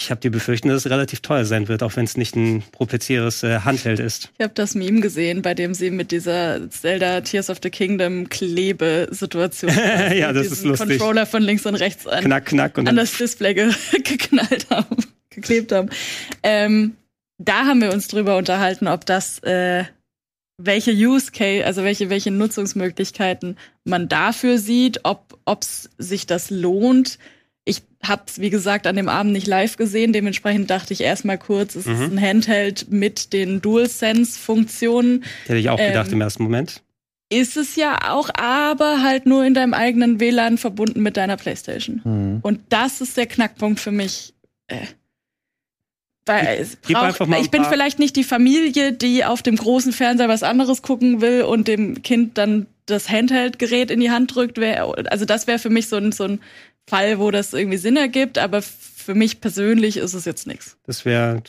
Ich 0.01 0.13
habe 0.13 0.21
die 0.21 0.31
Befürchtung, 0.31 0.71
dass 0.71 0.85
es 0.85 0.91
relativ 0.91 1.21
teuer 1.21 1.45
sein 1.45 1.67
wird, 1.67 1.83
auch 1.83 1.97
wenn 1.97 2.05
es 2.05 2.17
nicht 2.17 2.37
ein 2.37 2.63
proprietäres 2.71 3.43
äh, 3.43 3.61
Handheld 3.61 3.99
ist. 3.99 4.31
Ich 4.39 4.45
habe 4.45 4.55
das 4.55 4.77
Meme 4.77 5.01
gesehen, 5.01 5.43
bei 5.43 5.55
dem 5.55 5.75
sie 5.75 5.91
mit 5.91 6.13
dieser 6.13 6.71
Zelda 6.71 7.21
Tears 7.23 7.51
of 7.51 7.59
the 7.63 7.71
Kingdom 7.71 8.29
Klebesituation 8.29 9.73
ja, 10.15 10.33
das 10.33 10.47
ist 10.47 10.65
lustig. 10.65 10.99
Controller 10.99 11.27
von 11.27 11.43
links 11.43 11.67
und 11.67 11.75
rechts 11.75 12.07
an, 12.07 12.23
knack, 12.23 12.47
knack 12.47 12.79
und 12.79 12.89
an 12.89 12.95
das 12.95 13.17
Display 13.19 13.55
ge 13.55 13.73
geknallt 14.05 14.69
haben, 14.71 14.97
geklebt 15.31 15.73
haben. 15.73 15.91
Ähm, 16.45 16.97
da 17.39 17.65
haben 17.65 17.81
wir 17.81 17.93
uns 17.93 18.07
drüber 18.07 18.37
unterhalten, 18.37 18.87
ob 18.87 19.05
das 19.05 19.41
äh, 19.41 19.85
welche 20.59 20.93
Use 20.93 21.31
Case, 21.33 21.65
also 21.65 21.83
welche 21.85 22.11
welche 22.11 22.31
Nutzungsmöglichkeiten 22.31 23.57
man 23.85 24.09
dafür 24.09 24.59
sieht, 24.59 25.01
ob 25.05 25.39
ob's 25.45 25.89
sich 25.99 26.27
das 26.27 26.51
lohnt 26.51 27.19
ich 27.69 27.83
habe 28.03 28.23
es, 28.27 28.41
wie 28.41 28.49
gesagt, 28.49 28.87
an 28.87 28.97
dem 28.97 29.11
Abend 29.11 29.33
nicht 29.33 29.47
live 29.47 29.77
gesehen. 29.77 30.15
Dementsprechend 30.15 30.71
dachte 30.71 30.95
ich 30.95 31.03
erstmal 31.03 31.37
kurz, 31.37 31.75
es 31.75 31.85
mhm. 31.85 31.93
ist 31.93 32.13
ein 32.13 32.21
Handheld 32.21 32.91
mit 32.91 33.35
den 33.35 33.61
DualSense-Funktionen. 33.61 35.25
Hätte 35.45 35.59
ich 35.59 35.69
auch 35.69 35.77
gedacht 35.77 36.09
ähm, 36.09 36.15
im 36.15 36.21
ersten 36.23 36.45
Moment. 36.45 36.83
Ist 37.31 37.59
es 37.59 37.77
ja 37.77 38.11
auch, 38.11 38.31
aber 38.35 39.03
halt 39.03 39.27
nur 39.27 39.45
in 39.45 39.53
deinem 39.53 39.75
eigenen 39.75 40.19
WLAN 40.19 40.57
verbunden 40.57 41.03
mit 41.03 41.19
deiner 41.19 41.37
Playstation. 41.37 42.01
Mhm. 42.03 42.39
Und 42.41 42.61
das 42.71 43.03
ist 43.03 43.19
der 43.19 43.27
Knackpunkt 43.27 43.81
für 43.81 43.93
mich. 43.93 44.33
Äh, 44.69 44.87
weil 46.29 46.59
es 46.61 46.77
braucht, 46.77 47.21
ich 47.41 47.51
bin 47.51 47.65
vielleicht 47.65 47.99
nicht 47.99 48.17
die 48.17 48.25
Familie, 48.25 48.93
die 48.93 49.25
auf 49.25 49.43
dem 49.43 49.57
großen 49.57 49.93
Fernseher 49.93 50.29
was 50.29 50.43
anderes 50.43 50.83
gucken 50.83 51.21
will 51.21 51.43
und 51.43 51.69
dem 51.69 52.03
Kind 52.03 52.39
dann 52.39 52.67
das 52.87 53.11
Handheld-Gerät 53.11 53.91
in 53.91 54.01
die 54.01 54.11
Hand 54.11 54.35
drückt. 54.35 54.59
Also 54.59 55.25
das 55.25 55.47
wäre 55.47 55.59
für 55.59 55.71
mich 55.71 55.89
so 55.89 55.97
ein, 55.97 56.13
so 56.13 56.25
ein 56.25 56.41
Fall, 56.87 57.19
wo 57.19 57.31
das 57.31 57.53
irgendwie 57.53 57.77
Sinn 57.77 57.97
ergibt, 57.97 58.39
aber 58.39 58.63
für 58.63 59.15
mich 59.15 59.41
persönlich 59.41 59.99
ist 59.99 60.15
es 60.15 60.25
jetzt 60.25 60.47
nichts. 60.47 60.78
Das 60.89 61.05
wäre, 61.05 61.43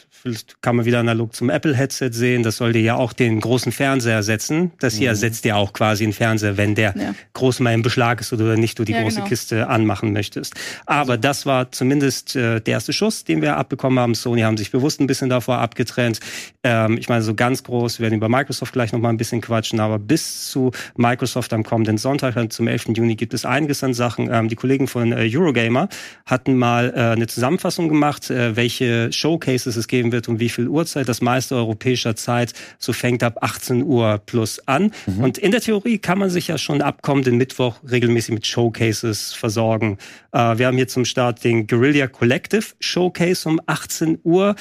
kann 0.60 0.76
man 0.76 0.86
wieder 0.86 1.00
analog 1.00 1.34
zum 1.34 1.50
Apple-Headset 1.50 2.10
sehen. 2.12 2.44
Das 2.44 2.58
sollte 2.58 2.78
ja 2.80 2.96
auch 2.96 3.14
den 3.14 3.40
großen 3.40 3.72
Fernseher 3.72 4.16
ersetzen. 4.16 4.74
Das 4.80 4.96
hier 4.96 5.08
mhm. 5.08 5.14
ersetzt 5.14 5.46
ja 5.46 5.56
auch 5.56 5.72
quasi 5.72 6.04
einen 6.04 6.12
Fernseher, 6.12 6.58
wenn 6.58 6.76
der 6.76 6.94
ja. 6.98 7.16
groß 7.32 7.62
mal 7.62 7.74
im 7.74 7.82
Beschlag 7.82 8.20
ist 8.20 8.34
oder 8.34 8.58
nicht 8.58 8.78
du 8.78 8.84
die 8.84 8.92
ja, 8.92 9.02
große 9.02 9.16
genau. 9.16 9.30
Kiste 9.30 9.70
anmachen 9.70 10.12
möchtest. 10.12 10.56
Aber 10.86 11.12
also. 11.12 11.22
das 11.22 11.46
war 11.46 11.72
zumindest 11.72 12.36
äh, 12.36 12.60
der 12.60 12.74
erste 12.74 12.92
Schuss, 12.92 13.24
den 13.24 13.42
wir 13.42 13.56
abbekommen 13.56 13.98
haben. 13.98 14.14
Sony 14.14 14.42
haben 14.42 14.58
sich 14.58 14.72
bewusst 14.72 15.00
ein 15.00 15.08
bisschen 15.08 15.30
davor 15.30 15.60
abgetrennt. 15.60 16.20
Ähm, 16.66 16.98
ich 16.98 17.08
meine, 17.08 17.22
so 17.22 17.34
ganz 17.34 17.64
groß, 17.64 18.00
wir 18.00 18.04
werden 18.04 18.16
über 18.16 18.28
Microsoft 18.28 18.74
gleich 18.74 18.92
noch 18.92 19.00
mal 19.00 19.08
ein 19.08 19.18
bisschen 19.18 19.40
quatschen, 19.40 19.80
aber 19.80 20.00
bis 20.00 20.50
zu 20.50 20.72
Microsoft 20.98 21.54
am 21.54 21.64
kommenden 21.64 21.98
Sonntag, 21.98 22.36
zum 22.52 22.68
11. 22.68 22.88
Juni, 22.94 23.16
gibt 23.16 23.34
es 23.34 23.46
einiges 23.46 23.86
an 23.86 23.94
Sachen. 23.94 24.30
Ähm, 24.30 24.50
die 24.50 24.56
Kollegen 24.56 24.90
von 24.90 25.14
äh, 25.14 25.30
Eurogamer 25.34 25.88
hatten 26.26 26.58
mal 26.58 26.92
äh, 26.94 27.00
eine 27.14 27.28
Zusammenfassung 27.28 27.88
gemacht, 27.88 28.30
äh, 28.30 28.58
welche 28.58 29.14
Showcases 29.30 29.76
es 29.76 29.88
geben 29.88 30.12
wird 30.12 30.28
und 30.28 30.40
wie 30.40 30.50
viel 30.50 30.68
Uhrzeit. 30.68 31.08
Das 31.08 31.22
meiste 31.22 31.56
europäischer 31.56 32.16
Zeit, 32.16 32.54
so 32.80 32.94
fängt 32.94 33.22
ab 33.22 33.38
18 33.42 33.84
Uhr 33.84 34.20
plus 34.26 34.60
an. 34.68 34.92
Mhm. 35.06 35.24
Und 35.24 35.38
in 35.38 35.52
der 35.52 35.62
Theorie 35.62 36.00
kann 36.00 36.18
man 36.18 36.32
sich 36.32 36.48
ja 36.48 36.58
schon 36.58 36.82
ab 36.82 37.04
kommenden 37.04 37.38
Mittwoch 37.38 37.76
regelmäßig 37.90 38.34
mit 38.34 38.48
Showcases 38.48 39.34
versorgen. 39.34 39.98
Äh, 40.32 40.58
wir 40.58 40.66
haben 40.68 40.78
hier 40.78 40.88
zum 40.88 41.06
Start 41.06 41.44
den 41.44 41.68
Guerilla 41.68 42.08
Collective 42.08 42.66
Showcase 42.80 43.48
um 43.48 43.62
18 43.68 44.20
Uhr. 44.24 44.56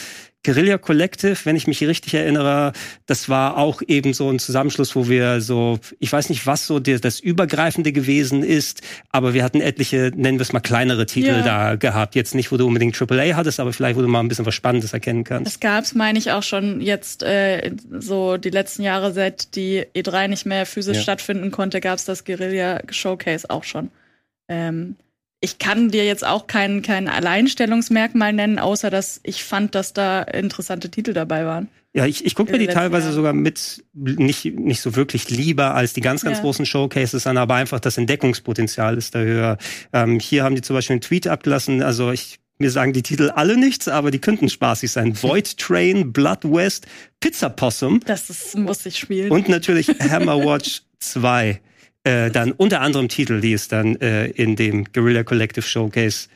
Guerilla 0.48 0.78
Collective, 0.78 1.36
wenn 1.44 1.56
ich 1.56 1.66
mich 1.66 1.86
richtig 1.86 2.14
erinnere, 2.14 2.72
das 3.04 3.28
war 3.28 3.58
auch 3.58 3.82
eben 3.86 4.14
so 4.14 4.30
ein 4.30 4.38
Zusammenschluss, 4.38 4.96
wo 4.96 5.06
wir 5.06 5.42
so, 5.42 5.78
ich 5.98 6.10
weiß 6.10 6.30
nicht, 6.30 6.46
was 6.46 6.66
so 6.66 6.80
das 6.80 7.20
Übergreifende 7.20 7.92
gewesen 7.92 8.42
ist, 8.42 8.80
aber 9.12 9.34
wir 9.34 9.44
hatten 9.44 9.60
etliche, 9.60 10.10
nennen 10.16 10.38
wir 10.38 10.42
es 10.42 10.54
mal 10.54 10.60
kleinere 10.60 11.04
Titel 11.04 11.28
ja. 11.28 11.42
da 11.42 11.74
gehabt. 11.74 12.14
Jetzt 12.14 12.34
nicht, 12.34 12.50
wo 12.50 12.56
du 12.56 12.66
unbedingt 12.66 12.98
AAA 12.98 13.36
hattest, 13.36 13.60
aber 13.60 13.74
vielleicht, 13.74 13.98
wo 13.98 14.00
du 14.00 14.08
mal 14.08 14.20
ein 14.20 14.28
bisschen 14.28 14.46
was 14.46 14.54
Spannendes 14.54 14.94
erkennen 14.94 15.22
kannst. 15.22 15.52
Das 15.52 15.60
gab's, 15.60 15.94
meine 15.94 16.18
ich, 16.18 16.32
auch 16.32 16.42
schon 16.42 16.80
jetzt 16.80 17.22
äh, 17.24 17.72
so 17.98 18.38
die 18.38 18.48
letzten 18.48 18.84
Jahre, 18.84 19.12
seit 19.12 19.54
die 19.54 19.84
E3 19.94 20.28
nicht 20.28 20.46
mehr 20.46 20.64
physisch 20.64 20.96
ja. 20.96 21.02
stattfinden 21.02 21.50
konnte, 21.50 21.82
gab's 21.82 22.06
das 22.06 22.24
Guerilla 22.24 22.80
Showcase 22.88 23.50
auch 23.50 23.64
schon. 23.64 23.90
Ähm, 24.48 24.96
ich 25.40 25.58
kann 25.58 25.90
dir 25.90 26.04
jetzt 26.04 26.26
auch 26.26 26.46
kein, 26.46 26.82
kein 26.82 27.08
Alleinstellungsmerkmal 27.08 28.32
nennen, 28.32 28.58
außer 28.58 28.90
dass 28.90 29.20
ich 29.22 29.44
fand, 29.44 29.74
dass 29.74 29.92
da 29.92 30.22
interessante 30.22 30.90
Titel 30.90 31.12
dabei 31.12 31.44
waren. 31.44 31.68
Ja, 31.94 32.06
ich, 32.06 32.24
ich 32.24 32.34
gucke 32.34 32.52
mir 32.52 32.58
die 32.58 32.66
teilweise 32.66 33.06
Jahr. 33.06 33.14
sogar 33.14 33.32
mit 33.32 33.84
nicht, 33.94 34.44
nicht 34.44 34.80
so 34.80 34.94
wirklich 34.94 35.30
lieber 35.30 35.74
als 35.74 35.94
die 35.94 36.00
ganz, 36.00 36.22
ganz 36.22 36.38
ja. 36.38 36.42
großen 36.42 36.66
Showcases 36.66 37.26
an, 37.26 37.38
aber 37.38 37.54
einfach 37.54 37.80
das 37.80 37.96
Entdeckungspotenzial 37.96 38.96
ist 38.96 39.14
da 39.14 39.20
höher. 39.20 39.58
Ähm, 39.92 40.20
hier 40.20 40.44
haben 40.44 40.54
die 40.54 40.62
zum 40.62 40.74
Beispiel 40.74 40.94
einen 40.94 41.00
Tweet 41.00 41.26
abgelassen, 41.26 41.82
also 41.82 42.10
ich 42.12 42.38
mir 42.58 42.70
sagen 42.72 42.92
die 42.92 43.02
Titel 43.02 43.30
alle 43.30 43.56
nichts, 43.56 43.86
aber 43.86 44.10
die 44.10 44.18
könnten 44.18 44.48
spaßig 44.48 44.90
sein. 44.90 45.16
Void 45.22 45.56
Train, 45.58 46.12
Blood 46.12 46.40
West, 46.42 46.86
Pizza 47.20 47.48
Possum. 47.48 48.00
Das 48.04 48.30
ist, 48.30 48.56
muss 48.56 48.84
ich 48.84 48.98
spielen. 48.98 49.30
Und 49.30 49.48
natürlich 49.48 49.88
Hammer 50.10 50.44
Watch 50.44 50.82
2. 50.98 51.60
äh, 52.08 52.30
dann 52.30 52.52
unter 52.52 52.80
anderem 52.80 53.08
Titel, 53.08 53.40
die 53.40 53.52
es 53.52 53.68
dann 53.68 53.96
äh, 53.96 54.28
in 54.28 54.56
dem 54.56 54.84
Guerrilla 54.92 55.24
Collective 55.24 55.66
Showcase 55.66 56.28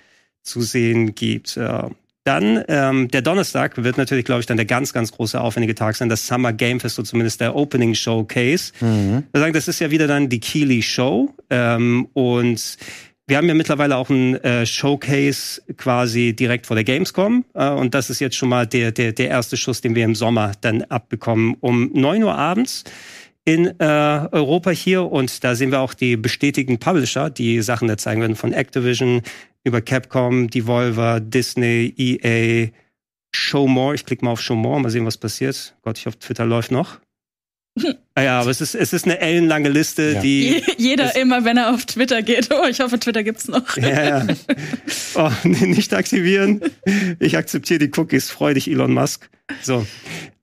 zu 0.42 0.60
sehen 0.60 1.14
gibt. 1.14 1.56
Äh, 1.56 1.84
dann 2.24 2.62
ähm, 2.68 3.08
der 3.08 3.22
Donnerstag 3.22 3.82
wird 3.82 3.96
natürlich, 3.96 4.26
glaube 4.26 4.40
ich, 4.40 4.46
dann 4.46 4.58
der 4.58 4.66
ganz, 4.66 4.92
ganz 4.92 5.12
große 5.12 5.40
aufwendige 5.40 5.74
Tag 5.74 5.96
sein, 5.96 6.10
das 6.10 6.26
Summer 6.26 6.52
Game 6.52 6.78
Fest, 6.78 6.96
so 6.96 7.02
zumindest 7.02 7.40
der 7.40 7.56
Opening 7.56 7.94
Showcase. 7.94 8.72
Mhm. 8.80 9.24
Das 9.32 9.66
ist 9.66 9.80
ja 9.80 9.90
wieder 9.90 10.06
dann 10.06 10.28
die 10.28 10.40
Keely 10.40 10.82
Show 10.82 11.34
ähm, 11.48 12.06
und 12.12 12.76
wir 13.26 13.38
haben 13.38 13.48
ja 13.48 13.54
mittlerweile 13.54 13.96
auch 13.96 14.10
ein 14.10 14.34
äh, 14.44 14.66
Showcase 14.66 15.62
quasi 15.78 16.34
direkt 16.34 16.66
vor 16.66 16.76
der 16.76 16.84
Gamescom 16.84 17.44
äh, 17.54 17.70
und 17.70 17.94
das 17.94 18.10
ist 18.10 18.20
jetzt 18.20 18.36
schon 18.36 18.50
mal 18.50 18.66
der, 18.66 18.92
der, 18.92 19.12
der 19.12 19.28
erste 19.28 19.56
Schuss, 19.56 19.80
den 19.80 19.94
wir 19.94 20.04
im 20.04 20.14
Sommer 20.14 20.52
dann 20.60 20.82
abbekommen. 20.82 21.56
Um 21.60 21.90
neun 21.94 22.22
Uhr 22.22 22.36
abends 22.36 22.84
in 23.44 23.66
äh, 23.80 23.84
Europa 24.30 24.70
hier 24.70 25.10
und 25.10 25.42
da 25.42 25.54
sehen 25.54 25.72
wir 25.72 25.80
auch 25.80 25.94
die 25.94 26.16
bestätigten 26.16 26.78
Publisher, 26.78 27.30
die 27.30 27.60
Sachen 27.62 27.88
da 27.88 27.98
zeigen 27.98 28.20
werden, 28.20 28.36
von 28.36 28.52
Activision 28.52 29.22
über 29.64 29.80
Capcom, 29.80 30.48
Devolver, 30.48 31.20
Disney, 31.20 31.92
EA, 31.96 32.68
Show 33.34 33.66
More. 33.66 33.94
Ich 33.94 34.06
klicke 34.06 34.24
mal 34.24 34.32
auf 34.32 34.40
Show 34.40 34.54
More, 34.54 34.80
mal 34.80 34.90
sehen, 34.90 35.06
was 35.06 35.16
passiert. 35.16 35.74
Gott, 35.82 35.98
ich 35.98 36.06
hoffe, 36.06 36.18
Twitter 36.18 36.46
läuft 36.46 36.70
noch. 36.70 37.00
ah 38.14 38.22
ja, 38.22 38.40
aber 38.40 38.50
es 38.50 38.60
ist, 38.60 38.74
es 38.74 38.92
ist 38.92 39.06
eine 39.06 39.18
ellenlange 39.18 39.70
Liste, 39.70 40.12
ja. 40.12 40.20
die. 40.20 40.62
Jeder 40.76 41.16
immer, 41.16 41.44
wenn 41.44 41.56
er 41.56 41.74
auf 41.74 41.86
Twitter 41.86 42.22
geht. 42.22 42.50
Oh, 42.52 42.66
ich 42.68 42.80
hoffe, 42.80 42.98
Twitter 43.00 43.22
gibt's 43.22 43.48
noch. 43.48 43.76
ja, 43.76 44.20
ja. 44.20 44.26
Oh, 45.14 45.30
nicht 45.44 45.94
aktivieren. 45.94 46.60
Ich 47.18 47.36
akzeptiere 47.36 47.78
die 47.78 47.90
Cookies. 47.98 48.30
Freu 48.30 48.54
dich, 48.54 48.70
Elon 48.70 48.92
Musk. 48.92 49.30
So. 49.62 49.86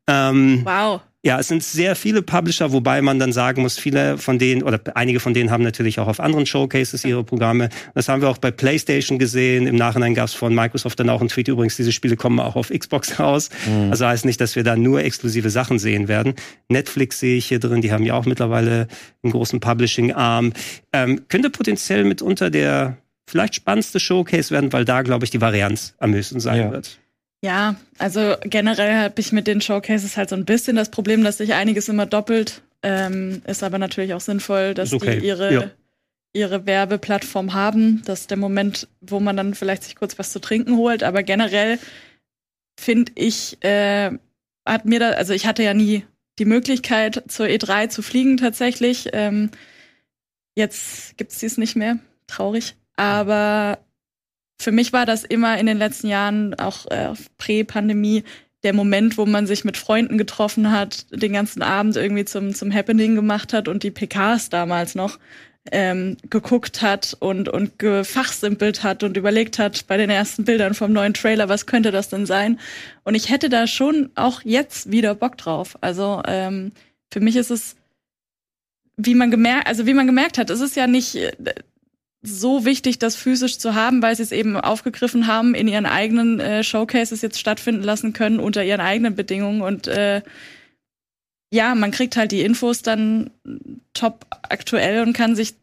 Ähm, 0.08 0.62
wow. 0.64 1.02
Ja, 1.22 1.38
es 1.38 1.50
sind 1.50 1.62
sehr 1.62 1.98
viele 1.98 2.22
Publisher, 2.22 2.72
wobei 2.72 3.02
man 3.02 3.20
dann 3.20 3.34
sagen 3.34 3.62
muss, 3.62 3.78
viele 3.78 4.18
von 4.18 4.40
denen 4.40 4.64
oder 4.64 4.80
einige 4.96 5.20
von 5.20 5.34
denen 5.34 5.52
haben 5.52 5.64
natürlich 5.64 6.00
auch 6.00 6.08
auf 6.08 6.22
anderen 6.22 6.46
Showcases 6.46 7.04
ihre 7.04 7.26
Programme. 7.26 7.68
Das 7.94 8.08
haben 8.08 8.22
wir 8.22 8.30
auch 8.30 8.38
bei 8.38 8.52
PlayStation 8.52 9.20
gesehen. 9.20 9.68
Im 9.68 9.76
Nachhinein 9.76 10.16
gab 10.16 10.28
es 10.28 10.34
von 10.34 10.56
Microsoft 10.56 10.98
dann 10.98 11.10
auch 11.10 11.20
einen 11.20 11.28
Tweet. 11.28 11.50
Übrigens, 11.50 11.76
diese 11.76 11.92
Spiele 11.92 12.16
kommen 12.16 12.40
auch 12.40 12.56
auf 12.56 12.70
Xbox 12.70 13.20
raus. 13.20 13.50
Mhm. 13.68 13.92
Also 13.92 14.06
heißt 14.08 14.24
nicht, 14.24 14.40
dass 14.40 14.56
wir 14.56 14.64
da 14.64 14.78
nur 14.78 15.04
exklusive 15.04 15.50
Sachen 15.50 15.78
sehen 15.78 16.08
werden. 16.08 16.36
Netflix 16.70 17.20
sehe 17.20 17.36
ich 17.36 17.48
hier 17.48 17.60
drin. 17.60 17.82
Die 17.82 17.92
haben 17.92 18.06
ja 18.06 18.14
auch 18.14 18.26
mittlerweile 18.26 18.88
einen 19.22 19.34
großen 19.34 19.60
Publishing-Arm. 19.60 20.54
Ähm, 20.94 21.22
könnte 21.28 21.50
potenziell 21.50 22.06
mitunter 22.06 22.50
der 22.50 22.98
vielleicht 23.28 23.56
spannendste 23.56 24.00
Showcase 24.00 24.52
werden, 24.52 24.72
weil 24.72 24.86
da, 24.86 25.02
glaube 25.02 25.26
ich, 25.26 25.32
die 25.32 25.42
Varianz 25.42 25.96
am 25.98 26.14
höchsten 26.14 26.40
sein 26.40 26.60
ja. 26.62 26.72
wird. 26.72 26.98
Ja, 27.42 27.76
also 27.98 28.36
generell 28.44 28.96
habe 28.96 29.20
ich 29.22 29.32
mit 29.32 29.48
den 29.48 29.62
Showcases 29.62 30.18
halt 30.18 30.30
so 30.30 30.36
ein 30.36 30.46
bisschen 30.46 30.76
das 30.76 30.92
Problem, 30.92 31.24
dass 31.24 31.38
sich 31.38 31.54
einiges 31.54 31.88
immer 31.88 32.06
doppelt. 32.06 32.62
Ähm, 32.84 33.42
ist 33.46 33.64
aber 33.64 33.78
natürlich 33.78 34.14
auch 34.14 34.22
sinnvoll, 34.22 34.74
dass 34.74 34.94
okay. 34.94 35.20
die 35.20 35.26
ihre, 35.26 35.54
ja. 35.54 35.72
ihre 36.34 36.66
Werbeplattform 36.66 37.54
haben. 37.54 38.02
Das 38.06 38.22
ist 38.22 38.30
der 38.30 38.38
Moment, 38.38 38.88
wo 39.02 39.20
man 39.20 39.38
dann 39.38 39.56
vielleicht 39.56 39.84
sich 39.84 39.96
kurz 39.96 40.20
was 40.20 40.32
zu 40.32 40.40
trinken 40.40 40.76
holt. 40.76 41.04
Aber 41.04 41.24
generell 41.24 41.80
finde 42.80 43.12
ich, 43.16 43.64
äh, 43.64 44.12
hat 44.66 44.86
mir 44.86 45.00
da, 45.00 45.12
also 45.12 45.34
ich 45.34 45.46
hatte 45.46 45.64
ja 45.64 45.74
nie 45.74 46.06
die 46.40 46.46
Möglichkeit, 46.46 47.24
zur 47.28 47.48
E3 47.48 47.90
zu 47.90 48.02
fliegen 48.02 48.38
tatsächlich. 48.38 49.10
Ähm, 49.14 49.50
jetzt 50.56 51.18
gibt's 51.18 51.40
dies 51.40 51.58
nicht 51.58 51.76
mehr. 51.76 52.00
Traurig. 52.28 52.76
Aber 52.96 53.80
für 54.60 54.72
mich 54.72 54.94
war 54.94 55.06
das 55.06 55.24
immer 55.24 55.58
in 55.58 55.66
den 55.66 55.78
letzten 55.78 56.08
Jahren, 56.08 56.54
auch 56.56 56.86
äh, 56.88 57.14
Prä-Pandemie, 57.38 58.24
der 58.64 58.74
Moment, 58.74 59.18
wo 59.18 59.26
man 59.26 59.48
sich 59.48 59.64
mit 59.64 59.78
Freunden 59.78 60.18
getroffen 60.18 60.72
hat, 60.72 61.06
den 61.12 61.32
ganzen 61.32 61.62
Abend 61.62 61.96
irgendwie 61.96 62.26
zum, 62.26 62.54
zum 62.54 62.74
Happening 62.74 63.16
gemacht 63.16 63.54
hat 63.54 63.70
und 63.70 63.84
die 63.84 63.92
PKs 63.92 64.50
damals 64.50 64.96
noch 64.96 65.18
ähm, 65.72 66.18
geguckt 66.30 66.82
hat 66.82 67.16
und, 67.20 67.48
und 67.48 67.80
gefachsimpelt 67.80 68.84
hat 68.84 69.04
und 69.04 69.16
überlegt 69.16 69.60
hat 69.60 69.88
bei 69.88 69.96
den 69.96 70.10
ersten 70.10 70.44
Bildern 70.44 70.74
vom 70.74 70.92
neuen 70.92 71.14
Trailer, 71.14 71.48
was 71.48 71.66
könnte 71.66 71.92
das 71.92 72.10
denn 72.10 72.26
sein? 72.26 72.60
Und 73.04 73.16
ich 73.16 73.30
hätte 73.30 73.48
da 73.50 73.66
schon 73.66 74.10
auch 74.16 74.42
jetzt 74.44 74.92
wieder 74.92 75.16
Bock 75.16 75.38
drauf. 75.38 75.78
Also 75.80 76.22
ähm, 76.26 76.74
für 77.12 77.22
mich 77.22 77.36
ist 77.38 77.52
es, 77.52 77.76
wie 78.98 79.16
man 79.16 79.32
gemerkt, 79.32 79.68
also 79.68 79.86
wie 79.86 79.94
man 79.94 80.08
gemerkt 80.08 80.38
hat, 80.38 80.50
es 80.50 80.60
ist 80.60 80.76
ja 80.76 80.88
nicht 80.88 81.18
so 82.22 82.66
wichtig, 82.66 83.00
das 83.00 83.16
physisch 83.16 83.60
zu 83.60 83.76
haben, 83.76 84.02
weil 84.02 84.16
sie 84.16 84.24
es 84.24 84.32
eben 84.32 84.58
aufgegriffen 84.58 85.28
haben, 85.28 85.56
in 85.56 85.68
ihren 85.68 85.86
eigenen 85.86 86.40
äh, 86.40 86.64
Showcases 86.64 87.22
jetzt 87.22 87.40
stattfinden 87.40 87.84
lassen 87.84 88.14
können 88.14 88.40
unter 88.40 88.64
ihren 88.64 88.82
eigenen 88.82 89.16
Bedingungen. 89.16 89.62
Und 89.62 89.88
äh, 89.88 90.22
ja, 91.54 91.76
man 91.76 91.92
kriegt 91.92 92.18
halt 92.18 92.32
die 92.32 92.42
Infos 92.42 92.82
dann 92.82 93.32
top 93.94 94.26
aktuell 94.44 95.02
und 95.02 95.14
kann 95.14 95.36
sich 95.36 95.56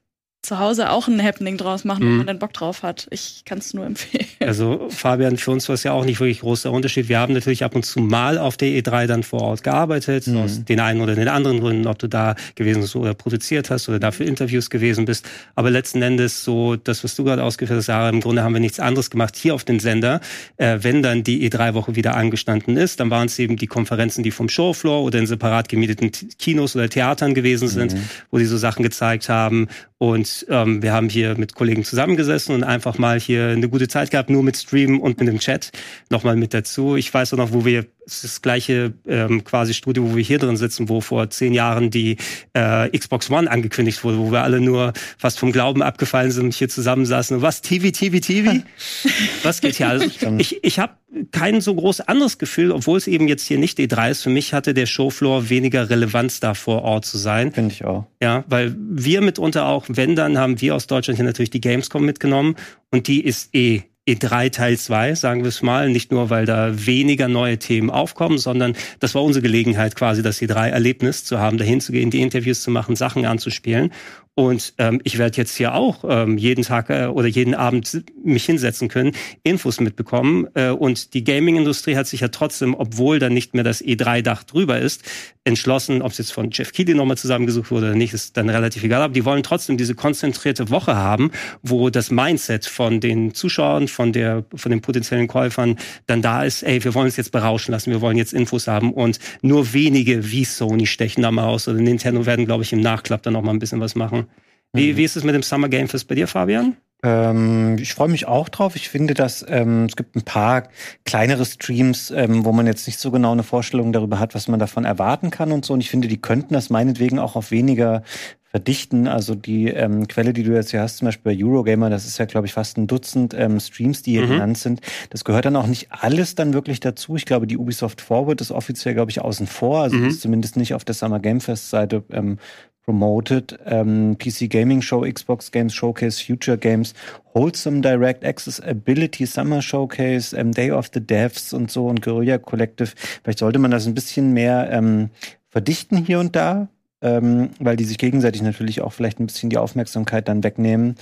zu 0.47 0.59
Hause 0.59 0.90
auch 0.90 1.09
ein 1.09 1.22
Happening 1.22 1.57
draus 1.57 1.84
machen, 1.84 2.05
mhm. 2.05 2.09
wenn 2.09 2.16
man 2.18 2.26
dann 2.26 2.38
Bock 2.38 2.53
drauf 2.53 2.82
hat. 2.82 3.07
Ich 3.11 3.42
kann 3.44 3.59
es 3.59 3.74
nur 3.74 3.84
empfehlen. 3.84 4.26
Also 4.40 4.86
Fabian, 4.90 5.36
für 5.36 5.51
uns 5.51 5.68
war 5.68 5.74
es 5.74 5.82
ja 5.82 5.92
auch 5.92 6.05
nicht 6.05 6.20
wirklich 6.20 6.40
großer 6.40 6.70
Unterschied. 6.70 7.09
Wir 7.09 7.18
haben 7.18 7.34
natürlich 7.34 7.64
ab 7.64 7.74
und 7.74 7.84
zu 7.84 8.01
mal 8.01 8.38
auf 8.38 8.57
der 8.57 8.68
E3 8.68 9.07
dann 9.07 9.22
vor 9.22 9.42
Ort 9.42 9.62
gearbeitet, 9.62 10.26
mhm. 10.26 10.38
aus 10.38 10.64
den 10.64 10.80
einen 10.80 11.01
oder 11.01 11.14
den 11.14 11.28
anderen 11.28 11.61
Gründen, 11.61 11.86
ob 11.86 11.99
du 11.99 12.09
da 12.09 12.36
gewesen 12.55 12.82
bist 12.82 12.94
oder 12.97 13.14
produziert 13.14 13.70
hast 13.70 13.88
oder 13.88 13.99
dafür 13.99 14.26
Interviews 14.26 14.70
gewesen 14.70 15.05
bist. 15.05 15.28
Aber 15.55 15.70
letzten 15.70 16.01
Endes 16.03 16.44
so, 16.44 16.76
das, 16.76 17.03
was 17.03 17.16
du 17.16 17.24
gerade 17.24 17.42
ausgeführt 17.42 17.78
hast, 17.78 17.86
Sarah, 17.86 18.09
im 18.09 18.20
Grunde 18.20 18.42
haben 18.42 18.53
wir 18.53 18.61
nichts 18.61 18.78
anderes 18.78 19.11
gemacht 19.11 19.36
hier 19.36 19.55
auf 19.55 19.64
den 19.64 19.80
Sender. 19.80 20.20
Äh, 20.57 20.78
wenn 20.82 21.03
dann 21.03 21.24
die 21.24 21.51
E3-Woche 21.51 21.97
wieder 21.97 22.16
angestanden 22.16 22.76
ist, 22.76 23.01
dann 23.01 23.11
waren 23.11 23.26
es 23.26 23.38
eben 23.38 23.57
die 23.57 23.66
Konferenzen, 23.66 24.22
die 24.22 24.30
vom 24.30 24.49
Showfloor 24.49 25.03
oder 25.03 25.18
in 25.18 25.26
separat 25.26 25.68
gemieteten 25.68 26.12
Kinos 26.38 26.76
oder 26.76 26.88
Theatern 26.88 27.34
gewesen 27.34 27.68
sind, 27.68 27.94
mhm. 27.94 28.03
wo 28.30 28.38
die 28.38 28.44
so 28.44 28.57
Sachen 28.57 28.82
gezeigt 28.82 29.28
haben. 29.28 29.68
Und 29.99 30.36
ähm, 30.49 30.82
wir 30.82 30.93
haben 30.93 31.09
hier 31.09 31.39
mit 31.39 31.55
Kollegen 31.55 31.84
zusammengesessen 31.84 32.55
und 32.55 32.64
einfach 32.64 32.99
mal 32.99 33.20
hier 33.20 33.49
eine 33.49 33.68
gute 33.68 33.89
Zeit 33.89 34.11
gehabt, 34.11 34.30
nur 34.30 34.43
mit 34.43 34.57
Stream 34.57 35.01
und 35.01 35.18
mit 35.18 35.28
dem 35.28 35.39
Chat 35.39 35.70
nochmal 36.11 36.37
mit 36.37 36.53
dazu. 36.53 36.97
Ich 36.97 37.12
weiß 37.12 37.34
auch 37.34 37.39
noch, 37.39 37.53
wo 37.53 37.64
wir 37.64 37.87
das 38.05 38.41
gleiche 38.41 38.93
ähm, 39.07 39.43
quasi 39.45 39.74
Studio, 39.74 40.11
wo 40.11 40.16
wir 40.16 40.22
hier 40.22 40.39
drin 40.39 40.57
sitzen, 40.57 40.89
wo 40.89 41.01
vor 41.01 41.28
zehn 41.30 41.53
Jahren 41.53 41.91
die 41.91 42.16
äh, 42.53 42.97
Xbox 42.97 43.30
One 43.30 43.51
angekündigt 43.51 44.05
wurde, 44.05 44.18
wo 44.18 44.30
wir 44.30 44.43
alle 44.43 44.61
nur 44.61 44.93
fast 45.18 45.39
vom 45.39 45.51
Glauben 45.53 45.82
abgefallen 45.82 46.30
sind 46.30 46.45
und 46.45 46.55
hier 46.55 46.68
zusammensaßen. 46.68 47.43
Was? 47.43 47.62
TV, 47.62 47.91
TV, 47.91 48.20
TV? 48.20 48.62
Was 49.43 49.61
geht 49.61 49.76
hier? 49.76 49.89
Also 49.89 50.07
ich 50.39 50.62
ich 50.62 50.78
habe 50.78 50.95
kein 51.33 51.61
so 51.61 51.75
groß 51.75 52.01
anderes 52.01 52.39
Gefühl, 52.39 52.73
obwohl 52.73 52.99
es 52.99 53.07
eben 53.07 53.29
jetzt 53.29 53.47
hier 53.47 53.59
nicht 53.59 53.79
E3 53.79 54.11
ist. 54.11 54.23
Für 54.23 54.31
mich 54.31 54.53
hatte 54.53 54.75
der 54.75 54.87
Showfloor 54.87 55.49
weniger 55.49 55.89
Relevanz 55.91 56.41
da 56.41 56.55
vor 56.55 56.83
Ort 56.83 57.05
zu 57.05 57.19
sein. 57.19 57.53
Finde 57.53 57.73
ich 57.73 57.85
auch. 57.85 58.07
Ja, 58.23 58.45
weil 58.49 58.75
wir 58.79 59.21
mitunter 59.21 59.67
auch, 59.67 59.85
wenn 59.89 60.17
dann, 60.17 60.39
haben 60.39 60.61
wir 60.61 60.75
aus 60.75 60.87
Deutschland 60.87 61.17
hier 61.17 61.27
natürlich 61.27 61.51
die 61.51 61.61
Gamescom 61.61 62.05
mitgenommen 62.05 62.57
und 62.91 63.09
die 63.09 63.25
ist 63.25 63.55
eh 63.55 63.83
E3 64.09 64.53
Teil 64.53 64.79
2, 64.79 65.17
sagen 65.17 65.43
wir 65.43 65.49
es 65.49 65.62
mal. 65.62 65.91
Nicht 65.91 66.12
nur, 66.12 66.31
weil 66.31 66.47
da 66.47 66.87
weniger 66.87 67.27
neue 67.27 67.59
Themen 67.59 67.91
aufkommen, 67.91 68.39
sondern 68.39 68.75
das 69.01 69.14
war 69.14 69.25
unsere 69.25 69.43
Gelegenheit, 69.43 69.97
quasi 69.97 70.23
das 70.23 70.41
E3-Erlebnis 70.41 71.25
zu 71.25 71.41
haben, 71.41 71.59
dahin 71.59 71.81
zu 71.81 71.91
gehen, 71.91 72.11
die 72.11 72.23
Interviews 72.23 72.62
zu 72.62 72.71
machen, 72.71 72.95
Sachen 72.95 73.27
anzuspielen. 73.27 73.93
Und 74.39 74.74
ähm, 74.76 75.01
ich 75.03 75.16
werde 75.16 75.39
jetzt 75.39 75.57
hier 75.57 75.74
auch 75.74 76.05
ähm, 76.07 76.37
jeden 76.37 76.62
Tag 76.62 76.91
äh, 76.91 77.07
oder 77.07 77.26
jeden 77.26 77.55
Abend 77.55 78.03
mich 78.22 78.45
hinsetzen 78.45 78.89
können, 78.89 79.12
Infos 79.45 79.80
mitbekommen. 79.80 80.47
Äh, 80.53 80.68
und 80.68 81.14
die 81.14 81.24
Gaming-Industrie 81.24 81.97
hat 81.97 82.07
sich 82.07 82.20
ja 82.20 82.28
trotzdem, 82.28 82.74
obwohl 82.74 83.18
dann 83.18 83.32
nicht 83.32 83.55
mehr 83.55 83.64
das 83.64 83.82
E3-Dach 83.82 84.45
drüber 84.45 84.78
ist, 84.78 85.05
entschlossen, 85.45 86.03
ob 86.03 86.12
es 86.12 86.18
jetzt 86.18 86.32
von 86.34 86.51
Jeff 86.51 86.72
Keighley 86.72 86.95
nochmal 86.95 87.16
zusammengesucht 87.16 87.70
wurde 87.70 87.87
oder 87.87 87.95
nicht, 87.95 88.12
ist 88.12 88.37
dann 88.37 88.51
relativ 88.51 88.84
egal. 88.84 89.01
Aber 89.01 89.14
die 89.14 89.24
wollen 89.24 89.43
trotzdem 89.43 89.78
diese 89.78 89.95
konzentrierte 89.95 90.68
Woche 90.68 90.97
haben, 90.97 91.30
wo 91.62 91.89
das 91.89 92.11
Mindset 92.11 92.66
von 92.66 93.01
den 93.01 93.32
Zuschauern, 93.32 93.89
von 93.89 94.12
der, 94.12 94.45
von 94.55 94.70
den 94.70 94.82
potenziellen 94.82 95.28
Käufern 95.28 95.76
dann 96.07 96.20
da 96.20 96.45
ist, 96.45 96.62
ey, 96.62 96.84
wir 96.84 96.93
wollen 96.93 97.07
uns 97.07 97.16
jetzt 97.16 97.32
berauschen 97.32 97.72
lassen, 97.72 97.91
wir 97.91 98.03
wollen 98.03 98.18
jetzt 98.18 98.34
Infos 98.34 98.66
haben 98.66 98.93
und 98.93 99.18
nur 99.41 99.72
wenige 99.72 100.30
wie 100.30 100.45
Sony 100.45 100.84
stechen 100.84 101.22
da 101.22 101.30
mal 101.30 101.47
aus 101.47 101.68
oder 101.68 101.78
Nintendo 101.78 102.26
werden, 102.26 102.45
glaube 102.45 102.64
ich, 102.64 102.74
im 102.74 102.80
Nachklapp 102.80 103.22
dann 103.22 103.32
noch 103.32 103.43
mal 103.43 103.53
ein 103.53 103.59
bisschen 103.59 103.80
was 103.80 103.95
machen. 103.95 104.26
Wie, 104.73 104.93
mhm. 104.93 104.97
wie 104.97 105.05
ist 105.05 105.17
es 105.17 105.25
mit 105.25 105.35
dem 105.35 105.43
Summer 105.43 105.69
Game 105.69 105.89
Fest 105.89 106.09
bei 106.09 106.14
dir, 106.14 106.27
Fabian? 106.27 106.77
Ähm, 107.03 107.77
ich 107.79 107.95
freue 107.95 108.09
mich 108.09 108.27
auch 108.27 108.49
drauf. 108.49 108.75
Ich 108.75 108.89
finde, 108.89 109.14
dass 109.14 109.45
ähm, 109.49 109.85
es 109.85 109.97
gibt 109.97 110.17
ein 110.17 110.23
paar 110.23 110.64
kleinere 111.05 111.45
Streams, 111.45 112.11
ähm, 112.11 112.45
wo 112.45 112.53
man 112.53 112.67
jetzt 112.67 112.87
nicht 112.87 112.99
so 112.99 113.11
genau 113.11 113.33
eine 113.33 113.43
Vorstellung 113.43 113.93
darüber 113.93 114.19
hat, 114.19 114.35
was 114.35 114.49
man 114.49 114.59
davon 114.59 114.85
erwarten 114.85 115.31
kann 115.31 115.53
und 115.53 115.64
so. 115.64 115.75
Und 115.75 115.81
ich 115.81 115.91
finde, 115.91 116.09
die 116.09 116.21
könnten 116.21 116.55
das 116.55 116.71
meinetwegen 116.71 117.19
auch 117.19 117.37
auf 117.37 117.51
weniger 117.51 118.03
verdichten. 118.51 119.07
Also 119.09 119.35
die 119.35 119.69
ähm, 119.69 120.09
Quelle, 120.09 120.33
die 120.33 120.43
du 120.43 120.53
jetzt 120.55 120.71
hier 120.71 120.81
hast, 120.81 120.97
zum 120.97 121.07
Beispiel 121.07 121.35
bei 121.35 121.45
Eurogamer, 121.45 121.91
das 121.91 122.07
ist 122.07 122.17
ja, 122.17 122.25
glaube 122.25 122.47
ich, 122.47 122.55
fast 122.55 122.79
ein 122.79 122.87
Dutzend 122.87 123.35
ähm, 123.35 123.61
Streams, 123.61 124.03
die 124.03 124.12
hier 124.12 124.25
mhm. 124.25 124.31
genannt 124.31 124.59
sind. 124.59 124.81
Das 125.11 125.25
gehört 125.25 125.45
dann 125.45 125.57
auch 125.57 125.67
nicht 125.67 125.89
alles 125.91 126.35
dann 126.35 126.55
wirklich 126.55 126.81
dazu. 126.81 127.17
Ich 127.17 127.27
glaube, 127.27 127.47
die 127.47 127.59
Ubisoft 127.59 128.01
Forward 128.01 128.41
ist 128.41 128.53
offiziell, 128.53 128.95
glaube 128.95 129.11
ich, 129.11 129.21
außen 129.21 129.47
vor. 129.47 129.83
Also 129.83 129.97
mhm. 129.97 130.07
ist 130.07 130.23
zumindest 130.23 130.57
nicht 130.57 130.73
auf 130.73 130.85
der 130.85 130.95
Summer 130.95 131.21
Game 131.21 131.43
Fest 131.43 131.69
Seite 131.69 132.05
ähm, 132.11 132.39
promoted. 132.87 133.59
Ähm, 133.66 134.16
PC 134.18 134.49
Gaming 134.49 134.80
Show, 134.80 135.03
Xbox 135.03 135.51
Games 135.51 135.74
Showcase, 135.74 136.24
Future 136.24 136.57
Games, 136.57 136.95
Wholesome 137.34 137.82
Direct 137.82 138.24
Access 138.24 138.61
Ability 138.61 139.26
Summer 139.26 139.61
Showcase, 139.61 140.34
ähm, 140.37 140.53
Day 140.53 140.70
of 140.70 140.91
the 140.95 141.01
Devs 141.01 141.53
und 141.53 141.70
so 141.70 141.89
und 141.89 142.01
Guerilla 142.01 142.39
Collective. 142.39 142.93
Vielleicht 143.22 143.41
sollte 143.41 143.59
man 143.59 143.72
das 143.72 143.87
ein 143.87 143.95
bisschen 143.95 144.32
mehr 144.32 144.70
ähm, 144.70 145.11
verdichten 145.51 145.99
hier 145.99 146.20
und 146.20 146.34
da. 146.37 146.68
ähm, 147.03 147.51
weil 147.59 147.76
die 147.76 147.84
sich 147.84 147.99
gegenseitig 147.99 148.43
natürlich 148.43 148.80
auch 148.80 148.93
vielleicht 148.93 149.20
ein 149.20 149.26
bisschen 149.26 149.51
die 149.51 149.59
Aufmerksamkeit 149.59 150.28
dann 150.28 150.43
wegnehmen. 150.43 150.97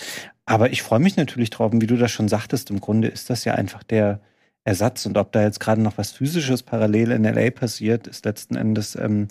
Aber 0.44 0.70
ich 0.70 0.82
freue 0.82 0.98
mich 1.00 1.16
natürlich 1.16 1.50
drauf, 1.50 1.72
und 1.72 1.80
wie 1.80 1.86
du 1.86 1.96
das 1.96 2.10
schon 2.10 2.28
sagtest, 2.28 2.70
im 2.70 2.80
Grunde 2.80 3.08
ist 3.08 3.30
das 3.30 3.44
ja 3.44 3.54
einfach 3.54 3.82
der 3.82 4.20
Ersatz. 4.64 5.06
Und 5.06 5.16
ob 5.16 5.32
da 5.32 5.42
jetzt 5.42 5.60
gerade 5.60 5.80
noch 5.80 5.96
was 5.98 6.12
Physisches 6.12 6.62
parallel 6.62 7.12
in 7.12 7.24
LA 7.24 7.50
passiert, 7.50 8.06
ist 8.06 8.24
letzten 8.24 8.56
Endes 8.56 8.96
ähm, 8.96 9.28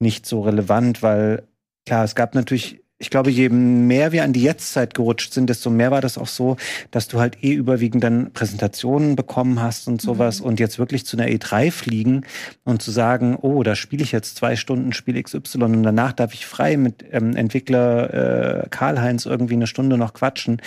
nicht 0.00 0.26
so 0.26 0.40
relevant, 0.42 1.02
weil 1.02 1.44
klar, 1.88 2.04
es 2.04 2.14
gab 2.14 2.34
natürlich 2.34 2.80
ich 3.00 3.10
glaube, 3.10 3.30
je 3.30 3.48
mehr 3.48 4.10
wir 4.10 4.24
an 4.24 4.32
die 4.32 4.42
Jetztzeit 4.42 4.92
gerutscht 4.92 5.32
sind, 5.32 5.48
desto 5.48 5.70
mehr 5.70 5.92
war 5.92 6.00
das 6.00 6.18
auch 6.18 6.26
so, 6.26 6.56
dass 6.90 7.06
du 7.06 7.20
halt 7.20 7.44
eh 7.44 7.52
überwiegend 7.52 8.02
dann 8.02 8.32
Präsentationen 8.32 9.14
bekommen 9.14 9.62
hast 9.62 9.86
und 9.86 10.02
sowas 10.02 10.40
mhm. 10.40 10.46
und 10.46 10.60
jetzt 10.60 10.80
wirklich 10.80 11.06
zu 11.06 11.16
einer 11.16 11.28
E3 11.28 11.70
fliegen 11.70 12.26
und 12.64 12.82
zu 12.82 12.90
sagen, 12.90 13.36
oh, 13.40 13.62
da 13.62 13.76
spiele 13.76 14.02
ich 14.02 14.10
jetzt 14.10 14.36
zwei 14.36 14.56
Stunden 14.56 14.92
Spiel 14.92 15.22
XY 15.22 15.62
und 15.62 15.84
danach 15.84 16.12
darf 16.12 16.34
ich 16.34 16.44
frei 16.44 16.76
mit 16.76 17.04
ähm, 17.12 17.36
Entwickler 17.36 18.64
äh, 18.64 18.68
Karl-Heinz 18.68 19.26
irgendwie 19.26 19.54
eine 19.54 19.68
Stunde 19.68 19.96
noch 19.96 20.12
quatschen 20.12 20.60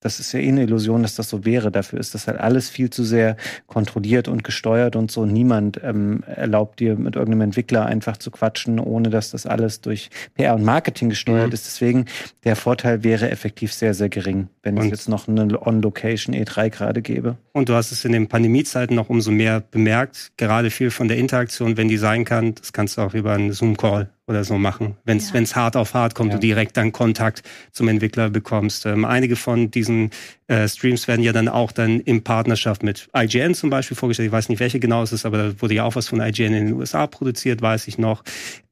das 0.00 0.20
ist 0.20 0.32
ja 0.32 0.40
eh 0.40 0.48
eine 0.48 0.62
Illusion, 0.62 1.02
dass 1.02 1.14
das 1.14 1.28
so 1.28 1.44
wäre. 1.44 1.70
Dafür 1.70 1.98
ist 1.98 2.14
das 2.14 2.26
halt 2.26 2.38
alles 2.38 2.68
viel 2.68 2.90
zu 2.90 3.02
sehr 3.02 3.36
kontrolliert 3.66 4.28
und 4.28 4.44
gesteuert 4.44 4.94
und 4.94 5.10
so. 5.10 5.24
Niemand 5.26 5.80
ähm, 5.82 6.22
erlaubt 6.26 6.80
dir 6.80 6.96
mit 6.96 7.16
irgendeinem 7.16 7.42
Entwickler 7.42 7.86
einfach 7.86 8.16
zu 8.16 8.30
quatschen, 8.30 8.78
ohne 8.78 9.10
dass 9.10 9.30
das 9.30 9.46
alles 9.46 9.80
durch 9.80 10.10
PR 10.34 10.54
und 10.54 10.64
Marketing 10.64 11.08
gesteuert 11.08 11.48
mhm. 11.48 11.54
ist. 11.54 11.66
Deswegen, 11.66 12.04
der 12.44 12.56
Vorteil 12.56 13.04
wäre 13.04 13.30
effektiv 13.30 13.72
sehr, 13.72 13.94
sehr 13.94 14.08
gering, 14.08 14.48
wenn 14.62 14.78
und 14.78 14.84
es 14.84 14.90
jetzt 14.90 15.08
noch 15.08 15.28
eine 15.28 15.66
On-Location 15.66 16.34
E3 16.34 16.70
gerade 16.70 17.02
gäbe. 17.02 17.36
Und 17.52 17.68
du 17.68 17.74
hast 17.74 17.90
es 17.90 18.04
in 18.04 18.12
den 18.12 18.28
Pandemiezeiten 18.28 18.94
noch 18.94 19.08
umso 19.08 19.30
mehr 19.30 19.60
bemerkt, 19.60 20.32
gerade 20.36 20.70
viel 20.70 20.90
von 20.90 21.08
der 21.08 21.16
Interaktion, 21.16 21.76
wenn 21.76 21.88
die 21.88 21.96
sein 21.96 22.24
kann, 22.24 22.54
das 22.54 22.72
kannst 22.72 22.98
du 22.98 23.02
auch 23.02 23.14
über 23.14 23.32
einen 23.32 23.52
Zoom-Call 23.52 24.10
oder 24.28 24.44
so 24.44 24.58
machen, 24.58 24.96
wenn 25.04 25.18
es 25.18 25.32
ja. 25.32 25.56
hart 25.56 25.76
auf 25.76 25.94
hart 25.94 26.14
kommt 26.14 26.30
ja. 26.30 26.36
und 26.36 26.42
direkt 26.42 26.76
dann 26.76 26.92
Kontakt 26.92 27.42
zum 27.72 27.88
Entwickler 27.88 28.28
bekommst. 28.28 28.86
Ähm, 28.86 29.04
einige 29.04 29.36
von 29.36 29.70
diesen 29.70 30.10
äh, 30.48 30.68
Streams 30.68 31.08
werden 31.08 31.22
ja 31.22 31.32
dann 31.32 31.48
auch 31.48 31.72
dann 31.72 32.00
in 32.00 32.22
Partnerschaft 32.22 32.82
mit 32.84 33.08
IGN 33.16 33.54
zum 33.54 33.68
Beispiel 33.68 33.96
vorgestellt. 33.96 34.28
Ich 34.28 34.32
weiß 34.32 34.48
nicht, 34.48 34.60
welche 34.60 34.78
genau 34.78 35.02
es 35.02 35.12
ist, 35.12 35.26
aber 35.26 35.38
da 35.38 35.60
wurde 35.60 35.74
ja 35.74 35.84
auch 35.84 35.96
was 35.96 36.08
von 36.08 36.20
IGN 36.20 36.54
in 36.54 36.66
den 36.66 36.72
USA 36.74 37.06
produziert, 37.06 37.62
weiß 37.62 37.88
ich 37.88 37.98
noch. 37.98 38.22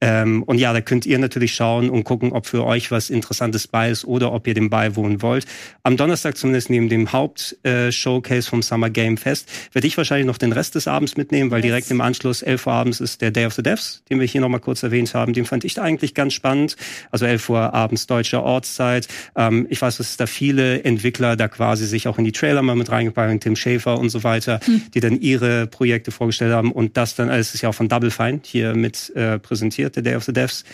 Ähm, 0.00 0.44
und 0.44 0.58
ja, 0.58 0.72
da 0.72 0.80
könnt 0.80 1.04
ihr 1.04 1.18
natürlich 1.18 1.54
schauen 1.54 1.90
und 1.90 2.04
gucken, 2.04 2.32
ob 2.32 2.46
für 2.46 2.64
euch 2.64 2.90
was 2.92 3.10
Interessantes 3.10 3.66
bei 3.66 3.90
ist 3.90 4.04
oder 4.04 4.32
ob 4.32 4.46
ihr 4.46 4.54
dem 4.54 4.70
beiwohnen 4.70 5.20
wollt. 5.20 5.46
Am 5.82 5.96
Donnerstag 5.96 6.36
zumindest 6.36 6.70
neben 6.70 6.88
dem 6.88 7.12
Haupt-Showcase 7.12 8.48
äh, 8.48 8.50
vom 8.50 8.62
Summer 8.62 8.90
Game 8.90 9.16
Fest 9.16 9.50
werde 9.72 9.88
ich 9.88 9.96
wahrscheinlich 9.96 10.26
noch 10.26 10.38
den 10.38 10.52
Rest 10.52 10.76
des 10.76 10.86
Abends 10.86 11.16
mitnehmen, 11.16 11.50
weil 11.50 11.62
direkt 11.62 11.90
im 11.90 12.00
Anschluss 12.00 12.42
11 12.42 12.66
Uhr 12.66 12.72
abends 12.72 13.00
ist 13.00 13.20
der 13.20 13.32
Day 13.32 13.46
of 13.46 13.54
the 13.54 13.62
Devs, 13.62 14.02
den 14.10 14.20
wir 14.20 14.26
hier 14.26 14.40
nochmal 14.40 14.60
kurz 14.60 14.82
erwähnt 14.82 15.12
haben. 15.14 15.32
Den 15.32 15.44
fand 15.44 15.64
ich 15.64 15.74
da 15.74 15.82
eigentlich 15.82 16.14
ganz 16.14 16.34
spannend. 16.34 16.76
Also 17.10 17.26
11 17.26 17.48
Uhr 17.48 17.74
abends 17.74 18.06
deutscher 18.06 18.44
Ortszeit. 18.44 19.08
Ähm, 19.34 19.66
ich 19.70 19.82
weiß, 19.82 19.96
dass 19.96 20.10
es 20.10 20.16
da 20.16 20.26
viele 20.26 20.84
Entwickler 20.84 21.36
da 21.36 21.48
quasi 21.48 21.63
sich 21.72 22.08
auch 22.08 22.18
in 22.18 22.24
die 22.24 22.32
Trailer 22.32 22.62
mal 22.62 22.76
mit 22.76 22.90
reingepackt 22.90 23.28
haben, 23.28 23.40
Tim 23.40 23.56
Schäfer 23.56 23.98
und 23.98 24.10
so 24.10 24.24
weiter, 24.24 24.60
hm. 24.64 24.82
die 24.92 25.00
dann 25.00 25.20
ihre 25.20 25.66
Projekte 25.66 26.10
vorgestellt 26.10 26.52
haben 26.52 26.72
und 26.72 26.96
das 26.96 27.14
dann, 27.14 27.30
alles 27.30 27.54
ist 27.54 27.62
ja 27.62 27.68
auch 27.68 27.74
von 27.74 27.88
Double 27.88 28.10
Fine 28.10 28.40
hier 28.44 28.74
mit 28.74 29.10
äh, 29.16 29.38
präsentiert, 29.38 29.96
der 29.96 30.02
Day 30.02 30.16
of 30.16 30.24
the 30.24 30.32
Devs, 30.32 30.64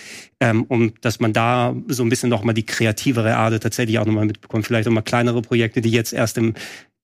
ähm, 0.40 0.64
um 0.64 0.92
dass 1.00 1.20
man 1.20 1.32
da 1.32 1.74
so 1.88 2.02
ein 2.02 2.08
bisschen 2.08 2.28
nochmal 2.28 2.54
die 2.54 2.66
kreativere 2.66 3.36
Art 3.36 3.62
tatsächlich 3.62 3.98
auch 3.98 4.06
nochmal 4.06 4.26
mitbekommt. 4.26 4.66
Vielleicht 4.66 4.88
auch 4.88 4.92
mal 4.92 5.02
kleinere 5.02 5.42
Projekte, 5.42 5.80
die 5.80 5.90
jetzt 5.90 6.12
erst 6.12 6.38
im, 6.38 6.54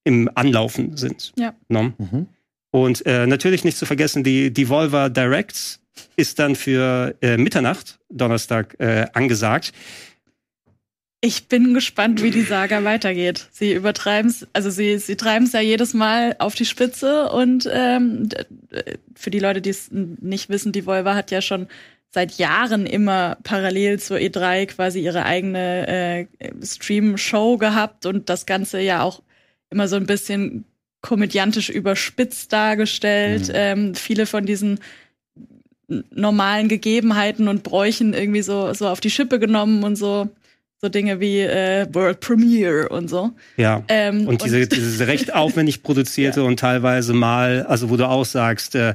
im 0.05 0.31
Anlaufen 0.35 0.97
sind. 0.97 1.33
Ja. 1.39 1.55
No? 1.69 1.93
Mhm. 1.99 2.27
Und 2.71 3.07
äh, 3.07 3.27
natürlich 3.27 3.65
nicht 3.65 3.79
zu 3.79 3.87
vergessen, 3.87 4.23
die 4.23 4.53
Devolver 4.53 5.09
Directs 5.09 5.81
ist 6.17 6.39
dann 6.39 6.57
für 6.57 7.15
äh, 7.23 7.37
Mitternacht, 7.37 7.99
Donnerstag, 8.11 8.77
äh, 8.79 9.07
angesagt. 9.13 9.73
Ich 11.27 11.49
bin 11.49 11.75
gespannt, 11.75 12.23
wie 12.23 12.31
die 12.31 12.43
Saga 12.43 12.85
weitergeht. 12.85 13.49
Sie 13.51 13.73
übertreiben 13.73 14.31
es, 14.31 14.47
also 14.53 14.71
sie, 14.71 14.97
sie 14.99 15.17
treiben 15.17 15.47
es 15.47 15.53
ja 15.55 15.61
jedes 15.61 15.93
Mal 15.93 16.37
auf 16.39 16.55
die 16.55 16.65
Spitze 16.65 17.29
und 17.31 17.69
ähm, 17.69 18.29
für 19.17 19.31
die 19.31 19.41
Leute, 19.41 19.61
die 19.61 19.71
es 19.71 19.89
nicht 19.91 20.51
wissen, 20.51 20.71
die 20.71 20.87
Volva 20.87 21.17
hat 21.17 21.33
ja 21.33 21.43
schon 21.43 21.67
seit 22.11 22.39
Jahren 22.39 22.87
immer 22.87 23.39
parallel 23.43 23.99
zur 23.99 24.19
E3 24.19 24.67
quasi 24.67 25.01
ihre 25.01 25.25
eigene 25.25 25.89
äh, 25.89 26.27
Stream-Show 26.63 27.57
gehabt 27.57 28.07
und 28.07 28.29
das 28.29 28.47
Ganze 28.47 28.81
ja 28.81 29.03
auch 29.03 29.21
immer 29.69 29.89
so 29.89 29.97
ein 29.97 30.07
bisschen 30.07 30.65
komödiantisch 31.01 31.71
überspitzt 31.71 32.53
dargestellt. 32.53 33.49
Mhm. 33.49 33.55
Ähm, 33.55 33.95
viele 33.97 34.27
von 34.27 34.47
diesen 34.47 34.79
normalen 35.89 36.69
Gegebenheiten 36.69 37.49
und 37.49 37.65
Bräuchen 37.65 38.15
irgendwie 38.15 38.43
so, 38.43 38.73
so 38.75 38.87
auf 38.87 39.01
die 39.01 39.11
Schippe 39.11 39.41
genommen 39.41 39.83
und 39.83 39.97
so 39.97 40.31
so 40.81 40.89
Dinge 40.89 41.21
wie 41.21 41.41
äh, 41.41 41.87
World 41.93 42.21
Premiere 42.21 42.89
und 42.89 43.09
so. 43.09 43.31
Ja. 43.57 43.83
Ähm, 43.89 44.29
und 44.29 44.45
diese, 44.45 44.61
und 44.63 44.73
diese 44.73 45.07
recht 45.07 45.35
aufwendig 45.35 45.83
produzierte 45.83 46.41
ja. 46.41 46.47
und 46.47 46.59
teilweise 46.59 47.15
mal, 47.15 47.65
also 47.67 47.89
wo 47.89 47.97
du 47.97 48.07
auch 48.07 48.25
sagst, 48.25 48.75
äh, 48.75 48.95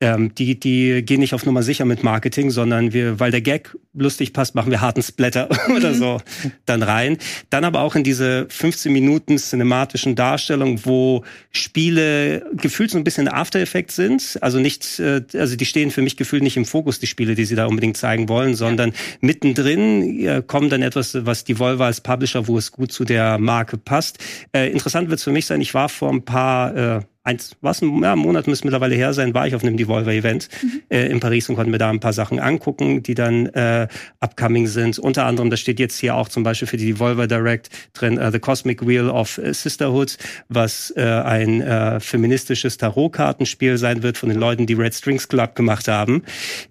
ähm, 0.00 0.34
die, 0.34 0.60
die 0.60 1.02
gehen 1.02 1.20
nicht 1.20 1.32
auf 1.32 1.46
Nummer 1.46 1.62
sicher 1.62 1.86
mit 1.86 2.02
Marketing, 2.02 2.50
sondern 2.50 2.92
wir, 2.92 3.18
weil 3.18 3.30
der 3.30 3.40
Gag 3.40 3.74
lustig 3.94 4.34
passt, 4.34 4.54
machen 4.54 4.70
wir 4.70 4.82
harten 4.82 5.02
Splatter 5.02 5.48
oder 5.74 5.94
so 5.94 6.20
dann 6.66 6.82
rein. 6.82 7.16
Dann 7.48 7.64
aber 7.64 7.80
auch 7.80 7.94
in 7.94 8.04
diese 8.04 8.46
15 8.50 8.92
Minuten 8.92 9.38
cinematischen 9.38 10.14
Darstellung, 10.14 10.84
wo 10.84 11.24
Spiele 11.50 12.44
gefühlt 12.52 12.90
so 12.90 12.98
ein 12.98 13.04
bisschen 13.04 13.26
After 13.26 13.58
Effects 13.58 13.96
sind. 13.96 14.38
Also 14.42 14.58
nicht, 14.58 14.98
äh, 14.98 15.22
also 15.34 15.56
die 15.56 15.64
stehen 15.64 15.90
für 15.90 16.02
mich 16.02 16.18
gefühlt 16.18 16.42
nicht 16.42 16.58
im 16.58 16.66
Fokus, 16.66 17.00
die 17.00 17.06
Spiele, 17.06 17.34
die 17.34 17.46
sie 17.46 17.56
da 17.56 17.64
unbedingt 17.64 17.96
zeigen 17.96 18.28
wollen, 18.28 18.54
sondern 18.54 18.90
ja. 18.90 18.96
mittendrin 19.22 20.20
äh, 20.26 20.42
kommt 20.46 20.72
dann 20.72 20.82
etwas, 20.82 21.16
was 21.24 21.44
die 21.44 21.58
Volvo 21.58 21.84
als 21.84 22.02
Publisher, 22.02 22.46
wo 22.48 22.58
es 22.58 22.70
gut 22.70 22.92
zu 22.92 23.04
der 23.04 23.38
Marke 23.38 23.78
passt. 23.78 24.18
Äh, 24.52 24.70
interessant 24.70 25.08
wird 25.08 25.20
es 25.20 25.24
für 25.24 25.32
mich 25.32 25.46
sein, 25.46 25.62
ich 25.62 25.72
war 25.72 25.88
vor 25.88 26.12
ein 26.12 26.22
paar 26.22 26.76
äh, 26.76 27.00
eins, 27.26 27.56
was, 27.60 27.82
ein 27.82 28.02
ja, 28.02 28.16
Monat 28.16 28.46
müsste 28.46 28.66
mittlerweile 28.66 28.94
her 28.94 29.12
sein, 29.12 29.34
war 29.34 29.46
ich 29.46 29.54
auf 29.54 29.62
einem 29.62 29.76
Devolver-Event 29.76 30.48
mhm. 30.62 30.82
äh, 30.88 31.06
in 31.06 31.20
Paris 31.20 31.48
und 31.48 31.56
konnte 31.56 31.70
mir 31.70 31.78
da 31.78 31.90
ein 31.90 32.00
paar 32.00 32.12
Sachen 32.12 32.38
angucken, 32.38 33.02
die 33.02 33.14
dann 33.14 33.46
äh, 33.46 33.88
upcoming 34.20 34.66
sind. 34.66 34.98
Unter 34.98 35.26
anderem, 35.26 35.50
das 35.50 35.60
steht 35.60 35.80
jetzt 35.80 35.98
hier 35.98 36.14
auch 36.14 36.28
zum 36.28 36.44
Beispiel 36.44 36.68
für 36.68 36.76
die 36.76 36.86
Devolver 36.92 37.26
Direct 37.26 37.70
drin, 37.94 38.18
uh, 38.18 38.30
The 38.30 38.38
Cosmic 38.38 38.86
Wheel 38.86 39.10
of 39.10 39.40
Sisterhood, 39.50 40.16
was 40.48 40.92
äh, 40.96 41.02
ein 41.02 41.60
äh, 41.60 42.00
feministisches 42.00 42.76
Tarotkartenspiel 42.76 43.76
sein 43.76 44.02
wird 44.02 44.18
von 44.18 44.28
den 44.28 44.38
Leuten, 44.38 44.66
die 44.66 44.74
Red 44.74 44.94
Strings 44.94 45.28
Club 45.28 45.56
gemacht 45.56 45.88
haben. 45.88 46.22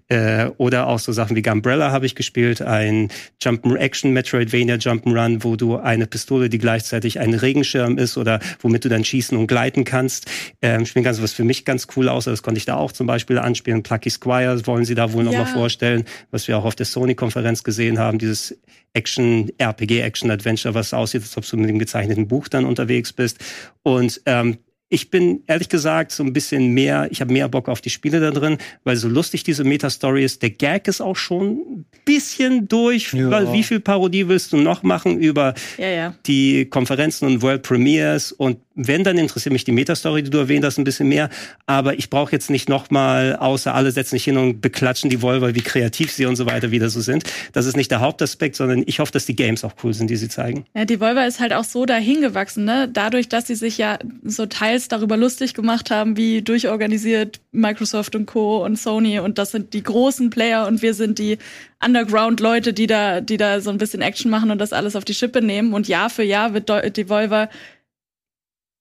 Äh, 0.08 0.46
oder 0.56 0.86
auch 0.86 0.98
so 0.98 1.12
Sachen 1.12 1.36
wie 1.36 1.42
Gumbrella 1.42 1.90
habe 1.90 2.06
ich 2.06 2.14
gespielt, 2.14 2.62
ein 2.62 3.08
Jump'n'Action 3.42 4.08
Metroidvania 4.08 4.76
Jump'n'Run, 4.76 5.44
wo 5.44 5.56
du 5.56 5.76
eine 5.76 6.06
Pistole, 6.06 6.48
die 6.48 6.58
gleichzeitig 6.58 7.18
ein 7.18 7.34
Regenschirm 7.34 7.98
ist 7.98 8.16
oder 8.16 8.40
womit 8.60 8.84
du 8.84 8.88
dann 8.88 9.04
schießen 9.04 9.36
und 9.36 9.46
gleiten 9.48 9.84
kannst, 9.84 10.30
ähm, 10.62 10.86
spielen 10.86 11.04
kannst, 11.04 11.22
was 11.22 11.32
für 11.32 11.44
mich 11.44 11.64
ganz 11.64 11.86
cool 11.96 12.08
aussah. 12.08 12.30
Das 12.30 12.42
konnte 12.42 12.58
ich 12.58 12.64
da 12.64 12.76
auch 12.76 12.92
zum 12.92 13.06
Beispiel 13.06 13.38
anspielen. 13.38 13.82
Plucky 13.82 14.10
Squires 14.10 14.66
wollen 14.66 14.84
sie 14.84 14.94
da 14.94 15.12
wohl 15.12 15.24
ja. 15.24 15.30
noch 15.30 15.38
mal 15.38 15.46
vorstellen, 15.46 16.04
was 16.30 16.48
wir 16.48 16.58
auch 16.58 16.64
auf 16.64 16.74
der 16.74 16.86
Sony-Konferenz 16.86 17.62
gesehen 17.62 17.98
haben. 17.98 18.18
Dieses 18.18 18.58
Action, 18.92 19.50
RPG, 19.58 20.00
Action 20.00 20.30
Adventure, 20.30 20.74
was 20.74 20.94
aussieht, 20.94 21.22
als 21.22 21.36
ob 21.36 21.46
du 21.46 21.56
mit 21.56 21.68
dem 21.68 21.78
gezeichneten 21.78 22.28
Buch 22.28 22.48
dann 22.48 22.64
unterwegs 22.64 23.12
bist. 23.12 23.38
Und 23.82 24.20
ähm, 24.26 24.58
ich 24.88 25.10
bin 25.10 25.42
ehrlich 25.46 25.68
gesagt 25.68 26.12
so 26.12 26.22
ein 26.22 26.32
bisschen 26.32 26.72
mehr, 26.72 27.08
ich 27.10 27.20
habe 27.20 27.32
mehr 27.32 27.48
Bock 27.48 27.68
auf 27.68 27.80
die 27.80 27.90
Spiele 27.90 28.20
da 28.20 28.30
drin, 28.30 28.58
weil 28.84 28.96
so 28.96 29.08
lustig 29.08 29.42
diese 29.42 29.64
Meta-Story 29.64 30.24
ist. 30.24 30.42
Der 30.42 30.50
Gag 30.50 30.86
ist 30.86 31.00
auch 31.00 31.16
schon 31.16 31.58
ein 31.58 31.86
bisschen 32.04 32.68
durch, 32.68 33.12
ja. 33.12 33.30
weil 33.30 33.52
wie 33.52 33.64
viel 33.64 33.80
Parodie 33.80 34.28
willst 34.28 34.52
du 34.52 34.58
noch 34.58 34.84
machen 34.84 35.18
über 35.18 35.54
ja, 35.76 35.88
ja. 35.88 36.14
die 36.26 36.66
Konferenzen 36.66 37.26
und 37.26 37.42
World 37.42 37.62
Premiers 37.62 38.30
und 38.30 38.58
wenn, 38.76 39.04
dann 39.04 39.18
interessiert 39.18 39.52
mich 39.52 39.64
die 39.64 39.72
Metastory, 39.72 40.22
die 40.22 40.30
du 40.30 40.38
erwähnt 40.38 40.64
hast, 40.64 40.78
ein 40.78 40.84
bisschen 40.84 41.08
mehr. 41.08 41.30
Aber 41.66 41.98
ich 41.98 42.10
brauche 42.10 42.30
jetzt 42.32 42.50
nicht 42.50 42.68
nochmal, 42.68 43.36
außer 43.36 43.74
alle 43.74 43.90
setzen 43.90 44.10
sich 44.10 44.24
hin 44.24 44.36
und 44.36 44.60
beklatschen 44.60 45.10
die 45.10 45.22
Volvo, 45.22 45.54
wie 45.54 45.62
kreativ 45.62 46.12
sie 46.12 46.26
und 46.26 46.36
so 46.36 46.46
weiter 46.46 46.70
wieder 46.70 46.90
so 46.90 47.00
sind. 47.00 47.24
Das 47.52 47.66
ist 47.66 47.76
nicht 47.76 47.90
der 47.90 48.00
Hauptaspekt, 48.00 48.54
sondern 48.54 48.84
ich 48.86 49.00
hoffe, 49.00 49.12
dass 49.12 49.26
die 49.26 49.34
Games 49.34 49.64
auch 49.64 49.72
cool 49.82 49.94
sind, 49.94 50.10
die 50.10 50.16
sie 50.16 50.28
zeigen. 50.28 50.66
Ja, 50.74 50.84
die 50.84 51.00
Volvo 51.00 51.20
ist 51.20 51.40
halt 51.40 51.54
auch 51.54 51.64
so 51.64 51.86
dahingewachsen, 51.86 52.64
ne? 52.64 52.88
Dadurch, 52.92 53.28
dass 53.28 53.46
sie 53.46 53.54
sich 53.54 53.78
ja 53.78 53.98
so 54.22 54.46
teils 54.46 54.88
darüber 54.88 55.16
lustig 55.16 55.54
gemacht 55.54 55.90
haben, 55.90 56.16
wie 56.16 56.42
durchorganisiert 56.42 57.40
Microsoft 57.52 58.14
und 58.14 58.26
Co. 58.26 58.64
und 58.64 58.78
Sony 58.78 59.18
und 59.18 59.38
das 59.38 59.52
sind 59.52 59.72
die 59.72 59.82
großen 59.82 60.30
Player 60.30 60.66
und 60.66 60.82
wir 60.82 60.92
sind 60.92 61.18
die 61.18 61.38
Underground-Leute, 61.84 62.72
die 62.72 62.86
da, 62.86 63.20
die 63.20 63.36
da 63.36 63.60
so 63.60 63.70
ein 63.70 63.78
bisschen 63.78 64.00
Action 64.00 64.30
machen 64.30 64.50
und 64.50 64.58
das 64.58 64.72
alles 64.72 64.96
auf 64.96 65.04
die 65.04 65.14
Schippe 65.14 65.42
nehmen. 65.42 65.74
Und 65.74 65.88
Jahr 65.88 66.08
für 66.08 66.22
Jahr 66.22 66.54
wird 66.54 66.68
Devolver 66.96 67.50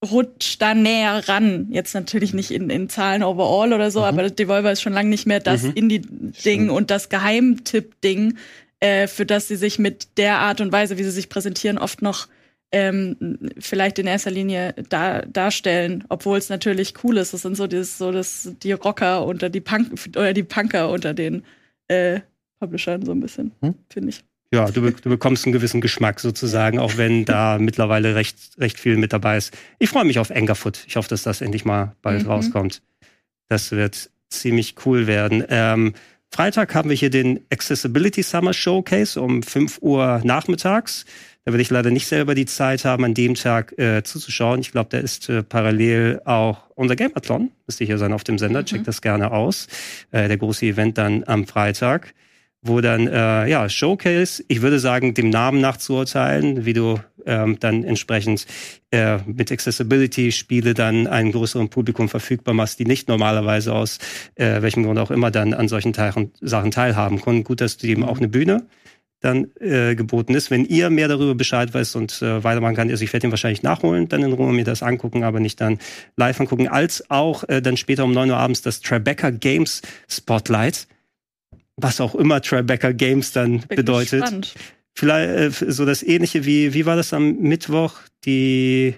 rutscht 0.04 0.62
da 0.62 0.74
näher 0.74 1.28
ran. 1.28 1.68
Jetzt 1.72 1.94
natürlich 1.94 2.34
nicht 2.34 2.52
in, 2.52 2.70
in 2.70 2.90
Zahlen 2.90 3.24
overall 3.24 3.74
oder 3.74 3.92
so, 3.92 4.00
mhm. 4.00 4.06
aber 4.06 4.30
Devolver 4.30 4.72
ist 4.72 4.82
schon 4.82 4.94
lange 4.94 5.10
nicht 5.10 5.26
mehr 5.26 5.40
das 5.40 5.64
mhm. 5.64 5.74
Indie-Ding 5.74 6.70
und 6.70 6.92
das 6.92 7.10
Geheimtipp-Ding, 7.10 8.38
äh, 8.80 9.08
für 9.08 9.26
das 9.26 9.48
sie 9.48 9.56
sich 9.56 9.80
mit 9.80 10.18
der 10.18 10.40
Art 10.40 10.62
und 10.62 10.72
Weise, 10.72 10.98
wie 10.98 11.04
sie 11.04 11.12
sich 11.12 11.30
präsentieren, 11.30 11.78
oft 11.78 12.02
noch 12.02 12.28
ähm, 12.72 13.38
vielleicht 13.58 14.00
in 14.00 14.08
erster 14.08 14.32
Linie 14.32 14.76
da, 14.90 15.22
darstellen, 15.22 16.04
obwohl 16.10 16.38
es 16.38 16.50
natürlich 16.50 16.94
cool 17.04 17.18
ist. 17.18 17.34
Das 17.34 17.44
sind 17.44 17.56
so, 17.56 17.68
dieses, 17.68 17.98
so 17.98 18.12
das, 18.12 18.52
die 18.64 18.74
Rocker 18.74 19.26
unter 19.26 19.50
die 19.50 19.62
Punk 19.62 19.94
oder 20.16 20.34
die 20.34 20.44
Punker 20.44 20.90
unter 20.90 21.14
den 21.14 21.44
äh, 21.88 22.20
Publishern 22.60 23.06
so 23.06 23.12
ein 23.12 23.20
bisschen, 23.20 23.52
hm? 23.62 23.76
finde 23.90 24.10
ich. 24.10 24.24
Ja, 24.56 24.72
du, 24.72 24.90
du, 24.90 25.10
bekommst 25.10 25.46
einen 25.46 25.54
gewissen 25.54 25.82
Geschmack 25.82 26.20
sozusagen, 26.20 26.80
auch 26.80 26.98
wenn 26.98 27.26
da 27.26 27.58
mittlerweile 27.60 28.16
recht, 28.16 28.38
recht 28.58 28.80
viel 28.80 28.98
mit 28.98 29.14
dabei 29.14 29.38
ist. 29.38 29.56
Ich 29.80 29.90
freue 29.90 30.06
mich 30.06 30.20
auf 30.20 30.32
Angerfoot. 30.32 30.84
Ich 30.88 30.96
hoffe, 30.96 31.10
dass 31.10 31.24
das 31.24 31.42
endlich 31.42 31.66
mal 31.66 31.96
bald 32.02 32.24
mhm. 32.24 32.30
rauskommt. 32.30 32.82
Das 33.48 33.72
wird 33.72 34.10
ziemlich 34.30 34.76
cool 34.86 35.08
werden. 35.08 35.44
Ähm, 35.50 35.94
Freitag 36.32 36.74
haben 36.76 36.90
wir 36.90 36.98
hier 36.98 37.10
den 37.10 37.42
Accessibility 37.52 38.24
Summer 38.24 38.54
Showcase 38.54 39.22
um 39.22 39.44
5 39.44 39.80
Uhr 39.82 40.22
nachmittags. 40.24 41.06
Da 41.46 41.52
werde 41.52 41.62
ich 41.62 41.70
leider 41.70 41.92
nicht 41.92 42.08
selber 42.08 42.34
die 42.34 42.48
Zeit 42.48 42.86
haben, 42.86 43.06
an 43.06 43.14
dem 43.14 43.36
Tag 43.36 43.78
äh, 43.78 44.04
zuzuschauen. 44.04 44.60
Ich 44.62 44.72
glaube, 44.72 44.90
da 44.90 44.98
ist 44.98 45.30
äh, 45.30 45.44
parallel 45.44 46.22
auch 46.26 46.70
unser 46.74 46.96
Gameathlon. 46.96 47.52
Müsste 47.68 47.86
hier 47.86 48.00
sein 48.00 48.14
auf 48.14 48.24
dem 48.24 48.40
Sender. 48.40 48.62
Mhm. 48.62 48.66
Checkt 48.66 48.88
das 48.88 49.02
gerne 49.02 49.32
aus. 49.32 49.68
Äh, 50.12 50.28
der 50.28 50.38
große 50.38 50.66
Event 50.66 50.98
dann 50.98 51.24
am 51.26 51.46
Freitag 51.46 52.14
wo 52.66 52.82
dann 52.82 53.08
äh, 53.08 53.48
ja 53.48 53.70
Showcase, 53.70 54.44
ich 54.48 54.62
würde 54.62 54.80
sagen, 54.80 55.14
dem 55.14 55.30
Namen 55.30 55.62
nach 55.62 55.78
zu 55.78 55.94
urteilen, 55.94 56.66
wie 56.66 56.74
du 56.74 57.00
ähm, 57.26 57.58
dann 57.60 57.84
entsprechend 57.84 58.46
äh, 58.92 59.20
mit 59.26 59.52
Accessibility 59.52 60.32
Spiele 60.32 60.74
dann 60.74 61.08
einem 61.08 61.32
größeren 61.32 61.70
Publikum 61.70 62.10
verfügbar 62.10 62.54
machst, 62.54 62.80
die 62.80 62.86
nicht 62.86 63.08
normalerweise 63.08 63.74
aus 63.74 64.00
äh, 64.36 64.62
welchem 64.62 64.84
Grund 64.84 65.00
auch 65.00 65.12
immer 65.12 65.32
dann 65.32 65.54
an 65.54 65.68
solchen 65.68 65.94
Teilen, 65.94 66.32
Sachen 66.42 66.72
teilhaben 66.72 67.22
können. 67.22 67.44
Gut, 67.44 67.62
dass 67.62 67.78
du 67.78 67.88
eben 67.88 68.04
auch 68.04 68.18
eine 68.18 68.28
Bühne 68.28 68.66
dann 69.22 69.48
äh, 69.60 69.96
geboten 69.96 70.36
ist. 70.36 70.52
Wenn 70.52 70.66
ihr 70.66 70.90
mehr 70.90 71.08
darüber 71.08 71.36
Bescheid 71.36 71.74
weißt 71.74 71.96
und 71.96 72.22
äh, 72.22 72.44
weitermachen 72.44 72.76
kann, 72.76 72.90
also 72.90 73.04
ich 73.04 73.12
werde 73.12 73.28
ihn 73.28 73.32
wahrscheinlich 73.32 73.64
nachholen, 73.64 74.08
dann 74.08 74.24
in 74.24 74.34
Ruhe 74.34 74.54
mir 74.54 74.66
das 74.66 74.84
angucken, 74.84 75.24
aber 75.24 75.40
nicht 75.40 75.60
dann 75.62 75.80
live 76.16 76.40
angucken, 76.40 76.68
als 76.68 77.10
auch 77.10 77.44
äh, 77.50 77.62
dann 77.62 77.78
später 77.78 78.04
um 78.04 78.12
neun 78.12 78.30
Uhr 78.30 78.38
abends 78.38 78.62
das 78.62 78.82
Tribeca 78.82 79.32
Games 79.32 79.82
Spotlight 80.08 80.88
was 81.78 82.00
auch 82.02 82.16
immer 82.16 82.42
Tribeca 82.42 82.92
Games 82.92 83.32
dann 83.32 83.60
Bin 83.60 83.78
bedeutet. 83.78 84.22
Gespannt. 84.22 84.56
Vielleicht 84.98 85.62
äh, 85.62 85.72
so 85.72 85.86
das 85.86 86.04
ähnliche 86.04 86.46
wie, 86.46 86.74
wie 86.74 86.86
war 86.86 86.96
das 86.96 87.14
am 87.14 87.38
Mittwoch? 87.40 87.96
Die, 88.24 88.96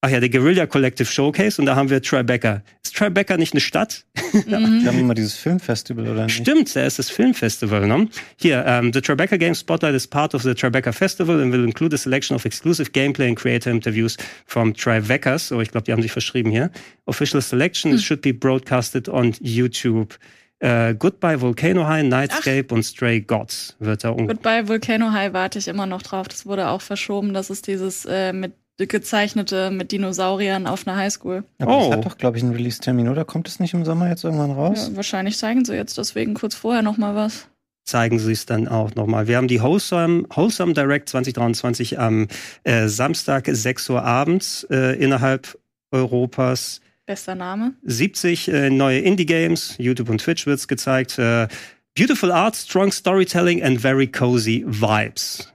ach 0.00 0.10
ja, 0.10 0.18
der 0.18 0.28
Guerilla 0.28 0.66
Collective 0.66 1.06
Showcase 1.06 1.62
und 1.62 1.66
da 1.66 1.76
haben 1.76 1.88
wir 1.88 2.02
Tribeca. 2.02 2.62
Ist 2.82 2.96
Tribeca 2.96 3.36
nicht 3.36 3.52
eine 3.52 3.60
Stadt? 3.60 4.04
Mhm. 4.32 4.50
Wir 4.82 4.88
haben 4.88 4.98
immer 4.98 5.14
dieses 5.14 5.34
Filmfestival, 5.36 6.08
oder 6.08 6.24
nicht? 6.24 6.36
Stimmt, 6.36 6.74
da 6.74 6.84
ist 6.84 6.98
das 6.98 7.10
Filmfestival. 7.10 7.86
Ne? 7.86 8.08
Hier, 8.36 8.64
um, 8.66 8.92
the 8.92 9.00
Tribeca 9.00 9.36
Games 9.36 9.60
Spotlight 9.60 9.94
is 9.94 10.06
part 10.06 10.34
of 10.34 10.42
the 10.42 10.50
Tribeca 10.50 10.92
Festival 10.92 11.40
and 11.40 11.52
will 11.52 11.64
include 11.64 11.94
a 11.94 11.98
selection 11.98 12.34
of 12.34 12.44
exclusive 12.44 12.90
gameplay 12.90 13.28
and 13.28 13.36
creator 13.36 13.70
interviews 13.70 14.16
from 14.46 14.74
Tribecas. 14.74 15.48
So, 15.48 15.60
ich 15.60 15.70
glaube, 15.70 15.84
die 15.84 15.92
haben 15.92 16.02
sich 16.02 16.12
verschrieben 16.12 16.50
hier. 16.50 16.72
Official 17.06 17.40
selection 17.40 17.92
hm. 17.92 17.98
should 18.00 18.20
be 18.20 18.34
broadcasted 18.34 19.08
on 19.08 19.32
YouTube. 19.40 20.18
Äh, 20.60 20.94
Goodbye 20.94 21.40
Volcano 21.40 21.86
High, 21.86 22.04
Nightscape 22.04 22.66
Ach. 22.70 22.74
und 22.74 22.82
Stray 22.84 23.20
Gods 23.20 23.76
wird 23.80 24.04
da 24.04 24.10
um. 24.10 24.28
Goodbye 24.28 24.68
Volcano 24.68 25.12
High 25.12 25.32
warte 25.32 25.58
ich 25.58 25.68
immer 25.68 25.86
noch 25.86 26.02
drauf. 26.02 26.28
Das 26.28 26.46
wurde 26.46 26.68
auch 26.68 26.80
verschoben. 26.80 27.34
Das 27.34 27.50
ist 27.50 27.66
dieses 27.66 28.04
äh, 28.04 28.32
mit 28.32 28.54
gezeichnete 28.76 29.70
mit 29.70 29.92
Dinosauriern 29.92 30.66
auf 30.66 30.86
einer 30.86 30.96
Highschool. 30.96 31.44
Aber 31.58 31.76
oh. 31.76 31.80
das 31.88 31.98
hat 31.98 32.06
doch, 32.06 32.18
glaube 32.18 32.38
ich, 32.38 32.42
einen 32.42 32.52
Release-Termin, 32.52 33.08
oder? 33.08 33.24
Kommt 33.24 33.46
es 33.46 33.60
nicht 33.60 33.74
im 33.74 33.84
Sommer 33.84 34.08
jetzt 34.08 34.24
irgendwann 34.24 34.50
raus? 34.50 34.88
Ja, 34.90 34.96
wahrscheinlich 34.96 35.38
zeigen 35.38 35.64
sie 35.64 35.74
jetzt 35.74 35.96
deswegen 35.96 36.34
kurz 36.34 36.54
vorher 36.54 36.82
noch 36.82 36.96
mal 36.96 37.14
was. 37.14 37.48
Zeigen 37.84 38.18
sie 38.18 38.32
es 38.32 38.46
dann 38.46 38.66
auch 38.66 38.94
nochmal. 38.94 39.28
Wir 39.28 39.36
haben 39.36 39.46
die 39.46 39.60
Wholesome, 39.60 40.24
Wholesome 40.30 40.72
Direct 40.72 41.08
2023 41.10 41.98
am 41.98 42.28
äh, 42.64 42.88
Samstag 42.88 43.46
6 43.46 43.90
Uhr 43.90 44.02
abends 44.02 44.66
äh, 44.70 44.98
innerhalb 44.98 45.58
Europas. 45.92 46.80
Bester 47.06 47.34
Name. 47.34 47.74
70 47.82 48.48
äh, 48.48 48.70
neue 48.70 49.00
Indie-Games, 49.00 49.76
YouTube 49.78 50.08
und 50.08 50.18
Twitch 50.18 50.46
wird's 50.46 50.68
gezeigt. 50.68 51.18
Äh, 51.18 51.48
Beautiful 51.96 52.32
Art, 52.32 52.56
Strong 52.56 52.92
Storytelling 52.92 53.62
and 53.62 53.80
Very 53.80 54.06
Cozy 54.06 54.64
Vibes. 54.66 55.52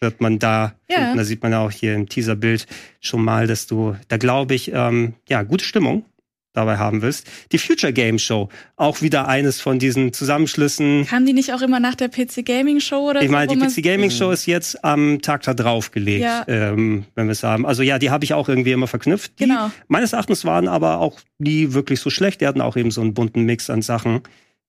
Wird 0.00 0.20
man 0.20 0.38
da, 0.38 0.74
ja. 0.88 0.98
finden. 0.98 1.16
da 1.16 1.24
sieht 1.24 1.42
man 1.42 1.54
auch 1.54 1.70
hier 1.70 1.94
im 1.94 2.08
Teaserbild 2.08 2.66
schon 3.00 3.24
mal, 3.24 3.46
dass 3.46 3.66
du, 3.66 3.96
da 4.08 4.16
glaube 4.16 4.54
ich, 4.54 4.72
ähm, 4.72 5.14
ja, 5.28 5.42
gute 5.42 5.64
Stimmung 5.64 6.04
dabei 6.52 6.76
haben 6.78 7.02
willst. 7.02 7.26
Die 7.52 7.58
Future 7.58 7.92
Game 7.92 8.18
Show, 8.18 8.48
auch 8.76 9.02
wieder 9.02 9.28
eines 9.28 9.60
von 9.60 9.78
diesen 9.78 10.12
Zusammenschlüssen. 10.12 11.10
Haben 11.10 11.26
die 11.26 11.32
nicht 11.32 11.52
auch 11.52 11.62
immer 11.62 11.80
nach 11.80 11.94
der 11.94 12.08
PC 12.08 12.44
Gaming 12.44 12.80
Show 12.80 13.10
oder 13.10 13.22
Ich 13.22 13.30
meine, 13.30 13.52
so, 13.52 13.58
die 13.58 13.66
PC 13.66 13.82
Gaming 13.82 14.10
Show 14.10 14.30
ist 14.30 14.46
jetzt 14.46 14.84
am 14.84 15.20
Tag 15.22 15.42
da 15.42 15.54
drauf 15.54 15.90
gelegt, 15.90 16.24
ja. 16.24 16.44
ähm, 16.48 17.04
wenn 17.14 17.26
wir 17.26 17.32
es 17.32 17.42
haben. 17.42 17.66
Also 17.66 17.82
ja, 17.82 17.98
die 17.98 18.10
habe 18.10 18.24
ich 18.24 18.34
auch 18.34 18.48
irgendwie 18.48 18.72
immer 18.72 18.86
verknüpft. 18.86 19.38
Die 19.38 19.44
genau. 19.44 19.70
meines 19.88 20.12
Erachtens 20.12 20.44
waren 20.44 20.68
aber 20.68 20.98
auch 20.98 21.18
nie 21.38 21.72
wirklich 21.72 22.00
so 22.00 22.10
schlecht. 22.10 22.40
Die 22.40 22.46
hatten 22.46 22.60
auch 22.60 22.76
eben 22.76 22.90
so 22.90 23.00
einen 23.00 23.14
bunten 23.14 23.42
Mix 23.44 23.70
an 23.70 23.82
Sachen 23.82 24.20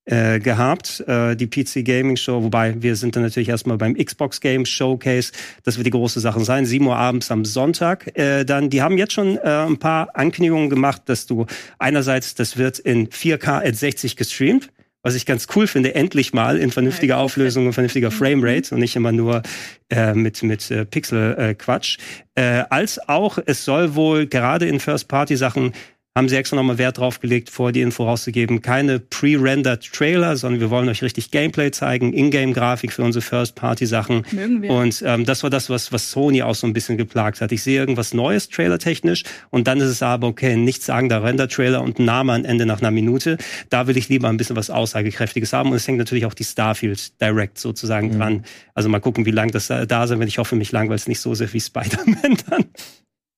äh, 0.05 0.39
gehabt, 0.39 1.03
äh, 1.07 1.35
die 1.35 1.47
PC 1.47 1.85
Gaming 1.85 2.17
Show, 2.17 2.43
wobei 2.43 2.81
wir 2.81 2.95
sind 2.95 3.15
dann 3.15 3.23
natürlich 3.23 3.49
erstmal 3.49 3.77
beim 3.77 3.95
Xbox 3.95 4.41
Game 4.41 4.65
Showcase, 4.65 5.31
das 5.63 5.77
wird 5.77 5.87
die 5.87 5.91
große 5.91 6.19
Sache 6.19 6.43
sein, 6.43 6.65
7 6.65 6.85
Uhr 6.85 6.97
abends 6.97 7.31
am 7.31 7.45
Sonntag. 7.45 8.17
Äh, 8.17 8.43
dann, 8.43 8.69
die 8.69 8.81
haben 8.81 8.97
jetzt 8.97 9.13
schon 9.13 9.37
äh, 9.37 9.41
ein 9.41 9.77
paar 9.77 10.09
Ankündigungen 10.13 10.69
gemacht, 10.69 11.03
dass 11.05 11.25
du 11.25 11.45
einerseits, 11.79 12.35
das 12.35 12.57
wird 12.57 12.79
in 12.79 13.07
4K 13.07 13.65
at 13.65 13.75
60 13.75 14.17
gestreamt, 14.17 14.69
was 15.03 15.15
ich 15.15 15.25
ganz 15.25 15.47
cool 15.55 15.67
finde, 15.67 15.95
endlich 15.95 16.33
mal 16.33 16.57
in 16.57 16.71
vernünftiger 16.71 17.17
Auflösung 17.17 17.67
und 17.67 17.73
vernünftiger 17.73 18.09
mhm. 18.09 18.13
Framerate 18.13 18.73
und 18.73 18.81
nicht 18.81 18.95
immer 18.95 19.11
nur 19.11 19.41
äh, 19.89 20.13
mit, 20.13 20.41
mit 20.43 20.71
äh, 20.71 20.85
Pixel-Quatsch. 20.85 21.97
Äh, 22.35 22.63
als 22.69 23.07
auch, 23.09 23.37
es 23.45 23.65
soll 23.65 23.95
wohl 23.95 24.27
gerade 24.27 24.65
in 24.65 24.79
First-Party-Sachen 24.79 25.73
haben 26.15 26.29
sie 26.29 26.35
extra 26.35 26.55
nochmal 26.55 26.77
Wert 26.77 26.99
drauf 26.99 27.19
gelegt, 27.19 27.49
vor 27.49 27.71
die 27.71 27.81
Info 27.81 28.05
rauszugeben. 28.05 28.61
Keine 28.61 28.99
pre-rendered 28.99 29.91
Trailer, 29.91 30.37
sondern 30.37 30.61
wir 30.61 30.69
wollen 30.69 30.87
euch 30.87 31.01
richtig 31.01 31.31
Gameplay 31.31 31.71
zeigen, 31.71 32.13
Ingame-Grafik 32.13 32.93
für 32.93 33.03
unsere 33.03 33.23
First-Party-Sachen. 33.23 34.23
Mögen 34.31 34.61
wir. 34.61 34.69
Und 34.69 35.03
ähm, 35.05 35.25
das 35.25 35.41
war 35.41 35.49
das, 35.49 35.71
was, 35.71 35.91
was 35.91 36.11
Sony 36.11 36.43
auch 36.43 36.53
so 36.53 36.67
ein 36.67 36.73
bisschen 36.73 36.97
geplagt 36.97 37.41
hat. 37.41 37.51
Ich 37.51 37.63
sehe 37.63 37.79
irgendwas 37.79 38.13
Neues, 38.13 38.49
trailertechnisch, 38.49 39.23
und 39.49 39.67
dann 39.67 39.79
ist 39.79 39.89
es 39.89 40.03
aber, 40.03 40.27
okay, 40.27 40.55
nichts 40.55 40.85
sagen, 40.85 41.09
da 41.09 41.19
Render-Trailer 41.19 41.81
und 41.81 41.97
ein 41.97 42.05
Name 42.05 42.33
am 42.33 42.45
Ende 42.45 42.67
nach 42.67 42.79
einer 42.79 42.91
Minute. 42.91 43.37
Da 43.69 43.87
will 43.87 43.97
ich 43.97 44.07
lieber 44.07 44.29
ein 44.29 44.37
bisschen 44.37 44.55
was 44.55 44.69
Aussagekräftiges 44.69 45.51
haben. 45.51 45.71
Und 45.71 45.77
es 45.77 45.87
hängt 45.87 45.97
natürlich 45.97 46.25
auch 46.25 46.33
die 46.35 46.43
Starfield 46.43 47.19
Direct 47.21 47.57
sozusagen 47.57 48.09
mhm. 48.09 48.17
dran. 48.19 48.45
Also 48.75 48.87
mal 48.87 48.99
gucken, 48.99 49.25
wie 49.25 49.31
lang 49.31 49.49
das 49.49 49.67
da 49.67 50.07
sein 50.07 50.19
wird. 50.19 50.29
Ich 50.29 50.37
hoffe, 50.37 50.55
mich 50.55 50.71
langweilt 50.71 50.99
es 50.99 51.07
nicht 51.07 51.19
so 51.19 51.33
sehr 51.33 51.51
wie 51.53 51.59
Spider-Man 51.59 52.37
dann. 52.49 52.65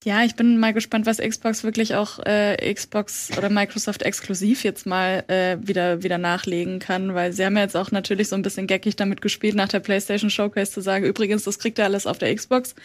Ja, 0.06 0.24
ich 0.24 0.36
bin 0.36 0.60
mal 0.60 0.72
gespannt, 0.72 1.08
was 1.08 1.18
Xbox 1.18 1.64
wirklich 1.64 1.96
auch 1.96 2.20
äh, 2.28 2.72
Xbox 2.72 3.36
oder 3.40 3.50
Microsoft 3.50 4.04
exklusiv 4.04 4.64
jetzt 4.64 4.86
mal 4.86 5.24
äh, 5.30 5.58
wieder 5.60 6.04
wieder 6.04 6.20
nachlegen 6.20 6.78
kann, 6.78 7.16
weil 7.16 7.34
sie 7.34 7.44
haben 7.44 7.56
ja 7.56 7.64
jetzt 7.64 7.76
auch 7.76 7.90
natürlich 7.90 8.28
so 8.28 8.36
ein 8.36 8.44
bisschen 8.44 8.68
geckig 8.68 8.96
damit 8.98 9.24
gespielt, 9.24 9.56
nach 9.56 9.68
der 9.68 9.80
PlayStation 9.80 10.30
Showcase 10.30 10.72
zu 10.72 10.82
sagen, 10.82 11.06
übrigens, 11.06 11.44
das 11.46 11.58
kriegt 11.58 11.80
ihr 11.80 11.86
alles 11.86 12.06
auf 12.06 12.20
der 12.20 12.36
Xbox. 12.36 12.76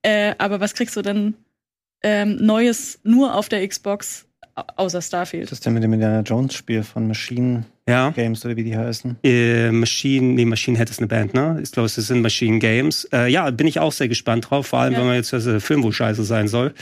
Äh, 0.00 0.34
aber 0.38 0.60
was 0.60 0.72
kriegst 0.72 0.96
du 0.96 1.02
denn 1.02 1.34
ähm, 2.02 2.36
Neues 2.36 2.98
nur 3.02 3.34
auf 3.34 3.50
der 3.50 3.68
Xbox 3.68 4.26
außer 4.54 5.02
Starfield? 5.02 5.44
Das 5.44 5.52
ist 5.52 5.64
der 5.64 5.72
mit 5.72 5.82
dem 5.82 5.92
Indiana 5.92 6.20
Jones 6.20 6.54
Spiel 6.54 6.82
von 6.82 7.06
Machine 7.06 7.64
ja. 7.88 8.10
Games 8.10 8.44
oder 8.44 8.56
wie 8.56 8.64
die 8.64 8.76
heißen. 8.76 9.16
Äh, 9.22 9.70
Machine, 9.70 10.34
nee, 10.34 10.44
Machine 10.44 10.78
Head 10.78 10.90
ist 10.90 10.98
eine 10.98 11.08
Band, 11.08 11.34
ne? 11.34 11.58
Ich 11.62 11.72
glaube, 11.72 11.86
es 11.86 11.94
sind 11.94 12.22
Machine 12.22 12.58
Games. 12.58 13.08
Äh, 13.12 13.30
ja, 13.30 13.50
bin 13.50 13.66
ich 13.66 13.80
auch 13.80 13.92
sehr 13.92 14.08
gespannt 14.08 14.50
drauf, 14.50 14.68
vor 14.68 14.80
allem, 14.80 14.92
ja. 14.92 15.00
wenn 15.00 15.06
man 15.06 15.16
jetzt 15.16 15.32
dass 15.32 15.44
der 15.44 15.60
Film 15.60 15.82
wohl 15.82 15.92
scheiße 15.92 16.24
sein 16.24 16.48
soll. 16.48 16.74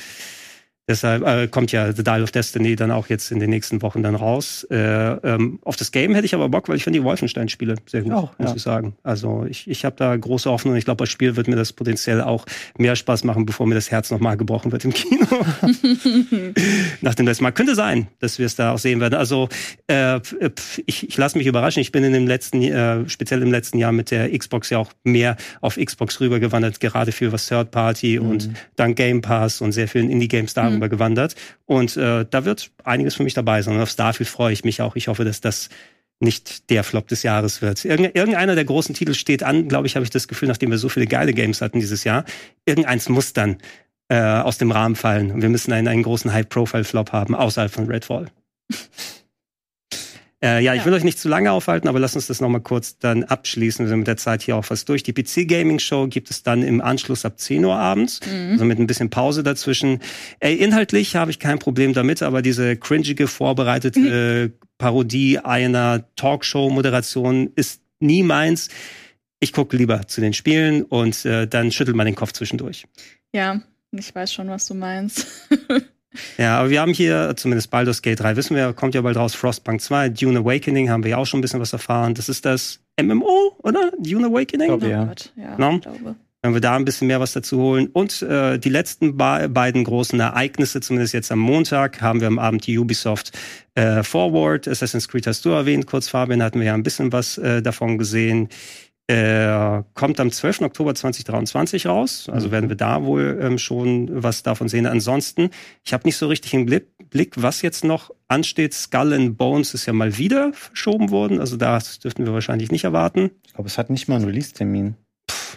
Deshalb 0.89 1.23
äh, 1.27 1.49
kommt 1.49 1.71
ja 1.71 1.93
The 1.93 2.03
Dial 2.03 2.23
of 2.23 2.31
Destiny 2.31 2.75
dann 2.75 2.91
auch 2.91 3.09
jetzt 3.09 3.31
in 3.31 3.41
den 3.41 3.51
nächsten 3.51 3.83
Wochen 3.83 4.03
dann 4.03 4.15
raus. 4.15 4.67
Äh, 4.71 4.77
ähm, 4.77 5.59
auf 5.63 5.77
das 5.77 5.93
Game 5.93 6.15
hätte 6.15 6.25
ich 6.25 6.35
aber 6.35 6.49
Bock, 6.49 6.71
weil 6.71 6.77
ich 6.77 6.85
finde 6.85 6.99
die 6.99 7.05
Wolfenstein-Spiele 7.05 7.75
sehr 7.85 8.01
gut, 8.03 8.13
auch, 8.13 8.39
muss 8.39 8.51
ja. 8.51 8.57
ich 8.57 8.63
sagen. 8.63 8.97
Also 9.03 9.45
ich, 9.47 9.69
ich 9.69 9.85
habe 9.85 9.97
da 9.97 10.17
große 10.17 10.51
Hoffnung. 10.51 10.77
Ich 10.77 10.87
glaube, 10.87 11.03
das 11.05 11.11
Spiel 11.11 11.37
wird 11.37 11.47
mir 11.47 11.57
das 11.57 11.75
potenziell 11.75 12.23
auch 12.23 12.47
mehr 12.79 12.97
Spaß 12.97 13.25
machen, 13.25 13.45
bevor 13.45 13.67
mir 13.67 13.75
das 13.75 13.91
Herz 13.91 14.11
nochmal 14.11 14.39
gebrochen 14.39 14.73
wird 14.73 14.87
im 14.87 14.95
Kino. 14.95 15.27
Nach 17.03 17.15
dem 17.15 17.27
letzten 17.27 17.45
Mal. 17.45 17.53
Könnte 17.53 17.75
sein, 17.75 18.09
dass 18.21 18.39
wir 18.39 18.47
es 18.47 18.57
da 18.57 18.73
auch 18.73 18.79
sehen 18.79 19.01
werden. 19.01 19.15
Also 19.15 19.51
äh, 19.89 20.21
ich, 20.87 21.07
ich 21.07 21.17
lasse 21.19 21.37
mich 21.37 21.47
überraschen. 21.47 21.83
Ich 21.83 21.93
bin 21.93 22.03
in 22.03 22.15
dem 22.15 22.27
letzten, 22.27 22.63
äh, 22.63 23.07
speziell 23.11 23.43
im 23.43 23.51
letzten 23.51 23.77
Jahr 23.77 23.93
mit 23.93 24.11
der 24.11 24.37
Xbox 24.37 24.71
ja 24.71 24.79
auch 24.79 24.91
mehr 25.05 25.37
auf 25.61 25.77
Xbox 25.77 26.19
rübergewandert, 26.21 26.81
gerade 26.81 27.13
für 27.13 27.31
was 27.31 27.47
Third 27.47 27.73
Party 27.73 28.19
mhm. 28.19 28.31
und 28.31 28.51
dank 28.77 28.97
Game 28.97 29.21
Pass 29.21 29.61
und 29.61 29.73
sehr 29.73 29.87
vielen 29.87 30.09
Indie-Games 30.09 30.55
da 30.55 30.71
mhm 30.71 30.78
rübergewandert. 30.79 31.35
Und 31.67 31.97
äh, 31.97 32.25
da 32.29 32.45
wird 32.45 32.71
einiges 32.85 33.15
für 33.15 33.23
mich 33.23 33.35
dabei 33.35 33.63
sein. 33.63 33.77
Und 33.77 33.83
auf 33.83 33.91
Starfield 33.91 34.29
freue 34.29 34.53
ich 34.53 34.65
mich 34.65 34.81
auch. 34.81 34.97
Ich 34.97 35.09
hoffe, 35.09 35.25
dass 35.25 35.41
das 35.41 35.69
nicht 36.21 36.71
der 36.71 36.83
Flop 36.85 37.07
des 37.09 37.23
Jahres 37.23 37.63
wird. 37.63 37.85
Irgend, 37.85 38.17
irgendeiner 38.17 38.55
der 38.55 38.65
großen 38.65 38.95
Titel 38.95 39.15
steht 39.15 39.43
an, 39.43 39.69
glaube 39.69 39.87
ich, 39.87 39.95
habe 39.95 40.05
ich 40.05 40.11
das 40.11 40.27
Gefühl, 40.27 40.49
nachdem 40.49 40.71
wir 40.71 40.79
so 40.79 40.89
viele 40.89 41.07
geile 41.07 41.33
Games 41.33 41.61
hatten 41.61 41.79
dieses 41.79 42.05
Jahr. 42.05 42.25
Irgendeins 42.65 43.09
muss 43.09 43.33
dann 43.33 43.59
äh, 44.09 44.21
aus 44.21 44.59
dem 44.59 44.71
Rahmen 44.71 44.97
fallen. 44.97 45.31
Und 45.31 45.43
wir 45.43 45.49
müssen 45.49 45.73
einen, 45.73 45.87
einen 45.87 46.03
großen 46.03 46.33
High-Profile-Flop 46.33 47.13
haben, 47.13 47.35
außerhalb 47.35 47.71
von 47.71 47.87
Redfall. 47.87 48.31
Äh, 50.41 50.63
ja, 50.63 50.75
ich 50.75 50.85
will 50.85 50.93
euch 50.93 51.03
nicht 51.03 51.19
zu 51.19 51.29
lange 51.29 51.51
aufhalten, 51.51 51.89
aber 51.89 51.99
lasst 51.99 52.15
uns 52.15 52.29
das 52.29 52.41
nochmal 52.41 52.61
kurz 52.61 52.99
dann 52.99 53.25
abschließen. 53.25 53.85
Wir 53.85 53.89
sind 53.89 53.99
mit 53.99 54.07
der 54.07 54.17
Zeit 54.17 54.43
hier 54.43 54.57
auch 54.57 54.65
fast 54.65 54.89
durch. 54.89 55.03
Die 55.03 55.13
PC 55.13 55.49
Gaming 55.49 55.81
Show 55.81 56.07
gibt 56.07 56.31
es 56.31 56.45
dann 56.45 56.63
im 56.63 56.81
Anschluss 56.81 57.25
ab 57.25 57.41
10 57.41 57.65
Uhr 57.65 57.75
abends, 57.75 58.21
mhm. 58.25 58.53
also 58.53 58.65
mit 58.65 58.79
ein 58.79 58.87
bisschen 58.87 59.11
Pause 59.11 59.43
dazwischen. 59.43 60.01
Ey, 60.39 60.55
inhaltlich 60.55 61.17
habe 61.17 61.33
ich 61.33 61.41
kein 61.41 61.59
Problem 61.59 61.93
damit, 61.93 62.23
aber 62.23 62.41
diese 62.41 62.77
cringige, 62.77 63.27
vorbereitete 63.27 64.53
mhm. 64.53 64.67
Parodie 64.79 65.41
einer 65.41 66.05
Talkshow-Moderation 66.15 67.51
ist 67.57 67.83
nie 67.99 68.23
meins. 68.23 68.69
Ich 69.41 69.53
gucke 69.53 69.77
lieber 69.77 70.07
zu 70.07 70.21
den 70.21 70.35
Spielen 70.35 70.83
und 70.83 71.25
äh, 71.25 71.49
dann 71.49 71.73
schüttelt 71.73 71.97
man 71.97 72.07
den 72.07 72.15
Kopf 72.15 72.33
zwischendurch. 72.33 72.87
Ja, 73.33 73.61
ich 73.91 74.15
weiß 74.15 74.33
schon, 74.33 74.49
was 74.49 74.67
du 74.67 74.75
meinst. 74.75 75.27
ja, 76.39 76.59
aber 76.59 76.71
wir 76.71 76.81
haben 76.81 76.93
hier 76.93 77.35
zumindest 77.37 77.71
Baldur's 77.71 78.03
Gate 78.03 78.21
3, 78.21 78.37
wissen 78.37 78.57
wir, 78.57 78.73
kommt 78.73 78.95
ja 78.95 79.03
bald 79.03 79.17
raus, 79.17 79.35
Frostpunk 79.35 79.81
2, 79.81 80.11
Dune 80.11 80.41
Awakening 80.41 80.91
haben 80.91 81.03
wir 81.05 81.11
ja 81.11 81.17
auch 81.19 81.27
schon 81.27 81.39
ein 81.39 81.43
bisschen 81.43 81.61
was 81.61 81.73
erfahren. 81.73 82.15
Das 82.15 82.29
ist 82.29 82.45
das 82.45 82.81
MMO, 83.01 83.57
oder? 83.63 83.93
Dune 83.99 84.27
Awakening? 84.27 84.73
Ich 84.73 84.81
glaube, 84.81 84.89
ja. 84.89 85.13
ja, 85.37 85.59
no? 85.59 85.79
glaube. 85.79 86.17
Wenn 86.41 86.55
wir 86.55 86.61
da 86.61 86.77
ein 86.77 86.85
bisschen 86.85 87.09
mehr 87.09 87.19
was 87.19 87.33
dazu 87.33 87.59
holen. 87.59 87.89
Und 87.93 88.23
äh, 88.23 88.59
die 88.59 88.69
letzten 88.69 89.17
beiden 89.17 89.83
großen 89.83 90.21
Ereignisse, 90.21 90.81
zumindest 90.81 91.13
jetzt 91.13 91.33
am 91.33 91.41
Montag, 91.41 92.01
haben 92.01 92.21
wir 92.21 92.29
am 92.29 92.39
Abend 92.39 92.65
die 92.69 92.79
Ubisoft 92.79 93.37
äh, 93.75 94.05
Forward. 94.05 94.69
Assassin's 94.69 95.09
Creed 95.09 95.27
hast 95.27 95.45
du 95.45 95.51
erwähnt, 95.51 95.89
kurz 95.89 96.09
Fabian, 96.09 96.41
hatten 96.41 96.61
wir 96.61 96.69
ja 96.69 96.75
ein 96.75 96.85
bisschen 96.85 97.13
was 97.13 97.39
äh, 97.39 97.61
davon 97.61 97.99
gesehen. 97.99 98.51
Äh, 99.11 99.85
kommt 99.95 100.21
am 100.21 100.31
12. 100.31 100.61
Oktober 100.61 100.95
2023 100.95 101.87
raus. 101.87 102.29
Also 102.31 102.49
mhm. 102.49 102.53
werden 102.53 102.69
wir 102.69 102.77
da 102.77 103.05
wohl 103.05 103.39
ähm, 103.41 103.57
schon 103.57 104.23
was 104.23 104.43
davon 104.43 104.69
sehen. 104.69 104.85
Ansonsten, 104.85 105.49
ich 105.83 105.95
habe 105.95 106.07
nicht 106.07 106.19
so 106.19 106.27
richtig 106.27 106.53
im 106.53 106.67
Blick, 106.67 107.33
was 107.37 107.63
jetzt 107.63 107.85
noch 107.85 108.11
ansteht. 108.29 108.75
Skull 108.75 109.15
and 109.15 109.39
Bones 109.39 109.73
ist 109.73 109.87
ja 109.87 109.95
mal 109.95 110.19
wieder 110.19 110.53
verschoben 110.53 111.11
worden. 111.11 111.41
Also 111.41 111.57
das 111.57 112.01
dürften 112.01 112.27
wir 112.27 112.35
wahrscheinlich 112.35 112.71
nicht 112.71 112.85
erwarten. 112.85 113.31
Ich 113.47 113.55
glaube, 113.55 113.69
es 113.69 113.79
hat 113.79 113.89
nicht 113.89 114.09
mal 114.09 114.17
einen 114.17 114.27
Release-Termin 114.27 114.95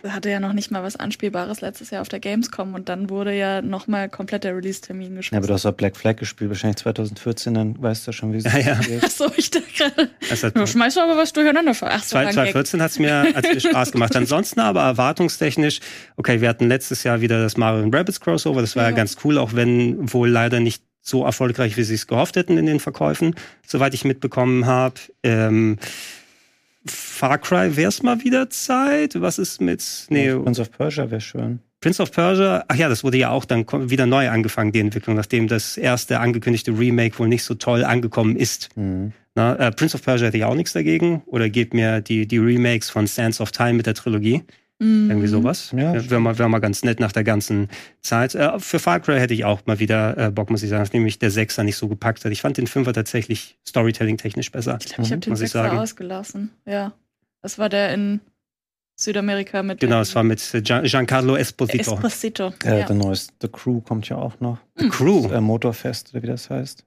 hatte 0.08 0.30
ja 0.30 0.40
noch 0.40 0.54
nicht 0.54 0.72
mal 0.72 0.84
was 0.84 0.96
Anspielbares 0.96 1.62
letztes 1.62 1.90
Jahr 1.90 2.02
auf 2.02 2.10
der 2.10 2.20
Gamescom 2.20 2.74
und 2.74 2.90
dann 2.90 3.10
wurde 3.10 3.36
ja 3.36 3.62
noch 3.62 3.88
mal 3.88 4.10
komplett 4.10 4.44
der 4.44 4.56
Release-Termin 4.56 5.16
geschlossen. 5.16 5.36
Ja, 5.36 5.40
aber 5.40 5.48
du 5.48 5.54
hast 5.54 5.66
auch 5.66 5.74
Black 5.74 5.96
Flag 5.96 6.16
gespielt, 6.16 6.50
wahrscheinlich 6.50 6.78
2014, 6.78 7.54
dann 7.54 7.82
weißt 7.82 8.08
du 8.08 8.12
schon, 8.12 8.34
wie 8.34 8.38
es 8.38 8.44
ja, 8.46 8.58
ja. 8.58 8.76
geht. 8.76 9.04
Achso, 9.04 9.32
ich 9.36 9.52
dachte 9.52 9.68
gerade, 9.76 10.52
du 10.54 10.68
schmeißt 10.68 10.98
aber 10.98 11.18
was 11.18 11.34
durcheinander. 11.34 11.74
Ach 11.82 12.04
so, 12.04 12.16
2014 12.16 12.82
hat 12.82 12.92
es 12.92 13.00
mir, 13.00 13.28
hat's 13.34 13.54
mir 13.54 13.60
Spaß 13.60 13.92
gemacht. 13.92 14.16
Ansonsten 14.16 14.60
aber 14.60 14.82
erwartungstechnisch, 14.82 15.80
okay, 16.18 16.42
wir 16.42 16.50
hatten 16.50 16.68
letztes 16.68 17.04
Jahr 17.04 17.22
wieder 17.22 17.42
das 17.42 17.58
Mario 17.58 17.88
Rabbits 17.92 18.20
Crossover, 18.20 18.62
das 18.62 18.76
war 18.76 18.84
ja. 18.84 18.90
ja 18.90 18.96
ganz 18.96 19.18
cool, 19.24 19.38
auch 19.38 19.54
wenn 19.54 20.12
wohl 20.12 20.30
leider 20.30 20.60
nicht 20.60 20.84
so 21.02 21.26
erfolgreich, 21.26 21.78
wie 21.78 21.84
sie 21.84 21.96
es 21.96 22.08
gehofft 22.08 22.36
hätten 22.36 22.58
in 22.58 22.66
den 22.68 22.80
Verkäufen, 22.80 23.36
soweit 23.66 23.94
ich 23.94 24.06
mitbekommen 24.06 24.66
habe. 24.66 24.96
Ähm, 25.24 25.78
Far 26.86 27.38
Cry 27.38 27.76
wäre 27.76 27.90
es 27.90 28.02
mal 28.02 28.24
wieder 28.24 28.50
Zeit. 28.50 29.20
Was 29.22 29.38
ist 29.38 29.62
mit. 29.62 29.84
Nee, 30.10 30.34
Prince 30.34 30.62
of 30.62 30.72
Persia 30.72 31.10
wäre 31.10 31.22
schön. 31.22 31.60
Prince 31.82 32.02
of 32.02 32.12
Persia, 32.12 32.64
ach 32.68 32.76
ja, 32.76 32.90
das 32.90 33.04
wurde 33.04 33.18
ja 33.18 33.32
auch 33.32 33.44
dann 33.44 33.66
wieder 33.90 34.06
neu 34.06 34.30
angefangen, 34.30 34.72
die 34.72 34.80
Entwicklung, 34.80 35.16
nachdem 35.16 35.48
das 35.48 35.78
erste 35.78 36.20
angekündigte 36.20 36.78
Remake 36.78 37.18
wohl 37.18 37.28
nicht 37.28 37.44
so 37.44 37.56
toll 37.56 37.84
angekommen 37.84 38.36
ist. 38.36 38.70
Mhm. 38.76 39.14
Na, 39.34 39.56
äh, 39.56 39.72
Prince 39.72 39.96
of 39.96 40.04
Persia 40.04 40.28
hätte 40.28 40.38
ich 40.38 40.44
auch 40.44 40.56
nichts 40.56 40.74
dagegen. 40.74 41.24
Oder 41.26 41.50
gebt 41.50 41.74
mir 41.74 42.02
die, 42.02 42.28
die 42.28 42.38
Remakes 42.38 42.90
von 42.90 43.08
Sands 43.08 43.42
of 43.42 43.52
Time 43.52 43.74
mit 43.74 43.88
der 43.88 43.96
Trilogie. 43.96 44.44
Mhm. 44.82 45.12
Irgendwie 45.12 45.28
sowas. 45.28 45.72
Ja, 45.78 45.94
wäre 46.10 46.20
mal, 46.20 46.40
wär 46.40 46.50
mal 46.50 46.60
ganz 46.60 46.84
nett 46.84 47.00
nach 47.00 47.12
der 47.12 47.24
ganzen 47.24 47.70
Zeit. 48.02 48.34
Äh, 48.34 48.60
für 48.60 48.80
Far 48.80 49.00
Cry 49.00 49.20
hätte 49.20 49.36
ich 49.36 49.46
auch 49.46 49.62
mal 49.68 49.80
wieder 49.80 50.18
äh, 50.18 50.32
Bock, 50.32 50.50
muss 50.50 50.64
ich 50.64 50.72
sagen, 50.72 50.90
nämlich 50.94 51.20
der 51.20 51.30
Sechser 51.30 51.64
nicht 51.64 51.76
so 51.76 51.88
gepackt 51.88 52.26
hat. 52.26 52.32
Ich 52.32 52.42
fand 52.42 52.58
den 52.58 52.66
Fünfer 52.66 52.92
tatsächlich 52.92 53.60
Storytelling-technisch 53.68 54.52
besser. 54.52 54.80
Ich 54.82 54.88
glaube, 54.88 55.04
ich 55.04 55.12
habe 55.12 55.20
den 55.20 55.36
Sechser 55.36 55.80
ausgelassen. 55.80 56.50
Ja. 56.66 56.94
Das 57.44 57.60
war 57.60 57.70
der 57.70 57.94
in 57.94 58.22
Südamerika 58.96 59.62
mit. 59.62 59.80
Genau, 59.80 60.02
es 60.02 60.16
war 60.16 60.24
mit 60.24 60.42
Gian 60.64 60.84
Giancarlo 60.84 61.36
Esposito. 61.36 61.94
Esposito. 61.96 62.52
Äh, 62.64 62.80
ja. 62.80 62.86
Der 62.88 62.96
neueste 62.96 63.34
The 63.40 63.50
Crew 63.50 63.82
kommt 63.82 64.10
ja 64.10 64.18
auch 64.18 64.40
noch. 64.40 64.58
The 64.78 64.86
hm. 64.86 64.92
Crew. 64.92 65.22
Das, 65.24 65.32
äh, 65.34 65.42
Motorfest 65.42 66.14
oder 66.14 66.24
wie 66.24 66.28
das 66.28 66.50
heißt. 66.50 66.86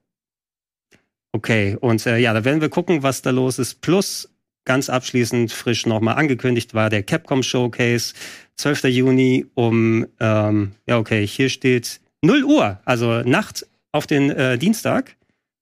Okay, 1.31 1.77
und 1.79 2.05
äh, 2.05 2.17
ja, 2.17 2.33
da 2.33 2.43
werden 2.43 2.59
wir 2.59 2.69
gucken, 2.69 3.03
was 3.03 3.21
da 3.21 3.29
los 3.29 3.57
ist. 3.57 3.79
Plus 3.79 4.34
ganz 4.65 4.89
abschließend 4.89 5.51
frisch 5.51 5.85
nochmal 5.85 6.15
angekündigt 6.15 6.73
war 6.73 6.89
der 6.89 7.03
Capcom 7.03 7.43
Showcase, 7.43 8.13
12. 8.57 8.85
Juni 8.85 9.45
um, 9.53 10.05
ähm, 10.19 10.71
ja 10.87 10.97
okay, 10.97 11.25
hier 11.25 11.49
steht 11.49 12.01
0 12.21 12.43
Uhr, 12.43 12.79
also 12.85 13.21
Nacht 13.21 13.67
auf 13.91 14.07
den 14.07 14.29
äh, 14.31 14.57
Dienstag. 14.57 15.15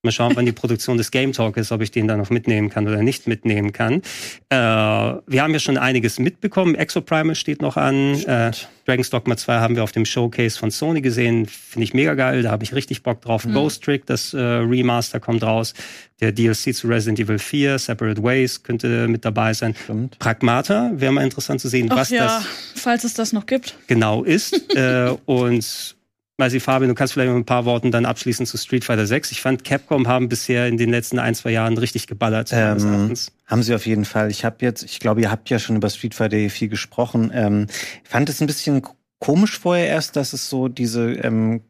Mal 0.05 0.11
schauen, 0.11 0.35
wann 0.35 0.45
die 0.45 0.51
Produktion 0.51 0.97
des 0.97 1.11
Game 1.11 1.31
Talk 1.31 1.55
ist, 1.55 1.71
ob 1.71 1.79
ich 1.79 1.89
den 1.89 2.09
dann 2.09 2.17
noch 2.17 2.29
mitnehmen 2.29 2.69
kann 2.69 2.85
oder 2.85 3.01
nicht 3.01 3.25
mitnehmen 3.25 3.71
kann. 3.71 4.01
Äh, 4.49 4.57
wir 4.57 5.41
haben 5.41 5.53
ja 5.53 5.59
schon 5.59 5.77
einiges 5.77 6.19
mitbekommen. 6.19 6.75
Exoprimal 6.75 7.35
steht 7.35 7.61
noch 7.61 7.77
an. 7.77 8.15
Äh, 8.25 8.51
Dragon's 8.85 9.09
Dogma 9.11 9.37
2 9.37 9.59
haben 9.59 9.77
wir 9.77 9.83
auf 9.83 9.93
dem 9.93 10.03
Showcase 10.03 10.59
von 10.59 10.71
Sony 10.71 10.99
gesehen. 10.99 11.45
Finde 11.45 11.85
ich 11.85 11.93
mega 11.93 12.15
geil. 12.15 12.41
Da 12.41 12.51
habe 12.51 12.65
ich 12.65 12.75
richtig 12.75 13.01
Bock 13.01 13.21
drauf. 13.21 13.45
Mhm. 13.45 13.53
Ghost 13.53 13.81
Trick, 13.81 14.05
das 14.05 14.33
äh, 14.33 14.41
Remaster 14.41 15.21
kommt 15.21 15.41
raus. 15.41 15.73
Der 16.19 16.33
DLC 16.33 16.75
zu 16.75 16.87
Resident 16.87 17.21
Evil 17.21 17.39
4, 17.39 17.79
Separate 17.79 18.21
Ways 18.21 18.61
könnte 18.61 19.07
mit 19.07 19.23
dabei 19.23 19.53
sein. 19.53 19.73
Stimmt. 19.85 20.19
Pragmata 20.19 20.91
wäre 20.95 21.13
mal 21.13 21.23
interessant 21.23 21.61
zu 21.61 21.69
sehen, 21.69 21.87
Ach 21.89 21.95
was 21.95 22.09
ja, 22.09 22.25
das 22.25 22.45
falls 22.75 23.05
es 23.05 23.13
das 23.13 23.31
noch 23.31 23.45
gibt. 23.45 23.77
Genau 23.87 24.25
ist. 24.25 24.75
äh, 24.75 25.15
und 25.23 25.95
weiß 26.37 26.53
ich, 26.53 26.63
Fabian, 26.63 26.89
du 26.89 26.95
kannst 26.95 27.13
vielleicht 27.13 27.29
mit 27.29 27.37
ein 27.37 27.45
paar 27.45 27.65
Worten 27.65 27.91
dann 27.91 28.05
abschließen 28.05 28.45
zu 28.45 28.57
Street 28.57 28.83
Fighter 28.83 29.05
6. 29.05 29.31
Ich 29.31 29.41
fand, 29.41 29.63
Capcom 29.63 30.07
haben 30.07 30.29
bisher 30.29 30.67
in 30.67 30.77
den 30.77 30.89
letzten 30.89 31.19
ein, 31.19 31.35
zwei 31.35 31.51
Jahren 31.51 31.77
richtig 31.77 32.07
geballert. 32.07 32.51
Ähm, 32.51 33.13
haben 33.45 33.63
sie 33.63 33.75
auf 33.75 33.85
jeden 33.85 34.05
Fall. 34.05 34.31
Ich 34.31 34.43
habe 34.43 34.57
jetzt, 34.61 34.83
ich 34.83 34.99
glaube, 34.99 35.21
ihr 35.21 35.29
habt 35.29 35.49
ja 35.49 35.59
schon 35.59 35.75
über 35.75 35.89
Street 35.89 36.15
Fighter 36.15 36.49
viel 36.49 36.69
gesprochen. 36.69 37.31
Ähm, 37.33 37.67
ich 38.03 38.09
fand 38.09 38.29
es 38.29 38.41
ein 38.41 38.47
bisschen 38.47 38.81
komisch 39.19 39.59
vorher 39.59 39.87
erst, 39.87 40.15
dass 40.15 40.33
es 40.33 40.49
so 40.49 40.67
diese 40.67 41.11
ähm, 41.13 41.61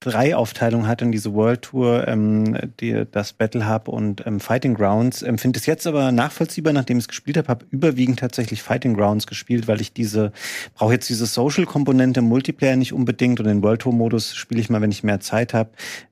drei 0.00 0.36
Aufteilungen 0.36 0.86
hat 0.86 1.02
in 1.02 1.10
diese 1.10 1.34
World 1.34 1.62
Tour, 1.62 2.06
ähm, 2.06 2.56
die, 2.80 3.04
das 3.10 3.32
Battle 3.32 3.68
Hub 3.68 3.88
und 3.88 4.24
ähm, 4.26 4.40
Fighting 4.40 4.74
Grounds. 4.74 5.22
Ähm, 5.22 5.38
Finde 5.38 5.58
es 5.58 5.66
jetzt 5.66 5.86
aber 5.86 6.12
nachvollziehbar, 6.12 6.72
nachdem 6.72 6.98
ich 6.98 7.04
es 7.04 7.08
gespielt 7.08 7.36
habe, 7.36 7.48
habe 7.48 7.66
überwiegend 7.70 8.20
tatsächlich 8.20 8.62
Fighting 8.62 8.94
Grounds 8.94 9.26
gespielt, 9.26 9.66
weil 9.66 9.80
ich 9.80 9.92
diese, 9.92 10.32
brauche 10.74 10.92
jetzt 10.92 11.08
diese 11.08 11.26
Social-Komponente 11.26 12.20
im 12.20 12.26
Multiplayer 12.26 12.76
nicht 12.76 12.92
unbedingt 12.92 13.40
und 13.40 13.46
den 13.46 13.62
World 13.62 13.82
Tour-Modus 13.82 14.36
spiele 14.36 14.60
ich 14.60 14.70
mal, 14.70 14.80
wenn 14.80 14.92
ich 14.92 15.02
mehr 15.02 15.20
Zeit 15.20 15.54
habe. 15.54 15.70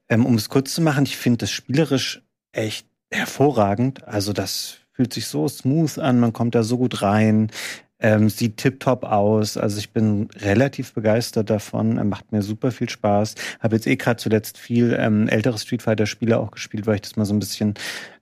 Ähm, 0.09 0.27
um 0.27 0.35
es 0.35 0.49
kurz 0.49 0.75
zu 0.75 0.83
machen, 0.83 1.05
ich 1.05 1.17
finde 1.17 1.39
das 1.39 1.51
spielerisch 1.51 2.23
echt 2.53 2.87
hervorragend. 3.11 4.07
Also 4.07 4.33
das 4.33 4.79
fühlt 4.93 5.13
sich 5.13 5.27
so 5.27 5.47
smooth 5.47 5.99
an, 5.99 6.19
man 6.19 6.33
kommt 6.33 6.55
da 6.55 6.63
so 6.63 6.79
gut 6.79 7.03
rein. 7.03 7.51
Ähm, 7.99 8.29
sieht 8.29 8.59
tipptopp 8.59 9.05
aus. 9.05 9.57
Also 9.57 9.79
ich 9.79 9.91
bin 9.91 10.29
relativ 10.37 10.93
begeistert 10.93 11.49
davon. 11.49 11.99
Ähm, 11.99 12.11
macht 12.11 12.31
mir 12.31 12.43
super 12.43 12.71
viel 12.71 12.91
Spaß. 12.91 13.35
Habe 13.61 13.77
jetzt 13.77 13.87
eh 13.87 13.97
gerade 13.97 14.19
zuletzt 14.19 14.59
viel 14.59 14.95
ähm, 14.99 15.29
ältere 15.29 15.57
Street 15.59 15.83
Fighter-Spiele 15.83 16.39
auch 16.39 16.51
gespielt, 16.51 16.87
weil 16.87 16.97
ich 16.97 17.03
das 17.03 17.17
mal 17.17 17.25
so 17.25 17.35
ein 17.35 17.39
bisschen 17.39 17.75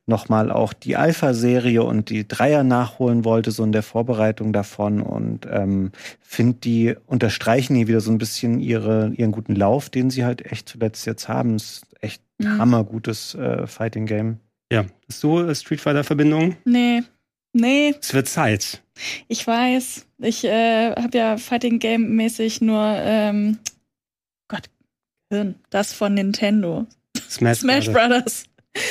nochmal 0.06 0.50
auch 0.50 0.72
die 0.72 0.96
Alpha-Serie 0.96 1.82
und 1.82 2.10
die 2.10 2.28
Dreier 2.28 2.62
nachholen 2.62 3.24
wollte, 3.24 3.50
so 3.50 3.64
in 3.64 3.72
der 3.72 3.82
Vorbereitung 3.82 4.52
davon. 4.52 5.00
Und 5.00 5.46
ähm, 5.50 5.92
finde, 6.20 6.58
die 6.58 6.94
unterstreichen 7.06 7.74
hier 7.74 7.88
wieder 7.88 8.00
so 8.00 8.10
ein 8.10 8.18
bisschen 8.18 8.60
ihre, 8.60 9.12
ihren 9.16 9.32
guten 9.32 9.56
Lauf, 9.56 9.90
den 9.90 10.10
sie 10.10 10.24
halt 10.24 10.44
echt 10.50 10.68
zuletzt 10.68 11.06
jetzt 11.06 11.28
haben. 11.28 11.56
Ist 11.56 11.86
echt 12.00 12.22
ein 12.38 12.58
hammergutes 12.58 13.34
äh, 13.34 13.66
Fighting-Game. 13.66 14.38
Ja, 14.70 14.84
hast 15.08 15.22
du 15.22 15.40
äh, 15.40 15.54
Street 15.54 15.80
Fighter-Verbindung? 15.80 16.56
Nee. 16.64 17.02
Nee. 17.54 17.94
Es 18.00 18.12
wird 18.12 18.28
Zeit. 18.28 18.82
Ich 19.28 19.46
weiß. 19.46 20.06
Ich 20.18 20.44
äh, 20.44 20.90
habe 20.90 21.16
ja 21.16 21.36
Fighting 21.36 21.78
Game 21.78 22.16
mäßig 22.16 22.60
nur 22.60 22.82
ähm, 22.98 23.58
Gott, 24.48 24.68
Hirn, 25.30 25.54
das 25.70 25.92
von 25.92 26.14
Nintendo. 26.14 26.86
Smash, 27.30 27.60
Smash 27.60 27.90
Brothers. 27.90 28.44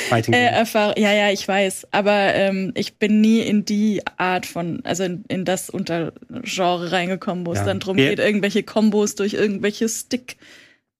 Fighting 0.08 0.32
äh. 0.32 0.64
Ja, 0.96 1.12
ja, 1.12 1.30
ich 1.30 1.46
weiß. 1.46 1.88
Aber 1.90 2.34
ähm, 2.34 2.72
ich 2.74 2.98
bin 2.98 3.20
nie 3.20 3.40
in 3.40 3.66
die 3.66 4.00
Art 4.16 4.46
von, 4.46 4.80
also 4.84 5.04
in, 5.04 5.24
in 5.28 5.44
das 5.44 5.68
Untergenre 5.68 6.90
reingekommen, 6.90 7.46
wo 7.46 7.52
ja. 7.52 7.60
es 7.60 7.66
dann 7.66 7.80
drum 7.80 7.98
ja. 7.98 8.08
geht, 8.08 8.18
irgendwelche 8.18 8.62
Kombos 8.62 9.14
durch 9.14 9.34
irgendwelche 9.34 9.88
Stick 9.90 10.38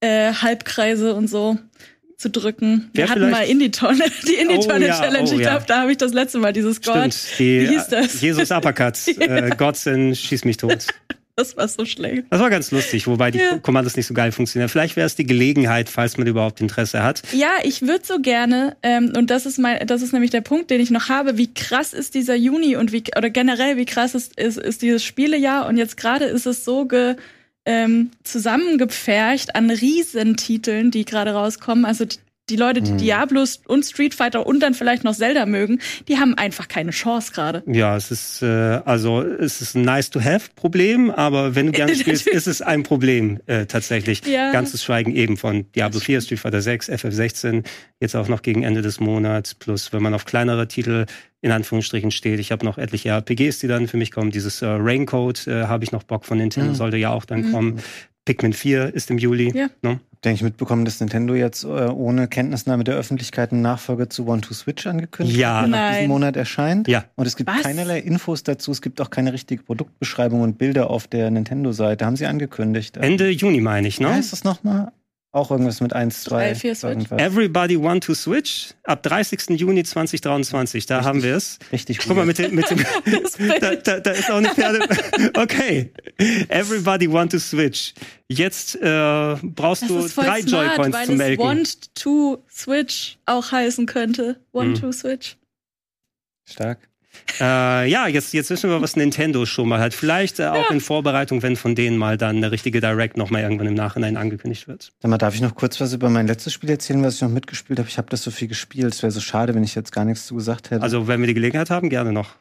äh, 0.01 0.33
Halbkreise 0.33 1.15
und 1.15 1.27
so 1.27 1.57
zu 2.17 2.29
drücken. 2.29 2.89
Wir 2.93 3.09
hatten 3.09 3.29
mal 3.29 3.41
Indie-Tonne, 3.41 4.05
die 4.27 4.35
Indie-Tonne 4.35 4.85
oh, 4.85 4.87
ja, 4.87 4.99
Challenge. 4.99 5.29
Oh, 5.29 5.33
ich 5.33 5.39
glaube, 5.39 5.59
ja. 5.59 5.65
da 5.67 5.81
habe 5.81 5.91
ich 5.91 5.97
das 5.97 6.13
letzte 6.13 6.39
Mal 6.39 6.53
dieses 6.53 6.81
Gold. 6.81 7.13
Stimmt, 7.13 7.39
die, 7.39 7.61
Wie 7.61 7.67
hieß 7.67 7.87
das? 7.87 8.21
Jesus 8.21 8.51
Uppercut. 8.51 8.97
ja. 9.19 9.37
äh, 9.37 9.49
Godsinn, 9.57 10.15
schieß 10.15 10.45
mich 10.45 10.57
tot. 10.57 10.87
Das 11.37 11.57
war 11.57 11.67
so 11.67 11.83
schlecht. 11.83 12.23
Das 12.29 12.39
war 12.39 12.49
ganz 12.49 12.71
lustig, 12.71 13.07
wobei 13.07 13.29
die 13.29 13.39
ja. 13.39 13.57
Kommandos 13.57 13.97
nicht 13.97 14.07
so 14.07 14.13
geil 14.13 14.31
funktionieren. 14.31 14.69
Vielleicht 14.69 14.95
wäre 14.95 15.05
es 15.05 15.15
die 15.15 15.25
Gelegenheit, 15.25 15.89
falls 15.89 16.17
man 16.17 16.27
überhaupt 16.27 16.61
Interesse 16.61 17.03
hat. 17.03 17.23
Ja, 17.33 17.49
ich 17.63 17.81
würde 17.81 18.05
so 18.05 18.21
gerne, 18.21 18.77
ähm, 18.83 19.11
und 19.17 19.29
das 19.29 19.45
ist 19.45 19.59
mein, 19.59 19.85
das 19.85 20.01
ist 20.01 20.13
nämlich 20.13 20.31
der 20.31 20.39
Punkt, 20.39 20.69
den 20.71 20.79
ich 20.79 20.91
noch 20.91 21.09
habe, 21.09 21.37
wie 21.37 21.53
krass 21.53 21.91
ist 21.91 22.15
dieser 22.15 22.35
Juni 22.35 22.77
und 22.77 22.93
wie, 22.93 23.03
oder 23.17 23.29
generell, 23.29 23.75
wie 23.75 23.83
krass 23.83 24.15
ist, 24.15 24.39
ist, 24.39 24.57
ist 24.57 24.81
dieses 24.81 25.03
Spielejahr 25.03 25.67
und 25.67 25.75
jetzt 25.75 25.97
gerade 25.97 26.23
ist 26.23 26.45
es 26.45 26.63
so 26.63 26.85
ge, 26.85 27.17
ähm, 27.65 28.11
zusammengepfercht 28.23 29.55
an 29.55 29.69
Riesentiteln, 29.69 30.91
die 30.91 31.05
gerade 31.05 31.33
rauskommen. 31.33 31.85
Also 31.85 32.05
die 32.05 32.19
Leute, 32.55 32.81
die 32.83 32.91
hm. 32.91 32.97
Diablo 32.99 33.43
und 33.67 33.83
Street 33.83 34.13
Fighter 34.13 34.45
und 34.45 34.59
dann 34.59 34.75
vielleicht 34.75 35.03
noch 35.03 35.15
Zelda 35.15 35.47
mögen, 35.47 35.79
die 36.07 36.17
haben 36.17 36.35
einfach 36.35 36.67
keine 36.67 36.91
Chance 36.91 37.31
gerade. 37.33 37.63
Ja, 37.65 37.97
es 37.97 38.11
ist 38.11 38.43
äh, 38.43 38.45
also 38.85 39.21
es 39.21 39.61
ist 39.61 39.75
ein 39.75 39.81
nice 39.81 40.11
to 40.11 40.23
have 40.23 40.51
Problem, 40.55 41.09
aber 41.09 41.55
wenn 41.55 41.65
du 41.65 41.71
gerne 41.71 41.95
spielst, 41.95 42.27
ist 42.27 42.47
es 42.47 42.61
ein 42.61 42.83
Problem 42.83 43.39
äh, 43.47 43.65
tatsächlich. 43.65 44.25
Ja. 44.27 44.51
Ganz 44.51 44.71
zu 44.71 44.77
schweigen 44.77 45.15
eben 45.15 45.37
von 45.37 45.65
Diablo 45.71 45.99
4, 45.99 46.21
Street 46.21 46.39
Fighter 46.39 46.61
6, 46.61 46.89
FF16, 46.89 47.65
jetzt 47.99 48.15
auch 48.15 48.27
noch 48.27 48.43
gegen 48.43 48.61
Ende 48.61 48.83
des 48.83 48.99
Monats, 48.99 49.55
plus 49.55 49.91
wenn 49.91 50.03
man 50.03 50.13
auf 50.13 50.25
kleinere 50.25 50.67
Titel 50.67 51.07
in 51.41 51.51
Anführungsstrichen 51.51 52.11
steht. 52.11 52.39
Ich 52.39 52.51
habe 52.51 52.65
noch 52.65 52.77
etliche 52.77 53.09
RPGs, 53.09 53.59
die 53.59 53.67
dann 53.67 53.87
für 53.87 53.97
mich 53.97 54.11
kommen. 54.11 54.31
Dieses 54.31 54.61
äh, 54.61 54.65
Raincoat 54.67 55.47
äh, 55.47 55.65
habe 55.65 55.83
ich 55.83 55.91
noch 55.91 56.03
Bock 56.03 56.25
von 56.25 56.37
Nintendo, 56.37 56.71
mhm. 56.71 56.75
sollte 56.75 56.97
ja 56.97 57.11
auch 57.11 57.25
dann 57.25 57.47
mhm. 57.47 57.51
kommen. 57.51 57.79
Pikmin 58.25 58.53
4 58.53 58.93
ist 58.93 59.09
im 59.11 59.17
Juli. 59.17 59.51
Ja. 59.55 59.69
Ne? 59.81 59.99
denke 60.25 60.35
ich, 60.37 60.43
mitbekommen, 60.43 60.85
dass 60.85 60.99
Nintendo 60.99 61.35
jetzt 61.35 61.63
äh, 61.63 61.67
ohne 61.67 62.27
Kenntnisnahme 62.27 62.83
der 62.83 62.95
Öffentlichkeit 62.95 63.51
einen 63.51 63.61
Nachfolger 63.61 64.09
zu 64.09 64.27
One 64.27 64.41
to 64.41 64.53
Switch 64.53 64.85
angekündigt 64.87 65.37
ja. 65.37 65.61
hat, 65.61 65.69
nach 65.69 65.93
diesem 65.93 66.07
Monat 66.07 66.35
erscheint. 66.35 66.87
Ja. 66.87 67.05
Und 67.15 67.27
es 67.27 67.35
gibt 67.35 67.49
Was? 67.49 67.61
keinerlei 67.61 67.99
Infos 67.99 68.43
dazu. 68.43 68.71
Es 68.71 68.81
gibt 68.81 68.99
auch 68.99 69.09
keine 69.09 69.31
richtige 69.31 69.63
Produktbeschreibung 69.63 70.41
und 70.41 70.57
Bilder 70.57 70.89
auf 70.89 71.07
der 71.07 71.29
Nintendo-Seite. 71.31 72.05
Haben 72.05 72.15
sie 72.15 72.25
angekündigt. 72.25 72.97
Ende 72.97 73.29
Juni 73.29 73.61
meine 73.61 73.87
ich, 73.87 73.99
ne? 73.99 74.13
Heißt 74.13 74.33
das 74.33 74.43
nochmal? 74.43 74.91
Auch 75.35 75.51
irgendwas 75.51 75.81
mit 75.81 75.91
1, 75.91 76.23
2. 76.23 76.29
3, 76.29 76.55
4 76.55 76.75
Switch. 76.75 77.11
Everybody 77.11 77.77
Want 77.77 78.05
to 78.05 78.13
Switch 78.13 78.69
ab 78.85 79.03
30. 79.03 79.59
Juni 79.59 79.83
2023. 79.83 80.85
Da 80.85 80.95
Richtig. 80.95 81.07
haben 81.09 81.23
wir 81.23 81.35
es. 81.35 81.59
Richtig 81.73 81.97
Guck 81.99 82.15
mal, 82.15 82.25
mit 82.25 82.37
dem, 82.37 82.55
mit 82.55 82.69
dem 82.69 82.77
da, 83.59 83.75
da, 83.75 83.99
da, 83.99 84.11
ist 84.11 84.31
auch 84.31 84.37
eine 84.37 84.51
Pferde. 84.51 84.87
Okay. 85.33 85.91
Everybody 86.47 87.11
Want 87.11 87.33
to 87.33 87.39
Switch. 87.39 87.93
Jetzt 88.29 88.75
äh, 88.75 89.35
brauchst 89.43 89.81
das 89.81 89.89
du 89.89 90.07
drei 90.21 90.39
Joy-Cons 90.39 91.05
zum 91.05 91.17
Melken. 91.17 91.45
Want 91.45 91.93
to 91.95 92.41
Switch 92.49 93.17
auch 93.25 93.51
heißen 93.51 93.87
könnte. 93.87 94.39
Want 94.53 94.77
hm. 94.77 94.81
to 94.83 94.91
Switch. 94.93 95.35
Stark. 96.49 96.87
Äh, 97.39 97.89
ja, 97.89 98.07
jetzt, 98.07 98.33
jetzt 98.33 98.49
wissen 98.49 98.69
wir, 98.69 98.81
was 98.81 98.95
Nintendo 98.95 99.45
schon 99.45 99.67
mal 99.67 99.79
hat. 99.79 99.93
Vielleicht 99.93 100.39
äh, 100.39 100.47
auch 100.47 100.69
ja. 100.69 100.71
in 100.71 100.81
Vorbereitung, 100.81 101.41
wenn 101.43 101.55
von 101.55 101.75
denen 101.75 101.97
mal 101.97 102.17
dann 102.17 102.37
eine 102.37 102.51
richtige 102.51 102.81
Direct 102.81 103.17
noch 103.17 103.29
mal 103.29 103.41
irgendwann 103.41 103.67
im 103.67 103.73
Nachhinein 103.73 104.17
angekündigt 104.17 104.67
wird. 104.67 104.91
Sag 104.99 105.09
mal, 105.09 105.17
darf 105.17 105.35
ich 105.35 105.41
noch 105.41 105.55
kurz 105.55 105.79
was 105.81 105.93
über 105.93 106.09
mein 106.09 106.27
letztes 106.27 106.53
Spiel 106.53 106.69
erzählen, 106.69 107.03
was 107.03 107.15
ich 107.15 107.21
noch 107.21 107.29
mitgespielt 107.29 107.79
habe? 107.79 107.89
Ich 107.89 107.97
habe 107.97 108.09
das 108.09 108.23
so 108.23 108.31
viel 108.31 108.47
gespielt. 108.47 108.93
Es 108.93 109.03
wäre 109.03 109.11
so 109.11 109.21
schade, 109.21 109.55
wenn 109.55 109.63
ich 109.63 109.75
jetzt 109.75 109.91
gar 109.91 110.05
nichts 110.05 110.25
zu 110.25 110.35
gesagt 110.35 110.71
hätte. 110.71 110.81
Also, 110.81 111.07
wenn 111.07 111.19
wir 111.19 111.27
die 111.27 111.33
Gelegenheit 111.33 111.69
haben, 111.69 111.89
gerne 111.89 112.11
noch. 112.11 112.35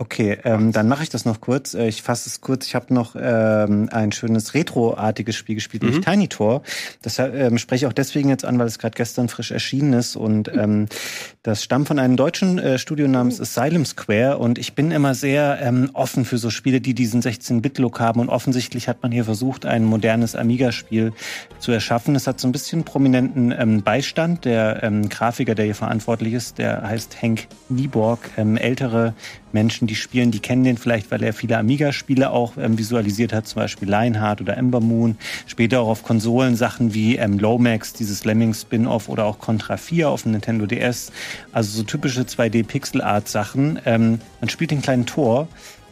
Okay, 0.00 0.38
ähm, 0.44 0.72
dann 0.72 0.88
mache 0.88 1.02
ich 1.02 1.10
das 1.10 1.26
noch 1.26 1.42
kurz. 1.42 1.74
Äh, 1.74 1.86
ich 1.88 2.00
fasse 2.00 2.26
es 2.30 2.40
kurz. 2.40 2.66
Ich 2.66 2.74
habe 2.74 2.94
noch 2.94 3.16
ähm, 3.20 3.90
ein 3.92 4.12
schönes 4.12 4.54
Retro-artiges 4.54 5.36
Spiel 5.36 5.56
gespielt, 5.56 5.82
mhm. 5.82 5.90
nämlich 5.90 6.06
Tiny 6.06 6.28
Tor. 6.28 6.62
Das 7.02 7.18
ähm, 7.18 7.58
spreche 7.58 7.84
ich 7.84 7.86
auch 7.86 7.92
deswegen 7.92 8.30
jetzt 8.30 8.46
an, 8.46 8.58
weil 8.58 8.66
es 8.66 8.78
gerade 8.78 8.96
gestern 8.96 9.28
frisch 9.28 9.50
erschienen 9.50 9.92
ist. 9.92 10.16
Und 10.16 10.48
ähm, 10.56 10.86
das 11.42 11.62
stammt 11.62 11.86
von 11.86 11.98
einem 11.98 12.16
deutschen 12.16 12.58
äh, 12.58 12.78
Studio 12.78 13.08
namens 13.08 13.40
oh. 13.40 13.42
Asylum 13.42 13.84
Square. 13.84 14.38
Und 14.38 14.58
ich 14.58 14.74
bin 14.74 14.90
immer 14.90 15.14
sehr 15.14 15.58
ähm, 15.60 15.90
offen 15.92 16.24
für 16.24 16.38
so 16.38 16.48
Spiele, 16.48 16.80
die 16.80 16.94
diesen 16.94 17.20
16-Bit-Look 17.20 18.00
haben. 18.00 18.20
Und 18.20 18.30
offensichtlich 18.30 18.88
hat 18.88 19.02
man 19.02 19.12
hier 19.12 19.26
versucht, 19.26 19.66
ein 19.66 19.84
modernes 19.84 20.34
Amiga-Spiel 20.34 21.12
zu 21.58 21.72
erschaffen. 21.72 22.16
Es 22.16 22.26
hat 22.26 22.40
so 22.40 22.48
ein 22.48 22.52
bisschen 22.52 22.84
prominenten 22.84 23.52
ähm, 23.52 23.82
Beistand. 23.82 24.46
Der 24.46 24.82
ähm, 24.82 25.10
Grafiker, 25.10 25.54
der 25.54 25.66
hier 25.66 25.74
verantwortlich 25.74 26.32
ist, 26.32 26.56
der 26.56 26.88
heißt 26.88 27.20
Henk 27.20 27.48
Nieborg. 27.68 28.30
Ähm, 28.38 28.56
ältere 28.56 29.12
Menschen, 29.52 29.89
die 29.90 29.96
spielen, 29.96 30.30
die 30.30 30.38
kennen 30.38 30.62
den 30.62 30.78
vielleicht, 30.78 31.10
weil 31.10 31.22
er 31.22 31.32
viele 31.32 31.58
Amiga-Spiele 31.58 32.30
auch 32.30 32.56
ähm, 32.56 32.78
visualisiert 32.78 33.32
hat, 33.32 33.48
zum 33.48 33.60
Beispiel 33.60 33.90
Lionheart 33.90 34.40
oder 34.40 34.56
Ember 34.56 34.80
Moon. 34.80 35.18
Später 35.46 35.80
auch 35.80 35.88
auf 35.88 36.04
Konsolen 36.04 36.54
Sachen 36.54 36.94
wie 36.94 37.16
ähm, 37.16 37.40
Lomax, 37.40 37.92
dieses 37.92 38.24
Lemmings-Spin-Off 38.24 39.08
oder 39.08 39.24
auch 39.24 39.40
Contra 39.40 39.76
4 39.76 40.08
auf 40.08 40.22
dem 40.22 40.32
Nintendo 40.32 40.66
DS. 40.66 41.10
Also 41.50 41.78
so 41.78 41.82
typische 41.82 42.22
2D-Pixel-Art-Sachen. 42.22 43.80
Ähm, 43.84 44.20
man 44.40 44.48
spielt 44.48 44.70
den 44.70 44.80
kleinen 44.80 45.06
Tor, 45.06 45.48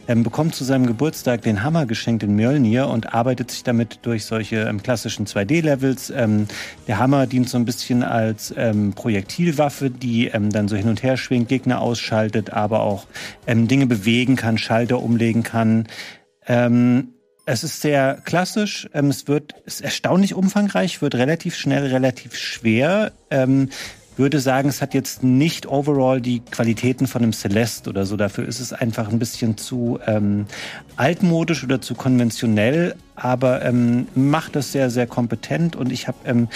ähm, 0.09 0.23
bekommt 0.23 0.55
zu 0.55 0.63
seinem 0.63 0.87
Geburtstag 0.87 1.43
den 1.43 1.61
Hammer 1.61 1.85
geschenkt 1.85 2.23
in 2.23 2.35
Mjölnir 2.35 2.87
und 2.87 3.13
arbeitet 3.13 3.51
sich 3.51 3.63
damit 3.63 3.99
durch 4.01 4.25
solche 4.25 4.61
ähm, 4.61 4.81
klassischen 4.81 5.27
2D-Levels. 5.27 6.09
Ähm, 6.09 6.47
der 6.87 6.97
Hammer 6.97 7.27
dient 7.27 7.47
so 7.47 7.59
ein 7.59 7.65
bisschen 7.65 8.01
als 8.01 8.51
ähm, 8.57 8.93
Projektilwaffe, 8.93 9.91
die 9.91 10.25
ähm, 10.25 10.49
dann 10.49 10.67
so 10.67 10.75
hin 10.75 10.89
und 10.89 11.03
her 11.03 11.15
schwingt, 11.15 11.47
Gegner 11.47 11.79
ausschaltet, 11.79 12.49
aber 12.49 12.79
auch 12.81 13.05
ähm, 13.45 13.67
Dinge 13.67 13.85
bewegen 13.85 14.35
kann, 14.35 14.57
Schalter 14.57 14.99
umlegen 14.99 15.43
kann. 15.43 15.87
es 17.45 17.63
ist 17.63 17.81
sehr 17.81 18.19
klassisch. 18.25 18.89
es 18.91 19.27
wird 19.27 19.53
ist 19.65 19.81
erstaunlich 19.81 20.33
umfangreich, 20.33 21.03
wird 21.03 21.13
relativ 21.13 21.55
schnell, 21.55 21.85
relativ 21.85 22.35
schwer 22.35 23.11
würde 24.19 24.39
sagen, 24.39 24.69
es 24.69 24.81
hat 24.81 24.93
jetzt 24.93 25.23
nicht 25.23 25.65
overall 25.65 26.21
die 26.21 26.41
Qualitäten 26.41 27.07
von 27.07 27.23
einem 27.23 27.33
Celeste 27.33 27.89
oder 27.89 28.05
so. 28.05 28.17
Dafür 28.17 28.45
ist 28.45 28.59
es 28.59 28.73
einfach 28.73 29.09
ein 29.09 29.17
bisschen 29.17 29.57
zu 29.57 29.99
ähm, 30.05 30.45
altmodisch 30.97 31.63
oder 31.63 31.81
zu 31.81 31.95
konventionell, 31.95 32.95
aber 33.15 33.63
ähm, 33.63 34.07
macht 34.13 34.55
das 34.55 34.71
sehr, 34.71 34.89
sehr 34.89 35.07
kompetent 35.07 35.75
und 35.75 35.91
ich 35.91 36.07
habe 36.07 36.17
ähm, 36.25 36.49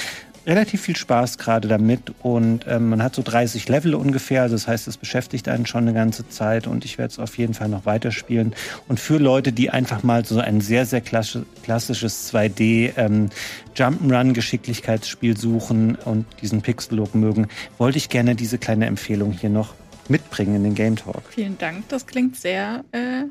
relativ 0.46 0.82
viel 0.82 0.96
Spaß 0.96 1.38
gerade 1.38 1.68
damit 1.68 2.14
und 2.22 2.66
ähm, 2.68 2.90
man 2.90 3.02
hat 3.02 3.16
so 3.16 3.22
30 3.22 3.68
Level 3.70 3.96
ungefähr, 3.96 4.42
also 4.42 4.56
das 4.56 4.68
heißt, 4.68 4.88
es 4.88 4.98
beschäftigt 4.98 5.48
einen 5.48 5.66
schon 5.66 5.84
eine 5.84 5.94
ganze 5.94 6.28
Zeit 6.28 6.68
und 6.68 6.86
ich 6.86 6.98
werde 6.98 7.12
es 7.12 7.20
auf 7.20 7.38
jeden 7.38 7.54
Fall 7.54 7.70
noch 7.70 7.86
weiterspielen. 7.86 8.54
Und 8.88 9.00
für 9.00 9.18
Leute, 9.18 9.54
die 9.54 9.70
einfach 9.70 10.04
mal 10.04 10.26
so 10.26 10.40
ein 10.40 10.62
sehr, 10.62 10.86
sehr 10.86 11.02
klassisches 11.02 12.34
2D 12.34 12.94
ähm, 12.98 13.30
Jump'n'Run 13.76 14.34
Geschicklichkeitsspiel 14.34 15.38
suchen 15.38 15.96
und 15.96 16.26
diesen 16.42 16.62
Pixel-Look 16.62 17.16
mögen, 17.16 17.48
wollte 17.78 17.98
ich 17.98 18.10
gerne 18.10 18.36
diese 18.36 18.58
kleine 18.58 18.86
Empfehlung 18.86 19.32
hier 19.32 19.50
noch 19.50 19.74
mitbringen 20.10 20.56
in 20.56 20.64
den 20.64 20.76
Game 20.76 20.96
Talk. 20.96 21.24
Vielen 21.30 21.58
Dank, 21.58 21.88
das 21.90 22.06
klingt 22.06 22.36
sehr 22.36 22.84
äh, 22.92 23.24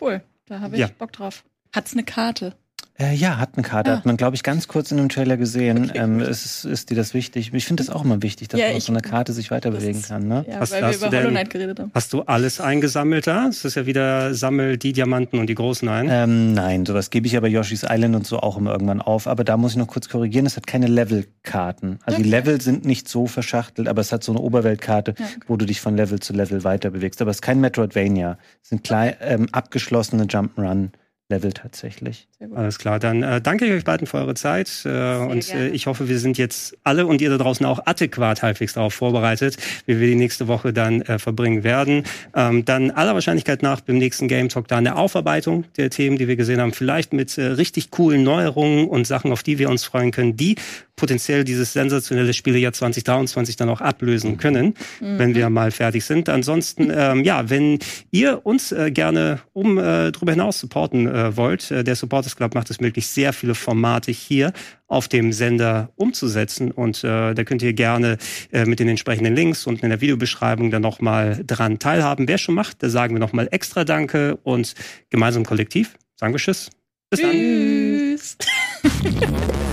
cool. 0.00 0.22
Da 0.46 0.60
habe 0.60 0.74
ich 0.74 0.80
ja. 0.80 0.90
Bock 0.98 1.12
drauf. 1.12 1.44
Hat's 1.72 1.92
eine 1.92 2.02
Karte? 2.02 2.54
Äh, 3.00 3.14
ja, 3.14 3.38
hat 3.38 3.50
eine 3.56 3.66
Karte. 3.66 3.92
Ah. 3.92 3.96
Hat 3.96 4.06
man, 4.06 4.18
glaube 4.18 4.36
ich, 4.36 4.42
ganz 4.42 4.68
kurz 4.68 4.90
in 4.90 4.98
dem 4.98 5.08
Trailer 5.08 5.38
gesehen. 5.38 5.88
Okay, 5.88 5.98
ähm, 5.98 6.20
ist, 6.20 6.66
ist 6.66 6.90
dir 6.90 6.96
das 6.96 7.14
wichtig? 7.14 7.52
Ich 7.54 7.64
finde 7.64 7.82
das 7.82 7.94
auch 7.94 8.04
immer 8.04 8.22
wichtig, 8.22 8.48
dass 8.48 8.60
ja, 8.60 8.68
man 8.68 8.76
auf 8.76 8.82
so 8.82 8.92
einer 8.92 9.00
Karte 9.00 9.32
sich 9.32 9.50
weiter 9.50 9.70
bewegen 9.70 10.02
kann. 10.02 10.28
Ne? 10.28 10.44
Ja, 10.46 10.60
hast, 10.60 10.72
weil 10.72 10.84
hast 10.84 11.00
wir 11.00 11.08
über 11.08 11.16
Hollow 11.16 11.30
Knight 11.30 11.48
geredet 11.48 11.80
haben. 11.80 11.90
Hast 11.94 12.12
du 12.12 12.22
alles 12.22 12.60
eingesammelt 12.60 13.26
da? 13.26 13.48
Es 13.48 13.64
ist 13.64 13.74
ja 13.76 13.86
wieder 13.86 14.34
Sammel 14.34 14.76
die 14.76 14.92
Diamanten 14.92 15.38
und 15.38 15.46
die 15.46 15.54
großen 15.54 15.88
ein. 15.88 16.08
Ähm, 16.10 16.52
nein, 16.52 16.84
sowas 16.84 17.08
gebe 17.08 17.26
ich 17.26 17.38
aber 17.38 17.48
Yoshi's 17.48 17.86
Island 17.88 18.16
und 18.16 18.26
so 18.26 18.40
auch 18.40 18.58
immer 18.58 18.72
irgendwann 18.72 19.00
auf. 19.00 19.26
Aber 19.26 19.44
da 19.44 19.56
muss 19.56 19.72
ich 19.72 19.78
noch 19.78 19.88
kurz 19.88 20.10
korrigieren, 20.10 20.44
es 20.44 20.56
hat 20.56 20.66
keine 20.66 20.86
Levelkarten. 20.86 22.00
Also 22.04 22.16
okay. 22.16 22.22
die 22.22 22.28
Level 22.28 22.60
sind 22.60 22.84
nicht 22.84 23.08
so 23.08 23.26
verschachtelt, 23.26 23.88
aber 23.88 24.02
es 24.02 24.12
hat 24.12 24.22
so 24.22 24.32
eine 24.32 24.42
Oberweltkarte, 24.42 25.14
ja, 25.18 25.24
okay. 25.24 25.40
wo 25.46 25.56
du 25.56 25.64
dich 25.64 25.80
von 25.80 25.96
Level 25.96 26.20
zu 26.20 26.34
Level 26.34 26.64
weiter 26.64 26.90
bewegst. 26.90 27.22
Aber 27.22 27.30
es 27.30 27.38
ist 27.38 27.42
kein 27.42 27.60
Metroidvania. 27.62 28.36
Es 28.62 28.68
sind 28.68 28.84
klein, 28.84 29.14
ähm, 29.22 29.48
abgeschlossene 29.52 30.24
Jump'n'Run. 30.24 30.90
Level 31.30 31.52
tatsächlich. 31.52 32.28
Alles 32.54 32.78
klar, 32.78 32.98
dann 32.98 33.22
äh, 33.22 33.40
danke 33.40 33.64
ich 33.64 33.72
euch 33.72 33.84
beiden 33.84 34.06
für 34.06 34.18
eure 34.18 34.34
Zeit 34.34 34.82
äh, 34.84 35.16
und 35.16 35.54
äh, 35.54 35.68
ich 35.68 35.86
hoffe, 35.86 36.08
wir 36.08 36.18
sind 36.18 36.36
jetzt 36.38 36.76
alle 36.84 37.06
und 37.06 37.20
ihr 37.20 37.30
da 37.30 37.38
draußen 37.38 37.64
auch 37.64 37.86
adäquat 37.86 38.42
halbwegs 38.42 38.74
darauf 38.74 38.92
vorbereitet, 38.94 39.56
wie 39.86 40.00
wir 40.00 40.06
die 40.08 40.16
nächste 40.16 40.48
Woche 40.48 40.72
dann 40.72 41.02
äh, 41.02 41.18
verbringen 41.18 41.64
werden. 41.64 42.04
Ähm, 42.34 42.64
dann 42.64 42.90
aller 42.90 43.14
Wahrscheinlichkeit 43.14 43.62
nach 43.62 43.80
beim 43.80 43.98
nächsten 43.98 44.28
Game 44.28 44.48
Talk 44.48 44.68
da 44.68 44.76
eine 44.76 44.96
Aufarbeitung 44.96 45.64
der 45.76 45.90
Themen, 45.90 46.18
die 46.18 46.28
wir 46.28 46.36
gesehen 46.36 46.60
haben, 46.60 46.72
vielleicht 46.72 47.12
mit 47.12 47.38
äh, 47.38 47.42
richtig 47.42 47.90
coolen 47.90 48.22
Neuerungen 48.22 48.88
und 48.88 49.06
Sachen, 49.06 49.32
auf 49.32 49.42
die 49.42 49.58
wir 49.58 49.70
uns 49.70 49.84
freuen 49.84 50.10
können, 50.10 50.36
die 50.36 50.56
potenziell 51.00 51.44
dieses 51.44 51.72
sensationelle 51.72 52.34
Spielejahr 52.34 52.74
2023 52.74 53.56
dann 53.56 53.70
auch 53.70 53.80
ablösen 53.80 54.36
können, 54.36 54.74
mhm. 55.00 55.18
wenn 55.18 55.34
wir 55.34 55.48
mal 55.48 55.70
fertig 55.70 56.04
sind. 56.04 56.28
Ansonsten, 56.28 56.92
ähm, 56.94 57.24
ja, 57.24 57.48
wenn 57.48 57.78
ihr 58.10 58.44
uns 58.44 58.70
äh, 58.70 58.90
gerne 58.90 59.40
um 59.54 59.78
äh, 59.78 60.12
darüber 60.12 60.32
hinaus 60.32 60.60
supporten 60.60 61.06
äh, 61.06 61.34
wollt, 61.38 61.70
äh, 61.70 61.82
der 61.82 61.96
Supporters 61.96 62.36
Club 62.36 62.54
macht 62.54 62.68
es 62.68 62.80
möglich, 62.80 63.06
sehr 63.06 63.32
viele 63.32 63.54
Formate 63.54 64.12
hier 64.12 64.52
auf 64.88 65.08
dem 65.08 65.32
Sender 65.32 65.90
umzusetzen. 65.96 66.70
Und 66.70 67.02
äh, 67.02 67.32
da 67.32 67.44
könnt 67.44 67.62
ihr 67.62 67.72
gerne 67.72 68.18
äh, 68.52 68.66
mit 68.66 68.78
den 68.78 68.88
entsprechenden 68.88 69.34
Links 69.34 69.66
und 69.66 69.82
in 69.82 69.88
der 69.88 70.02
Videobeschreibung 70.02 70.70
dann 70.70 70.82
nochmal 70.82 71.42
dran 71.46 71.78
teilhaben. 71.78 72.28
Wer 72.28 72.36
schon 72.36 72.54
macht, 72.54 72.82
da 72.82 72.90
sagen 72.90 73.14
wir 73.14 73.20
nochmal 73.20 73.48
extra 73.50 73.84
Danke 73.84 74.36
und 74.42 74.74
gemeinsam 75.08 75.46
kollektiv 75.46 75.96
sagen 76.16 76.34
wir 76.34 76.38
Tschüss. 76.38 76.68
Bis 77.08 77.20
dann. 77.22 77.32
Tschüss. 77.32 78.36